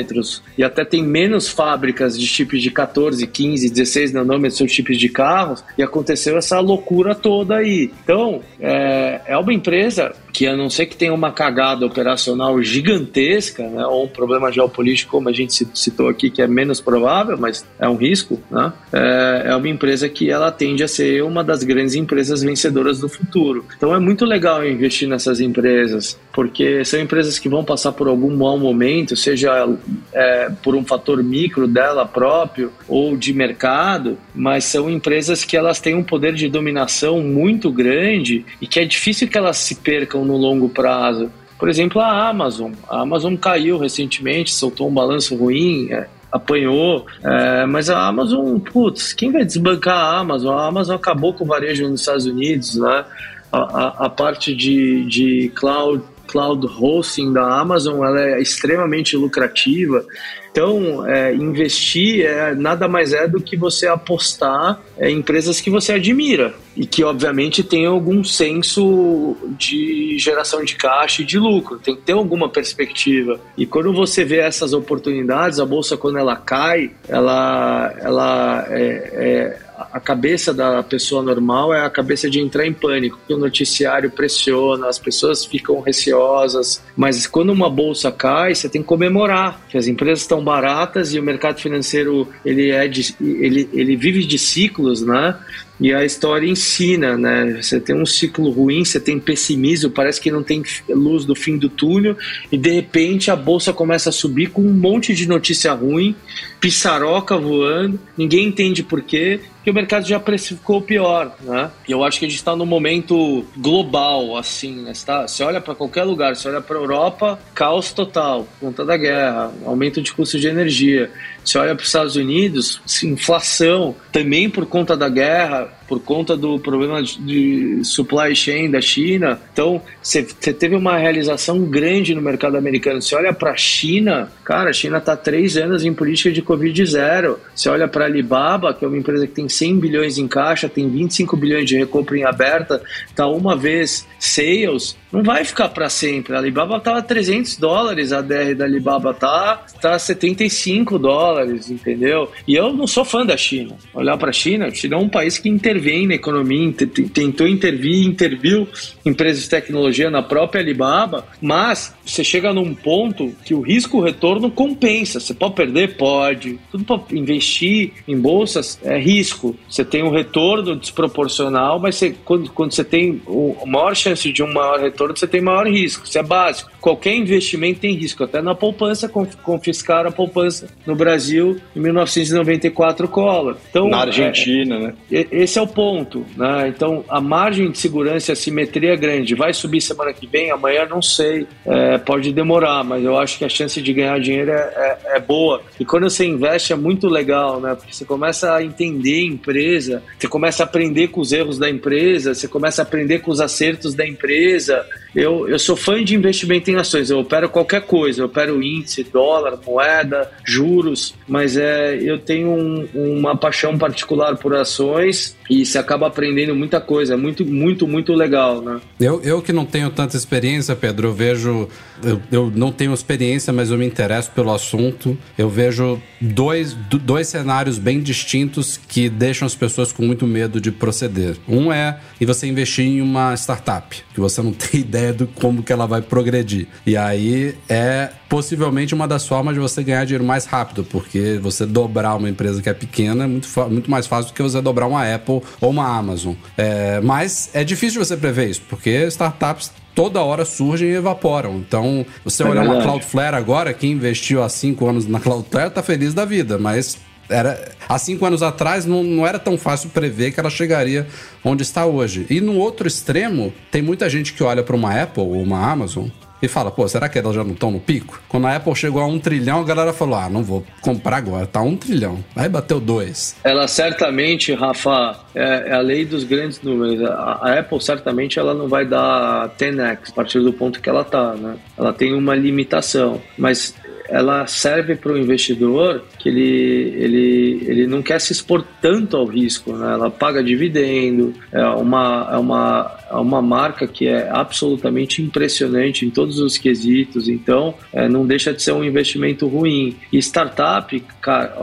E 0.57 0.65
até 0.65 0.85
tem 0.85 1.03
menos 1.03 1.49
fábricas 1.49 2.19
de 2.19 2.27
chips 2.27 2.63
de 2.63 2.71
14, 2.71 3.27
15, 3.27 3.71
16 3.71 4.13
nanômetros, 4.13 4.59
são 4.59 4.69
chips 4.69 4.99
de 4.99 5.09
carros, 5.09 5.65
e 5.77 5.83
aconteceu 5.83 6.37
essa 6.37 6.59
loucura 6.61 7.15
toda 7.15 7.57
aí. 7.57 7.91
Então, 8.03 8.41
é, 8.61 9.21
é 9.27 9.39
uma 9.39 9.53
empresa 9.53 10.15
que 10.41 10.47
a 10.47 10.57
não 10.57 10.71
ser 10.71 10.87
que 10.87 10.97
tenha 10.97 11.13
uma 11.13 11.31
cagada 11.31 11.85
operacional 11.85 12.63
gigantesca, 12.63 13.63
né, 13.63 13.85
ou 13.85 14.05
um 14.05 14.09
problema 14.09 14.51
geopolítico, 14.51 15.11
como 15.11 15.29
a 15.29 15.33
gente 15.33 15.69
citou 15.75 16.09
aqui, 16.09 16.31
que 16.31 16.41
é 16.41 16.47
menos 16.47 16.81
provável, 16.81 17.37
mas 17.37 17.63
é 17.79 17.87
um 17.87 17.95
risco, 17.95 18.41
né, 18.51 18.73
é, 18.91 19.43
é 19.51 19.55
uma 19.55 19.69
empresa 19.69 20.09
que 20.09 20.31
ela 20.31 20.51
tende 20.51 20.83
a 20.83 20.89
ser 20.89 21.23
uma 21.25 21.45
das 21.45 21.63
grandes 21.63 21.95
empresas 21.95 22.41
vencedoras 22.41 23.01
do 23.01 23.07
futuro. 23.07 23.67
Então 23.77 23.95
é 23.95 23.99
muito 23.99 24.25
legal 24.25 24.67
investir 24.67 25.07
nessas 25.07 25.43
empresas, 25.43 26.19
porque 26.33 26.87
são 26.87 26.99
empresas 26.99 27.39
que 27.39 27.47
vão 27.47 27.63
passar 27.63 27.93
por 27.93 28.09
algum 28.09 28.35
mau 28.35 28.59
momento, 28.59 29.15
seja 29.17 29.69
é, 30.11 30.51
por 30.63 30.75
um 30.75 30.87
fator 30.87 31.23
micro 31.23 31.69
dela 31.69 32.07
próprio 32.07 32.73
ou 32.89 33.15
de 33.15 33.35
mercado, 33.35 34.17
mas 34.35 34.65
são 34.65 34.89
empresas 34.89 35.45
que 35.45 35.55
elas 35.55 35.81
têm 35.83 35.95
um 35.95 36.03
poder 36.03 36.33
de 36.33 36.49
dominação 36.49 37.21
muito 37.21 37.71
grande 37.71 38.47
e 38.59 38.67
que 38.67 38.81
é 38.81 38.87
difícil 38.87 39.29
que 39.29 39.37
elas 39.37 39.59
se 39.59 39.75
percam 39.75 40.30
no 40.31 40.37
longo 40.37 40.69
prazo. 40.69 41.31
Por 41.59 41.69
exemplo, 41.69 42.01
a 42.01 42.29
Amazon. 42.29 42.73
A 42.89 43.01
Amazon 43.01 43.35
caiu 43.37 43.79
recentemente, 43.79 44.55
soltou 44.55 44.89
um 44.89 44.95
balanço 44.95 45.37
ruim, 45.37 45.89
é, 45.91 46.07
apanhou, 46.33 47.07
é, 47.23 47.67
mas 47.67 47.91
a 47.91 48.07
Amazon, 48.07 48.59
putz, 48.59 49.13
quem 49.13 49.33
vai 49.33 49.45
desbancar 49.45 49.97
a 49.97 50.19
Amazon? 50.19 50.57
A 50.57 50.67
Amazon 50.67 50.97
acabou 50.97 51.35
com 51.35 51.45
o 51.45 51.47
varejo 51.47 51.89
nos 51.89 52.01
Estados 52.01 52.27
Unidos, 52.27 52.77
né? 52.77 53.05
A, 53.53 53.59
a, 53.59 54.07
a 54.07 54.09
parte 54.09 54.55
de, 54.55 55.05
de 55.07 55.53
cloud 55.57 56.03
cloud 56.31 56.67
hosting 56.67 57.33
da 57.33 57.61
Amazon 57.61 58.05
ela 58.05 58.21
é 58.21 58.41
extremamente 58.41 59.17
lucrativa. 59.17 60.05
Então, 60.51 61.07
é, 61.07 61.33
investir 61.33 62.27
é, 62.27 62.55
nada 62.55 62.89
mais 62.89 63.13
é 63.13 63.29
do 63.29 63.41
que 63.41 63.57
você 63.57 63.87
apostar 63.87 64.81
é, 64.99 65.09
em 65.09 65.19
empresas 65.19 65.61
que 65.61 65.71
você 65.71 65.93
admira 65.93 66.53
e 66.77 66.85
que, 66.85 67.05
obviamente, 67.05 67.63
tem 67.63 67.87
algum 67.87 68.25
senso 68.25 69.37
de 69.57 70.19
geração 70.19 70.65
de 70.65 70.75
caixa 70.75 71.23
e 71.23 71.25
de 71.25 71.39
lucro, 71.39 71.79
tem 71.79 71.95
que 71.95 72.03
ter 72.03 72.13
alguma 72.13 72.49
perspectiva. 72.49 73.41
E 73.57 73.65
quando 73.65 73.93
você 73.93 74.25
vê 74.25 74.39
essas 74.39 74.73
oportunidades, 74.73 75.61
a 75.61 75.67
bolsa, 75.67 75.97
quando 75.97 76.19
ela 76.19 76.35
cai, 76.35 76.91
ela, 77.09 77.95
ela 78.01 78.67
é, 78.71 78.81
é 79.15 79.70
a 79.93 80.01
cabeça 80.01 80.53
da 80.53 80.83
pessoa 80.83 81.23
normal 81.23 81.73
é 81.73 81.85
a 81.85 81.91
cabeça 81.91 82.29
de 82.29 82.41
entrar 82.41 82.67
em 82.67 82.73
pânico, 82.73 83.19
que 83.27 83.35
o 83.35 83.39
noticiário 83.39 84.11
pressiona, 84.11 84.89
as 84.89 84.99
pessoas 84.99 85.45
ficam 85.45 85.81
receosas, 85.81 86.83
mas 86.97 87.27
quando 87.27 87.51
uma 87.51 87.71
bolsa 87.71 88.13
cai, 88.13 88.55
você 88.55 88.69
tem 88.69 88.83
que 88.83 88.89
comemorar 88.89 89.61
que 89.69 89.79
as 89.79 89.87
empresas 89.87 90.21
estão 90.21 90.43
baratas 90.43 91.15
e 91.15 91.19
o 91.19 91.23
mercado 91.23 91.61
financeiro 91.61 92.29
ele 92.45 92.71
é 92.71 92.87
de, 92.89 93.15
ele, 93.21 93.69
ele 93.73 93.97
vive 93.97 94.25
de 94.25 94.39
ciclos, 94.39 95.03
né? 95.03 95.37
E 95.81 95.95
a 95.95 96.05
história 96.05 96.47
ensina, 96.47 97.17
né? 97.17 97.59
Você 97.63 97.81
tem 97.81 97.97
um 97.97 98.05
ciclo 98.05 98.51
ruim, 98.51 98.85
você 98.85 99.01
tem 99.01 99.19
pessimismo, 99.19 99.91
parece 99.91 100.21
que 100.21 100.31
não 100.31 100.43
tem 100.43 100.63
luz 100.89 101.25
do 101.25 101.35
fim 101.35 101.57
do 101.57 101.71
túnel, 101.71 102.17
e 102.53 102.59
de 102.59 102.71
repente 102.71 103.31
a 103.31 103.37
bolsa 103.37 103.73
começa 103.73 104.11
a 104.11 104.13
subir 104.13 104.51
com 104.51 104.61
um 104.61 104.73
monte 104.73 105.15
de 105.15 105.27
notícia 105.27 105.73
ruim, 105.73 106.15
pissaroca 106.61 107.39
voando, 107.39 107.99
ninguém 108.17 108.49
entende 108.49 108.83
por 108.83 109.01
quê, 109.01 109.41
que 109.65 109.71
o 109.71 109.75
mercado 109.75 110.07
já 110.07 110.19
precificou 110.19 110.81
pior, 110.81 111.37
né? 111.43 111.71
E 111.89 111.93
eu 111.93 112.03
acho 112.05 112.19
que 112.19 112.25
a 112.25 112.29
gente 112.29 112.39
está 112.39 112.55
num 112.57 112.67
momento 112.67 113.45
global, 113.57 114.37
assim, 114.37 114.83
né? 114.83 114.93
Você, 114.95 115.07
tá, 115.07 115.27
você 115.27 115.43
olha 115.43 115.61
para 115.61 115.75
qualquer 115.75 116.05
lugar, 116.05 116.37
você 116.37 116.49
olha 116.49 116.61
para 116.61 116.77
a 116.77 116.81
Europa, 116.81 117.39
caos 117.55 117.93
total, 117.93 118.47
conta 118.59 118.85
da 118.85 118.97
guerra, 118.97 119.53
aumento 119.65 120.01
de 120.01 120.13
custo 120.13 120.39
de 120.39 120.49
energia. 120.49 121.11
Você 121.45 121.59
olha 121.59 121.75
para 121.75 121.83
os 121.83 121.89
Estados 121.89 122.17
Unidos, 122.17 122.81
inflação, 123.03 123.95
também 124.13 124.49
por 124.49 124.67
conta 124.67 124.97
da 124.97 125.09
guerra, 125.09 125.73
por 125.91 125.99
conta 125.99 126.37
do 126.37 126.57
problema 126.61 127.03
de 127.03 127.81
supply 127.83 128.33
chain 128.37 128.71
da 128.71 128.81
China. 128.81 129.41
Então, 129.53 129.83
você 130.01 130.23
teve 130.23 130.77
uma 130.77 130.97
realização 130.97 131.65
grande 131.65 132.15
no 132.15 132.23
mercado 132.23 132.57
americano. 132.57 133.03
Você 133.03 133.17
olha 133.17 133.33
para 133.33 133.51
a 133.51 133.57
China, 133.57 134.31
cara, 134.45 134.71
a 134.71 134.73
China 134.73 134.99
está 134.99 135.17
três 135.17 135.57
anos 135.57 135.85
em 135.85 135.93
política 135.93 136.31
de 136.31 136.43
Covid 136.43 136.87
zero. 136.87 137.41
Você 137.53 137.69
olha 137.69 137.89
para 137.89 138.05
a 138.05 138.07
Alibaba, 138.07 138.73
que 138.73 138.85
é 138.85 138.89
uma 138.89 138.97
empresa 138.97 139.27
que 139.27 139.33
tem 139.33 139.49
100 139.49 139.81
bilhões 139.81 140.17
em 140.17 140.29
caixa, 140.29 140.69
tem 140.69 140.89
25 140.89 141.37
bilhões 141.37 141.67
de 141.67 141.77
recompra 141.77 142.17
em 142.17 142.23
aberta, 142.23 142.81
está 143.09 143.27
uma 143.27 143.57
vez 143.57 144.07
sales, 144.17 144.97
não 145.11 145.25
vai 145.25 145.45
ficar 145.45 145.71
para 145.71 145.89
sempre. 145.89 146.35
A 146.35 146.39
Alibaba 146.39 146.77
estava 146.77 147.03
300 147.03 147.57
dólares, 147.57 148.13
a 148.13 148.21
DR 148.21 148.55
da 148.57 148.65
Alibaba 148.65 149.13
tá, 149.13 149.65
tá 149.81 149.99
75 149.99 150.99
dólares, 151.01 151.69
entendeu? 151.69 152.31
E 152.47 152.55
eu 152.55 152.73
não 152.73 152.87
sou 152.87 153.05
fã 153.05 153.27
da 153.27 153.37
China. 153.37 153.77
Olhar 153.93 154.17
para 154.17 154.31
a 154.31 154.33
China, 154.33 154.67
a 154.67 154.71
China 154.71 154.95
é 154.95 154.99
um 154.99 155.09
país 155.09 155.37
que 155.37 155.49
inter 155.49 155.80
intervém 155.81 156.07
na 156.07 156.15
economia, 156.15 156.73
tentou 157.13 157.49
intervir, 157.49 158.07
interviu 158.07 158.69
empresas 159.05 159.45
de 159.45 159.49
tecnologia 159.49 160.11
na 160.11 160.23
própria 160.23 160.61
Alibaba, 160.61 161.27
mas 161.41 161.95
você 162.05 162.23
chega 162.23 162.53
num 162.53 162.75
ponto 162.75 163.35
que 163.45 163.55
o 163.55 163.61
risco-retorno 163.61 164.51
compensa. 164.51 165.19
Você 165.19 165.33
pode 165.33 165.55
perder? 165.55 165.97
Pode. 165.97 166.59
Tudo 166.71 166.85
para 166.85 167.01
investir 167.17 167.93
em 168.07 168.19
bolsas 168.19 168.79
é 168.83 168.99
risco. 168.99 169.57
Você 169.69 169.85
tem 169.85 170.03
um 170.03 170.11
retorno 170.11 170.77
desproporcional, 170.77 171.79
mas 171.81 171.97
você, 171.97 172.15
quando, 172.25 172.51
quando 172.51 172.73
você 172.73 172.85
tem 172.85 173.23
a 173.63 173.67
maior 173.67 173.97
chance 173.97 174.31
de 174.31 174.43
um 174.43 174.53
maior 174.53 174.79
retorno, 174.81 175.17
você 175.17 175.27
tem 175.27 175.41
maior 175.41 175.67
risco. 175.67 176.05
Isso 176.05 176.19
é 176.19 176.23
básico. 176.23 176.71
Qualquer 176.81 177.15
investimento 177.15 177.81
tem 177.81 177.95
risco. 177.95 178.25
Até 178.25 178.41
na 178.41 178.55
poupança, 178.55 179.09
confiscaram 179.43 180.09
a 180.09 180.13
poupança 180.13 180.69
no 180.87 180.97
Brasil 180.97 181.61
em 181.75 181.81
1994 181.81 183.09
Collor. 183.09 183.57
Então, 183.71 183.89
na 183.89 183.99
Argentina, 183.99 184.77
é, 184.77 184.79
né? 184.79 184.95
Esse 185.31 185.59
é 185.59 185.63
o 185.63 185.67
ponto. 185.67 186.25
Né? 186.37 186.69
Então, 186.69 187.05
a 187.09 187.21
margem 187.21 187.71
de 187.71 187.79
segurança 187.79 188.31
e 188.31 188.33
a 188.33 188.37
simetria 188.37 188.95
é 188.95 188.97
grande. 188.97 189.35
Vai 189.35 189.53
subir 189.53 189.81
semana 189.81 190.13
que 190.13 190.27
vem, 190.27 190.51
amanhã 190.51 190.87
não 190.87 191.03
sei. 191.03 191.47
É, 191.67 191.99
pode 191.99 192.33
demorar, 192.33 192.83
mas 192.85 193.05
eu 193.05 193.19
acho 193.19 193.39
que 193.39 193.45
a 193.45 193.49
chance 193.49 193.81
de 193.81 193.93
ganhar 193.93 194.19
dinheiro 194.21 194.51
é, 194.51 194.99
é, 195.05 195.17
é, 195.17 195.21
boa. 195.21 195.63
E 195.79 195.85
quando 195.85 196.09
você 196.09 196.25
investe 196.25 196.73
é 196.73 196.77
muito 196.77 197.09
legal, 197.09 197.61
né? 197.61 197.75
Porque 197.75 197.93
você 197.93 198.05
começa 198.05 198.55
a 198.55 198.65
entender 198.65 199.21
a 199.21 199.27
empresa, 199.27 200.03
você 200.19 200.29
começa 200.29 200.63
a 200.63 200.67
aprender 200.67 201.09
com 201.09 201.21
os 201.21 201.33
erros 201.33 201.59
da 201.59 201.69
empresa, 201.69 202.35
você 202.35 202.49
começa 202.49 202.83
a 202.83 202.85
aprender 202.85 203.21
com 203.21 203.31
os 203.31 203.41
acertos 203.41 203.95
da 203.95 204.07
empresa. 204.07 204.85
Eu, 205.15 205.49
eu 205.49 205.59
sou 205.59 205.77
fã 205.77 206.03
de 206.03 206.15
investimento 206.15 206.71
em 206.71 206.77
ações, 206.77 207.11
eu 207.11 207.19
opero 207.19 207.49
qualquer 207.49 207.83
coisa, 207.83 208.23
eu 208.23 208.27
opero 208.27 208.63
índice, 208.63 209.03
dólar, 209.03 209.59
moeda, 209.67 210.31
juros, 210.45 211.15
mas 211.27 211.57
é, 211.57 211.97
eu 211.97 212.19
tenho 212.19 212.49
um, 212.51 212.89
uma 212.95 213.37
paixão 213.37 213.77
particular 213.77 214.37
por 214.37 214.55
ações 214.55 215.37
e 215.49 215.67
você 215.67 215.79
acaba 215.79 216.07
aprendendo 216.07 216.55
muita 216.55 216.81
coisa, 216.81 217.15
é 217.15 217.17
muito, 217.17 217.45
muito, 217.45 217.89
muito 217.89 218.13
legal, 218.15 218.63
né? 218.63 218.81
Eu, 219.01 219.21
eu 219.23 219.43
que 219.43 219.53
não 219.53 219.67
tenho 219.67 219.91
tanta 219.91 220.17
experiência, 220.17 220.77
Pedro, 220.77 221.09
eu 221.09 221.13
vejo, 221.13 221.69
eu, 222.05 222.23
eu 222.31 222.53
não 222.55 222.71
tenho 222.71 222.95
experiência, 222.95 223.53
mas 223.53 223.71
eu 223.71 223.79
me 223.79 223.87
interesso 223.87 224.31
pelo 224.31 224.53
assunto, 224.53 225.19
eu 225.37 225.49
vejo 225.49 226.01
dois, 226.21 226.73
dois 226.73 227.27
cenários 227.27 227.79
bem 227.79 228.01
distintos 228.01 228.77
que 228.77 229.09
deixam 229.09 229.45
as 229.45 229.57
pessoas 229.57 229.93
com 229.93 230.05
muito 230.05 230.27
medo 230.27 230.61
de 230.61 230.71
proceder. 230.71 231.37
Um 231.49 231.73
é 231.73 231.99
e 232.21 232.27
você 232.27 232.47
investir 232.47 232.85
em 232.85 233.01
uma 233.01 233.35
startup, 233.35 234.05
que 234.15 234.21
você 234.21 234.41
não 234.41 234.53
tem 234.55 234.81
ideia 234.81 235.00
ideia 235.01 235.13
de 235.13 235.27
como 235.27 235.63
que 235.63 235.73
ela 235.73 235.87
vai 235.87 236.03
progredir. 236.03 236.69
E 236.87 236.97
aí 236.97 237.55
é 237.69 238.11
possivelmente 238.29 238.95
uma 238.95 239.09
das 239.09 239.27
formas 239.27 239.55
de 239.55 239.61
você 239.61 239.83
ganhar 239.83 240.05
dinheiro 240.05 240.25
mais 240.25 240.45
rápido, 240.45 240.85
porque 240.85 241.39
você 241.43 241.67
dobrar 241.67 242.15
uma 242.15 242.29
empresa 242.29 242.63
que 242.63 242.69
é 242.69 242.75
pequena 242.75 243.25
é 243.25 243.27
muito, 243.27 243.49
muito 243.71 243.91
mais 243.91 244.07
fácil 244.07 244.31
do 244.31 244.35
que 244.35 244.43
você 244.43 244.61
dobrar 244.61 244.87
uma 244.87 245.03
Apple 245.13 245.43
ou 245.61 245.71
uma 245.71 245.87
Amazon. 245.87 246.35
É, 246.57 247.01
mas 247.01 247.51
é 247.55 247.65
difícil 247.65 248.05
você 248.05 248.17
prever 248.17 248.51
isso, 248.51 248.63
porque 248.69 249.07
startups 249.07 249.73
toda 249.95 250.23
hora 250.23 250.45
surgem 250.45 250.89
e 250.89 250.95
evaporam. 250.95 251.57
Então, 251.57 252.07
você 252.25 252.43
é 252.43 252.47
olhar 252.47 252.65
uma 252.65 252.83
Cloudflare 252.83 253.35
agora, 253.35 253.75
quem 253.75 253.93
investiu 253.93 254.43
há 254.43 254.49
cinco 254.49 254.87
anos 254.89 255.07
na 255.07 255.19
Cloudflare 255.19 255.71
tá 255.71 255.83
feliz 255.83 256.15
da 256.15 256.25
vida, 256.25 256.59
mas 256.59 256.99
era 257.31 257.73
há 257.89 257.99
cinco 257.99 258.27
anos 258.27 258.43
atrás 258.43 258.85
não, 258.85 259.03
não 259.03 259.27
era 259.27 259.39
tão 259.39 259.57
fácil 259.57 259.91
prever 259.91 260.33
que 260.33 260.41
ela 260.41 260.51
chegaria 260.51 261.07
onde 261.45 261.63
está 261.63 261.87
hoje. 261.87 262.27
E 262.29 262.41
no 262.41 262.57
outro 262.57 262.87
extremo, 262.87 263.53
tem 263.71 263.81
muita 263.81 264.09
gente 264.11 264.33
que 264.33 264.43
olha 264.43 264.63
para 264.63 264.77
uma 264.77 265.01
Apple 265.01 265.23
ou 265.23 265.41
uma 265.41 265.71
Amazon 265.71 266.09
e 266.43 266.49
fala, 266.49 266.71
pô, 266.71 266.89
será 266.89 267.09
que 267.09 267.19
elas 267.19 267.35
já 267.35 267.45
não 267.45 267.53
estão 267.53 267.71
no 267.71 267.81
pico? 267.81 268.21
Quando 268.29 268.47
a 268.47 268.57
Apple 268.57 268.75
chegou 268.75 269.03
a 269.03 269.07
um 269.07 269.19
trilhão, 269.19 269.61
a 269.61 269.65
galera 269.65 269.93
falou, 269.93 270.15
ah, 270.17 270.29
não 270.29 270.43
vou 270.43 270.65
comprar 270.81 271.19
agora, 271.19 271.47
tá 271.47 271.61
um 271.61 271.77
trilhão. 271.77 272.25
Aí 272.35 272.49
bateu 272.49 272.81
dois. 272.81 273.37
Ela 273.45 273.69
certamente, 273.69 274.55
Rafa, 274.55 275.19
é, 275.35 275.69
é 275.69 275.73
a 275.75 275.81
lei 275.81 276.05
dos 276.05 276.25
grandes 276.25 276.61
números. 276.63 277.03
A, 277.11 277.59
Apple 277.59 277.81
certamente 277.81 278.39
ela 278.39 278.55
não 278.55 278.69
vai 278.69 278.87
dar 278.87 279.51
10x 279.59 280.11
a 280.11 280.13
partir 280.13 280.41
do 280.41 280.53
ponto 280.53 280.81
que 280.81 280.89
ela 280.89 281.05
tá, 281.05 281.35
né? 281.35 281.57
Ela 281.77 281.93
tem 281.93 282.15
uma 282.15 282.35
limitação, 282.35 283.21
mas 283.37 283.75
ela 284.11 284.47
serve 284.47 284.97
para 284.97 285.13
o 285.13 285.19
investidor 285.19 286.03
que 286.19 286.29
ele, 286.29 286.95
ele, 286.97 287.65
ele 287.67 287.87
não 287.87 288.03
quer 288.03 288.21
se 288.21 288.33
expor 288.33 288.65
tanto 288.83 289.17
ao 289.17 289.25
risco, 289.25 289.73
né? 289.73 289.93
ela 289.93 290.11
paga 290.11 290.43
dividendo, 290.43 291.33
é 291.53 291.65
uma, 291.65 292.29
é, 292.33 292.37
uma, 292.37 292.99
é 293.11 293.15
uma 293.15 293.41
marca 293.41 293.87
que 293.87 294.07
é 294.07 294.29
absolutamente 294.31 295.23
impressionante 295.23 296.05
em 296.05 296.11
todos 296.11 296.39
os 296.39 296.59
quesitos, 296.59 297.29
então 297.29 297.75
é, 297.93 298.09
não 298.09 298.27
deixa 298.27 298.53
de 298.53 298.63
ser 298.63 298.73
um 298.73 298.85
investimento 298.85 299.47
ruim. 299.47 299.97
E 300.13 300.19
startup, 300.19 300.99
cara, 301.21 301.55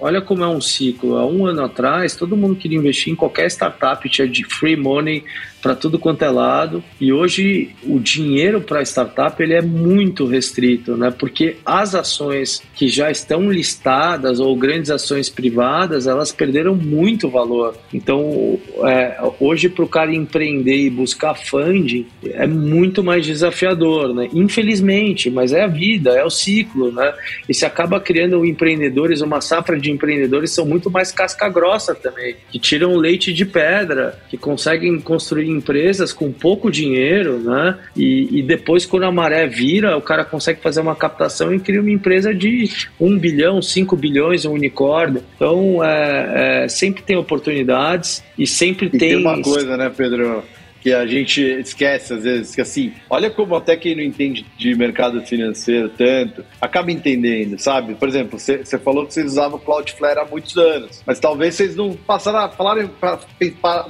olha 0.00 0.20
como 0.20 0.42
é 0.42 0.48
um 0.48 0.60
ciclo. 0.60 1.16
Há 1.16 1.26
um 1.26 1.46
ano 1.46 1.64
atrás, 1.64 2.16
todo 2.16 2.36
mundo 2.36 2.56
queria 2.56 2.78
investir 2.78 3.12
em 3.12 3.16
qualquer 3.16 3.46
startup, 3.46 4.08
tinha 4.08 4.28
de 4.28 4.44
free 4.44 4.76
money 4.76 5.24
para 5.66 5.74
tudo 5.74 5.98
quanto 5.98 6.22
é 6.22 6.30
lado. 6.30 6.82
E 7.00 7.12
hoje 7.12 7.70
o 7.82 7.98
dinheiro 7.98 8.60
para 8.60 8.82
startup 8.82 9.42
ele 9.42 9.54
é 9.54 9.62
muito 9.62 10.26
restrito, 10.26 10.96
né? 10.96 11.10
Porque 11.10 11.56
as 11.80 11.94
ações 11.94 12.62
que 12.74 12.88
já 12.88 13.10
estão 13.10 13.50
listadas 13.50 14.40
ou 14.40 14.56
grandes 14.56 14.90
ações 14.90 15.28
privadas, 15.28 16.06
elas 16.06 16.32
perderam 16.32 16.74
muito 16.74 17.28
valor. 17.28 17.76
Então, 17.92 18.58
é, 18.84 19.16
hoje 19.40 19.68
para 19.68 19.84
o 19.84 19.88
cara 19.88 20.14
empreender 20.14 20.76
e 20.76 20.90
buscar 20.90 21.34
funding 21.34 22.06
é 22.24 22.46
muito 22.46 23.02
mais 23.02 23.26
desafiador, 23.26 24.14
né? 24.14 24.28
Infelizmente, 24.32 25.30
mas 25.30 25.52
é 25.52 25.64
a 25.64 25.66
vida, 25.66 26.10
é 26.10 26.24
o 26.24 26.30
ciclo, 26.30 26.92
né? 26.92 27.12
E 27.48 27.54
se 27.54 27.64
acaba 27.64 28.00
criando 28.00 28.44
empreendedores, 28.44 29.20
uma 29.20 29.40
safra 29.40 29.78
de 29.78 29.90
empreendedores 29.90 30.50
são 30.50 30.66
muito 30.66 30.90
mais 30.90 31.12
casca 31.12 31.48
grossa 31.48 31.94
também, 31.94 32.36
que 32.50 32.58
tiram 32.58 32.96
leite 32.96 33.32
de 33.32 33.44
pedra, 33.44 34.18
que 34.28 34.36
conseguem 34.36 35.00
construir 35.00 35.48
empresas 35.48 36.12
com 36.12 36.32
pouco 36.32 36.70
dinheiro, 36.70 37.38
né? 37.38 37.78
E, 37.96 38.38
e, 38.38 38.42
depois, 38.42 38.86
quando 38.86 39.04
a 39.04 39.12
maré 39.12 39.46
vira, 39.46 39.96
o 39.96 40.02
cara 40.02 40.24
consegue 40.24 40.60
fazer 40.60 40.80
uma 40.80 40.94
captação 40.94 41.52
cria 41.66 41.80
uma 41.80 41.90
empresa 41.90 42.32
de 42.32 42.70
um 43.00 43.18
bilhão, 43.18 43.60
cinco 43.60 43.96
bilhões, 43.96 44.44
um 44.44 44.52
unicórnio. 44.52 45.20
Então, 45.34 45.82
é, 45.84 46.62
é, 46.64 46.68
sempre 46.68 47.02
tem 47.02 47.16
oportunidades 47.16 48.22
e 48.38 48.46
sempre 48.46 48.86
e 48.86 48.90
tem. 48.90 48.98
Tem 48.98 49.16
uma 49.16 49.42
coisa, 49.42 49.76
né, 49.76 49.90
Pedro? 49.94 50.44
Que 50.86 50.92
a 50.92 51.04
gente 51.04 51.42
esquece 51.42 52.14
às 52.14 52.22
vezes, 52.22 52.54
que 52.54 52.60
assim, 52.60 52.92
olha 53.10 53.28
como 53.28 53.56
até 53.56 53.76
quem 53.76 53.96
não 53.96 54.04
entende 54.04 54.46
de 54.56 54.72
mercado 54.76 55.20
financeiro 55.22 55.88
tanto, 55.88 56.44
acaba 56.60 56.92
entendendo, 56.92 57.58
sabe? 57.58 57.96
Por 57.96 58.08
exemplo, 58.08 58.38
você 58.38 58.78
falou 58.78 59.04
que 59.04 59.12
vocês 59.12 59.32
usavam 59.32 59.58
Cloudflare 59.58 60.20
há 60.20 60.24
muitos 60.24 60.56
anos, 60.56 61.02
mas 61.04 61.18
talvez 61.18 61.56
vocês 61.56 61.74
não 61.74 61.94
passaram 61.94 62.38
a 62.38 62.48
falar, 62.50 62.88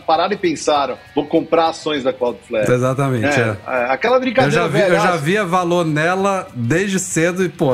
pararam 0.06 0.32
e 0.32 0.38
pensaram, 0.38 0.96
vou 1.14 1.26
comprar 1.26 1.68
ações 1.68 2.02
da 2.02 2.14
Cloudflare. 2.14 2.72
Exatamente. 2.72 3.26
É, 3.26 3.58
é. 3.66 3.90
Aquela 3.90 4.18
brincadeira. 4.18 4.56
Eu 4.56 4.62
já, 4.62 4.66
vi, 4.66 4.80
eu 4.80 4.98
já 4.98 5.16
via 5.16 5.44
valor 5.44 5.84
nela 5.84 6.48
desde 6.54 6.98
cedo 6.98 7.44
e, 7.44 7.50
pô, 7.50 7.72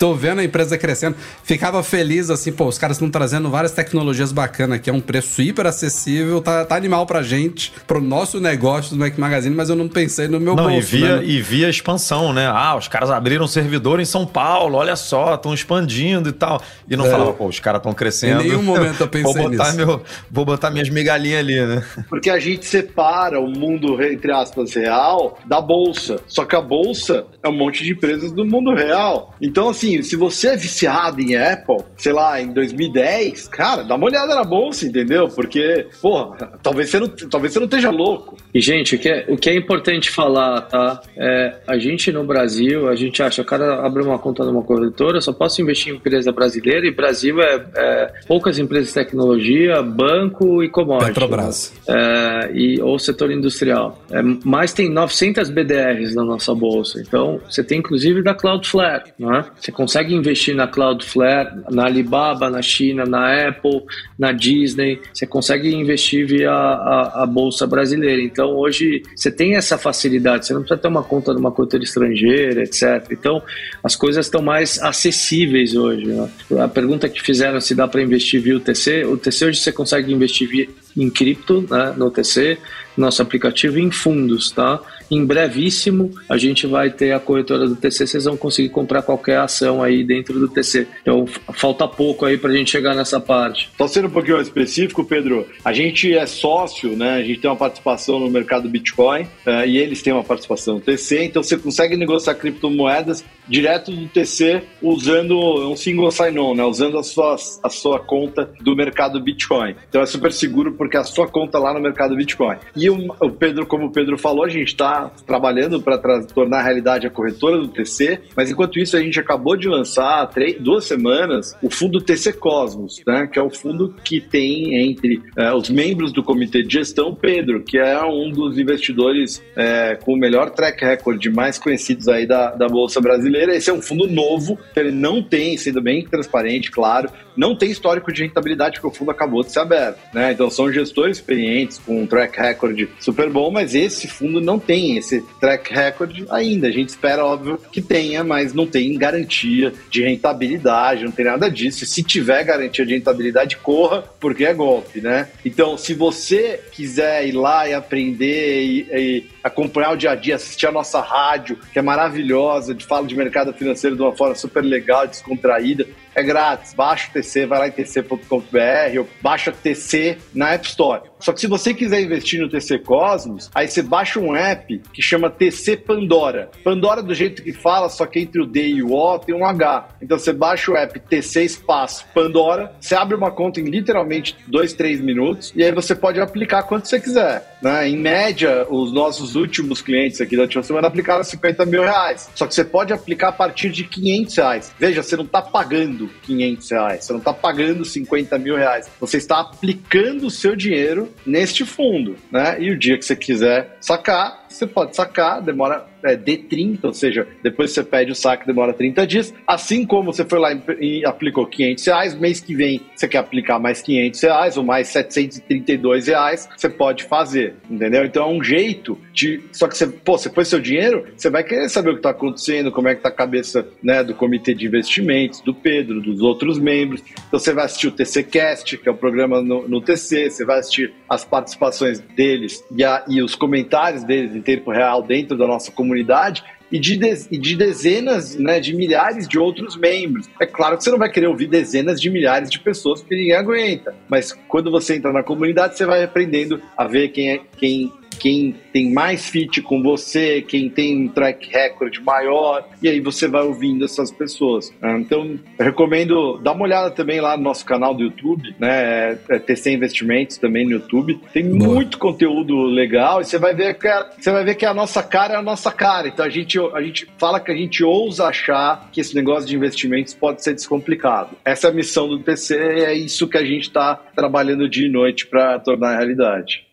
tô 0.00 0.14
vendo 0.14 0.40
a 0.40 0.44
empresa 0.44 0.76
crescendo. 0.76 1.14
Ficava 1.44 1.80
feliz 1.84 2.28
assim, 2.28 2.50
pô, 2.50 2.66
os 2.66 2.76
caras 2.76 2.96
estão 2.96 3.08
trazendo 3.08 3.48
várias 3.48 3.70
tecnologias 3.70 4.32
bacanas 4.32 4.78
aqui, 4.78 4.90
é 4.90 4.92
um 4.92 5.00
preço 5.00 5.40
hiper 5.40 5.64
acessível, 5.64 6.40
tá, 6.40 6.64
tá 6.64 6.74
animal 6.74 7.06
pra 7.06 7.22
gente, 7.22 7.72
pro 7.86 8.00
nosso 8.00 8.40
negócio 8.40 8.63
gosto 8.64 8.94
do 8.94 8.96
Mac 8.96 9.18
Magazine, 9.18 9.54
mas 9.54 9.68
eu 9.68 9.76
não 9.76 9.88
pensei 9.88 10.26
no 10.26 10.40
meu 10.40 10.56
não, 10.56 10.64
bolso. 10.64 10.96
E 10.96 10.98
via, 10.98 11.16
né? 11.16 11.22
e 11.22 11.42
via 11.42 11.68
expansão, 11.68 12.32
né? 12.32 12.46
Ah, 12.46 12.74
os 12.74 12.88
caras 12.88 13.10
abriram 13.10 13.44
um 13.44 13.48
servidor 13.48 14.00
em 14.00 14.06
São 14.06 14.24
Paulo, 14.24 14.78
olha 14.78 14.96
só, 14.96 15.34
estão 15.34 15.52
expandindo 15.52 16.30
e 16.30 16.32
tal. 16.32 16.62
E 16.88 16.96
não 16.96 17.06
é. 17.06 17.10
falava, 17.10 17.34
pô, 17.34 17.46
os 17.46 17.60
caras 17.60 17.80
estão 17.80 17.92
crescendo. 17.92 18.40
Em 18.40 18.48
nenhum 18.48 18.62
momento 18.62 19.02
eu 19.02 19.08
pensei 19.08 19.34
vou 19.34 19.50
botar 19.50 19.64
nisso. 19.64 19.76
Meu, 19.76 20.02
vou 20.30 20.44
botar 20.46 20.70
minhas 20.70 20.88
migalhinhas 20.88 21.40
ali, 21.40 21.60
né? 21.60 21.84
Porque 22.08 22.30
a 22.30 22.38
gente 22.38 22.64
separa 22.64 23.38
o 23.38 23.46
mundo, 23.46 24.02
entre 24.02 24.32
aspas, 24.32 24.72
real 24.74 25.38
da 25.44 25.60
bolsa. 25.60 26.20
Só 26.26 26.46
que 26.46 26.56
a 26.56 26.60
bolsa 26.62 27.26
é 27.42 27.48
um 27.48 27.56
monte 27.56 27.84
de 27.84 27.92
empresas 27.92 28.32
do 28.32 28.46
mundo 28.46 28.74
real. 28.74 29.34
Então, 29.42 29.68
assim, 29.68 30.00
se 30.00 30.16
você 30.16 30.48
é 30.48 30.56
viciado 30.56 31.20
em 31.20 31.36
Apple, 31.36 31.84
sei 31.98 32.14
lá, 32.14 32.40
em 32.40 32.50
2010, 32.50 33.46
cara, 33.48 33.82
dá 33.82 33.94
uma 33.94 34.06
olhada 34.06 34.34
na 34.34 34.44
bolsa, 34.44 34.86
entendeu? 34.86 35.28
Porque, 35.28 35.86
pô, 36.00 36.34
talvez 36.62 36.88
você 36.88 36.98
não, 36.98 37.08
talvez 37.08 37.52
você 37.52 37.58
não 37.58 37.66
esteja 37.66 37.90
louco. 37.90 38.38
E, 38.54 38.60
gente, 38.60 38.94
o 38.94 38.98
que 38.98 39.08
é, 39.08 39.24
o 39.28 39.36
que 39.36 39.50
é 39.50 39.54
importante 39.54 40.10
falar, 40.10 40.60
tá? 40.62 41.00
É, 41.16 41.56
a 41.66 41.76
gente 41.76 42.12
no 42.12 42.22
Brasil, 42.24 42.88
a 42.88 42.94
gente 42.94 43.20
acha, 43.20 43.42
o 43.42 43.44
cara 43.44 43.84
abre 43.84 44.02
uma 44.02 44.18
conta 44.18 44.44
numa 44.44 44.62
corretora, 44.62 45.20
só 45.20 45.32
posso 45.32 45.60
investir 45.60 45.92
em 45.92 45.96
empresa 45.96 46.30
brasileira, 46.30 46.86
e 46.86 46.90
Brasil 46.92 47.42
é, 47.42 47.66
é 47.74 48.12
poucas 48.28 48.58
empresas 48.58 48.88
de 48.88 48.94
tecnologia, 48.94 49.82
banco 49.82 50.62
e 50.62 50.68
commodity. 50.68 51.12
Petrobras. 51.12 51.72
Né? 51.88 52.52
E, 52.54 52.80
ou 52.80 52.96
setor 52.96 53.32
industrial. 53.32 54.00
É, 54.10 54.22
mas 54.44 54.72
tem 54.72 54.88
900 54.88 55.50
BDRs 55.50 56.14
na 56.14 56.24
nossa 56.24 56.54
bolsa. 56.54 57.00
Então, 57.00 57.40
você 57.48 57.64
tem 57.64 57.80
inclusive 57.80 58.22
da 58.22 58.34
Cloudflare, 58.34 59.12
né? 59.18 59.44
Você 59.56 59.72
consegue 59.72 60.14
investir 60.14 60.54
na 60.54 60.68
Cloudflare, 60.68 61.50
na 61.70 61.86
Alibaba, 61.86 62.48
na 62.48 62.62
China, 62.62 63.04
na 63.04 63.48
Apple, 63.48 63.82
na 64.16 64.30
Disney. 64.30 65.00
Você 65.12 65.26
consegue 65.26 65.74
investir 65.74 66.26
via 66.26 66.52
a, 66.52 67.22
a 67.22 67.26
bolsa 67.26 67.66
brasileira. 67.66 68.22
Então, 68.22 68.43
então 68.44 68.56
hoje 68.56 69.02
você 69.16 69.30
tem 69.30 69.56
essa 69.56 69.78
facilidade, 69.78 70.46
você 70.46 70.52
não 70.52 70.60
precisa 70.60 70.78
ter 70.78 70.88
uma 70.88 71.02
conta 71.02 71.32
numa 71.32 71.50
corretora 71.50 71.82
estrangeira, 71.82 72.62
etc. 72.62 73.06
Então 73.10 73.42
as 73.82 73.96
coisas 73.96 74.26
estão 74.26 74.42
mais 74.42 74.78
acessíveis 74.80 75.74
hoje. 75.74 76.04
Né? 76.04 76.30
A 76.62 76.68
pergunta 76.68 77.08
que 77.08 77.22
fizeram 77.22 77.58
se 77.60 77.74
dá 77.74 77.88
para 77.88 78.02
investir 78.02 78.42
via 78.42 78.56
UTC, 78.56 79.06
o 79.06 79.16
TC 79.16 79.46
hoje 79.46 79.60
você 79.60 79.72
consegue 79.72 80.12
investir 80.12 80.46
via, 80.48 80.68
em 80.94 81.08
cripto 81.08 81.66
né, 81.70 81.94
no 81.96 82.10
TC, 82.10 82.58
nosso 82.96 83.22
aplicativo 83.22 83.78
em 83.78 83.90
fundos, 83.90 84.50
tá? 84.50 84.80
Em 85.14 85.24
brevíssimo 85.24 86.10
a 86.28 86.36
gente 86.36 86.66
vai 86.66 86.90
ter 86.90 87.12
a 87.12 87.20
corretora 87.20 87.68
do 87.68 87.76
TC, 87.76 88.04
vocês 88.04 88.24
vão 88.24 88.36
conseguir 88.36 88.70
comprar 88.70 89.00
qualquer 89.00 89.38
ação 89.38 89.80
aí 89.80 90.02
dentro 90.02 90.40
do 90.40 90.48
TC. 90.48 90.88
Então 91.02 91.24
falta 91.52 91.86
pouco 91.86 92.26
aí 92.26 92.36
para 92.36 92.50
a 92.50 92.56
gente 92.56 92.68
chegar 92.68 92.96
nessa 92.96 93.20
parte. 93.20 93.70
Só 93.78 93.86
sendo 93.86 94.08
um 94.08 94.10
pouquinho 94.10 94.34
mais 94.34 94.48
específico, 94.48 95.04
Pedro, 95.04 95.46
a 95.64 95.72
gente 95.72 96.12
é 96.12 96.26
sócio, 96.26 96.96
né? 96.96 97.14
A 97.14 97.22
gente 97.22 97.38
tem 97.38 97.48
uma 97.48 97.56
participação 97.56 98.18
no 98.18 98.28
mercado 98.28 98.68
Bitcoin 98.68 99.22
uh, 99.22 99.64
e 99.64 99.78
eles 99.78 100.02
têm 100.02 100.12
uma 100.12 100.24
participação 100.24 100.74
no 100.74 100.80
TC, 100.80 101.26
então 101.26 101.44
você 101.44 101.56
consegue 101.56 101.96
negociar 101.96 102.34
criptomoedas 102.34 103.24
direto 103.48 103.90
do 103.90 104.08
TC 104.08 104.62
usando 104.82 105.38
um 105.70 105.76
single 105.76 106.10
sign-on, 106.10 106.54
né? 106.54 106.64
Usando 106.64 106.98
a 106.98 107.02
sua, 107.02 107.36
a 107.62 107.68
sua 107.68 107.98
conta 107.98 108.50
do 108.60 108.74
mercado 108.74 109.20
Bitcoin. 109.20 109.74
Então 109.88 110.00
é 110.00 110.06
super 110.06 110.32
seguro 110.32 110.72
porque 110.72 110.96
é 110.96 111.00
a 111.00 111.04
sua 111.04 111.28
conta 111.28 111.58
lá 111.58 111.72
no 111.72 111.80
mercado 111.80 112.16
Bitcoin. 112.16 112.56
E 112.76 112.88
o, 112.88 113.14
o 113.20 113.30
Pedro, 113.30 113.66
como 113.66 113.86
o 113.86 113.92
Pedro 113.92 114.16
falou, 114.18 114.44
a 114.44 114.48
gente 114.48 114.68
está 114.68 115.10
trabalhando 115.26 115.80
para 115.80 116.22
tornar 116.22 116.60
a 116.60 116.62
realidade 116.62 117.06
a 117.06 117.10
corretora 117.10 117.58
do 117.58 117.68
TC, 117.68 118.20
mas 118.36 118.50
enquanto 118.50 118.78
isso 118.78 118.96
a 118.96 119.00
gente 119.00 119.18
acabou 119.20 119.56
de 119.56 119.68
lançar 119.68 120.26
três, 120.28 120.56
duas 120.60 120.84
semanas 120.84 121.56
o 121.62 121.70
fundo 121.70 122.00
TC 122.00 122.34
Cosmos, 122.34 123.02
né? 123.06 123.28
Que 123.30 123.38
é 123.38 123.42
o 123.42 123.50
fundo 123.50 123.94
que 124.04 124.20
tem 124.20 124.74
entre 124.88 125.22
é, 125.36 125.52
os 125.52 125.68
membros 125.68 126.12
do 126.12 126.22
comitê 126.22 126.62
de 126.62 126.72
gestão 126.72 127.14
Pedro, 127.14 127.62
que 127.62 127.78
é 127.78 128.02
um 128.04 128.30
dos 128.30 128.58
investidores 128.58 129.42
é, 129.56 129.96
com 129.96 130.14
o 130.14 130.16
melhor 130.16 130.50
track 130.50 130.84
record 130.84 131.24
mais 131.26 131.58
conhecidos 131.58 132.08
aí 132.08 132.26
da, 132.26 132.50
da 132.50 132.68
Bolsa 132.68 133.00
Brasileira 133.00 133.33
Esse 133.36 133.70
é 133.70 133.72
um 133.72 133.82
fundo 133.82 134.06
novo, 134.06 134.58
ele 134.76 134.90
não 134.90 135.22
tem, 135.22 135.56
sendo 135.56 135.80
bem 135.80 136.04
transparente, 136.04 136.70
claro, 136.70 137.10
não 137.36 137.56
tem 137.56 137.70
histórico 137.70 138.12
de 138.12 138.22
rentabilidade, 138.22 138.80
porque 138.80 138.94
o 138.94 138.98
fundo 138.98 139.10
acabou 139.10 139.42
de 139.42 139.52
ser 139.52 139.60
aberto. 139.60 139.98
Né? 140.12 140.32
Então 140.32 140.50
são 140.50 140.72
gestores 140.72 141.18
experientes, 141.18 141.78
com 141.78 142.02
um 142.02 142.06
track 142.06 142.38
record 142.38 142.88
super 143.00 143.28
bom, 143.30 143.50
mas 143.50 143.74
esse 143.74 144.06
fundo 144.06 144.40
não 144.40 144.58
tem 144.58 144.96
esse 144.96 145.22
track 145.40 145.72
record 145.72 146.24
ainda. 146.30 146.68
A 146.68 146.70
gente 146.70 146.90
espera, 146.90 147.24
óbvio, 147.24 147.58
que 147.72 147.82
tenha, 147.82 148.22
mas 148.22 148.52
não 148.52 148.66
tem 148.66 148.96
garantia 148.96 149.72
de 149.90 150.02
rentabilidade, 150.02 151.04
não 151.04 151.12
tem 151.12 151.24
nada 151.24 151.50
disso. 151.50 151.84
Se 151.86 152.02
tiver 152.02 152.44
garantia 152.44 152.86
de 152.86 152.94
rentabilidade, 152.94 153.56
corra, 153.56 154.04
porque 154.20 154.44
é 154.44 154.54
golpe, 154.54 155.00
né? 155.00 155.28
Então, 155.44 155.76
se 155.76 155.94
você 155.94 156.60
quiser 156.72 157.26
ir 157.26 157.32
lá 157.32 157.68
e 157.68 157.74
aprender 157.74 158.64
e, 158.64 158.86
e 158.92 159.26
acompanhar 159.42 159.92
o 159.92 159.96
dia 159.96 160.12
a 160.12 160.14
dia, 160.14 160.36
assistir 160.36 160.66
a 160.66 160.72
nossa 160.72 161.00
rádio, 161.00 161.58
que 161.72 161.78
é 161.78 161.82
maravilhosa, 161.82 162.74
de 162.74 162.84
fala 162.84 163.06
de 163.06 163.14
mercado 163.24 163.52
financeiro 163.52 163.96
de 163.96 164.02
uma 164.02 164.14
forma 164.14 164.34
super 164.34 164.62
legal, 164.62 165.06
descontraída, 165.06 165.86
é 166.14 166.22
grátis. 166.22 166.74
Baixa 166.74 167.08
o 167.10 167.12
TC, 167.12 167.46
vai 167.46 167.58
lá 167.58 167.68
em 167.68 167.70
tc.com.br 167.70 168.98
ou 168.98 169.08
baixa 169.20 169.52
TC 169.52 170.18
na 170.34 170.50
App 170.50 170.66
Store. 170.66 171.02
Só 171.18 171.32
que 171.32 171.40
se 171.40 171.46
você 171.46 171.72
quiser 171.72 172.02
investir 172.02 172.40
no 172.40 172.50
TC 172.50 172.80
Cosmos, 172.80 173.50
aí 173.54 173.66
você 173.66 173.82
baixa 173.82 174.20
um 174.20 174.36
app 174.36 174.78
que 174.92 175.00
chama 175.00 175.30
TC 175.30 175.78
Pandora. 175.78 176.50
Pandora 176.62 177.02
do 177.02 177.14
jeito 177.14 177.42
que 177.42 177.52
fala, 177.52 177.88
só 177.88 178.04
que 178.04 178.20
entre 178.20 178.42
o 178.42 178.46
D 178.46 178.68
e 178.68 178.82
o 178.82 178.92
O 178.92 179.18
tem 179.18 179.34
um 179.34 179.46
H. 179.46 179.88
Então 180.02 180.18
você 180.18 180.32
baixa 180.32 180.70
o 180.70 180.76
app 180.76 181.00
TC 181.00 181.44
Espaço 181.44 182.04
Pandora, 182.12 182.72
você 182.78 182.94
abre 182.94 183.16
uma 183.16 183.30
conta 183.30 183.58
em 183.58 183.64
literalmente 183.64 184.36
2, 184.46 184.74
3 184.74 185.00
minutos 185.00 185.52
e 185.56 185.64
aí 185.64 185.72
você 185.72 185.94
pode 185.94 186.20
aplicar 186.20 186.62
quanto 186.64 186.88
você 186.88 187.00
quiser. 187.00 187.56
Né? 187.62 187.88
Em 187.88 187.96
média, 187.96 188.66
os 188.68 188.92
nossos 188.92 189.34
últimos 189.34 189.80
clientes 189.80 190.20
aqui 190.20 190.36
da 190.36 190.42
última 190.42 190.62
semana 190.62 190.88
aplicaram 190.88 191.24
50 191.24 191.64
mil 191.64 191.82
reais. 191.82 192.28
Só 192.34 192.46
que 192.46 192.54
você 192.54 192.64
pode 192.64 192.92
aplicar 192.92 193.28
a 193.28 193.32
partir 193.32 193.70
de 193.70 193.84
500 193.84 194.36
reais. 194.36 194.74
Veja, 194.78 195.02
você 195.02 195.16
não 195.16 195.24
está 195.24 195.40
pagando 195.40 196.03
500 196.22 196.70
reais, 196.70 197.04
você 197.04 197.12
não 197.12 197.18
está 197.18 197.32
pagando 197.32 197.84
50 197.84 198.38
mil 198.38 198.56
reais. 198.56 198.90
Você 199.00 199.16
está 199.16 199.40
aplicando 199.40 200.26
o 200.26 200.30
seu 200.30 200.54
dinheiro 200.56 201.12
neste 201.26 201.64
fundo, 201.64 202.16
né? 202.30 202.60
E 202.60 202.70
o 202.70 202.78
dia 202.78 202.98
que 202.98 203.04
você 203.04 203.16
quiser 203.16 203.76
sacar, 203.80 204.43
você 204.54 204.66
pode 204.66 204.96
sacar, 204.96 205.42
demora 205.42 205.86
é, 206.04 206.16
D30, 206.16 206.84
ou 206.84 206.92
seja, 206.92 207.26
depois 207.42 207.72
você 207.72 207.82
pede 207.82 208.12
o 208.12 208.14
saque, 208.14 208.46
demora 208.46 208.72
30 208.72 209.06
dias. 209.06 209.34
Assim 209.46 209.86
como 209.86 210.12
você 210.12 210.24
foi 210.24 210.38
lá 210.38 210.52
e, 210.80 211.04
aplicou 211.04 211.46
500 211.46 211.86
reais, 211.86 212.14
mês 212.14 212.40
que 212.40 212.54
vem 212.54 212.80
você 212.94 213.08
quer 213.08 213.18
aplicar 213.18 213.58
mais 213.58 213.80
500 213.80 214.22
reais 214.22 214.56
ou 214.56 214.64
mais 214.64 214.88
732 214.88 216.06
reais, 216.08 216.48
você 216.56 216.68
pode 216.68 217.04
fazer, 217.04 217.54
entendeu? 217.70 218.04
Então 218.04 218.24
é 218.24 218.28
um 218.28 218.42
jeito 218.42 218.98
de. 219.12 219.40
Só 219.52 219.66
que 219.66 219.76
você, 219.76 219.86
pô, 219.86 220.18
você 220.18 220.28
pôs 220.28 220.48
seu 220.48 220.60
dinheiro, 220.60 221.06
você 221.16 221.30
vai 221.30 221.42
querer 221.42 221.68
saber 221.68 221.90
o 221.90 221.92
que 221.94 222.00
está 222.00 222.10
acontecendo, 222.10 222.70
como 222.70 222.88
é 222.88 222.94
que 222.94 222.98
está 222.98 223.08
a 223.08 223.12
cabeça 223.12 223.66
né, 223.82 224.04
do 224.04 224.14
comitê 224.14 224.54
de 224.54 224.66
investimentos, 224.66 225.40
do 225.40 225.54
Pedro, 225.54 226.00
dos 226.00 226.20
outros 226.20 226.58
membros. 226.58 227.02
Então 227.28 227.38
você 227.38 227.52
vai 227.52 227.64
assistir 227.64 227.88
o 227.88 227.92
TCCast, 227.92 228.76
que 228.76 228.88
é 228.88 228.92
o 228.92 228.96
programa 228.96 229.40
no, 229.40 229.66
no 229.66 229.80
TC, 229.80 230.30
você 230.30 230.44
vai 230.44 230.58
assistir 230.58 230.92
as 231.08 231.24
participações 231.24 232.00
deles 232.00 232.62
e, 232.76 232.84
a, 232.84 233.04
e 233.08 233.22
os 233.22 233.34
comentários 233.34 234.04
deles 234.04 234.34
tempo 234.44 234.70
real 234.70 235.02
dentro 235.02 235.36
da 235.36 235.46
nossa 235.46 235.72
comunidade 235.72 236.44
e 236.70 236.78
de, 236.78 236.96
de, 236.96 237.26
e 237.30 237.38
de 237.38 237.56
dezenas, 237.56 238.36
né, 238.36 238.58
de 238.58 238.74
milhares 238.74 239.28
de 239.28 239.38
outros 239.38 239.76
membros. 239.76 240.28
É 240.40 240.46
claro 240.46 240.76
que 240.76 240.84
você 240.84 240.90
não 240.90 240.98
vai 240.98 241.10
querer 241.10 241.28
ouvir 241.28 241.46
dezenas 241.46 242.00
de 242.00 242.10
milhares 242.10 242.50
de 242.50 242.58
pessoas 242.58 243.00
porque 243.00 243.14
ninguém 243.14 243.34
aguenta, 243.34 243.94
mas 244.08 244.32
quando 244.48 244.70
você 244.70 244.96
entra 244.96 245.12
na 245.12 245.22
comunidade, 245.22 245.76
você 245.76 245.86
vai 245.86 246.02
aprendendo 246.02 246.60
a 246.76 246.86
ver 246.86 247.08
quem 247.08 247.32
é 247.32 247.40
quem 247.56 247.92
quem 248.14 248.54
tem 248.72 248.92
mais 248.92 249.28
fit 249.28 249.62
com 249.62 249.82
você, 249.82 250.42
quem 250.42 250.68
tem 250.68 251.04
um 251.04 251.08
track 251.08 251.48
record 251.50 251.98
maior, 251.98 252.68
e 252.82 252.88
aí 252.88 253.00
você 253.00 253.28
vai 253.28 253.42
ouvindo 253.42 253.84
essas 253.84 254.10
pessoas. 254.10 254.72
Né? 254.80 254.98
Então, 255.00 255.38
eu 255.58 255.64
recomendo 255.64 256.38
dar 256.38 256.52
uma 256.52 256.64
olhada 256.64 256.90
também 256.90 257.20
lá 257.20 257.36
no 257.36 257.42
nosso 257.42 257.64
canal 257.64 257.94
do 257.94 258.02
YouTube, 258.02 258.54
né? 258.58 259.18
É 259.28 259.38
TC 259.38 259.72
Investimentos 259.72 260.38
também 260.38 260.64
no 260.64 260.72
YouTube. 260.72 261.20
Tem 261.32 261.48
Boa. 261.48 261.74
muito 261.74 261.98
conteúdo 261.98 262.62
legal 262.64 263.20
e 263.20 263.24
você 263.24 263.38
vai 263.38 263.54
ver 263.54 263.78
que 263.78 263.88
a, 263.88 264.10
você 264.18 264.30
vai 264.30 264.44
ver 264.44 264.54
que 264.54 264.66
a 264.66 264.74
nossa 264.74 265.02
cara 265.02 265.34
é 265.34 265.36
a 265.36 265.42
nossa 265.42 265.70
cara. 265.70 266.08
Então 266.08 266.24
a 266.24 266.28
gente, 266.28 266.58
a 266.58 266.82
gente 266.82 267.08
fala 267.18 267.40
que 267.40 267.50
a 267.50 267.56
gente 267.56 267.82
ousa 267.84 268.26
achar 268.26 268.88
que 268.92 269.00
esse 269.00 269.14
negócio 269.14 269.48
de 269.48 269.56
investimentos 269.56 270.14
pode 270.14 270.42
ser 270.42 270.54
descomplicado. 270.54 271.36
Essa 271.44 271.68
é 271.68 271.70
a 271.70 271.74
missão 271.74 272.08
do 272.08 272.18
TC, 272.18 272.56
é 272.56 272.94
isso 272.94 273.28
que 273.28 273.38
a 273.38 273.44
gente 273.44 273.62
está 273.62 273.94
trabalhando 274.14 274.68
dia 274.68 274.86
e 274.86 274.90
noite 274.90 275.26
para 275.26 275.58
tornar 275.58 275.96
realidade. 275.96 276.64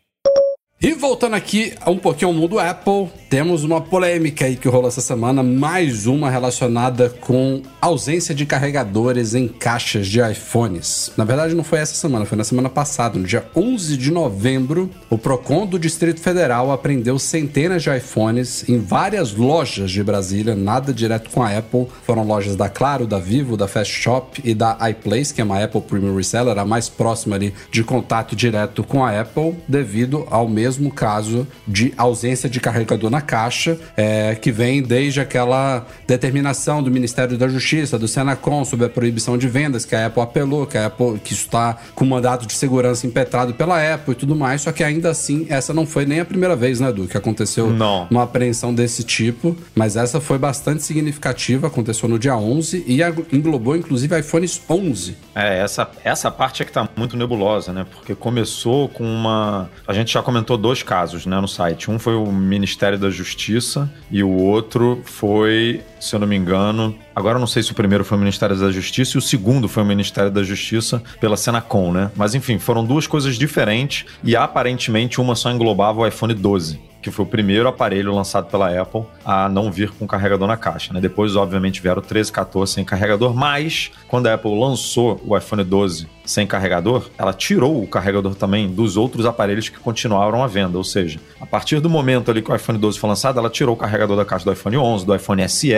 E 0.83 0.95
voltando 0.95 1.35
aqui 1.35 1.75
um 1.85 1.95
pouquinho 1.95 2.29
ao 2.29 2.33
mundo 2.33 2.57
Apple, 2.57 3.07
temos 3.29 3.63
uma 3.63 3.79
polêmica 3.79 4.45
aí 4.45 4.55
que 4.55 4.67
rolou 4.67 4.87
essa 4.87 4.99
semana, 4.99 5.43
mais 5.43 6.07
uma 6.07 6.27
relacionada 6.27 7.07
com 7.07 7.61
ausência 7.79 8.33
de 8.33 8.47
carregadores 8.47 9.35
em 9.35 9.47
caixas 9.47 10.07
de 10.07 10.19
iPhones. 10.19 11.11
Na 11.15 11.23
verdade, 11.23 11.53
não 11.53 11.63
foi 11.63 11.77
essa 11.77 11.93
semana, 11.93 12.25
foi 12.25 12.35
na 12.35 12.43
semana 12.43 12.67
passada, 12.67 13.19
no 13.19 13.27
dia 13.27 13.45
11 13.55 13.95
de 13.95 14.11
novembro, 14.11 14.89
o 15.07 15.19
Procon 15.19 15.67
do 15.67 15.77
Distrito 15.77 16.19
Federal 16.19 16.71
apreendeu 16.71 17.19
centenas 17.19 17.83
de 17.83 17.95
iPhones 17.95 18.67
em 18.67 18.79
várias 18.79 19.33
lojas 19.35 19.91
de 19.91 20.03
Brasília, 20.03 20.55
nada 20.55 20.91
direto 20.91 21.29
com 21.29 21.43
a 21.43 21.55
Apple. 21.55 21.85
Foram 22.01 22.25
lojas 22.25 22.55
da 22.55 22.67
Claro, 22.67 23.05
da 23.05 23.19
Vivo, 23.19 23.55
da 23.55 23.67
Fast 23.67 23.93
Shop 23.93 24.41
e 24.43 24.55
da 24.55 24.77
iPlace, 24.89 25.31
que 25.31 25.41
é 25.41 25.43
uma 25.43 25.63
Apple 25.63 25.81
Premium 25.81 26.15
Reseller, 26.15 26.57
a 26.57 26.65
mais 26.65 26.89
próxima 26.89 27.35
ali 27.35 27.53
de 27.71 27.83
contato 27.83 28.35
direto 28.35 28.83
com 28.83 29.05
a 29.05 29.21
Apple, 29.21 29.55
devido 29.67 30.25
ao 30.31 30.49
mesmo 30.49 30.70
mesmo 30.71 30.89
caso 30.89 31.45
de 31.67 31.93
ausência 31.97 32.49
de 32.49 32.59
carregador 32.61 33.09
na 33.09 33.19
caixa, 33.19 33.77
é, 33.97 34.35
que 34.35 34.51
vem 34.51 34.81
desde 34.81 35.19
aquela 35.19 35.85
determinação 36.07 36.81
do 36.81 36.89
Ministério 36.89 37.37
da 37.37 37.47
Justiça, 37.49 37.99
do 37.99 38.07
Senacom, 38.07 38.63
sobre 38.63 38.85
a 38.85 38.89
proibição 38.89 39.37
de 39.37 39.49
vendas, 39.49 39.83
que 39.83 39.93
a 39.93 40.05
Apple 40.05 40.21
apelou, 40.23 40.65
que 40.65 40.77
a 40.77 40.85
Apple 40.85 41.19
que 41.19 41.33
está 41.33 41.77
com 41.93 42.05
mandato 42.05 42.47
de 42.47 42.53
segurança 42.53 43.05
impetrado 43.05 43.53
pela 43.53 43.93
Apple 43.93 44.13
e 44.13 44.15
tudo 44.15 44.33
mais, 44.33 44.61
só 44.61 44.71
que 44.71 44.83
ainda 44.83 45.09
assim 45.09 45.45
essa 45.49 45.73
não 45.73 45.85
foi 45.85 46.05
nem 46.05 46.21
a 46.21 46.25
primeira 46.25 46.55
vez, 46.55 46.79
né, 46.79 46.89
Edu, 46.89 47.07
que 47.07 47.17
aconteceu 47.17 47.69
não. 47.69 48.07
uma 48.09 48.23
apreensão 48.23 48.73
desse 48.73 49.03
tipo, 49.03 49.57
mas 49.75 49.97
essa 49.97 50.21
foi 50.21 50.37
bastante 50.37 50.83
significativa, 50.83 51.67
aconteceu 51.67 52.07
no 52.07 52.17
dia 52.17 52.37
11 52.37 52.85
e 52.87 53.01
englobou 53.35 53.75
inclusive 53.75 54.17
iPhones 54.17 54.61
11. 54.69 55.17
É, 55.35 55.59
essa, 55.59 55.89
essa 56.03 56.31
parte 56.31 56.61
é 56.61 56.65
que 56.65 56.71
tá 56.71 56.87
muito 56.95 57.17
nebulosa, 57.17 57.73
né, 57.73 57.85
porque 57.91 58.15
começou 58.15 58.87
com 58.87 59.03
uma... 59.03 59.69
A 59.85 59.93
gente 59.93 60.13
já 60.13 60.21
comentou 60.21 60.60
dois 60.61 60.83
casos 60.83 61.25
né, 61.25 61.39
no 61.39 61.47
site. 61.47 61.89
Um 61.89 61.99
foi 61.99 62.15
o 62.15 62.31
Ministério 62.31 62.97
da 62.97 63.09
Justiça 63.09 63.91
e 64.09 64.23
o 64.23 64.29
outro 64.29 65.01
foi, 65.03 65.81
se 65.99 66.15
eu 66.15 66.19
não 66.19 66.27
me 66.27 66.35
engano, 66.35 66.95
agora 67.15 67.35
eu 67.35 67.39
não 67.39 67.47
sei 67.47 67.63
se 67.63 67.71
o 67.71 67.75
primeiro 67.75 68.05
foi 68.05 68.17
o 68.17 68.19
Ministério 68.19 68.55
da 68.55 68.71
Justiça 68.71 69.17
e 69.17 69.19
o 69.19 69.21
segundo 69.21 69.67
foi 69.67 69.83
o 69.83 69.85
Ministério 69.85 70.31
da 70.31 70.43
Justiça 70.43 71.01
pela 71.19 71.35
Senacom, 71.35 71.91
né? 71.91 72.11
Mas 72.15 72.35
enfim, 72.35 72.59
foram 72.59 72.85
duas 72.85 73.07
coisas 73.07 73.35
diferentes 73.35 74.05
e 74.23 74.35
aparentemente 74.35 75.19
uma 75.19 75.35
só 75.35 75.51
englobava 75.51 75.99
o 75.99 76.07
iPhone 76.07 76.33
12 76.33 76.90
que 77.01 77.11
foi 77.11 77.25
o 77.25 77.27
primeiro 77.27 77.67
aparelho 77.67 78.13
lançado 78.13 78.49
pela 78.49 78.69
Apple 78.79 79.03
a 79.25 79.49
não 79.49 79.71
vir 79.71 79.89
com 79.91 80.07
carregador 80.07 80.47
na 80.47 80.57
caixa. 80.57 80.93
Né? 80.93 81.01
Depois, 81.01 81.35
obviamente, 81.35 81.81
vieram 81.81 82.01
o 82.01 82.05
13 82.05 82.29
e 82.29 82.33
14 82.33 82.73
sem 82.73 82.85
carregador, 82.85 83.33
mas 83.33 83.91
quando 84.07 84.27
a 84.27 84.33
Apple 84.33 84.57
lançou 84.57 85.21
o 85.25 85.37
iPhone 85.37 85.63
12 85.63 86.07
sem 86.25 86.45
carregador, 86.45 87.09
ela 87.17 87.33
tirou 87.33 87.81
o 87.81 87.87
carregador 87.87 88.35
também 88.35 88.69
dos 88.69 88.95
outros 88.97 89.25
aparelhos 89.25 89.69
que 89.69 89.79
continuaram 89.79 90.43
à 90.43 90.47
venda. 90.47 90.77
Ou 90.77 90.83
seja, 90.83 91.19
a 91.39 91.45
partir 91.45 91.79
do 91.79 91.89
momento 91.89 92.29
ali 92.29 92.41
que 92.41 92.51
o 92.51 92.55
iPhone 92.55 92.77
12 92.77 92.99
foi 92.99 93.09
lançado, 93.09 93.39
ela 93.39 93.49
tirou 93.49 93.75
o 93.75 93.77
carregador 93.77 94.15
da 94.15 94.25
caixa 94.25 94.45
do 94.45 94.51
iPhone 94.51 94.77
11, 94.77 95.05
do 95.05 95.15
iPhone 95.15 95.47
SE, 95.49 95.73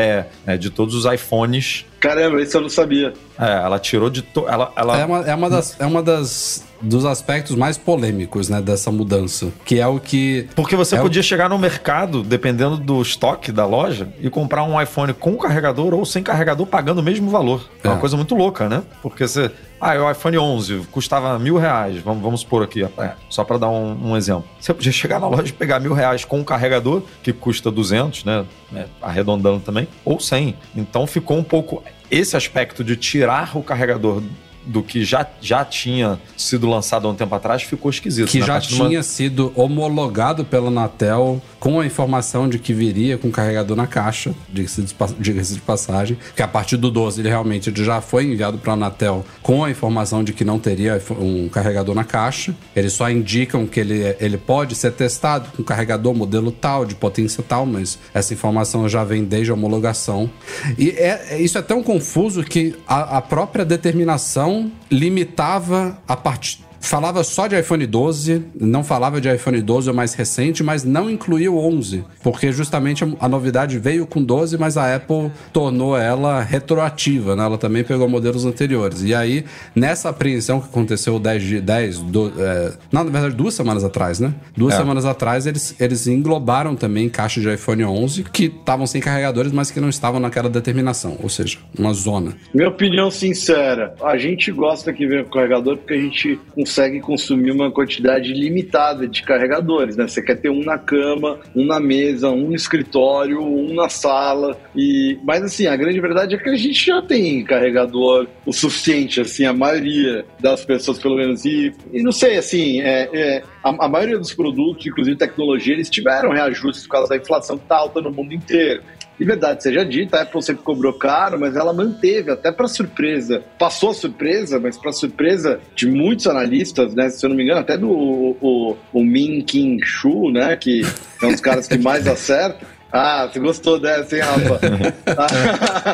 né, 0.45 0.57
de 0.57 0.69
todos 0.69 0.93
os 0.93 1.11
iPhones. 1.11 1.85
Caramba, 2.03 2.41
isso 2.41 2.57
eu 2.57 2.61
não 2.61 2.69
sabia. 2.69 3.13
É, 3.39 3.63
ela 3.63 3.79
tirou 3.79 4.09
de. 4.09 4.21
To... 4.21 4.45
Ela, 4.45 4.73
ela... 4.75 4.99
É, 4.99 5.05
uma, 5.05 5.19
é 5.21 5.33
uma 5.33 5.49
das. 5.49 5.79
É 5.79 5.85
uma 5.85 6.03
das 6.03 6.65
dos 6.81 7.05
aspectos 7.05 7.55
mais 7.55 7.77
polêmicos, 7.77 8.49
né, 8.49 8.61
dessa 8.61 8.91
mudança, 8.91 9.53
que 9.63 9.79
é 9.79 9.87
o 9.87 10.01
que 10.01 10.49
porque 10.53 10.75
você 10.75 10.97
é 10.97 10.99
podia 10.99 11.21
o... 11.21 11.23
chegar 11.23 11.47
no 11.47 11.57
mercado, 11.57 12.21
dependendo 12.21 12.75
do 12.75 13.01
estoque 13.01 13.53
da 13.53 13.65
loja, 13.65 14.09
e 14.19 14.29
comprar 14.29 14.65
um 14.65 14.81
iPhone 14.81 15.13
com 15.13 15.37
carregador 15.37 15.93
ou 15.93 16.05
sem 16.05 16.21
carregador, 16.21 16.67
pagando 16.67 16.99
o 16.99 17.03
mesmo 17.03 17.29
valor. 17.29 17.69
É, 17.81 17.87
é 17.87 17.89
uma 17.89 17.99
coisa 17.99 18.17
muito 18.17 18.35
louca, 18.35 18.67
né? 18.67 18.83
Porque 19.01 19.25
você 19.25 19.49
ah, 19.83 20.05
o 20.05 20.11
iPhone 20.11 20.37
11 20.37 20.87
custava 20.91 21.37
mil 21.37 21.57
reais, 21.57 21.99
vamos, 21.99 22.23
vamos 22.23 22.41
supor 22.41 22.63
aqui, 22.63 22.83
é, 22.83 23.13
só 23.29 23.43
para 23.43 23.57
dar 23.57 23.69
um, 23.69 24.11
um, 24.11 24.17
exemplo. 24.17 24.45
Você 24.59 24.73
podia 24.73 24.91
chegar 24.91 25.19
na 25.19 25.27
loja 25.27 25.49
e 25.49 25.51
pegar 25.51 25.79
mil 25.79 25.93
reais 25.93 26.23
com 26.23 26.39
um 26.39 26.43
carregador, 26.43 27.03
que 27.21 27.33
custa 27.33 27.69
200, 27.69 28.23
né? 28.23 28.45
É, 28.73 28.85
arredondando 29.01 29.59
também, 29.59 29.87
ou 30.05 30.19
100. 30.19 30.55
Então 30.75 31.05
ficou 31.05 31.37
um 31.37 31.43
pouco 31.43 31.83
esse 32.09 32.37
aspecto 32.37 32.83
de 32.83 32.95
tirar 32.95 33.57
o 33.57 33.61
carregador 33.61 34.23
do 34.65 34.81
que 34.83 35.03
já, 35.03 35.25
já 35.41 35.63
tinha 35.65 36.19
sido 36.37 36.67
lançado 36.67 37.07
há 37.07 37.11
um 37.11 37.15
tempo 37.15 37.33
atrás 37.35 37.63
ficou 37.63 37.89
esquisito. 37.89 38.27
Que 38.29 38.39
né? 38.39 38.45
já 38.45 38.53
A 38.53 38.55
partir 38.57 38.69
de 38.75 38.81
uma- 38.81 38.89
tinha 38.89 39.03
sido 39.03 39.51
homologado 39.55 40.45
pela 40.45 40.67
Anatel 40.67 41.41
com 41.59 41.79
a 41.79 41.85
informação 41.85 42.47
de 42.49 42.59
que 42.59 42.73
viria 42.73 43.17
com 43.17 43.31
carregador 43.31 43.75
na 43.75 43.87
caixa, 43.87 44.33
diga-se 44.49 44.81
de, 44.81 44.95
diga-se 45.19 45.53
de 45.53 45.61
passagem, 45.61 46.17
que 46.35 46.41
a 46.41 46.47
partir 46.47 46.77
do 46.77 46.91
12 46.91 47.21
ele 47.21 47.29
realmente 47.29 47.69
ele 47.69 47.83
já 47.83 48.01
foi 48.01 48.25
enviado 48.25 48.57
para 48.57 48.73
a 48.73 48.75
Anatel 48.75 49.25
com 49.41 49.63
a 49.63 49.69
informação 49.71 50.23
de 50.23 50.33
que 50.33 50.43
não 50.43 50.59
teria 50.59 51.01
um 51.19 51.47
carregador 51.49 51.95
na 51.95 52.03
caixa. 52.03 52.55
Eles 52.75 52.93
só 52.93 53.09
indicam 53.09 53.65
que 53.65 53.79
ele, 53.79 54.15
ele 54.19 54.37
pode 54.37 54.75
ser 54.75 54.91
testado 54.91 55.49
com 55.55 55.63
carregador 55.63 56.13
modelo 56.13 56.51
tal, 56.51 56.85
de 56.85 56.95
potência 56.95 57.43
tal, 57.47 57.65
mas 57.65 57.97
essa 58.13 58.33
informação 58.33 58.87
já 58.89 59.03
vem 59.03 59.23
desde 59.23 59.51
a 59.51 59.53
homologação. 59.53 60.29
E 60.77 60.89
é, 60.91 61.27
é- 61.31 61.41
isso 61.41 61.57
é 61.57 61.61
tão 61.61 61.81
confuso 61.81 62.43
que 62.43 62.75
a, 62.87 63.17
a 63.17 63.21
própria 63.21 63.63
determinação 63.65 64.52
limitava 64.89 65.97
a 66.07 66.15
partir 66.15 66.59
falava 66.83 67.23
só 67.23 67.47
de 67.47 67.57
iPhone 67.57 67.85
12, 67.87 68.43
não 68.59 68.83
falava 68.83 69.19
de 69.21 69.33
iPhone 69.33 69.61
12 69.61 69.89
o 69.89 69.93
mais 69.93 70.13
recente, 70.13 70.61
mas 70.61 70.83
não 70.83 71.09
incluía 71.09 71.49
o 71.51 71.57
11, 71.57 72.03
porque 72.21 72.51
justamente 72.51 73.03
a, 73.19 73.29
novidade 73.29 73.79
veio 73.79 74.05
com 74.05 74.21
12, 74.21 74.57
mas 74.57 74.77
a 74.77 74.93
Apple 74.95 75.31
tornou 75.53 75.97
ela 75.97 76.41
retroativa, 76.41 77.35
né? 77.35 77.45
Ela 77.45 77.57
também 77.57 77.83
pegou 77.83 78.07
modelos 78.09 78.45
anteriores. 78.45 79.01
E 79.01 79.15
aí, 79.15 79.45
nessa 79.73 80.09
apreensão 80.09 80.59
que 80.59 80.67
aconteceu 80.67 81.17
10 81.17 81.43
de 81.43 81.61
10, 81.61 81.99
do, 81.99 82.33
é, 82.37 82.73
não, 82.91 83.05
na 83.05 83.09
verdade, 83.09 83.35
duas 83.35 83.53
semanas 83.53 83.83
atrás, 83.83 84.19
né? 84.19 84.33
Duas 84.55 84.73
É. 84.73 84.77
semanas 84.77 85.05
atrás, 85.05 85.47
eles, 85.47 85.75
eles 85.79 86.05
englobaram 86.05 86.75
também 86.75 87.07
caixas 87.07 87.41
de 87.43 87.51
iPhone 87.53 87.85
11 87.85 88.23
que 88.25 88.45
estavam 88.45 88.85
sem 88.85 89.01
carregadores, 89.01 89.51
mas 89.53 89.71
que 89.71 89.79
não 89.79 89.89
estavam 89.89 90.19
naquela 90.19 90.49
determinação, 90.49 91.17
ou 91.23 91.29
seja, 91.29 91.59
uma 91.79 91.93
zona. 91.93 92.33
Minha 92.53 92.67
opinião 92.67 93.09
sincera, 93.09 93.95
a 94.03 94.17
gente 94.17 94.51
gosta 94.51 94.91
que 94.91 95.07
venha 95.07 95.23
com 95.23 95.31
carregador 95.31 95.77
porque 95.77 95.93
a 95.93 95.97
gente 95.97 96.39
consegue 96.53 96.72
consumir 97.01 97.51
uma 97.51 97.71
quantidade 97.71 98.33
limitada 98.33 99.07
de 99.07 99.23
carregadores, 99.23 99.95
né? 99.95 100.07
Você 100.07 100.21
quer 100.21 100.35
ter 100.35 100.49
um 100.49 100.63
na 100.63 100.77
cama, 100.77 101.39
um 101.55 101.65
na 101.65 101.79
mesa, 101.79 102.29
um 102.29 102.47
no 102.47 102.55
escritório, 102.55 103.41
um 103.41 103.73
na 103.73 103.89
sala. 103.89 104.57
E 104.75 105.17
mas 105.23 105.43
assim, 105.43 105.67
a 105.67 105.75
grande 105.75 105.99
verdade 105.99 106.35
é 106.35 106.37
que 106.37 106.49
a 106.49 106.55
gente 106.55 106.85
já 106.85 107.01
tem 107.01 107.43
carregador 107.43 108.27
o 108.45 108.53
suficiente, 108.53 109.21
assim, 109.21 109.45
a 109.45 109.53
maioria 109.53 110.25
das 110.39 110.65
pessoas 110.65 110.99
pelo 110.99 111.15
menos. 111.15 111.45
E, 111.45 111.73
e 111.91 112.01
não 112.01 112.11
sei, 112.11 112.37
assim, 112.37 112.81
é, 112.81 113.09
é, 113.13 113.43
a, 113.63 113.85
a 113.85 113.89
maioria 113.89 114.17
dos 114.17 114.33
produtos, 114.33 114.85
inclusive 114.85 115.17
tecnologia, 115.17 115.73
eles 115.73 115.89
tiveram 115.89 116.31
reajustes 116.31 116.83
por 116.83 116.93
causa 116.93 117.09
da 117.09 117.17
inflação 117.17 117.57
que 117.57 117.63
está 117.63 117.77
alta 117.77 118.01
no 118.01 118.11
mundo 118.11 118.33
inteiro. 118.33 118.83
E 119.19 119.25
verdade 119.25 119.61
seja 119.63 119.85
dita, 119.85 120.17
a 120.17 120.21
Apple 120.23 120.41
sempre 120.41 120.63
cobrou 120.63 120.93
caro, 120.93 121.39
mas 121.39 121.55
ela 121.55 121.71
manteve, 121.71 122.31
até 122.31 122.51
para 122.51 122.67
surpresa. 122.67 123.43
Passou 123.59 123.91
a 123.91 123.93
surpresa, 123.93 124.59
mas 124.59 124.77
para 124.77 124.91
surpresa 124.91 125.59
de 125.75 125.87
muitos 125.87 126.25
analistas, 126.27 126.93
né? 126.95 127.09
Se 127.09 127.25
eu 127.25 127.29
não 127.29 127.37
me 127.37 127.43
engano, 127.43 127.59
até 127.61 127.77
do 127.77 127.89
o, 127.89 128.37
o, 128.41 128.77
o 128.91 129.03
Min 129.03 129.41
King 129.41 129.85
Shu, 129.85 130.31
né? 130.31 130.55
Que 130.55 130.81
é 131.21 131.25
um 131.25 131.31
dos 131.31 131.41
caras 131.41 131.67
que 131.67 131.77
mais 131.77 132.07
acerta. 132.07 132.65
Ah, 132.91 133.27
você 133.31 133.39
gostou 133.39 133.79
dessa, 133.79 134.15
hein, 134.15 134.21
Rafa? 134.21 134.59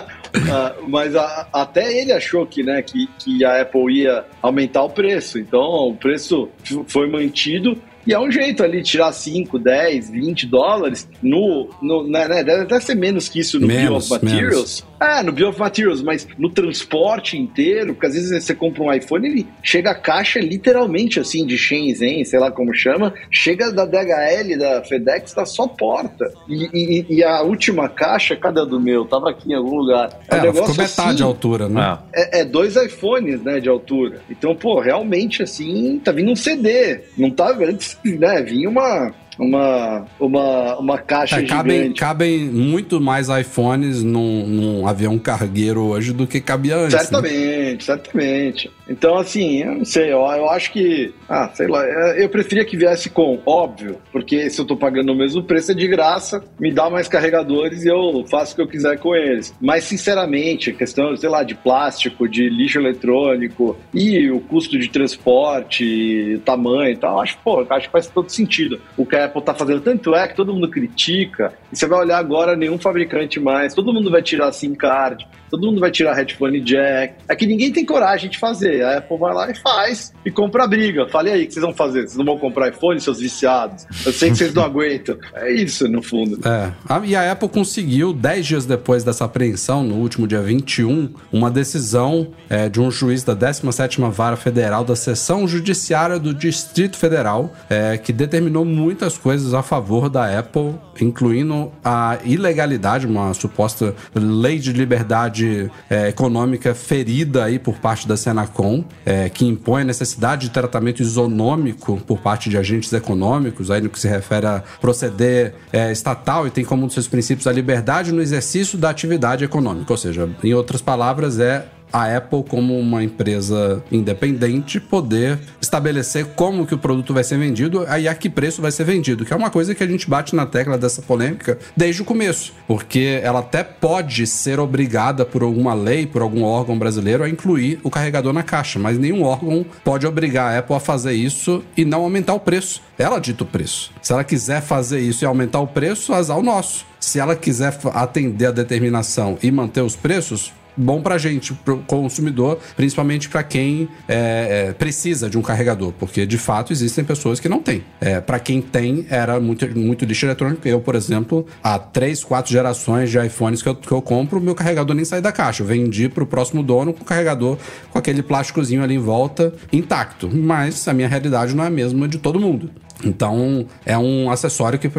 Ah, 0.52 0.76
mas 0.88 1.16
a- 1.16 1.48
até 1.52 2.00
ele 2.00 2.12
achou 2.12 2.46
que, 2.46 2.62
né, 2.62 2.82
que, 2.84 3.08
que 3.18 3.44
a 3.44 3.62
Apple 3.62 3.92
ia 4.02 4.24
aumentar 4.42 4.84
o 4.84 4.90
preço. 4.90 5.40
Então 5.40 5.60
o 5.60 5.96
preço 5.96 6.50
foi 6.88 7.10
mantido. 7.10 7.76
E 8.06 8.14
é 8.14 8.20
um 8.20 8.32
jeito 8.32 8.64
ali, 8.64 8.82
tirar 8.82 9.12
5, 9.12 9.60
10, 9.60 10.10
20 10.10 10.48
dólares 10.48 11.08
no. 11.22 11.70
no 11.82 12.08
né, 12.08 12.28
né, 12.28 12.44
deve 12.44 12.64
até 12.64 12.80
ser 12.80 12.96
menos 12.96 13.28
que 13.30 13.40
isso 13.40 13.60
no 13.60 13.68
Menos, 13.68 14.08
Bill 14.08 14.18
of 14.18 14.26
Materials. 14.26 14.86
É, 15.00 15.24
no 15.24 15.32
Bill 15.32 15.50
of 15.50 15.60
Materials, 15.60 16.02
mas 16.02 16.28
no 16.38 16.50
transporte 16.50 17.38
inteiro, 17.38 17.94
porque 17.94 18.08
às 18.08 18.14
vezes 18.14 18.44
você 18.44 18.54
compra 18.54 18.84
um 18.84 18.94
iPhone, 18.94 19.28
ele 19.28 19.48
chega 19.64 19.92
a 19.92 19.96
caixa 19.96 20.40
literalmente 20.40 21.20
assim, 21.20 21.46
de 21.46 21.58
Shenzhen, 21.58 22.24
sei 22.26 22.40
lá 22.40 22.52
como 22.52 22.74
chama, 22.74 23.14
chega 23.32 23.72
da 23.72 23.86
DHL, 23.86 24.58
da 24.58 24.84
FedEx, 24.84 25.34
tá 25.34 25.46
só 25.46 25.68
porta. 25.68 26.32
E, 26.48 26.70
e- 26.74 27.06
e 27.18 27.24
a 27.24 27.42
última 27.42 27.88
caixa, 27.88 28.36
cadê 28.36 28.62
a 28.62 28.66
do 28.66 28.80
meu? 28.80 29.06
Tava 29.06 29.30
aqui 29.30 29.52
em 29.52 29.56
algum 29.56 29.76
lugar. 29.78 30.10
É, 30.28 30.36
um 30.36 30.38
ela 30.38 30.54
ficou 30.54 30.54
negócio 30.54 30.82
metade 30.82 31.10
assim, 31.16 31.24
a 31.24 31.26
altura, 31.26 31.70
né? 31.70 31.98
É. 32.14 32.40
é, 32.40 32.42
é 32.42 32.46
dois 32.46 32.76
iPhones, 32.76 33.42
né, 33.42 33.60
de 33.60 33.70
altura. 33.70 34.22
Então, 34.30 34.56
pô, 34.56 34.80
realmente, 34.80 35.44
assim, 35.44 36.00
tá 36.04 36.12
vindo 36.12 36.32
um 36.32 36.36
CD. 36.36 37.02
Não 37.18 37.30
tá 37.32 37.56
antes, 37.62 37.89
né, 38.04 38.42
vinha 38.42 38.70
uma, 38.70 39.12
uma, 39.38 40.06
uma, 40.20 40.78
uma 40.80 40.98
caixa 40.98 41.40
É, 41.40 41.44
cabem, 41.46 41.78
gigante. 41.84 42.00
cabem 42.00 42.40
muito 42.46 43.00
mais 43.00 43.28
iPhones 43.30 44.04
num, 44.04 44.46
num 44.48 44.88
avião 44.88 45.18
cargueiro 45.18 45.82
hoje 45.82 46.12
do 46.14 46.28
que 46.28 46.40
cabia 46.42 46.76
antes. 46.78 46.94
né? 46.94 47.00
Certamente, 47.00 47.84
certamente. 47.84 48.72
Então, 48.90 49.18
assim, 49.18 49.62
eu 49.62 49.76
não 49.76 49.86
sei, 49.86 50.12
eu, 50.12 50.20
eu 50.20 50.50
acho 50.50 50.74
que, 50.74 51.14
ah, 51.30 51.50
sei 51.54 51.68
lá, 51.68 51.86
eu 52.18 52.28
preferia 52.28 52.66
que 52.66 52.76
viesse 52.76 53.10
com, 53.10 53.40
óbvio, 53.46 53.98
porque 54.12 54.50
se 54.50 54.60
eu 54.60 54.66
tô 54.66 54.76
pagando 54.76 55.12
o 55.12 55.16
mesmo 55.16 55.44
preço 55.44 55.72
é 55.72 55.76
de 55.76 55.88
graça, 55.88 56.44
me 56.60 56.72
dá 56.72 56.90
mais 56.90 57.08
carregadores 57.08 57.86
e 57.86 57.88
eu 57.88 58.26
faço 58.30 58.54
o 58.54 58.56
que 58.56 58.62
eu 58.64 58.68
quiser 58.68 58.98
com 58.98 59.16
eles. 59.16 59.54
Mas, 59.62 59.84
sinceramente, 59.84 60.72
a 60.72 60.74
questão, 60.74 61.16
sei 61.16 61.30
lá, 61.30 61.44
de 61.44 61.54
plástico, 61.54 62.28
de 62.28 62.50
lixo 62.50 62.80
eletrônico 62.80 63.78
e 63.94 64.32
o 64.32 64.40
custo 64.40 64.80
de 64.80 64.90
transporte, 64.90 66.42
tamanho 66.44 66.92
e 66.92 66.98
tal, 66.98 67.22
acho, 67.22 67.38
pô, 67.44 67.66
acho 67.70 67.88
que 67.88 67.92
faz 67.92 68.08
todo 68.08 68.30
sentido. 68.30 68.82
O 68.98 69.06
que 69.06 69.16
a 69.16 69.26
Apple 69.26 69.44
tá 69.44 69.54
fazendo, 69.54 69.82
tanto 69.82 70.16
é 70.16 70.28
que 70.28 70.36
todo 70.36 70.54
mundo 70.54 70.68
critica, 70.68 71.54
e 71.72 71.78
você 71.78 71.86
vai 71.86 72.00
olhar 72.00 72.18
agora, 72.18 72.56
nenhum 72.56 72.80
fabricante 72.80 73.40
mais, 73.40 73.76
todo 73.76 73.94
mundo 73.94 74.10
vai 74.10 74.24
tirar 74.24 74.52
SIM 74.52 74.74
card, 74.74 75.28
todo 75.50 75.66
mundo 75.68 75.80
vai 75.80 75.92
tirar 75.92 76.14
headphone 76.14 76.60
jack. 76.62 77.16
É 77.28 77.36
que 77.36 77.46
ninguém 77.46 77.72
tem 77.72 77.86
coragem 77.86 78.30
de 78.30 78.38
fazer. 78.38 78.79
A 78.82 78.98
Apple 78.98 79.18
vai 79.18 79.34
lá 79.34 79.52
e 79.52 79.56
faz 79.56 80.14
e 80.26 80.32
compra 80.32 80.64
a 80.64 80.68
briga. 80.68 81.08
Fale 81.10 81.32
aí, 81.32 81.44
o 81.44 81.48
que 81.48 81.54
vocês 81.54 81.66
vão 81.66 81.74
fazer? 81.74 82.02
Vocês 82.02 82.18
não 82.18 82.26
vão 82.26 82.38
comprar 82.38 82.70
iPhone, 82.70 83.00
seus 83.00 83.20
viciados? 83.20 83.86
Eu 84.06 84.14
sei 84.14 84.30
que 84.30 84.38
vocês 84.38 84.54
não 84.54 84.64
aguentam. 84.64 85.18
É 85.34 85.52
isso, 85.52 85.88
no 85.88 86.02
fundo. 86.02 86.40
É. 86.48 86.72
E 87.06 87.16
a 87.16 87.32
Apple 87.32 87.50
conseguiu, 87.50 88.14
10 88.14 88.46
dias 88.46 88.66
depois 88.66 89.04
dessa 89.04 89.26
apreensão, 89.26 89.84
no 89.84 89.96
último 89.96 90.28
dia 90.28 90.42
21, 90.42 91.14
uma 91.32 91.50
decisão 91.50 92.32
é, 92.50 92.70
de 92.70 92.80
um 92.80 92.92
juiz 92.92 93.24
da 93.24 93.36
17ª 93.36 94.10
Vara 94.10 94.36
Federal 94.36 94.84
da 94.84 94.96
Seção 94.96 95.48
Judiciária 95.48 96.20
do 96.20 96.34
Distrito 96.34 96.98
Federal, 96.98 97.54
é, 97.70 97.98
que 97.98 98.12
determinou 98.14 98.66
muitas 98.66 99.18
coisas 99.18 99.54
a 99.54 99.64
favor 99.64 100.10
da 100.10 100.40
Apple, 100.40 100.76
incluindo 101.02 101.72
a 101.84 102.18
ilegalidade, 102.24 103.08
uma 103.08 103.34
suposta 103.34 103.96
lei 104.14 104.60
de 104.60 104.74
liberdade 104.74 105.72
é, 105.90 106.10
econômica 106.10 106.76
ferida 106.76 107.46
aí 107.46 107.58
por 107.58 107.80
parte 107.80 108.08
da 108.08 108.18
Senacom, 108.18 108.69
é, 109.06 109.30
que 109.30 109.46
impõe 109.46 109.82
a 109.82 109.86
necessidade 109.86 110.48
de 110.48 110.50
tratamento 110.52 111.02
isonômico 111.02 112.02
por 112.06 112.20
parte 112.20 112.50
de 112.50 112.58
agentes 112.58 112.92
econômicos, 112.94 113.72
aí 113.72 113.82
no 113.82 113.90
que 113.90 114.00
se 114.00 114.08
refere 114.08 114.46
a 114.46 114.64
proceder 114.80 115.56
é, 115.72 115.92
estatal 115.92 116.48
e 116.48 116.50
tem 116.50 116.64
como 116.64 116.84
um 116.84 116.86
dos 116.86 116.94
seus 116.94 117.08
princípios 117.08 117.48
a 117.48 117.52
liberdade 117.52 118.12
no 118.12 118.22
exercício 118.22 118.78
da 118.78 118.90
atividade 118.90 119.44
econômica. 119.44 119.92
Ou 119.92 119.98
seja, 119.98 120.30
em 120.44 120.54
outras 120.54 120.82
palavras, 120.82 121.40
é 121.40 121.66
a 121.92 122.16
Apple, 122.18 122.44
como 122.48 122.78
uma 122.78 123.04
empresa 123.04 123.84
independente, 123.92 124.80
poder 124.80 125.40
estabelecer 125.62 126.26
como 126.36 126.66
que 126.66 126.76
o 126.76 126.78
produto 126.78 127.14
vai 127.14 127.24
ser 127.24 127.38
vendido 127.38 127.86
e 128.00 128.08
a 128.08 128.16
que 128.16 128.30
preço 128.30 128.62
vai 128.62 128.72
ser 128.72 128.84
vendido, 128.84 129.26
que 129.26 129.34
é 129.34 129.36
uma 129.36 129.50
coisa 129.50 129.74
que 129.76 129.84
a 129.84 129.88
gente 129.88 130.10
bate 130.10 130.36
na 130.36 130.46
tecla 130.46 130.78
dessa 130.78 131.02
polêmica 131.02 131.58
desde 131.76 132.02
o 132.02 132.06
começo, 132.06 132.54
porque 132.68 133.20
ela 133.24 133.40
até 133.40 133.64
pode 133.64 134.26
ser 134.28 134.60
obrigada 134.60 135.26
por 135.26 135.44
alguma 135.44 135.74
lei, 135.74 136.06
por 136.06 136.22
algum 136.22 136.44
órgão 136.44 136.78
brasileiro 136.78 137.24
a 137.24 137.30
incluir 137.30 137.80
o 137.84 137.90
carregador 137.90 138.34
na 138.34 138.44
caixa, 138.44 138.80
mas 138.80 138.98
nenhum 138.98 139.24
órgão 139.24 139.66
pode 139.84 140.06
obrigar 140.06 140.54
a 140.54 140.60
Apple 140.60 140.76
a 140.76 140.80
fazer 140.80 141.14
isso 141.14 141.64
e 141.76 141.86
não 141.86 142.02
aumentar 142.02 142.34
o 142.34 142.40
preço. 142.40 142.82
Ela 142.98 143.20
dita 143.20 143.44
o 143.44 143.48
preço. 143.48 143.92
Se 144.02 144.12
ela 144.12 144.24
quiser 144.24 144.62
fazer 144.62 145.00
isso 145.00 145.24
e 145.24 145.26
aumentar 145.26 145.60
o 145.60 145.68
preço, 145.68 146.14
azar 146.14 146.38
o 146.38 146.44
nosso. 146.44 146.86
Se 147.00 147.20
ela 147.20 147.36
quiser 147.36 147.78
atender 147.94 148.48
a 148.48 148.52
determinação 148.52 149.38
e 149.42 149.50
manter 149.50 149.82
os 149.82 149.96
preços, 149.96 150.52
bom 150.80 151.02
pra 151.02 151.18
gente, 151.18 151.54
pro 151.54 151.80
consumidor, 151.80 152.58
principalmente 152.76 153.28
pra 153.28 153.44
quem 153.44 153.90
é, 154.08 154.68
é, 154.70 154.74
precisa 154.74 155.30
de 155.30 155.38
um 155.38 155.42
carregador, 155.42 155.92
porque 156.00 156.26
de 156.26 156.38
fato 156.38 156.72
existem 156.72 157.04
pessoas 157.04 157.40
que 157.40 157.50
não 157.50 157.62
têm. 157.62 157.84
É, 158.00 158.22
para 158.22 158.40
quem 158.40 158.62
tem, 158.62 159.06
era 159.10 159.40
muito, 159.40 159.68
muito 159.78 160.06
lixo 160.06 160.26
eletrônico. 160.26 160.68
Eu, 160.68 160.80
por 160.80 160.96
exemplo, 160.96 161.46
há 161.62 161.78
três, 161.78 162.24
quatro 162.24 162.52
gerações 162.52 163.12
de 163.12 163.20
iPhones 163.20 163.62
que 163.62 163.70
eu, 163.70 163.76
que 163.76 163.92
eu 163.92 164.02
compro, 164.02 164.40
meu 164.40 164.56
carregador 164.56 164.96
nem 164.96 165.04
sai 165.04 165.22
da 165.22 165.32
caixa. 165.32 165.64
Eu 165.64 165.68
vendi 165.68 166.08
pro 166.08 166.26
próximo 166.26 166.64
dono 166.64 166.94
com 166.94 167.02
o 167.02 167.06
carregador 167.06 167.58
com 167.92 168.00
aquele 168.00 168.24
plásticozinho 168.24 168.82
ali 168.84 168.96
em 168.96 169.00
volta 169.00 169.54
intacto. 169.72 170.30
Mas 170.34 170.88
a 170.88 170.94
minha 170.94 171.08
realidade 171.08 171.54
não 171.56 171.64
é 171.64 171.68
a 171.68 171.72
mesma 171.72 172.08
de 172.08 172.18
todo 172.18 172.40
mundo. 172.40 172.70
Então, 173.04 173.66
é 173.86 173.98
um 173.98 174.30
acessório 174.30 174.78
que. 174.78 174.90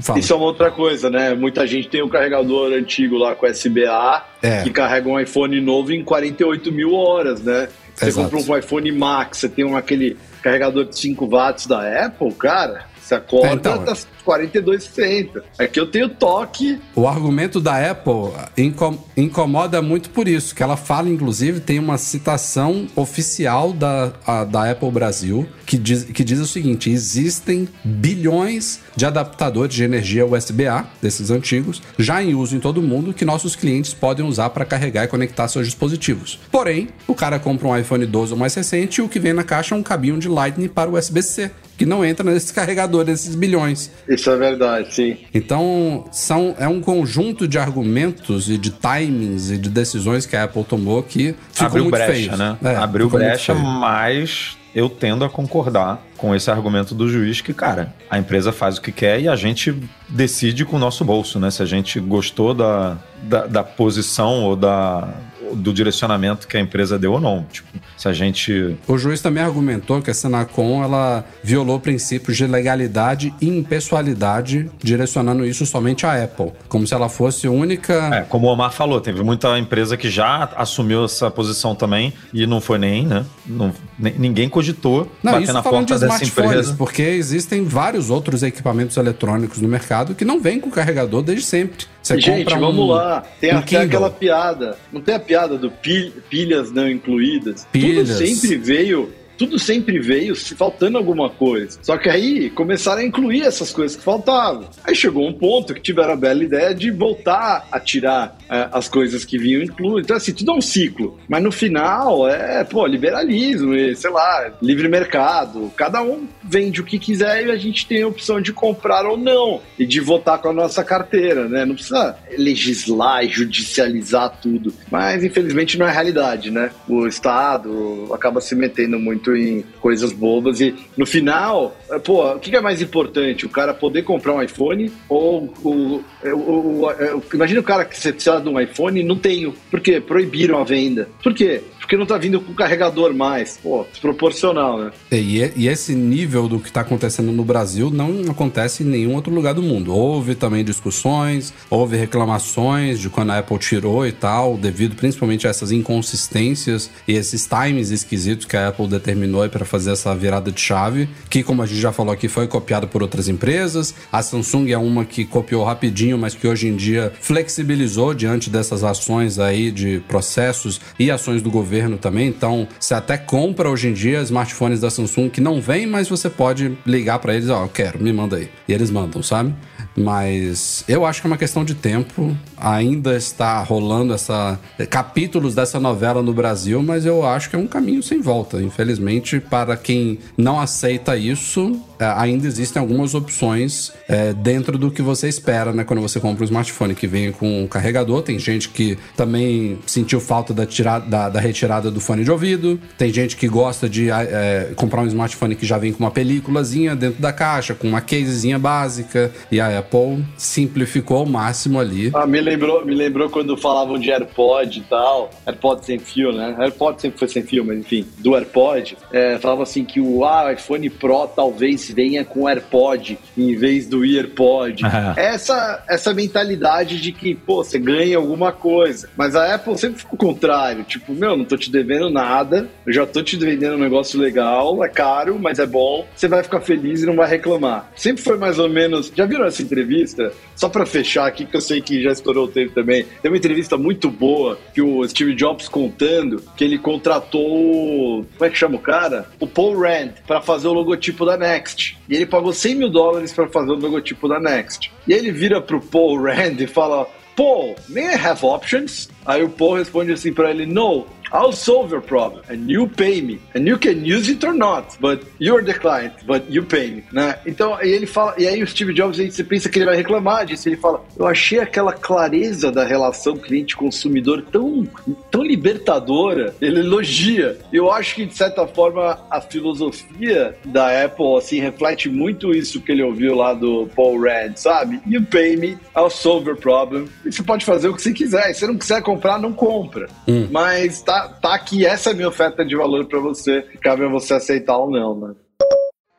Fala. 0.00 0.18
Isso 0.18 0.32
é 0.32 0.36
uma 0.36 0.46
outra 0.46 0.70
coisa, 0.70 1.08
né? 1.08 1.34
Muita 1.34 1.66
gente 1.66 1.88
tem 1.88 2.02
um 2.02 2.08
carregador 2.08 2.72
antigo 2.72 3.16
lá 3.16 3.34
com 3.34 3.46
SBA 3.46 4.24
É. 4.42 4.62
que 4.62 4.70
carrega 4.70 5.08
um 5.08 5.18
iPhone 5.20 5.60
novo 5.60 5.92
em 5.92 6.02
48 6.02 6.72
mil 6.72 6.94
horas, 6.94 7.40
né? 7.42 7.68
Você 7.94 8.06
Exato. 8.06 8.28
compra 8.30 8.54
um 8.54 8.58
iPhone 8.58 8.90
Max, 8.92 9.38
você 9.38 9.48
tem 9.48 9.64
um, 9.64 9.76
aquele 9.76 10.16
carregador 10.42 10.84
de 10.86 10.98
5 10.98 11.26
watts 11.26 11.66
da 11.66 12.06
Apple, 12.06 12.32
cara, 12.32 12.86
Você 13.04 13.14
acorda, 13.16 13.48
É, 13.48 13.52
então, 13.54 13.84
tá 13.84 13.94
42,60. 14.26 15.42
Aqui 15.58 15.78
eu 15.78 15.86
tenho 15.90 16.08
toque. 16.08 16.80
O 16.94 17.06
argumento 17.06 17.60
da 17.60 17.90
Apple 17.90 18.32
inco- 18.56 18.98
incomoda 19.16 19.82
muito 19.82 20.08
por 20.10 20.26
isso, 20.26 20.54
que 20.54 20.62
ela 20.62 20.76
fala, 20.76 21.08
inclusive, 21.10 21.60
tem 21.60 21.78
uma 21.78 21.98
citação 21.98 22.86
oficial 22.96 23.72
da, 23.72 24.12
a- 24.26 24.44
da 24.44 24.70
Apple 24.70 24.90
Brasil, 24.90 25.46
que 25.66 25.76
diz, 25.76 26.04
que 26.04 26.24
diz 26.24 26.38
o 26.40 26.46
seguinte: 26.46 26.88
existem 26.90 27.68
bilhões 27.84 28.80
de 28.96 29.04
adaptadores 29.04 29.74
de 29.74 29.82
energia 29.84 30.24
USB-A, 30.26 30.86
desses 31.02 31.30
antigos, 31.30 31.82
já 31.98 32.22
em 32.22 32.34
uso 32.34 32.56
em 32.56 32.60
todo 32.60 32.78
o 32.78 32.82
mundo, 32.82 33.12
que 33.12 33.24
nossos 33.24 33.54
clientes 33.56 33.92
podem 33.92 34.24
usar 34.24 34.50
para 34.50 34.64
carregar 34.64 35.04
e 35.04 35.08
conectar 35.08 35.46
seus 35.48 35.66
dispositivos. 35.66 36.38
Porém, 36.50 36.88
o 37.06 37.14
cara 37.14 37.38
compra 37.38 37.68
um 37.68 37.76
iPhone 37.76 38.06
12 38.06 38.32
ou 38.32 38.38
mais 38.38 38.54
recente 38.54 39.00
e 39.00 39.02
o 39.02 39.08
que 39.08 39.18
vem 39.18 39.32
na 39.32 39.42
caixa 39.44 39.74
é 39.74 39.78
um 39.78 39.82
cabinho 39.82 40.18
de 40.18 40.28
Lightning 40.28 40.68
para 40.68 40.88
USB-C, 40.90 41.50
que 41.76 41.86
não 41.86 42.04
entra 42.04 42.30
nesse 42.30 42.52
carregador 42.52 43.04
desses 43.04 43.34
bilhões. 43.34 43.90
Isso 44.08 44.30
é 44.30 44.36
verdade, 44.36 44.94
sim. 44.94 45.16
Então, 45.32 46.04
são, 46.12 46.54
é 46.58 46.68
um 46.68 46.80
conjunto 46.80 47.46
de 47.48 47.58
argumentos 47.58 48.48
e 48.48 48.56
de 48.56 48.70
timings 48.70 49.50
e 49.50 49.58
de 49.58 49.68
decisões 49.68 50.26
que 50.26 50.36
a 50.36 50.44
Apple 50.44 50.64
tomou 50.64 51.02
que 51.02 51.34
ficou 51.52 51.66
Abriu 51.66 51.82
muito 51.84 51.94
brecha, 51.94 52.12
feio. 52.12 52.36
né? 52.36 52.56
É, 52.62 52.76
Abriu 52.76 53.08
brecha, 53.08 53.54
mas 53.54 54.56
eu 54.74 54.88
tendo 54.88 55.24
a 55.24 55.30
concordar 55.30 56.02
com 56.16 56.34
esse 56.34 56.50
argumento 56.50 56.94
do 56.94 57.08
juiz 57.08 57.40
que, 57.40 57.54
cara, 57.54 57.94
a 58.10 58.18
empresa 58.18 58.50
faz 58.50 58.78
o 58.78 58.82
que 58.82 58.90
quer 58.90 59.20
e 59.20 59.28
a 59.28 59.36
gente 59.36 59.74
decide 60.08 60.64
com 60.64 60.76
o 60.76 60.78
nosso 60.78 61.04
bolso, 61.04 61.38
né? 61.38 61.50
Se 61.50 61.62
a 61.62 61.66
gente 61.66 62.00
gostou 62.00 62.52
da, 62.52 62.98
da, 63.22 63.46
da 63.46 63.62
posição 63.62 64.42
ou 64.42 64.56
da, 64.56 65.08
do 65.54 65.72
direcionamento 65.72 66.46
que 66.48 66.56
a 66.56 66.60
empresa 66.60 66.98
deu 66.98 67.12
ou 67.12 67.20
não. 67.20 67.44
Tipo, 67.52 67.68
se 67.96 68.08
a 68.08 68.12
gente 68.12 68.76
O 68.88 68.96
juiz 68.96 69.20
também 69.20 69.42
argumentou 69.42 70.00
que 70.00 70.10
a 70.10 70.14
Senacom 70.14 70.82
ela 70.82 71.24
violou 71.42 71.78
princípios 71.80 72.36
de 72.36 72.46
legalidade 72.46 73.34
e 73.40 73.48
impessoalidade, 73.48 74.70
direcionando 74.82 75.44
isso 75.44 75.64
somente 75.66 76.06
à 76.06 76.22
Apple, 76.22 76.52
como 76.68 76.86
se 76.86 76.94
ela 76.94 77.08
fosse 77.08 77.46
a 77.46 77.50
única. 77.50 77.92
É, 78.12 78.20
como 78.22 78.46
o 78.46 78.50
Omar 78.50 78.72
falou, 78.72 79.00
teve 79.00 79.22
muita 79.22 79.58
empresa 79.58 79.96
que 79.96 80.10
já 80.10 80.48
assumiu 80.56 81.04
essa 81.04 81.30
posição 81.30 81.74
também 81.74 82.12
e 82.32 82.46
não 82.46 82.60
foi 82.60 82.78
nem, 82.78 83.06
né? 83.06 83.24
Não, 83.46 83.72
nem- 83.98 84.14
ninguém 84.18 84.48
cogitou 84.48 85.10
Não, 85.22 85.32
bater 85.32 85.52
na 85.52 85.62
falando 85.62 85.86
de 85.86 85.92
porta 85.94 86.06
dessa 86.08 86.24
empresa. 86.24 86.74
porque 86.76 87.02
existem 87.02 87.64
vários 87.64 88.10
outros 88.10 88.42
equipamentos 88.42 88.96
eletrônicos 88.96 89.60
no 89.60 89.68
mercado 89.68 90.14
que 90.14 90.24
não 90.24 90.40
vêm 90.40 90.60
com 90.60 90.70
carregador 90.70 91.22
desde 91.22 91.44
sempre. 91.44 91.86
Você 92.04 92.20
Gente, 92.20 92.50
vamos 92.54 92.84
um- 92.84 92.88
lá. 92.88 93.22
Tem 93.40 93.54
um 93.54 93.58
até 93.58 93.66
Kindle. 93.66 93.84
aquela 93.86 94.10
piada. 94.10 94.76
Não 94.92 95.00
tem 95.00 95.14
a 95.14 95.18
piada 95.18 95.56
do 95.56 95.70
pil- 95.70 96.12
pilhas 96.28 96.70
não 96.70 96.86
incluídas? 96.88 97.66
Pilhas. 97.72 98.10
Tudo 98.18 98.26
sempre 98.26 98.56
veio. 98.58 99.10
Tudo 99.36 99.58
sempre 99.58 99.98
veio 99.98 100.34
faltando 100.36 100.98
alguma 100.98 101.28
coisa. 101.30 101.78
Só 101.82 101.96
que 101.96 102.08
aí 102.08 102.50
começaram 102.50 103.00
a 103.00 103.04
incluir 103.04 103.42
essas 103.42 103.72
coisas 103.72 103.96
que 103.96 104.02
faltavam. 104.02 104.68
Aí 104.82 104.94
chegou 104.94 105.26
um 105.26 105.32
ponto 105.32 105.74
que 105.74 105.80
tiveram 105.80 106.12
a 106.12 106.16
bela 106.16 106.42
ideia 106.42 106.74
de 106.74 106.90
voltar 106.90 107.66
a 107.70 107.80
tirar 107.80 108.36
é, 108.48 108.68
as 108.72 108.88
coisas 108.88 109.24
que 109.24 109.38
vinham 109.38 109.62
incluídas. 109.62 110.04
Então, 110.04 110.16
assim, 110.16 110.32
tudo 110.32 110.52
é 110.52 110.54
um 110.54 110.60
ciclo. 110.60 111.18
Mas 111.28 111.42
no 111.42 111.52
final 111.52 112.28
é, 112.28 112.64
pô, 112.64 112.86
liberalismo, 112.86 113.74
e, 113.74 113.94
sei 113.96 114.10
lá, 114.10 114.52
livre 114.62 114.88
mercado. 114.88 115.72
Cada 115.76 116.02
um 116.02 116.26
vende 116.42 116.80
o 116.80 116.84
que 116.84 116.98
quiser 116.98 117.46
e 117.46 117.50
a 117.50 117.56
gente 117.56 117.86
tem 117.86 118.02
a 118.02 118.08
opção 118.08 118.40
de 118.40 118.52
comprar 118.52 119.06
ou 119.06 119.16
não. 119.16 119.60
E 119.78 119.86
de 119.86 120.00
votar 120.00 120.38
com 120.38 120.48
a 120.48 120.52
nossa 120.52 120.84
carteira, 120.84 121.48
né? 121.48 121.64
Não 121.64 121.74
precisa 121.74 122.16
legislar 122.36 123.24
e 123.24 123.28
judicializar 123.28 124.38
tudo. 124.40 124.72
Mas, 124.90 125.24
infelizmente, 125.24 125.78
não 125.78 125.86
é 125.86 125.92
realidade, 125.92 126.50
né? 126.50 126.70
O 126.88 127.06
Estado 127.06 128.12
acaba 128.12 128.40
se 128.40 128.54
metendo 128.54 128.98
muito 128.98 129.23
em 129.36 129.64
coisas 129.80 130.12
bobas 130.12 130.60
e, 130.60 130.74
no 130.96 131.06
final, 131.06 131.76
é, 131.90 131.98
pô, 131.98 132.24
o 132.32 132.38
que 132.40 132.54
é 132.56 132.60
mais 132.60 132.82
importante? 132.82 133.46
O 133.46 133.48
cara 133.48 133.72
poder 133.72 134.02
comprar 134.02 134.34
um 134.34 134.42
iPhone 134.42 134.90
ou 135.08 135.52
o... 135.62 135.70
o- 135.70 136.04
o- 136.34 136.86
o- 136.86 137.22
imagina 137.32 137.60
o 137.60 137.64
cara 137.64 137.84
que 137.84 137.98
você 137.98 138.12
precisa 138.12 138.40
de 138.40 138.48
um 138.48 138.58
iPhone 138.60 139.00
e 139.00 139.04
não 139.04 139.16
tenho. 139.16 139.54
Por 139.70 139.80
quê? 139.80 140.00
Proibiram 140.00 140.58
a 140.58 140.64
venda. 140.64 141.08
Por 141.22 141.32
quê? 141.34 141.60
Porque 141.78 141.96
não 141.98 142.06
tá 142.06 142.16
vindo 142.16 142.40
com 142.40 142.54
carregador 142.54 143.12
mais. 143.14 143.58
Pô, 143.62 143.84
desproporcional, 143.90 144.78
né? 144.78 144.90
E, 145.12 145.52
e 145.54 145.68
esse 145.68 145.94
nível 145.94 146.48
do 146.48 146.58
que 146.58 146.68
está 146.68 146.80
acontecendo 146.80 147.30
no 147.30 147.44
Brasil 147.44 147.90
não 147.90 148.22
acontece 148.30 148.82
em 148.82 148.86
nenhum 148.86 149.14
outro 149.14 149.32
lugar 149.32 149.52
do 149.52 149.62
mundo. 149.62 149.94
Houve 149.94 150.34
também 150.34 150.64
discussões, 150.64 151.52
houve 151.68 151.96
reclamações 151.96 152.98
de 152.98 153.10
quando 153.10 153.30
a 153.32 153.38
Apple 153.38 153.58
tirou 153.58 154.06
e 154.06 154.12
tal, 154.12 154.56
devido 154.56 154.96
principalmente 154.96 155.46
a 155.46 155.50
essas 155.50 155.70
inconsistências 155.72 156.90
e 157.06 157.12
esses 157.12 157.46
times 157.46 157.90
esquisitos 157.90 158.46
que 158.46 158.56
a 158.56 158.68
Apple 158.68 158.86
determinou 158.86 159.13
para 159.50 159.64
fazer 159.64 159.92
essa 159.92 160.14
virada 160.14 160.50
de 160.50 160.60
chave, 160.60 161.08
que 161.28 161.42
como 161.42 161.62
a 161.62 161.66
gente 161.66 161.80
já 161.80 161.92
falou 161.92 162.12
aqui, 162.12 162.28
foi 162.28 162.46
copiado 162.46 162.86
por 162.88 163.02
outras 163.02 163.28
empresas. 163.28 163.94
A 164.12 164.22
Samsung 164.22 164.70
é 164.70 164.78
uma 164.78 165.04
que 165.04 165.24
copiou 165.24 165.64
rapidinho, 165.64 166.16
mas 166.18 166.34
que 166.34 166.46
hoje 166.46 166.68
em 166.68 166.76
dia 166.76 167.12
flexibilizou 167.20 168.14
diante 168.14 168.50
dessas 168.50 168.84
ações 168.84 169.38
aí 169.38 169.70
de 169.70 170.02
processos 170.08 170.80
e 170.98 171.10
ações 171.10 171.42
do 171.42 171.50
governo 171.50 171.96
também. 171.96 172.28
Então, 172.28 172.68
você 172.78 172.94
até 172.94 173.16
compra 173.16 173.68
hoje 173.68 173.88
em 173.88 173.92
dia 173.92 174.20
smartphones 174.22 174.80
da 174.80 174.90
Samsung 174.90 175.28
que 175.28 175.40
não 175.40 175.60
vem, 175.60 175.86
mas 175.86 176.08
você 176.08 176.30
pode 176.30 176.76
ligar 176.86 177.18
para 177.18 177.34
eles, 177.34 177.48
ó, 177.48 177.64
eu 177.64 177.68
quero, 177.68 178.02
me 178.02 178.12
manda 178.12 178.36
aí. 178.36 178.48
E 178.68 178.72
eles 178.72 178.90
mandam, 178.90 179.22
sabe? 179.22 179.54
Mas 179.96 180.84
eu 180.88 181.04
acho 181.04 181.20
que 181.20 181.26
é 181.26 181.30
uma 181.30 181.36
questão 181.36 181.64
de 181.64 181.74
tempo. 181.74 182.36
Ainda 182.56 183.16
está 183.16 183.62
rolando 183.62 184.12
essa 184.12 184.58
capítulos 184.90 185.54
dessa 185.54 185.78
novela 185.78 186.22
no 186.22 186.32
Brasil, 186.32 186.82
mas 186.82 187.06
eu 187.06 187.24
acho 187.24 187.50
que 187.50 187.56
é 187.56 187.58
um 187.58 187.66
caminho 187.66 188.02
sem 188.02 188.20
volta. 188.20 188.62
Infelizmente, 188.62 189.40
para 189.40 189.76
quem 189.76 190.18
não 190.36 190.60
aceita 190.60 191.16
isso, 191.16 191.80
é, 191.98 192.06
ainda 192.16 192.46
existem 192.46 192.80
algumas 192.80 193.14
opções 193.14 193.92
é, 194.08 194.32
dentro 194.32 194.76
do 194.76 194.90
que 194.90 195.00
você 195.00 195.28
espera, 195.28 195.72
né? 195.72 195.84
Quando 195.84 196.02
você 196.02 196.18
compra 196.18 196.42
um 196.42 196.44
smartphone 196.44 196.94
que 196.94 197.06
vem 197.06 197.30
com 197.30 197.62
um 197.62 197.66
carregador. 197.68 198.22
Tem 198.22 198.38
gente 198.38 198.68
que 198.68 198.98
também 199.16 199.78
sentiu 199.86 200.20
falta 200.20 200.52
da, 200.52 200.66
tirada, 200.66 201.06
da, 201.06 201.28
da 201.28 201.40
retirada 201.40 201.90
do 201.90 202.00
fone 202.00 202.24
de 202.24 202.30
ouvido. 202.30 202.80
Tem 202.98 203.12
gente 203.12 203.36
que 203.36 203.46
gosta 203.46 203.88
de 203.88 204.10
é, 204.10 204.72
comprar 204.74 205.02
um 205.02 205.06
smartphone 205.06 205.54
que 205.54 205.64
já 205.64 205.78
vem 205.78 205.92
com 205.92 206.02
uma 206.02 206.10
películazinha 206.10 206.96
dentro 206.96 207.22
da 207.22 207.32
caixa, 207.32 207.74
com 207.74 207.88
uma 207.88 208.00
casezinha 208.00 208.58
básica. 208.58 209.30
E 209.50 209.60
a 209.60 209.83
Apple 209.84 210.24
simplificou 210.36 211.18
ao 211.18 211.26
máximo 211.26 211.78
ali. 211.78 212.10
Ah, 212.14 212.26
me 212.26 212.40
lembrou, 212.40 212.84
me 212.84 212.94
lembrou 212.94 213.28
quando 213.28 213.56
falavam 213.56 213.98
de 213.98 214.10
AirPod 214.10 214.78
e 214.78 214.82
tal. 214.82 215.30
AirPod 215.46 215.84
sem 215.84 215.98
fio, 215.98 216.32
né? 216.32 216.56
AirPod 216.58 217.00
sempre 217.00 217.18
foi 217.18 217.28
sem 217.28 217.42
fio, 217.42 217.64
mas 217.64 217.78
enfim, 217.78 218.06
do 218.18 218.34
AirPod. 218.34 218.96
É, 219.12 219.38
falava 219.38 219.62
assim 219.62 219.84
que 219.84 220.00
o 220.00 220.24
ah, 220.24 220.52
iPhone 220.52 220.88
Pro 220.90 221.26
talvez 221.28 221.90
venha 221.90 222.24
com 222.24 222.48
AirPod 222.48 223.18
em 223.36 223.54
vez 223.54 223.86
do 223.86 224.04
EarPod. 224.04 224.82
Ah. 224.94 225.12
essa, 225.16 225.84
essa 225.88 226.14
mentalidade 226.14 227.00
de 227.00 227.10
que, 227.10 227.34
pô, 227.34 227.64
você 227.64 227.78
ganha 227.78 228.16
alguma 228.16 228.52
coisa. 228.52 229.08
Mas 229.16 229.34
a 229.34 229.54
Apple 229.54 229.76
sempre 229.76 230.00
foi 230.00 230.10
o 230.12 230.16
contrário. 230.16 230.84
Tipo, 230.84 231.12
meu, 231.12 231.36
não 231.36 231.44
tô 231.44 231.56
te 231.56 231.70
devendo 231.70 232.08
nada, 232.08 232.68
eu 232.86 232.92
já 232.92 233.04
tô 233.04 233.20
te 233.20 233.36
vendendo 233.36 233.74
um 233.74 233.78
negócio 233.78 234.20
legal, 234.20 234.84
é 234.84 234.88
caro, 234.88 235.36
mas 235.38 235.58
é 235.58 235.66
bom. 235.66 236.06
Você 236.14 236.28
vai 236.28 236.44
ficar 236.44 236.60
feliz 236.60 237.02
e 237.02 237.06
não 237.06 237.16
vai 237.16 237.28
reclamar. 237.28 237.90
Sempre 237.96 238.22
foi 238.22 238.38
mais 238.38 238.58
ou 238.58 238.68
menos. 238.68 239.10
Já 239.14 239.26
viram 239.26 239.46
essa 239.46 239.62
entrevista? 239.74 240.32
Só 240.56 240.68
pra 240.68 240.86
fechar 240.86 241.26
aqui, 241.26 241.44
que 241.44 241.56
eu 241.56 241.60
sei 241.60 241.80
que 241.80 242.02
já 242.02 242.12
estourou 242.12 242.44
o 242.44 242.48
tempo 242.48 242.72
também. 242.74 243.04
Tem 243.20 243.30
uma 243.30 243.36
entrevista 243.36 243.76
muito 243.76 244.10
boa 244.10 244.58
que 244.72 244.80
o 244.80 245.06
Steve 245.06 245.34
Jobs 245.34 245.68
contando 245.68 246.42
que 246.56 246.64
ele 246.64 246.78
contratou. 246.78 248.24
Como 248.36 248.44
é 248.44 248.50
que 248.50 248.56
chama 248.56 248.76
o 248.76 248.80
cara? 248.80 249.28
O 249.40 249.46
Paul 249.46 249.78
Rand 249.78 250.12
pra 250.26 250.40
fazer 250.40 250.68
o 250.68 250.72
logotipo 250.72 251.26
da 251.26 251.36
Next. 251.36 251.98
E 252.08 252.14
ele 252.14 252.26
pagou 252.26 252.52
100 252.52 252.74
mil 252.76 252.88
dólares 252.88 253.32
pra 253.32 253.48
fazer 253.48 253.72
o 253.72 253.74
logotipo 253.74 254.28
da 254.28 254.40
Next. 254.40 254.90
E 255.06 255.12
ele 255.12 255.30
vira 255.30 255.60
pro 255.60 255.80
Paul 255.80 256.22
Rand 256.22 256.60
e 256.60 256.66
fala: 256.66 257.06
Paul, 257.36 257.74
may 257.88 258.04
I 258.04 258.14
have 258.14 258.44
options? 258.44 259.08
Aí 259.26 259.42
o 259.42 259.48
Paul 259.48 259.74
responde 259.74 260.12
assim 260.12 260.32
pra 260.32 260.50
ele: 260.50 260.66
No, 260.66 261.06
I'll 261.32 261.52
solve 261.52 261.90
your 261.90 262.02
problem 262.02 262.42
and 262.48 262.70
you 262.70 262.86
pay 262.88 263.20
me. 263.20 263.40
And 263.54 263.66
you 263.66 263.78
can 263.78 264.04
use 264.04 264.30
it 264.30 264.44
or 264.46 264.54
not, 264.54 264.96
but 265.00 265.24
you're 265.40 265.64
the 265.64 265.74
client, 265.74 266.12
but 266.26 266.44
you 266.48 266.62
pay 266.64 266.90
me, 266.90 267.04
né? 267.12 267.38
Então, 267.46 267.78
e 267.82 267.88
ele 267.88 268.06
fala, 268.06 268.34
e 268.38 268.46
aí 268.46 268.62
o 268.62 268.66
Steve 268.66 268.92
Jobs, 268.94 269.18
aí 269.18 269.30
você 269.30 269.44
pensa 269.44 269.68
que 269.68 269.78
ele 269.78 269.86
vai 269.86 269.96
reclamar 269.96 270.46
disso, 270.46 270.68
ele 270.68 270.76
fala: 270.76 271.04
"Eu 271.18 271.26
achei 271.26 271.58
aquela 271.58 271.92
clareza 271.92 272.70
da 272.70 272.84
relação 272.84 273.36
cliente-consumidor 273.36 274.42
tão 274.50 274.86
tão 275.30 275.42
libertadora". 275.42 276.54
Ele 276.60 276.80
elogia. 276.80 277.58
Eu 277.72 277.90
acho 277.90 278.14
que 278.14 278.26
de 278.26 278.34
certa 278.34 278.66
forma 278.66 279.18
a 279.30 279.40
filosofia 279.40 280.56
da 280.64 281.04
Apple 281.04 281.36
assim 281.36 281.60
reflete 281.60 282.08
muito 282.08 282.54
isso 282.54 282.80
que 282.80 282.92
ele 282.92 283.02
ouviu 283.02 283.34
lá 283.34 283.54
do 283.54 283.88
Paul 283.94 284.20
Rand, 284.20 284.56
sabe? 284.56 285.00
You 285.06 285.24
pay 285.24 285.56
me, 285.56 285.78
I'll 285.96 286.10
solve 286.10 286.48
your 286.48 286.56
problem. 286.56 287.06
E 287.24 287.32
você 287.32 287.42
pode 287.42 287.64
fazer 287.64 287.88
o 287.88 287.94
que 287.94 288.02
você 288.02 288.12
quiser. 288.12 288.50
E 288.50 288.54
se 288.54 288.60
você 288.60 288.66
não 288.66 288.78
quiser 288.78 289.02
comprar, 289.02 289.38
não 289.38 289.52
compra. 289.52 290.08
Mas 290.50 291.02
tá, 291.02 291.23
tá 291.28 291.54
aqui, 291.54 291.84
essa 291.86 292.10
é 292.10 292.14
minha 292.14 292.28
oferta 292.28 292.64
de 292.64 292.76
valor 292.76 293.06
pra 293.06 293.18
você. 293.18 293.62
Cabe 293.80 294.04
a 294.04 294.08
você 294.08 294.34
aceitar 294.34 294.76
ou 294.76 294.90
não, 294.90 295.18
né? 295.18 295.34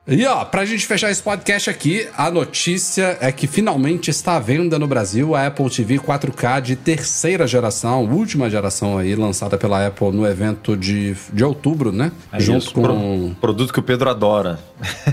E 0.07 0.23
ó, 0.27 0.45
pra 0.45 0.65
gente 0.65 0.85
fechar 0.85 1.09
esse 1.09 1.23
podcast 1.23 1.67
aqui, 1.67 2.07
a 2.15 2.29
notícia 2.29 3.17
é 3.19 3.31
que 3.31 3.47
finalmente 3.47 4.11
está 4.11 4.35
à 4.35 4.39
venda 4.39 4.77
no 4.77 4.85
Brasil 4.85 5.33
a 5.33 5.47
Apple 5.47 5.67
TV 5.67 5.97
4K 5.97 6.61
de 6.61 6.75
terceira 6.75 7.47
geração, 7.47 8.05
última 8.05 8.47
geração 8.47 8.99
aí, 8.99 9.15
lançada 9.15 9.57
pela 9.57 9.87
Apple 9.87 10.11
no 10.11 10.27
evento 10.27 10.77
de, 10.77 11.15
de 11.33 11.43
outubro, 11.43 11.91
né? 11.91 12.11
É 12.31 12.39
Junto 12.39 12.65
isso, 12.65 12.73
com. 12.75 12.83
Pro, 12.83 13.35
produto 13.41 13.73
que 13.73 13.79
o 13.79 13.83
Pedro 13.83 14.07
adora. 14.07 14.59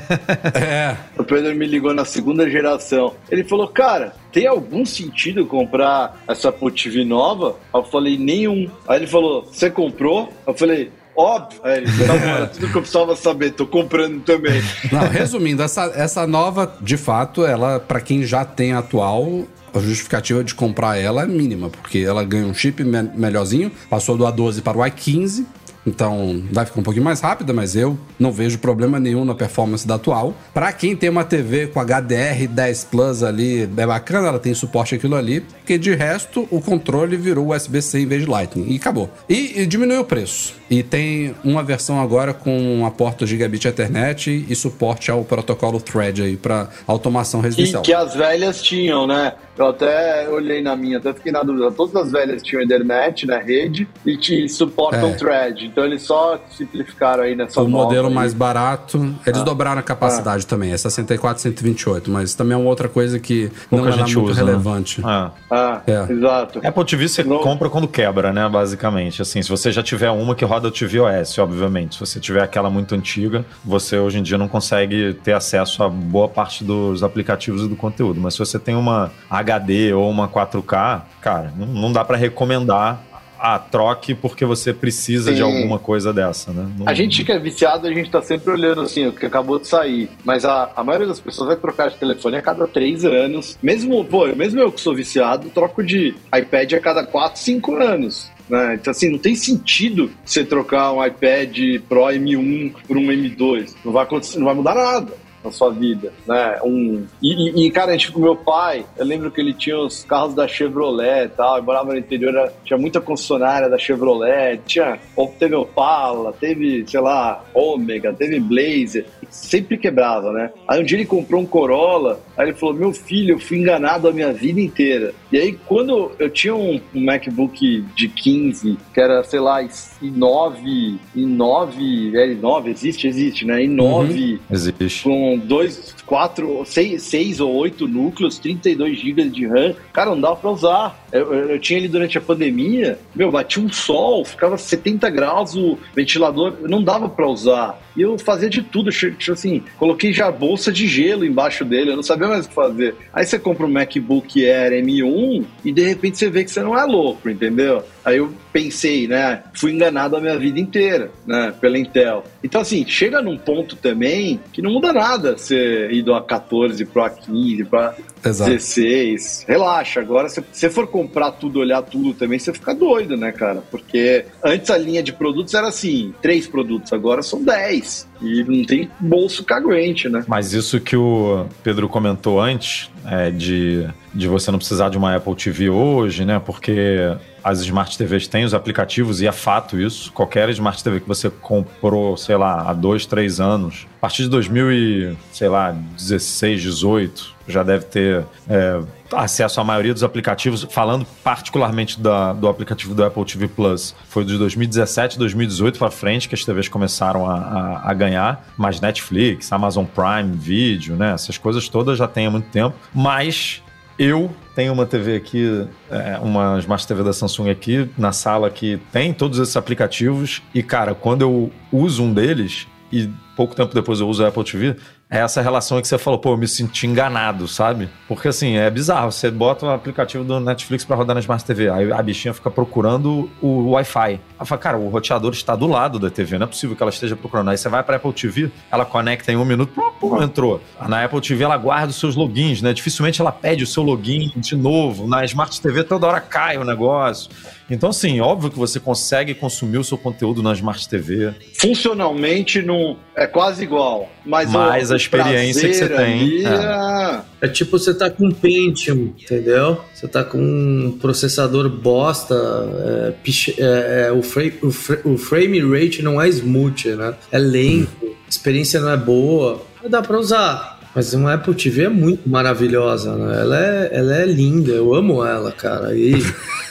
é. 0.55 0.95
O 1.17 1.25
Pedro 1.25 1.55
me 1.57 1.67
ligou 1.67 1.95
na 1.95 2.05
segunda 2.05 2.51
geração. 2.51 3.15
Ele 3.31 3.45
falou, 3.45 3.69
cara, 3.69 4.15
tem 4.31 4.47
algum 4.47 4.85
sentido 4.85 5.47
comprar 5.47 6.23
essa 6.29 6.51
Apple 6.51 6.71
TV 6.71 7.03
nova? 7.03 7.57
Eu 7.75 7.85
falei, 7.85 8.19
nenhum. 8.19 8.69
Aí 8.87 8.99
ele 8.99 9.07
falou, 9.07 9.49
você 9.51 9.71
comprou? 9.71 10.31
Eu 10.47 10.53
falei, 10.53 10.91
Óbvio. 11.17 11.61
É, 11.65 11.81
tá 11.81 12.47
tudo 12.47 12.69
que 12.69 12.77
eu 12.77 12.83
precisava 12.83 13.15
saber, 13.17 13.53
tô 13.53 13.67
comprando 13.67 14.23
também. 14.23 14.63
Não, 14.91 15.09
resumindo, 15.09 15.63
essa, 15.63 15.93
essa 15.95 16.27
nova, 16.27 16.75
de 16.81 16.97
fato, 16.97 17.45
ela, 17.45 17.79
para 17.79 18.01
quem 18.01 18.25
já 18.25 18.45
tem 18.45 18.73
a 18.73 18.79
atual, 18.79 19.45
a 19.75 19.79
justificativa 19.79 20.43
de 20.45 20.55
comprar 20.55 20.99
ela 20.99 21.23
é 21.23 21.27
mínima, 21.27 21.69
porque 21.69 21.99
ela 21.99 22.25
ganha 22.25 22.47
um 22.47 22.55
chip 22.55 22.83
me 22.85 23.03
melhorzinho, 23.15 23.71
passou 23.89 24.17
do 24.17 24.25
A12 24.25 24.63
para 24.63 24.79
o 24.79 24.81
i15, 24.81 25.45
então 25.87 26.43
vai 26.53 26.65
ficar 26.65 26.81
um 26.81 26.83
pouquinho 26.83 27.05
mais 27.05 27.21
rápida, 27.21 27.53
mas 27.53 27.75
eu 27.75 27.99
não 28.19 28.31
vejo 28.31 28.59
problema 28.59 29.01
nenhum 29.01 29.25
na 29.25 29.35
performance 29.35 29.87
da 29.87 29.97
atual. 29.97 30.35
Para 30.55 30.73
quem 30.73 30.95
tem 30.95 31.11
uma 31.11 31.25
TV 31.25 31.67
com 31.67 31.81
HDR 31.81 32.47
10 32.49 32.85
Plus 32.85 33.23
ali, 33.23 33.63
é 33.63 33.87
bacana, 33.87 34.29
ela 34.29 34.39
tem 34.39 34.55
suporte 34.55 34.95
aquilo 34.95 35.17
ali, 35.17 35.41
porque 35.41 35.77
de 35.77 35.95
resto 35.95 36.47
o 36.51 36.61
controle 36.61 37.17
virou 37.17 37.53
USB-C 37.53 38.01
em 38.01 38.07
vez 38.07 38.23
de 38.23 38.31
Lightning 38.31 38.73
e 38.73 38.77
acabou. 38.77 39.11
E, 39.29 39.61
e 39.63 39.67
diminuiu 39.67 40.03
o 40.03 40.05
preço. 40.05 40.55
E 40.73 40.83
tem 40.83 41.35
uma 41.45 41.63
versão 41.63 42.01
agora 42.01 42.33
com 42.33 42.87
a 42.87 42.91
porta 42.91 43.27
gigabit 43.27 43.69
Ethernet 43.69 44.47
e 44.49 44.57
suporte 44.57 45.11
ao 45.11 45.23
protocolo 45.23 45.79
Thread 45.79 46.23
aí 46.23 46.35
para 46.35 46.67
automação 46.87 47.43
residencial. 47.43 47.83
E 47.83 47.85
que 47.85 47.93
as 47.93 48.15
velhas 48.15 48.63
tinham, 48.63 49.07
né? 49.07 49.35
Eu 49.59 49.67
até 49.67 50.27
olhei 50.31 50.63
na 50.63 50.75
minha, 50.75 50.97
até 50.97 51.13
fiquei 51.13 51.31
na 51.31 51.43
dúvida. 51.43 51.71
Todas 51.71 51.95
as 51.95 52.11
velhas 52.11 52.43
tinham 52.43 52.63
Ethernet 52.63 53.27
na 53.27 53.37
rede 53.37 53.87
e 54.07 54.17
te 54.17 54.49
suportam 54.49 55.11
é. 55.11 55.13
Thread. 55.13 55.67
Então 55.67 55.85
eles 55.85 56.05
só 56.05 56.41
simplificaram 56.51 57.25
aí 57.25 57.37
nessa 57.37 57.61
O 57.61 57.69
modelo 57.69 58.09
aí. 58.09 58.15
mais 58.15 58.33
barato, 58.33 59.15
eles 59.27 59.43
ah. 59.43 59.45
dobraram 59.45 59.79
a 59.79 59.83
capacidade 59.83 60.45
ah. 60.47 60.49
também, 60.49 60.73
é 60.73 60.77
64 60.79 61.43
128, 61.43 62.11
mas 62.11 62.35
também 62.35 62.55
é 62.55 62.57
uma 62.57 62.71
outra 62.71 62.89
coisa 62.89 63.19
que 63.19 63.51
Pouca 63.69 63.91
não 63.91 63.93
é 63.93 63.97
muito 63.99 64.23
usa, 64.23 64.43
né? 64.43 64.51
relevante. 64.51 65.03
Né? 65.03 65.07
Ah, 65.07 65.31
ah 65.51 65.83
é. 65.87 66.11
exato. 66.11 66.61
Apple 66.65 66.85
TV 66.87 67.09
você 67.09 67.23
não. 67.23 67.41
compra 67.41 67.69
quando 67.69 67.87
quebra, 67.87 68.33
né, 68.33 68.49
basicamente. 68.49 69.21
Assim, 69.21 69.43
se 69.43 69.51
você 69.51 69.71
já 69.71 69.83
tiver 69.83 70.11
uma 70.11 70.35
que 70.35 70.47
roda 70.47 70.62
o 70.69 70.71
tvOS, 70.71 71.39
obviamente. 71.39 71.95
Se 71.95 72.01
você 72.01 72.21
tiver 72.21 72.43
aquela 72.43 72.71
muito 72.71 72.95
antiga, 72.95 73.45
você 73.65 73.99
hoje 73.99 74.19
em 74.19 74.23
dia 74.23 74.39
não 74.39 74.49
consegue 74.49 75.15
ter 75.23 75.33
acesso 75.33 75.83
a 75.83 75.89
boa 75.89 76.29
parte 76.29 76.65
dos 76.65 77.03
aplicativos 77.03 77.63
e 77.63 77.69
do 77.69 77.77
conteúdo. 77.77 78.21
Mas 78.21 78.35
se 78.35 78.39
você 78.39 78.59
tem 78.59 78.75
uma 78.75 79.13
HD 79.31 79.93
ou 79.93 80.09
uma 80.11 80.29
4K, 80.29 81.03
cara, 81.21 81.53
não, 81.57 81.67
não 81.67 81.93
dá 81.93 82.05
para 82.05 82.17
recomendar 82.17 83.03
ah, 83.45 83.59
troque 83.59 84.15
porque 84.15 84.45
você 84.45 84.73
precisa 84.73 85.31
Sim. 85.31 85.37
de 85.37 85.43
alguma 85.43 85.77
coisa 85.77 86.13
dessa, 86.13 86.53
né? 86.53 86.71
Não... 86.79 86.89
A 86.89 86.95
gente 86.95 87.25
que 87.25 87.33
é 87.33 87.39
viciado, 87.41 87.89
a 87.89 87.93
gente 87.93 88.09
tá 88.09 88.23
sempre 88.23 88.53
olhando 88.53 88.83
assim, 88.83 89.09
o 89.09 89.13
que 89.13 89.27
acabou 89.27 89.59
de 89.59 89.67
sair. 89.67 90.09
Mas 90.25 90.45
a, 90.45 90.71
a 90.77 90.85
maioria 90.85 91.09
das 91.09 91.19
pessoas 91.19 91.49
vai 91.49 91.57
trocar 91.57 91.91
de 91.91 91.97
telefone 91.97 92.37
a 92.37 92.43
cada 92.43 92.69
três 92.69 93.05
anos. 93.05 93.59
Mesmo, 93.61 94.05
pô, 94.05 94.29
mesmo 94.29 94.61
eu 94.61 94.71
que 94.71 94.81
sou 94.81 94.95
viciado, 94.95 95.51
troco 95.51 95.83
de 95.83 96.15
iPad 96.33 96.75
a 96.75 96.81
cada 96.81 97.05
quatro, 97.05 97.41
cinco 97.41 97.75
anos. 97.75 98.31
Né? 98.53 98.75
Então, 98.75 98.91
assim, 98.91 99.09
não 99.09 99.19
tem 99.19 99.35
sentido 99.35 100.11
você 100.23 100.45
trocar 100.45 100.93
um 100.93 101.03
iPad 101.03 101.57
Pro 101.89 102.03
M1 102.03 102.75
por 102.87 102.99
um 102.99 103.07
M2. 103.07 103.75
Não 103.83 103.91
vai 103.91 104.03
acontecer, 104.03 104.39
não 104.39 104.45
vai 104.45 104.55
mudar 104.55 104.75
nada 104.75 105.15
na 105.43 105.51
sua 105.51 105.71
vida, 105.71 106.13
né? 106.27 106.61
Um, 106.63 107.05
e, 107.21 107.67
e, 107.67 107.71
cara, 107.71 107.97
tipo, 107.97 108.21
meu 108.21 108.37
pai, 108.37 108.85
eu 108.97 109.05
lembro 109.05 109.31
que 109.31 109.41
ele 109.41 109.53
tinha 109.53 109.79
os 109.79 110.05
carros 110.05 110.35
da 110.35 110.47
Chevrolet 110.47 111.25
e 111.25 111.29
tal, 111.31 111.57
eu 111.57 111.63
morava 111.63 111.93
no 111.93 111.99
interior, 111.99 112.53
tinha 112.65 112.79
muita 112.79 113.01
concessionária 113.01 113.69
da 113.69 113.79
Chevrolet, 113.79 114.61
tinha, 114.67 115.01
teve 115.39 115.55
Opala, 115.57 116.33
teve, 116.33 116.85
sei 116.87 117.01
lá, 117.01 117.43
Ômega, 117.53 118.13
teve 118.13 118.39
Blazer, 118.39 119.07
sempre 119.33 119.79
quebrava, 119.79 120.31
né? 120.31 120.51
Aí 120.69 120.81
um 120.81 120.85
dia 120.85 120.99
ele 120.99 121.07
comprou 121.07 121.41
um 121.41 121.47
Corolla, 121.47 122.21
aí 122.37 122.49
ele 122.49 122.57
falou, 122.57 122.75
meu 122.75 122.93
filho, 122.93 123.35
eu 123.35 123.39
fui 123.41 123.59
enganado 123.59 124.07
a 124.07 124.13
minha 124.13 124.33
vida 124.33 124.61
inteira. 124.61 125.15
E 125.33 125.39
aí, 125.39 125.59
quando 125.67 126.13
eu 126.19 126.29
tinha 126.29 126.55
um, 126.55 126.79
MacBook 126.93 127.83
de 127.97 128.09
15, 128.09 128.77
que 128.93 129.01
era, 129.01 129.25
sei 129.25 129.41
lá, 129.41 129.63
i9, 129.63 130.99
i9, 131.17 132.13
L9, 132.13 132.67
existe? 132.69 133.09
Existe, 133.09 133.47
né? 133.47 133.63
i9. 133.63 133.81
Uhum. 133.81 134.39
Existe. 134.51 135.03
Com 135.03 135.39
dois, 135.39 135.95
quatro, 136.05 136.63
seis, 136.67 137.03
seis 137.03 137.41
ou 137.41 137.53
oito 137.55 137.89
núcleos, 137.89 138.39
32 138.39 138.99
GB 138.99 139.25
de 139.31 139.47
RAM. 139.47 139.75
Cara, 139.93 140.11
não 140.11 140.21
dava 140.21 140.37
pra 140.37 140.51
usar. 140.51 141.02
Eu, 141.13 141.33
eu, 141.35 141.59
tinha 141.59 141.79
ele 141.79 141.89
durante 141.89 142.17
a 142.17 142.21
pandemia, 142.21 142.99
meu, 143.15 143.31
batia 143.31 143.63
um 143.63 143.71
sol, 143.71 144.25
ficava 144.25 144.57
70 144.57 145.11
graus 145.11 145.55
o 145.55 145.79
ventilador, 145.95 146.57
não 146.63 146.83
dava 146.83 147.09
para 147.09 147.29
usar. 147.29 147.79
E 147.95 148.01
eu 148.01 148.19
fazia 148.19 148.49
de 148.49 148.63
tudo, 148.63 148.91
tipo 148.91 149.33
assim, 149.33 149.63
coloquei 149.77 150.13
já 150.13 150.31
bolsa 150.31 150.73
de 150.73 150.87
gelo 150.87 151.25
embaixo 151.25 151.65
dele, 151.65 151.91
eu 151.91 151.97
não 151.97 152.03
sabia 152.03 152.29
mais 152.29 152.47
o 152.47 152.49
que 152.49 152.55
fazer. 152.55 152.95
Aí 153.13 153.27
você 153.27 153.39
compra 153.39 153.67
um 153.67 153.71
MacBook 153.71 154.43
Air 154.45 154.73
M1 154.83 155.45
e 155.65 155.71
de 155.71 155.83
repente 155.83 156.17
você 156.17 156.31
vê 156.31 156.45
que 156.45 156.51
você 156.51 156.63
não 156.63 156.79
é 156.79 156.85
louco, 156.85 157.29
entendeu? 157.29 157.85
Aí 158.05 158.19
eu 158.19 158.33
pensei, 158.53 159.07
né? 159.07 159.43
Fui 159.55 159.73
enganado 159.73 160.17
a 160.17 160.21
minha 160.21 160.37
vida 160.39 160.59
inteira, 160.59 161.11
né? 161.27 161.53
Pela 161.61 161.79
Intel. 161.79 162.25
Então, 162.43 162.61
assim, 162.61 162.85
chega 162.87 163.23
num 163.23 163.39
ponto 163.39 163.77
também 163.77 164.41
que 164.53 164.61
não 164.61 164.73
muda 164.73 164.93
nada 164.93 165.37
você 165.37 165.89
ir 165.91 166.03
do 166.03 166.13
A14 166.13 166.87
pro 166.87 167.03
A15, 167.03 167.67
para 167.67 167.95
16. 168.23 169.47
Relaxa, 169.49 170.01
agora 170.01 170.29
se 170.29 170.43
você 170.53 170.69
for 170.69 170.87
comprar 170.87 171.33
tudo, 171.33 171.61
olhar 171.61 171.83
tudo 171.83 172.15
também, 172.15 172.39
você 172.39 172.53
fica 172.53 172.75
doido, 172.75 173.17
né, 173.17 173.31
cara? 173.33 173.63
Porque 173.71 174.25
antes 174.45 174.71
a 174.71 174.79
linha 174.79 175.03
de 175.03 175.13
produtos 175.13 175.55
era 175.55 175.69
assim, 175.69 176.13
três 176.21 176.47
produtos, 176.47 176.93
agora 176.93 177.23
são 177.23 177.43
10. 177.43 178.09
E 178.21 178.45
não 178.45 178.65
tem 178.65 178.89
bolso 179.01 179.45
caguente, 179.45 180.09
né? 180.09 180.25
Mas 180.29 180.53
isso 180.53 180.81
que 180.81 180.97
o 180.97 181.47
Pedro 181.63 181.89
comentou 181.89 182.41
antes, 182.41 182.91
é, 183.05 183.31
de, 183.31 183.89
de 184.15 184.29
você 184.29 184.51
não 184.51 184.59
precisar 184.59 184.89
de 184.89 184.97
uma 184.97 185.17
Apple 185.17 185.35
TV 185.35 185.69
hoje, 185.69 186.25
né? 186.25 186.41
Porque 186.45 187.17
as 187.43 187.61
Smart 187.61 187.97
TVs 187.97 188.27
têm 188.27 188.45
os 188.45 188.53
aplicativos 188.55 189.21
e 189.21 189.27
é 189.27 189.33
fato 189.33 189.81
isso. 189.81 190.13
Qualquer 190.13 190.49
Smart 190.51 190.83
TV 190.83 191.01
que 191.01 191.09
você 191.09 191.31
comprou, 191.31 192.17
sei 192.17 192.37
lá, 192.37 192.69
há 192.69 192.73
dois, 192.73 193.07
três 193.07 193.41
anos, 193.41 193.87
a 193.99 194.01
partir 194.01 194.25
de 194.25 194.29
2016, 194.31 196.63
18, 196.63 197.33
já 197.49 197.63
deve 197.63 197.87
ter 197.87 198.25
é, 198.49 198.81
acesso 199.13 199.61
à 199.61 199.65
maioria 199.65 199.93
dos 199.93 200.03
aplicativos. 200.03 200.67
Falando 200.71 201.07
particularmente 201.23 202.01
da, 202.01 202.33
do 202.33 202.49
aplicativo 202.49 202.95
do 202.95 203.05
Apple 203.05 203.25
TV 203.25 203.49
Plus, 203.49 203.95
foi 204.09 204.25
de 204.25 204.39
2017, 204.39 205.19
2018 205.19 205.79
para 205.79 205.91
frente 205.91 206.27
que 206.29 206.35
as 206.35 206.45
TVs 206.45 206.69
começaram 206.69 207.29
a, 207.29 207.37
a, 207.37 207.91
a, 207.91 207.95
ganhar. 207.95 208.47
Mas 208.57 208.81
Netflix, 208.81 209.53
Amazon 209.53 209.85
Prime 209.85 210.37
Video, 210.37 210.97
né? 210.97 211.13
Essas 211.13 211.39
coisas 211.39 211.69
todas 211.69 211.99
já 211.99 212.09
tem 212.09 212.27
há 212.27 212.31
muito 212.31 212.49
tempo. 212.49 212.75
Mas 212.95 213.63
eu 213.99 214.31
tenho 214.55 214.73
uma 214.73 214.87
TV 214.87 215.17
aqui, 215.17 215.67
é, 215.91 216.19
uma 216.19 216.59
Smart 216.59 216.87
TV 216.87 217.03
da 217.03 217.13
Samsung 217.13 217.51
aqui 217.51 217.89
na 217.97 218.13
sala 218.13 218.51
que 218.51 218.79
tem 218.91 219.13
todos 219.13 219.39
esses 219.39 219.57
aplicativos. 219.57 220.43
E, 220.55 220.63
cara, 220.63 220.95
quando 220.95 221.23
eu 221.23 221.51
uso 221.73 222.03
um 222.03 222.13
deles 222.13 222.67
e 222.93 223.09
pouco 223.37 223.55
tempo 223.55 223.75
depois 223.75 224.01
eu 224.01 224.09
uso 224.09 224.25
a 224.25 224.29
Apple 224.29 224.45
TV, 224.45 224.77
é 225.13 225.19
essa 225.19 225.43
relação 225.43 225.79
que 225.79 225.87
você 225.87 225.99
falou, 225.99 226.19
pô, 226.19 226.31
eu 226.31 226.39
me 226.39 226.49
senti 226.49 226.87
enganado, 226.87 227.47
sabe? 227.47 227.91
Porque 228.09 228.29
assim, 228.29 228.57
é 228.57 228.71
bizarro. 228.71 229.13
Você 229.13 229.31
bota 229.31 229.67
o 229.67 229.71
aplicativo 229.71 230.25
do 230.25 230.41
Netflix 230.41 230.87
para 230.87 230.97
rodar 230.97 231.13
na 231.13 231.21
Smart 231.21 231.45
TV, 231.45 231.69
aí 231.69 231.93
a 231.93 232.03
bichinha 232.03 232.33
fica 232.33 232.51
procurando 232.51 233.31
o 233.43 233.73
Wi-Fi. 233.73 234.19
Ela 234.39 234.47
fala, 234.47 234.59
cara, 234.59 234.79
o 234.79 234.89
roteador 234.89 235.33
está 235.33 235.55
do 235.55 235.67
lado 235.67 235.99
da 235.99 236.09
TV, 236.09 236.39
não 236.39 236.45
é 236.45 236.47
possível 236.47 236.75
que 236.75 236.83
ela 236.83 236.89
esteja 236.91 237.15
procurando. 237.15 237.51
Aí 237.51 237.59
você 237.59 237.69
vai 237.69 237.83
para 237.83 237.97
Apple 237.97 238.13
TV, 238.15 238.51
ela 238.71 238.87
conecta 238.87 239.31
em 239.31 239.37
um 239.37 239.45
minuto, 239.45 239.75
pum, 239.75 239.93
pum, 240.01 240.23
entrou. 240.23 240.63
Na 240.89 241.05
Apple 241.05 241.21
TV 241.21 241.45
ela 241.45 241.59
guarda 241.59 241.89
os 241.89 242.01
seus 242.01 242.17
logins, 242.17 242.63
né? 242.63 242.73
Dificilmente 242.73 243.21
ela 243.21 243.33
pede 243.33 243.65
o 243.65 243.67
seu 243.67 243.83
login 243.83 244.33
de 244.37 244.57
novo. 244.57 245.07
Na 245.07 245.27
Smart 245.27 245.61
TV 245.61 245.85
toda 245.85 246.07
hora 246.07 246.23
cai 246.23 246.57
o 246.57 246.65
negócio. 246.65 247.31
Então, 247.71 247.91
assim, 247.91 248.21
óbvio 248.21 248.51
que 248.51 248.59
você 248.59 248.79
consegue 248.79 249.35
consumir 249.35 249.79
o 249.79 249.85
seu 249.85 249.97
conteúdo 249.97 250.43
na 250.43 250.53
Smart 250.53 250.89
TV. 250.89 251.33
Funcionalmente 251.59 252.61
não 252.61 252.99
é 253.17 253.27
quase 253.27 253.63
igual, 253.63 254.11
mas, 254.25 254.51
mas 254.51 254.91
a 254.91 254.97
experiência 254.97 255.69
que 255.69 255.75
você 255.75 255.89
tem. 255.89 256.45
É. 256.47 257.21
é. 257.43 257.49
tipo 257.49 257.79
você 257.79 257.95
tá 257.95 258.11
com 258.11 258.31
Pentium, 258.31 259.13
entendeu? 259.19 259.81
Você 259.95 260.09
tá 260.09 260.25
com 260.25 260.39
um 260.39 260.99
processador 261.01 261.69
bosta, 261.69 262.35
é, 262.35 263.15
é, 263.59 264.07
é, 264.09 264.13
o, 264.13 264.23
frame, 264.23 264.55
o, 264.63 265.13
o, 265.13 265.19
frame 265.19 265.61
rate 265.61 266.03
não 266.03 266.21
é 266.21 266.29
smooth, 266.29 266.95
né? 266.95 267.15
É 267.31 267.39
lento, 267.39 267.91
a 268.03 268.29
experiência 268.29 268.81
não 268.81 268.91
é 268.91 268.97
boa, 268.97 269.63
dá 269.89 270.03
para 270.03 270.19
usar. 270.19 270.81
Mas 270.95 271.15
uma 271.15 271.35
Apple 271.35 271.55
TV 271.55 271.85
é 271.85 271.89
muito 271.89 272.29
maravilhosa, 272.29 273.17
né? 273.17 273.41
Ela 273.41 273.59
é, 273.59 273.91
ela 273.93 274.15
é 274.15 274.27
linda, 274.27 274.73
eu 274.73 274.95
amo 274.95 275.25
ela, 275.25 275.51
cara. 275.51 275.95
E 275.97 276.13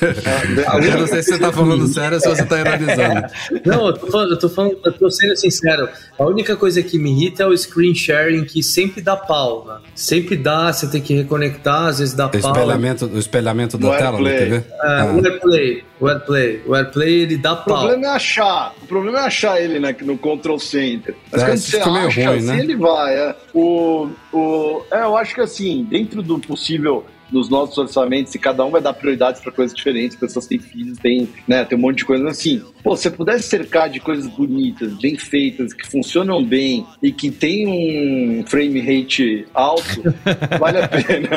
eu 0.01 0.99
não 0.99 1.07
sei 1.07 1.21
se 1.21 1.31
você 1.33 1.39
tá 1.39 1.51
falando 1.51 1.87
sério 1.87 2.15
ou 2.15 2.21
se 2.21 2.27
você 2.29 2.45
tá 2.45 2.59
ironizando. 2.59 3.21
Não, 3.65 3.87
eu 3.87 3.93
tô, 3.93 4.07
falando, 4.07 4.31
eu 4.31 4.39
tô 4.39 4.49
falando, 4.49 4.77
eu 4.83 4.93
tô 4.93 5.09
sendo 5.11 5.35
sincero. 5.37 5.87
A 6.17 6.25
única 6.25 6.55
coisa 6.55 6.81
que 6.81 6.97
me 6.97 7.11
irrita 7.11 7.43
é 7.43 7.45
o 7.47 7.55
screen 7.57 7.93
sharing 7.93 8.43
que 8.45 8.63
sempre 8.63 9.01
dá 9.01 9.15
pau, 9.15 9.65
né? 9.67 9.75
Sempre 9.95 10.35
dá, 10.35 10.71
você 10.73 10.87
tem 10.89 11.01
que 11.01 11.13
reconectar, 11.13 11.87
às 11.87 11.99
vezes 11.99 12.13
dá 12.13 12.27
O 12.27 12.29
pau. 12.29 12.39
espelhamento, 12.39 13.05
o 13.05 13.19
espelhamento 13.19 13.77
da 13.77 13.87
No 13.89 13.97
tela 13.97 14.19
na 14.19 14.29
AirPlay. 14.29 14.37
TV? 14.39 14.55
É, 14.55 14.73
Ah. 14.81 15.05
O 15.13 15.25
AirPlay, 15.25 15.83
o 15.99 16.07
AirPlay, 16.07 16.61
o 16.65 16.75
AirPlay 16.75 17.13
ele 17.21 17.37
dá 17.37 17.53
O 17.53 17.57
pau. 17.57 17.79
problema 17.79 18.05
é 18.07 18.09
achar. 18.09 18.73
O 18.81 18.87
problema 18.87 19.19
é 19.19 19.21
achar 19.25 19.61
ele 19.61 19.79
né, 19.79 19.95
no 20.01 20.17
Control 20.17 20.59
Center. 20.59 21.15
Mas 21.31 21.41
É, 21.41 21.45
quando 21.45 21.57
você 21.57 21.77
acha, 21.79 22.25
ruim, 22.29 22.37
assim, 22.37 22.47
né? 22.47 22.59
ele 22.59 22.75
vai. 22.75 23.15
É. 23.15 23.35
O, 23.53 24.09
o, 24.33 24.81
é, 24.91 25.01
eu 25.03 25.15
acho 25.17 25.35
que 25.35 25.41
assim, 25.41 25.85
dentro 25.89 26.21
do 26.21 26.39
possível 26.39 27.05
nos 27.31 27.49
nossos 27.49 27.77
orçamentos, 27.77 28.33
e 28.35 28.39
cada 28.39 28.65
um 28.65 28.71
vai 28.71 28.81
dar 28.81 28.93
prioridades 28.93 29.41
para 29.41 29.51
coisas 29.51 29.75
diferentes, 29.75 30.17
pessoas 30.17 30.47
têm 30.47 30.59
filhos, 30.59 30.97
tem, 30.97 31.29
né, 31.47 31.63
tem 31.63 31.77
um 31.77 31.81
monte 31.81 31.99
de 31.99 32.05
coisa 32.05 32.27
assim. 32.29 32.61
Pô, 32.83 32.95
se 32.95 33.03
você 33.03 33.11
pudesse 33.11 33.47
cercar 33.47 33.89
de 33.89 33.99
coisas 33.99 34.27
bonitas, 34.27 34.93
bem 34.99 35.17
feitas, 35.17 35.73
que 35.73 35.87
funcionam 35.87 36.43
bem 36.43 36.85
e 37.01 37.11
que 37.11 37.31
tem 37.31 37.67
um 37.67 38.43
frame 38.45 38.79
rate 38.81 39.45
alto, 39.53 40.01
vale 40.59 40.79
a 40.79 40.87
pena. 40.87 41.29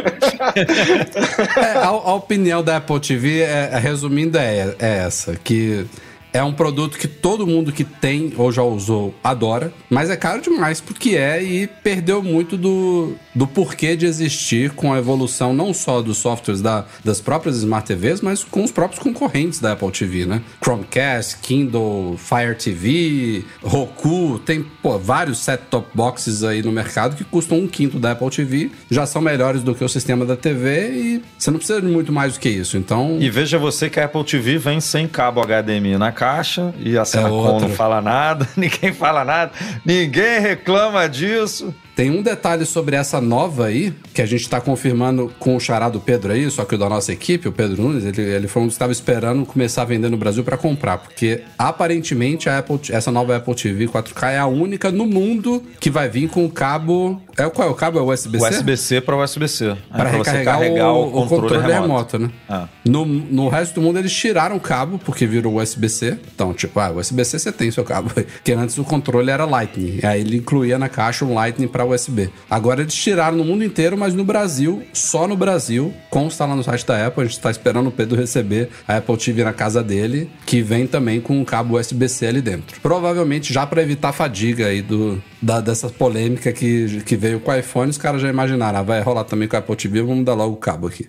É, 1.56 1.78
a, 1.78 1.88
a 1.88 2.14
opinião 2.14 2.62
da 2.62 2.78
Apple 2.78 3.00
TV, 3.00 3.40
é, 3.40 3.78
resumindo, 3.78 4.38
é, 4.38 4.74
é 4.78 4.98
essa: 4.98 5.36
que 5.36 5.86
é 6.34 6.42
um 6.42 6.52
produto 6.52 6.98
que 6.98 7.06
todo 7.06 7.46
mundo 7.46 7.70
que 7.70 7.84
tem 7.84 8.32
ou 8.36 8.50
já 8.50 8.62
usou 8.62 9.14
adora, 9.22 9.72
mas 9.88 10.10
é 10.10 10.16
caro 10.16 10.42
demais 10.42 10.80
porque 10.80 11.10
é 11.10 11.40
e 11.40 11.68
perdeu 11.68 12.20
muito 12.22 12.56
do, 12.56 13.14
do 13.32 13.46
porquê 13.46 13.94
de 13.94 14.04
existir 14.04 14.72
com 14.72 14.92
a 14.92 14.98
evolução 14.98 15.54
não 15.54 15.72
só 15.72 16.02
dos 16.02 16.18
softwares 16.18 16.60
da, 16.60 16.86
das 17.04 17.20
próprias 17.20 17.58
Smart 17.58 17.86
TVs, 17.86 18.20
mas 18.20 18.42
com 18.42 18.64
os 18.64 18.72
próprios 18.72 19.00
concorrentes 19.00 19.60
da 19.60 19.72
Apple 19.72 19.92
TV, 19.92 20.26
né? 20.26 20.42
Chromecast, 20.60 21.36
Kindle, 21.40 22.18
Fire 22.18 22.56
TV, 22.56 23.44
Roku, 23.62 24.40
tem 24.40 24.64
pô, 24.82 24.98
vários 24.98 25.38
set-top 25.38 25.86
boxes 25.94 26.42
aí 26.42 26.62
no 26.62 26.72
mercado 26.72 27.14
que 27.14 27.22
custam 27.22 27.58
um 27.58 27.68
quinto 27.68 28.00
da 28.00 28.10
Apple 28.10 28.30
TV, 28.30 28.72
já 28.90 29.06
são 29.06 29.22
melhores 29.22 29.62
do 29.62 29.72
que 29.72 29.84
o 29.84 29.88
sistema 29.88 30.26
da 30.26 30.36
TV 30.36 30.90
e 30.90 31.22
você 31.38 31.52
não 31.52 31.58
precisa 31.58 31.80
de 31.80 31.86
muito 31.86 32.12
mais 32.12 32.32
do 32.32 32.40
que 32.40 32.48
isso. 32.48 32.76
Então, 32.76 33.18
E 33.20 33.30
veja 33.30 33.56
você 33.56 33.88
que 33.88 34.00
a 34.00 34.06
Apple 34.06 34.24
TV 34.24 34.58
vem 34.58 34.80
sem 34.80 35.06
cabo 35.06 35.40
HDMI 35.40 35.96
na 35.96 36.10
caixa 36.24 36.74
e 36.78 36.96
a 36.96 37.04
Senacom 37.04 37.34
outra. 37.34 37.68
não 37.68 37.74
fala 37.74 38.00
nada, 38.00 38.48
ninguém 38.56 38.92
fala 38.92 39.24
nada, 39.24 39.52
ninguém 39.84 40.40
reclama 40.40 41.06
disso. 41.06 41.74
Tem 41.94 42.10
um 42.10 42.22
detalhe 42.22 42.64
sobre 42.66 42.96
essa 42.96 43.20
nova 43.20 43.66
aí, 43.66 43.92
que 44.12 44.20
a 44.20 44.26
gente 44.26 44.48
tá 44.48 44.60
confirmando 44.60 45.32
com 45.38 45.56
o 45.56 45.60
chará 45.60 45.88
do 45.88 46.00
Pedro 46.00 46.32
aí, 46.32 46.50
só 46.50 46.64
que 46.64 46.74
o 46.74 46.78
da 46.78 46.88
nossa 46.88 47.12
equipe, 47.12 47.48
o 47.48 47.52
Pedro 47.52 47.82
Nunes, 47.82 48.04
ele, 48.04 48.20
ele 48.20 48.48
foi 48.48 48.62
um 48.62 48.66
dos 48.66 48.74
que 48.74 48.76
estava 48.76 48.92
esperando 48.92 49.46
começar 49.46 49.82
a 49.82 49.84
vender 49.84 50.08
no 50.08 50.16
Brasil 50.16 50.42
para 50.42 50.56
comprar, 50.56 50.98
porque 50.98 51.42
aparentemente 51.56 52.48
a 52.48 52.58
Apple, 52.58 52.80
essa 52.90 53.10
nova 53.10 53.36
Apple 53.36 53.54
TV 53.54 53.86
4K 53.86 54.30
é 54.30 54.38
a 54.38 54.46
única 54.46 54.90
no 54.90 55.06
mundo 55.06 55.62
que 55.78 55.90
vai 55.90 56.08
vir 56.08 56.28
com 56.28 56.44
o 56.44 56.50
cabo. 56.50 57.22
É, 57.36 57.48
qual 57.48 57.68
é 57.68 57.70
o 57.70 57.74
cabo? 57.74 57.98
É 57.98 58.02
o 58.02 58.12
USB-C? 58.12 58.48
USB-C 58.48 59.00
para 59.00 59.16
USB-C. 59.16 59.66
É 59.66 59.76
Para 59.90 60.10
pra 60.10 60.18
você 60.18 60.30
recarregar 60.30 60.64
carregar 60.64 60.92
o, 60.92 61.22
o 61.22 61.26
controle, 61.28 61.72
remoto, 61.72 62.18
né? 62.18 62.30
Ah. 62.48 62.68
No, 62.84 63.04
no 63.04 63.48
resto 63.48 63.74
do 63.74 63.82
mundo 63.82 63.98
eles 63.98 64.12
tiraram 64.12 64.56
o 64.56 64.60
cabo, 64.60 64.98
porque 64.98 65.26
virou 65.26 65.56
USB-C. 65.56 66.18
Então, 66.34 66.52
tipo, 66.52 66.78
ah, 66.80 66.90
USB-C 66.90 67.38
você 67.38 67.52
tem 67.52 67.70
seu 67.70 67.84
cabo. 67.84 68.10
Porque 68.10 68.52
antes 68.52 68.78
o 68.78 68.84
controle 68.84 69.30
era 69.30 69.44
Lightning. 69.44 70.00
Aí 70.02 70.20
ele 70.20 70.38
incluía 70.38 70.78
na 70.78 70.88
caixa 70.88 71.24
um 71.24 71.34
Lightning 71.34 71.68
para 71.68 71.83
USB. 71.84 72.30
Agora 72.48 72.82
eles 72.82 72.94
tiraram 72.94 73.36
no 73.36 73.44
mundo 73.44 73.64
inteiro, 73.64 73.96
mas 73.96 74.14
no 74.14 74.24
Brasil, 74.24 74.82
só 74.92 75.26
no 75.26 75.36
Brasil, 75.36 75.92
consta 76.10 76.44
lá 76.44 76.56
no 76.56 76.62
site 76.62 76.86
da 76.86 77.06
Apple. 77.06 77.22
A 77.22 77.26
gente 77.26 77.40
tá 77.40 77.50
esperando 77.50 77.88
o 77.88 77.92
Pedro 77.92 78.18
receber 78.18 78.70
a 78.86 78.96
Apple 78.96 79.16
TV 79.16 79.44
na 79.44 79.52
casa 79.52 79.82
dele, 79.82 80.30
que 80.46 80.62
vem 80.62 80.86
também 80.86 81.20
com 81.20 81.38
um 81.38 81.44
cabo 81.44 81.78
USB-C 81.78 82.26
ali 82.26 82.40
dentro. 82.40 82.80
Provavelmente 82.80 83.52
já 83.52 83.66
para 83.66 83.82
evitar 83.82 84.10
a 84.10 84.12
fadiga 84.12 84.66
aí 84.66 84.82
do, 84.82 85.22
da, 85.40 85.60
dessa 85.60 85.88
polêmica 85.88 86.52
que, 86.52 87.02
que 87.02 87.16
veio 87.16 87.40
com 87.40 87.50
o 87.50 87.54
iPhone, 87.54 87.90
os 87.90 87.98
caras 87.98 88.20
já 88.20 88.28
imaginaram, 88.28 88.78
ah, 88.78 88.82
vai 88.82 89.00
rolar 89.02 89.24
também 89.24 89.48
com 89.48 89.56
a 89.56 89.58
Apple 89.58 89.76
TV, 89.76 90.02
vamos 90.02 90.24
dar 90.24 90.34
logo 90.34 90.54
o 90.54 90.58
cabo 90.58 90.86
aqui. 90.86 91.08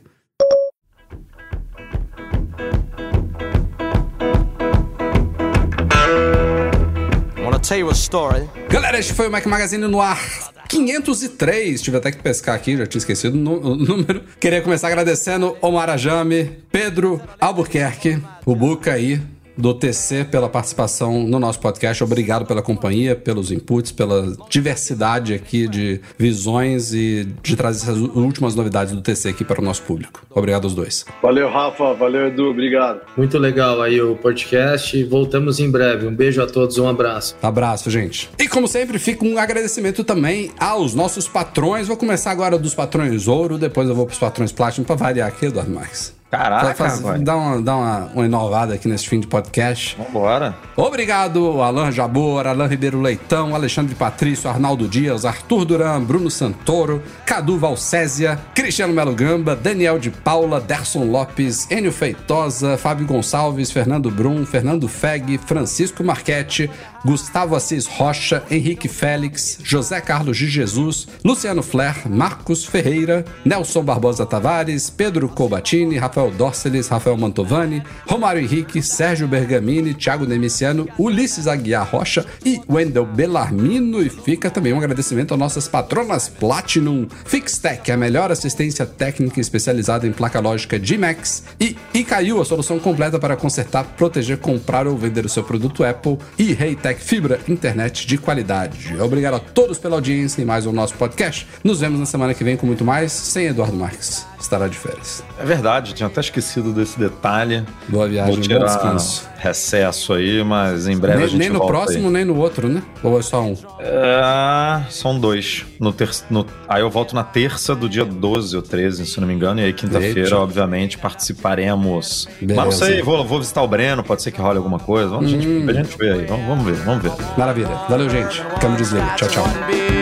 Galera, 8.70 9.00
este 9.00 9.14
foi 9.14 9.28
o 9.28 9.32
Mac 9.32 9.44
Magazine 9.48 9.88
no 9.88 10.00
ar. 10.00 10.20
503, 10.68 11.82
tive 11.82 11.98
até 11.98 12.12
que 12.12 12.22
pescar 12.22 12.56
aqui, 12.56 12.78
já 12.78 12.86
tinha 12.86 13.00
esquecido 13.00 13.36
o 13.36 13.76
número. 13.76 14.24
Queria 14.40 14.62
começar 14.62 14.88
agradecendo 14.88 15.56
Omar 15.62 15.90
Ajame, 15.90 16.60
Pedro 16.72 17.22
Albuquerque, 17.40 18.22
o 18.46 18.56
Buca 18.56 18.94
aí, 18.94 19.22
do 19.58 19.74
TC, 19.74 20.26
pela 20.26 20.50
participação 20.50 21.24
no 21.24 21.40
nosso 21.40 21.60
podcast. 21.60 22.04
Obrigado 22.04 22.46
pela 22.46 22.62
companhia, 22.62 23.16
pelos 23.16 23.52
inputs, 23.52 23.92
pela 23.92 24.36
diversidade 24.50 25.34
aqui 25.34 25.68
de 25.68 26.02
visões 26.18 26.94
e 26.94 27.28
de 27.42 27.56
trazer 27.56 27.84
essas 27.84 27.98
últimas 27.98 28.56
novidades 28.56 28.94
do 28.94 29.02
TC 29.02 29.30
aqui 29.30 29.44
para 29.44 29.62
o 29.62 29.64
nosso 29.64 29.82
público. 29.84 30.26
Obrigado 30.30 30.66
aos 30.66 30.74
dois. 30.74 31.06
Valeu, 31.22 31.50
Rafa. 31.50 31.94
Valeu, 31.94 32.28
Edu. 32.28 32.50
Obrigado. 32.50 33.02
Muito 33.18 33.38
legal 33.38 33.82
aí 33.82 34.02
o 34.02 34.16
podcast. 34.16 35.04
Voltamos 35.06 35.60
em 35.60 35.70
breve. 35.70 36.08
Um 36.08 36.16
beijo 36.16 36.42
a 36.42 36.48
todos, 36.48 36.78
um 36.78 36.88
abraço. 36.88 37.36
Abraço, 37.42 37.90
gente. 37.90 38.30
E 38.40 38.48
como 38.48 38.68
sempre, 38.68 39.00
fica 39.00 39.26
um 39.26 39.38
agradecimento 39.38 40.04
também 40.04 40.52
aos 40.60 40.94
nossos 40.94 41.28
patrões. 41.28 41.88
Vou 41.88 41.98
começar 41.98 42.32
agora 42.32 42.58
dos 42.58 42.74
patrões 42.74 43.28
ouro, 43.28 43.58
depois 43.58 43.88
eu 43.88 43.96
vou 43.96 44.06
pros 44.06 44.20
patrões 44.20 44.52
platinum 44.52 44.86
pra 44.86 44.96
variar 44.96 45.28
aqui, 45.28 45.46
Eduardo 45.46 45.72
Marques. 45.72 46.14
Caraca, 46.38 46.74
Faz- 46.76 47.00
vai. 47.02 47.20
dá 47.20 47.36
uma, 47.36 47.62
dá 47.62 47.76
uma, 47.76 48.00
uma 48.14 48.26
inovada 48.26 48.74
aqui 48.74 48.88
nesse 48.88 49.08
fim 49.08 49.20
de 49.20 49.28
podcast. 49.28 49.98
Vambora. 49.98 50.56
Obrigado, 50.76 51.62
Alan 51.62 51.92
Jabor, 51.92 52.46
Alan 52.48 52.68
Ribeiro 52.68 53.02
Leitão, 53.02 53.56
Alexandre 53.56 53.96
Patrício, 53.96 54.50
Arnaldo 54.50 54.88
Dias, 54.88 55.26
Arthur 55.26 55.66
Duran, 55.66 56.02
Bruno 56.04 56.30
Santoro, 56.30 57.02
Cadu 57.26 57.58
Valcésia, 57.58 58.40
Cristiano 58.54 58.94
Melo 58.94 59.14
Gamba, 59.14 59.56
Daniel 59.56 59.98
de 60.00 60.10
Paula, 60.12 60.60
Derson 60.62 61.06
Lopes, 61.06 61.70
Enio 61.72 61.92
Feitosa, 61.92 62.78
Fábio 62.78 63.06
Gonçalves, 63.08 63.72
Fernando 63.72 64.10
Brum, 64.12 64.46
Fernando 64.46 64.88
Feg, 64.88 65.38
Francisco 65.46 66.04
Marchetti, 66.04 66.70
Gustavo 67.06 67.56
Assis 67.56 67.86
Rocha, 67.86 68.44
Henrique 68.50 68.88
Félix, 68.88 69.60
José 69.64 70.02
Carlos 70.02 70.38
de 70.38 70.48
Jesus, 70.48 71.08
Luciano 71.24 71.62
Flair, 71.62 71.96
Marcos 72.10 72.66
Ferreira, 72.66 73.24
Nelson 73.46 73.84
Barbosa 73.84 74.26
Tavares, 74.26 74.90
Pedro 74.90 75.30
Colbatini, 75.30 75.98
Rafael 75.98 76.25
Dorceles, 76.32 76.88
Rafael 76.88 77.18
Mantovani, 77.18 77.84
Romário 78.08 78.42
Henrique, 78.42 78.82
Sérgio 78.82 79.28
Bergamini, 79.28 79.94
Thiago 79.94 80.26
Demiciano, 80.26 80.88
Ulisses 80.98 81.48
Aguiar 81.48 81.90
Rocha 81.90 82.26
e 82.44 82.62
Wendel 82.70 83.06
Bellarmino. 83.06 84.02
E 84.02 84.10
fica 84.10 84.50
também 84.50 84.74
um 84.74 84.78
agradecimento 84.78 85.34
a 85.34 85.38
nossas 85.38 85.68
patronas 85.68 86.28
Platinum, 86.28 87.08
Fixtech, 87.26 87.92
a 87.92 87.98
melhor 87.98 88.32
assistência 88.32 88.86
técnica 88.86 89.40
especializada 89.40 90.08
em 90.08 90.12
placa 90.12 90.40
lógica 90.40 90.80
G-Max, 90.82 91.44
e 91.60 91.76
Icaiu, 91.94 92.42
a 92.42 92.46
solução 92.46 92.80
completa 92.80 93.20
para 93.20 93.36
consertar, 93.36 93.84
proteger, 93.98 94.38
comprar 94.38 94.88
ou 94.88 94.98
vender 94.98 95.26
o 95.26 95.30
seu 95.30 95.44
produto 95.44 95.84
Apple, 95.84 96.18
e 96.38 96.54
Reitec 96.54 97.02
Fibra, 97.02 97.40
internet 97.48 98.06
de 98.06 98.18
qualidade. 98.18 98.96
Obrigado 99.02 99.36
a 99.36 99.40
todos 99.40 99.78
pela 99.78 99.96
audiência 99.96 100.42
em 100.42 100.46
mais 100.46 100.66
um 100.66 100.72
nosso 100.72 100.96
podcast. 100.96 101.48
Nos 101.64 101.80
vemos 101.80 102.00
na 102.00 102.06
semana 102.06 102.34
que 102.34 102.44
vem 102.44 102.58
com 102.58 102.66
muito 102.66 102.84
mais, 102.84 103.12
sem 103.12 103.48
Eduardo 103.48 103.76
Marques. 103.76 104.26
Estará 104.40 104.68
de 104.68 104.78
férias. 104.78 105.24
É 105.40 105.46
verdade, 105.46 105.94
tinha 105.94 106.05
até 106.08 106.22
esquecido 106.22 106.72
desse 106.74 106.98
detalhe. 107.00 107.64
Boa 107.88 108.08
viagem, 108.08 108.32
Vou 108.34 108.36
bom 108.42 108.48
tirar 108.48 108.66
descanso. 108.66 109.28
recesso 109.38 110.14
aí, 110.14 110.44
mas 110.44 110.88
em 110.88 110.98
breve 110.98 111.18
a 111.18 111.20
Nem, 111.22 111.28
gente 111.30 111.40
nem 111.40 111.50
no 111.50 111.60
volta 111.60 111.74
próximo, 111.74 112.08
aí. 112.08 112.14
nem 112.14 112.26
no 112.26 112.36
outro, 112.38 112.68
né? 112.70 112.82
Ou 113.04 113.20
é 113.20 113.22
só 113.22 113.42
um? 113.42 113.56
É, 113.80 114.84
são 114.90 115.20
dois. 115.20 115.66
No 115.80 115.92
ter... 115.94 116.10
no... 116.30 116.46
Aí 116.68 116.82
eu 116.82 116.90
volto 116.90 117.14
na 117.16 117.24
terça 117.24 117.76
do 117.76 117.88
dia 117.90 118.06
12 118.06 118.56
ou 118.56 118.62
13, 118.62 119.06
se 119.06 119.20
não 119.20 119.28
me 119.28 119.34
engano. 119.34 119.60
E 119.62 119.66
aí 119.66 119.74
quinta-feira, 119.74 120.38
obviamente, 120.38 120.98
participaremos. 120.98 122.28
Beleza. 122.40 122.62
Mas 122.62 122.80
não 122.80 122.86
sei, 122.88 123.02
vou, 123.02 123.24
vou 123.26 123.40
visitar 123.40 123.62
o 123.62 123.68
Breno, 123.68 124.04
pode 124.04 124.22
ser 124.22 124.32
que 124.32 124.42
role 124.42 124.58
alguma 124.58 124.80
coisa. 124.80 125.10
Vamos, 125.10 125.32
Hum. 125.34 125.42
gente, 125.42 125.70
a 125.70 125.74
gente 125.74 125.98
vê 125.98 126.12
aí. 126.12 126.26
Vamos, 126.26 126.46
vamos 126.48 126.66
ver, 126.66 126.76
vamos 126.84 127.04
ver. 127.04 127.12
Maravilha. 127.38 127.70
Valeu, 127.90 128.10
gente. 128.10 128.42
Câmbio 128.60 128.78
desliga. 128.78 129.06
Tchau, 129.16 129.30
tchau. 129.30 129.95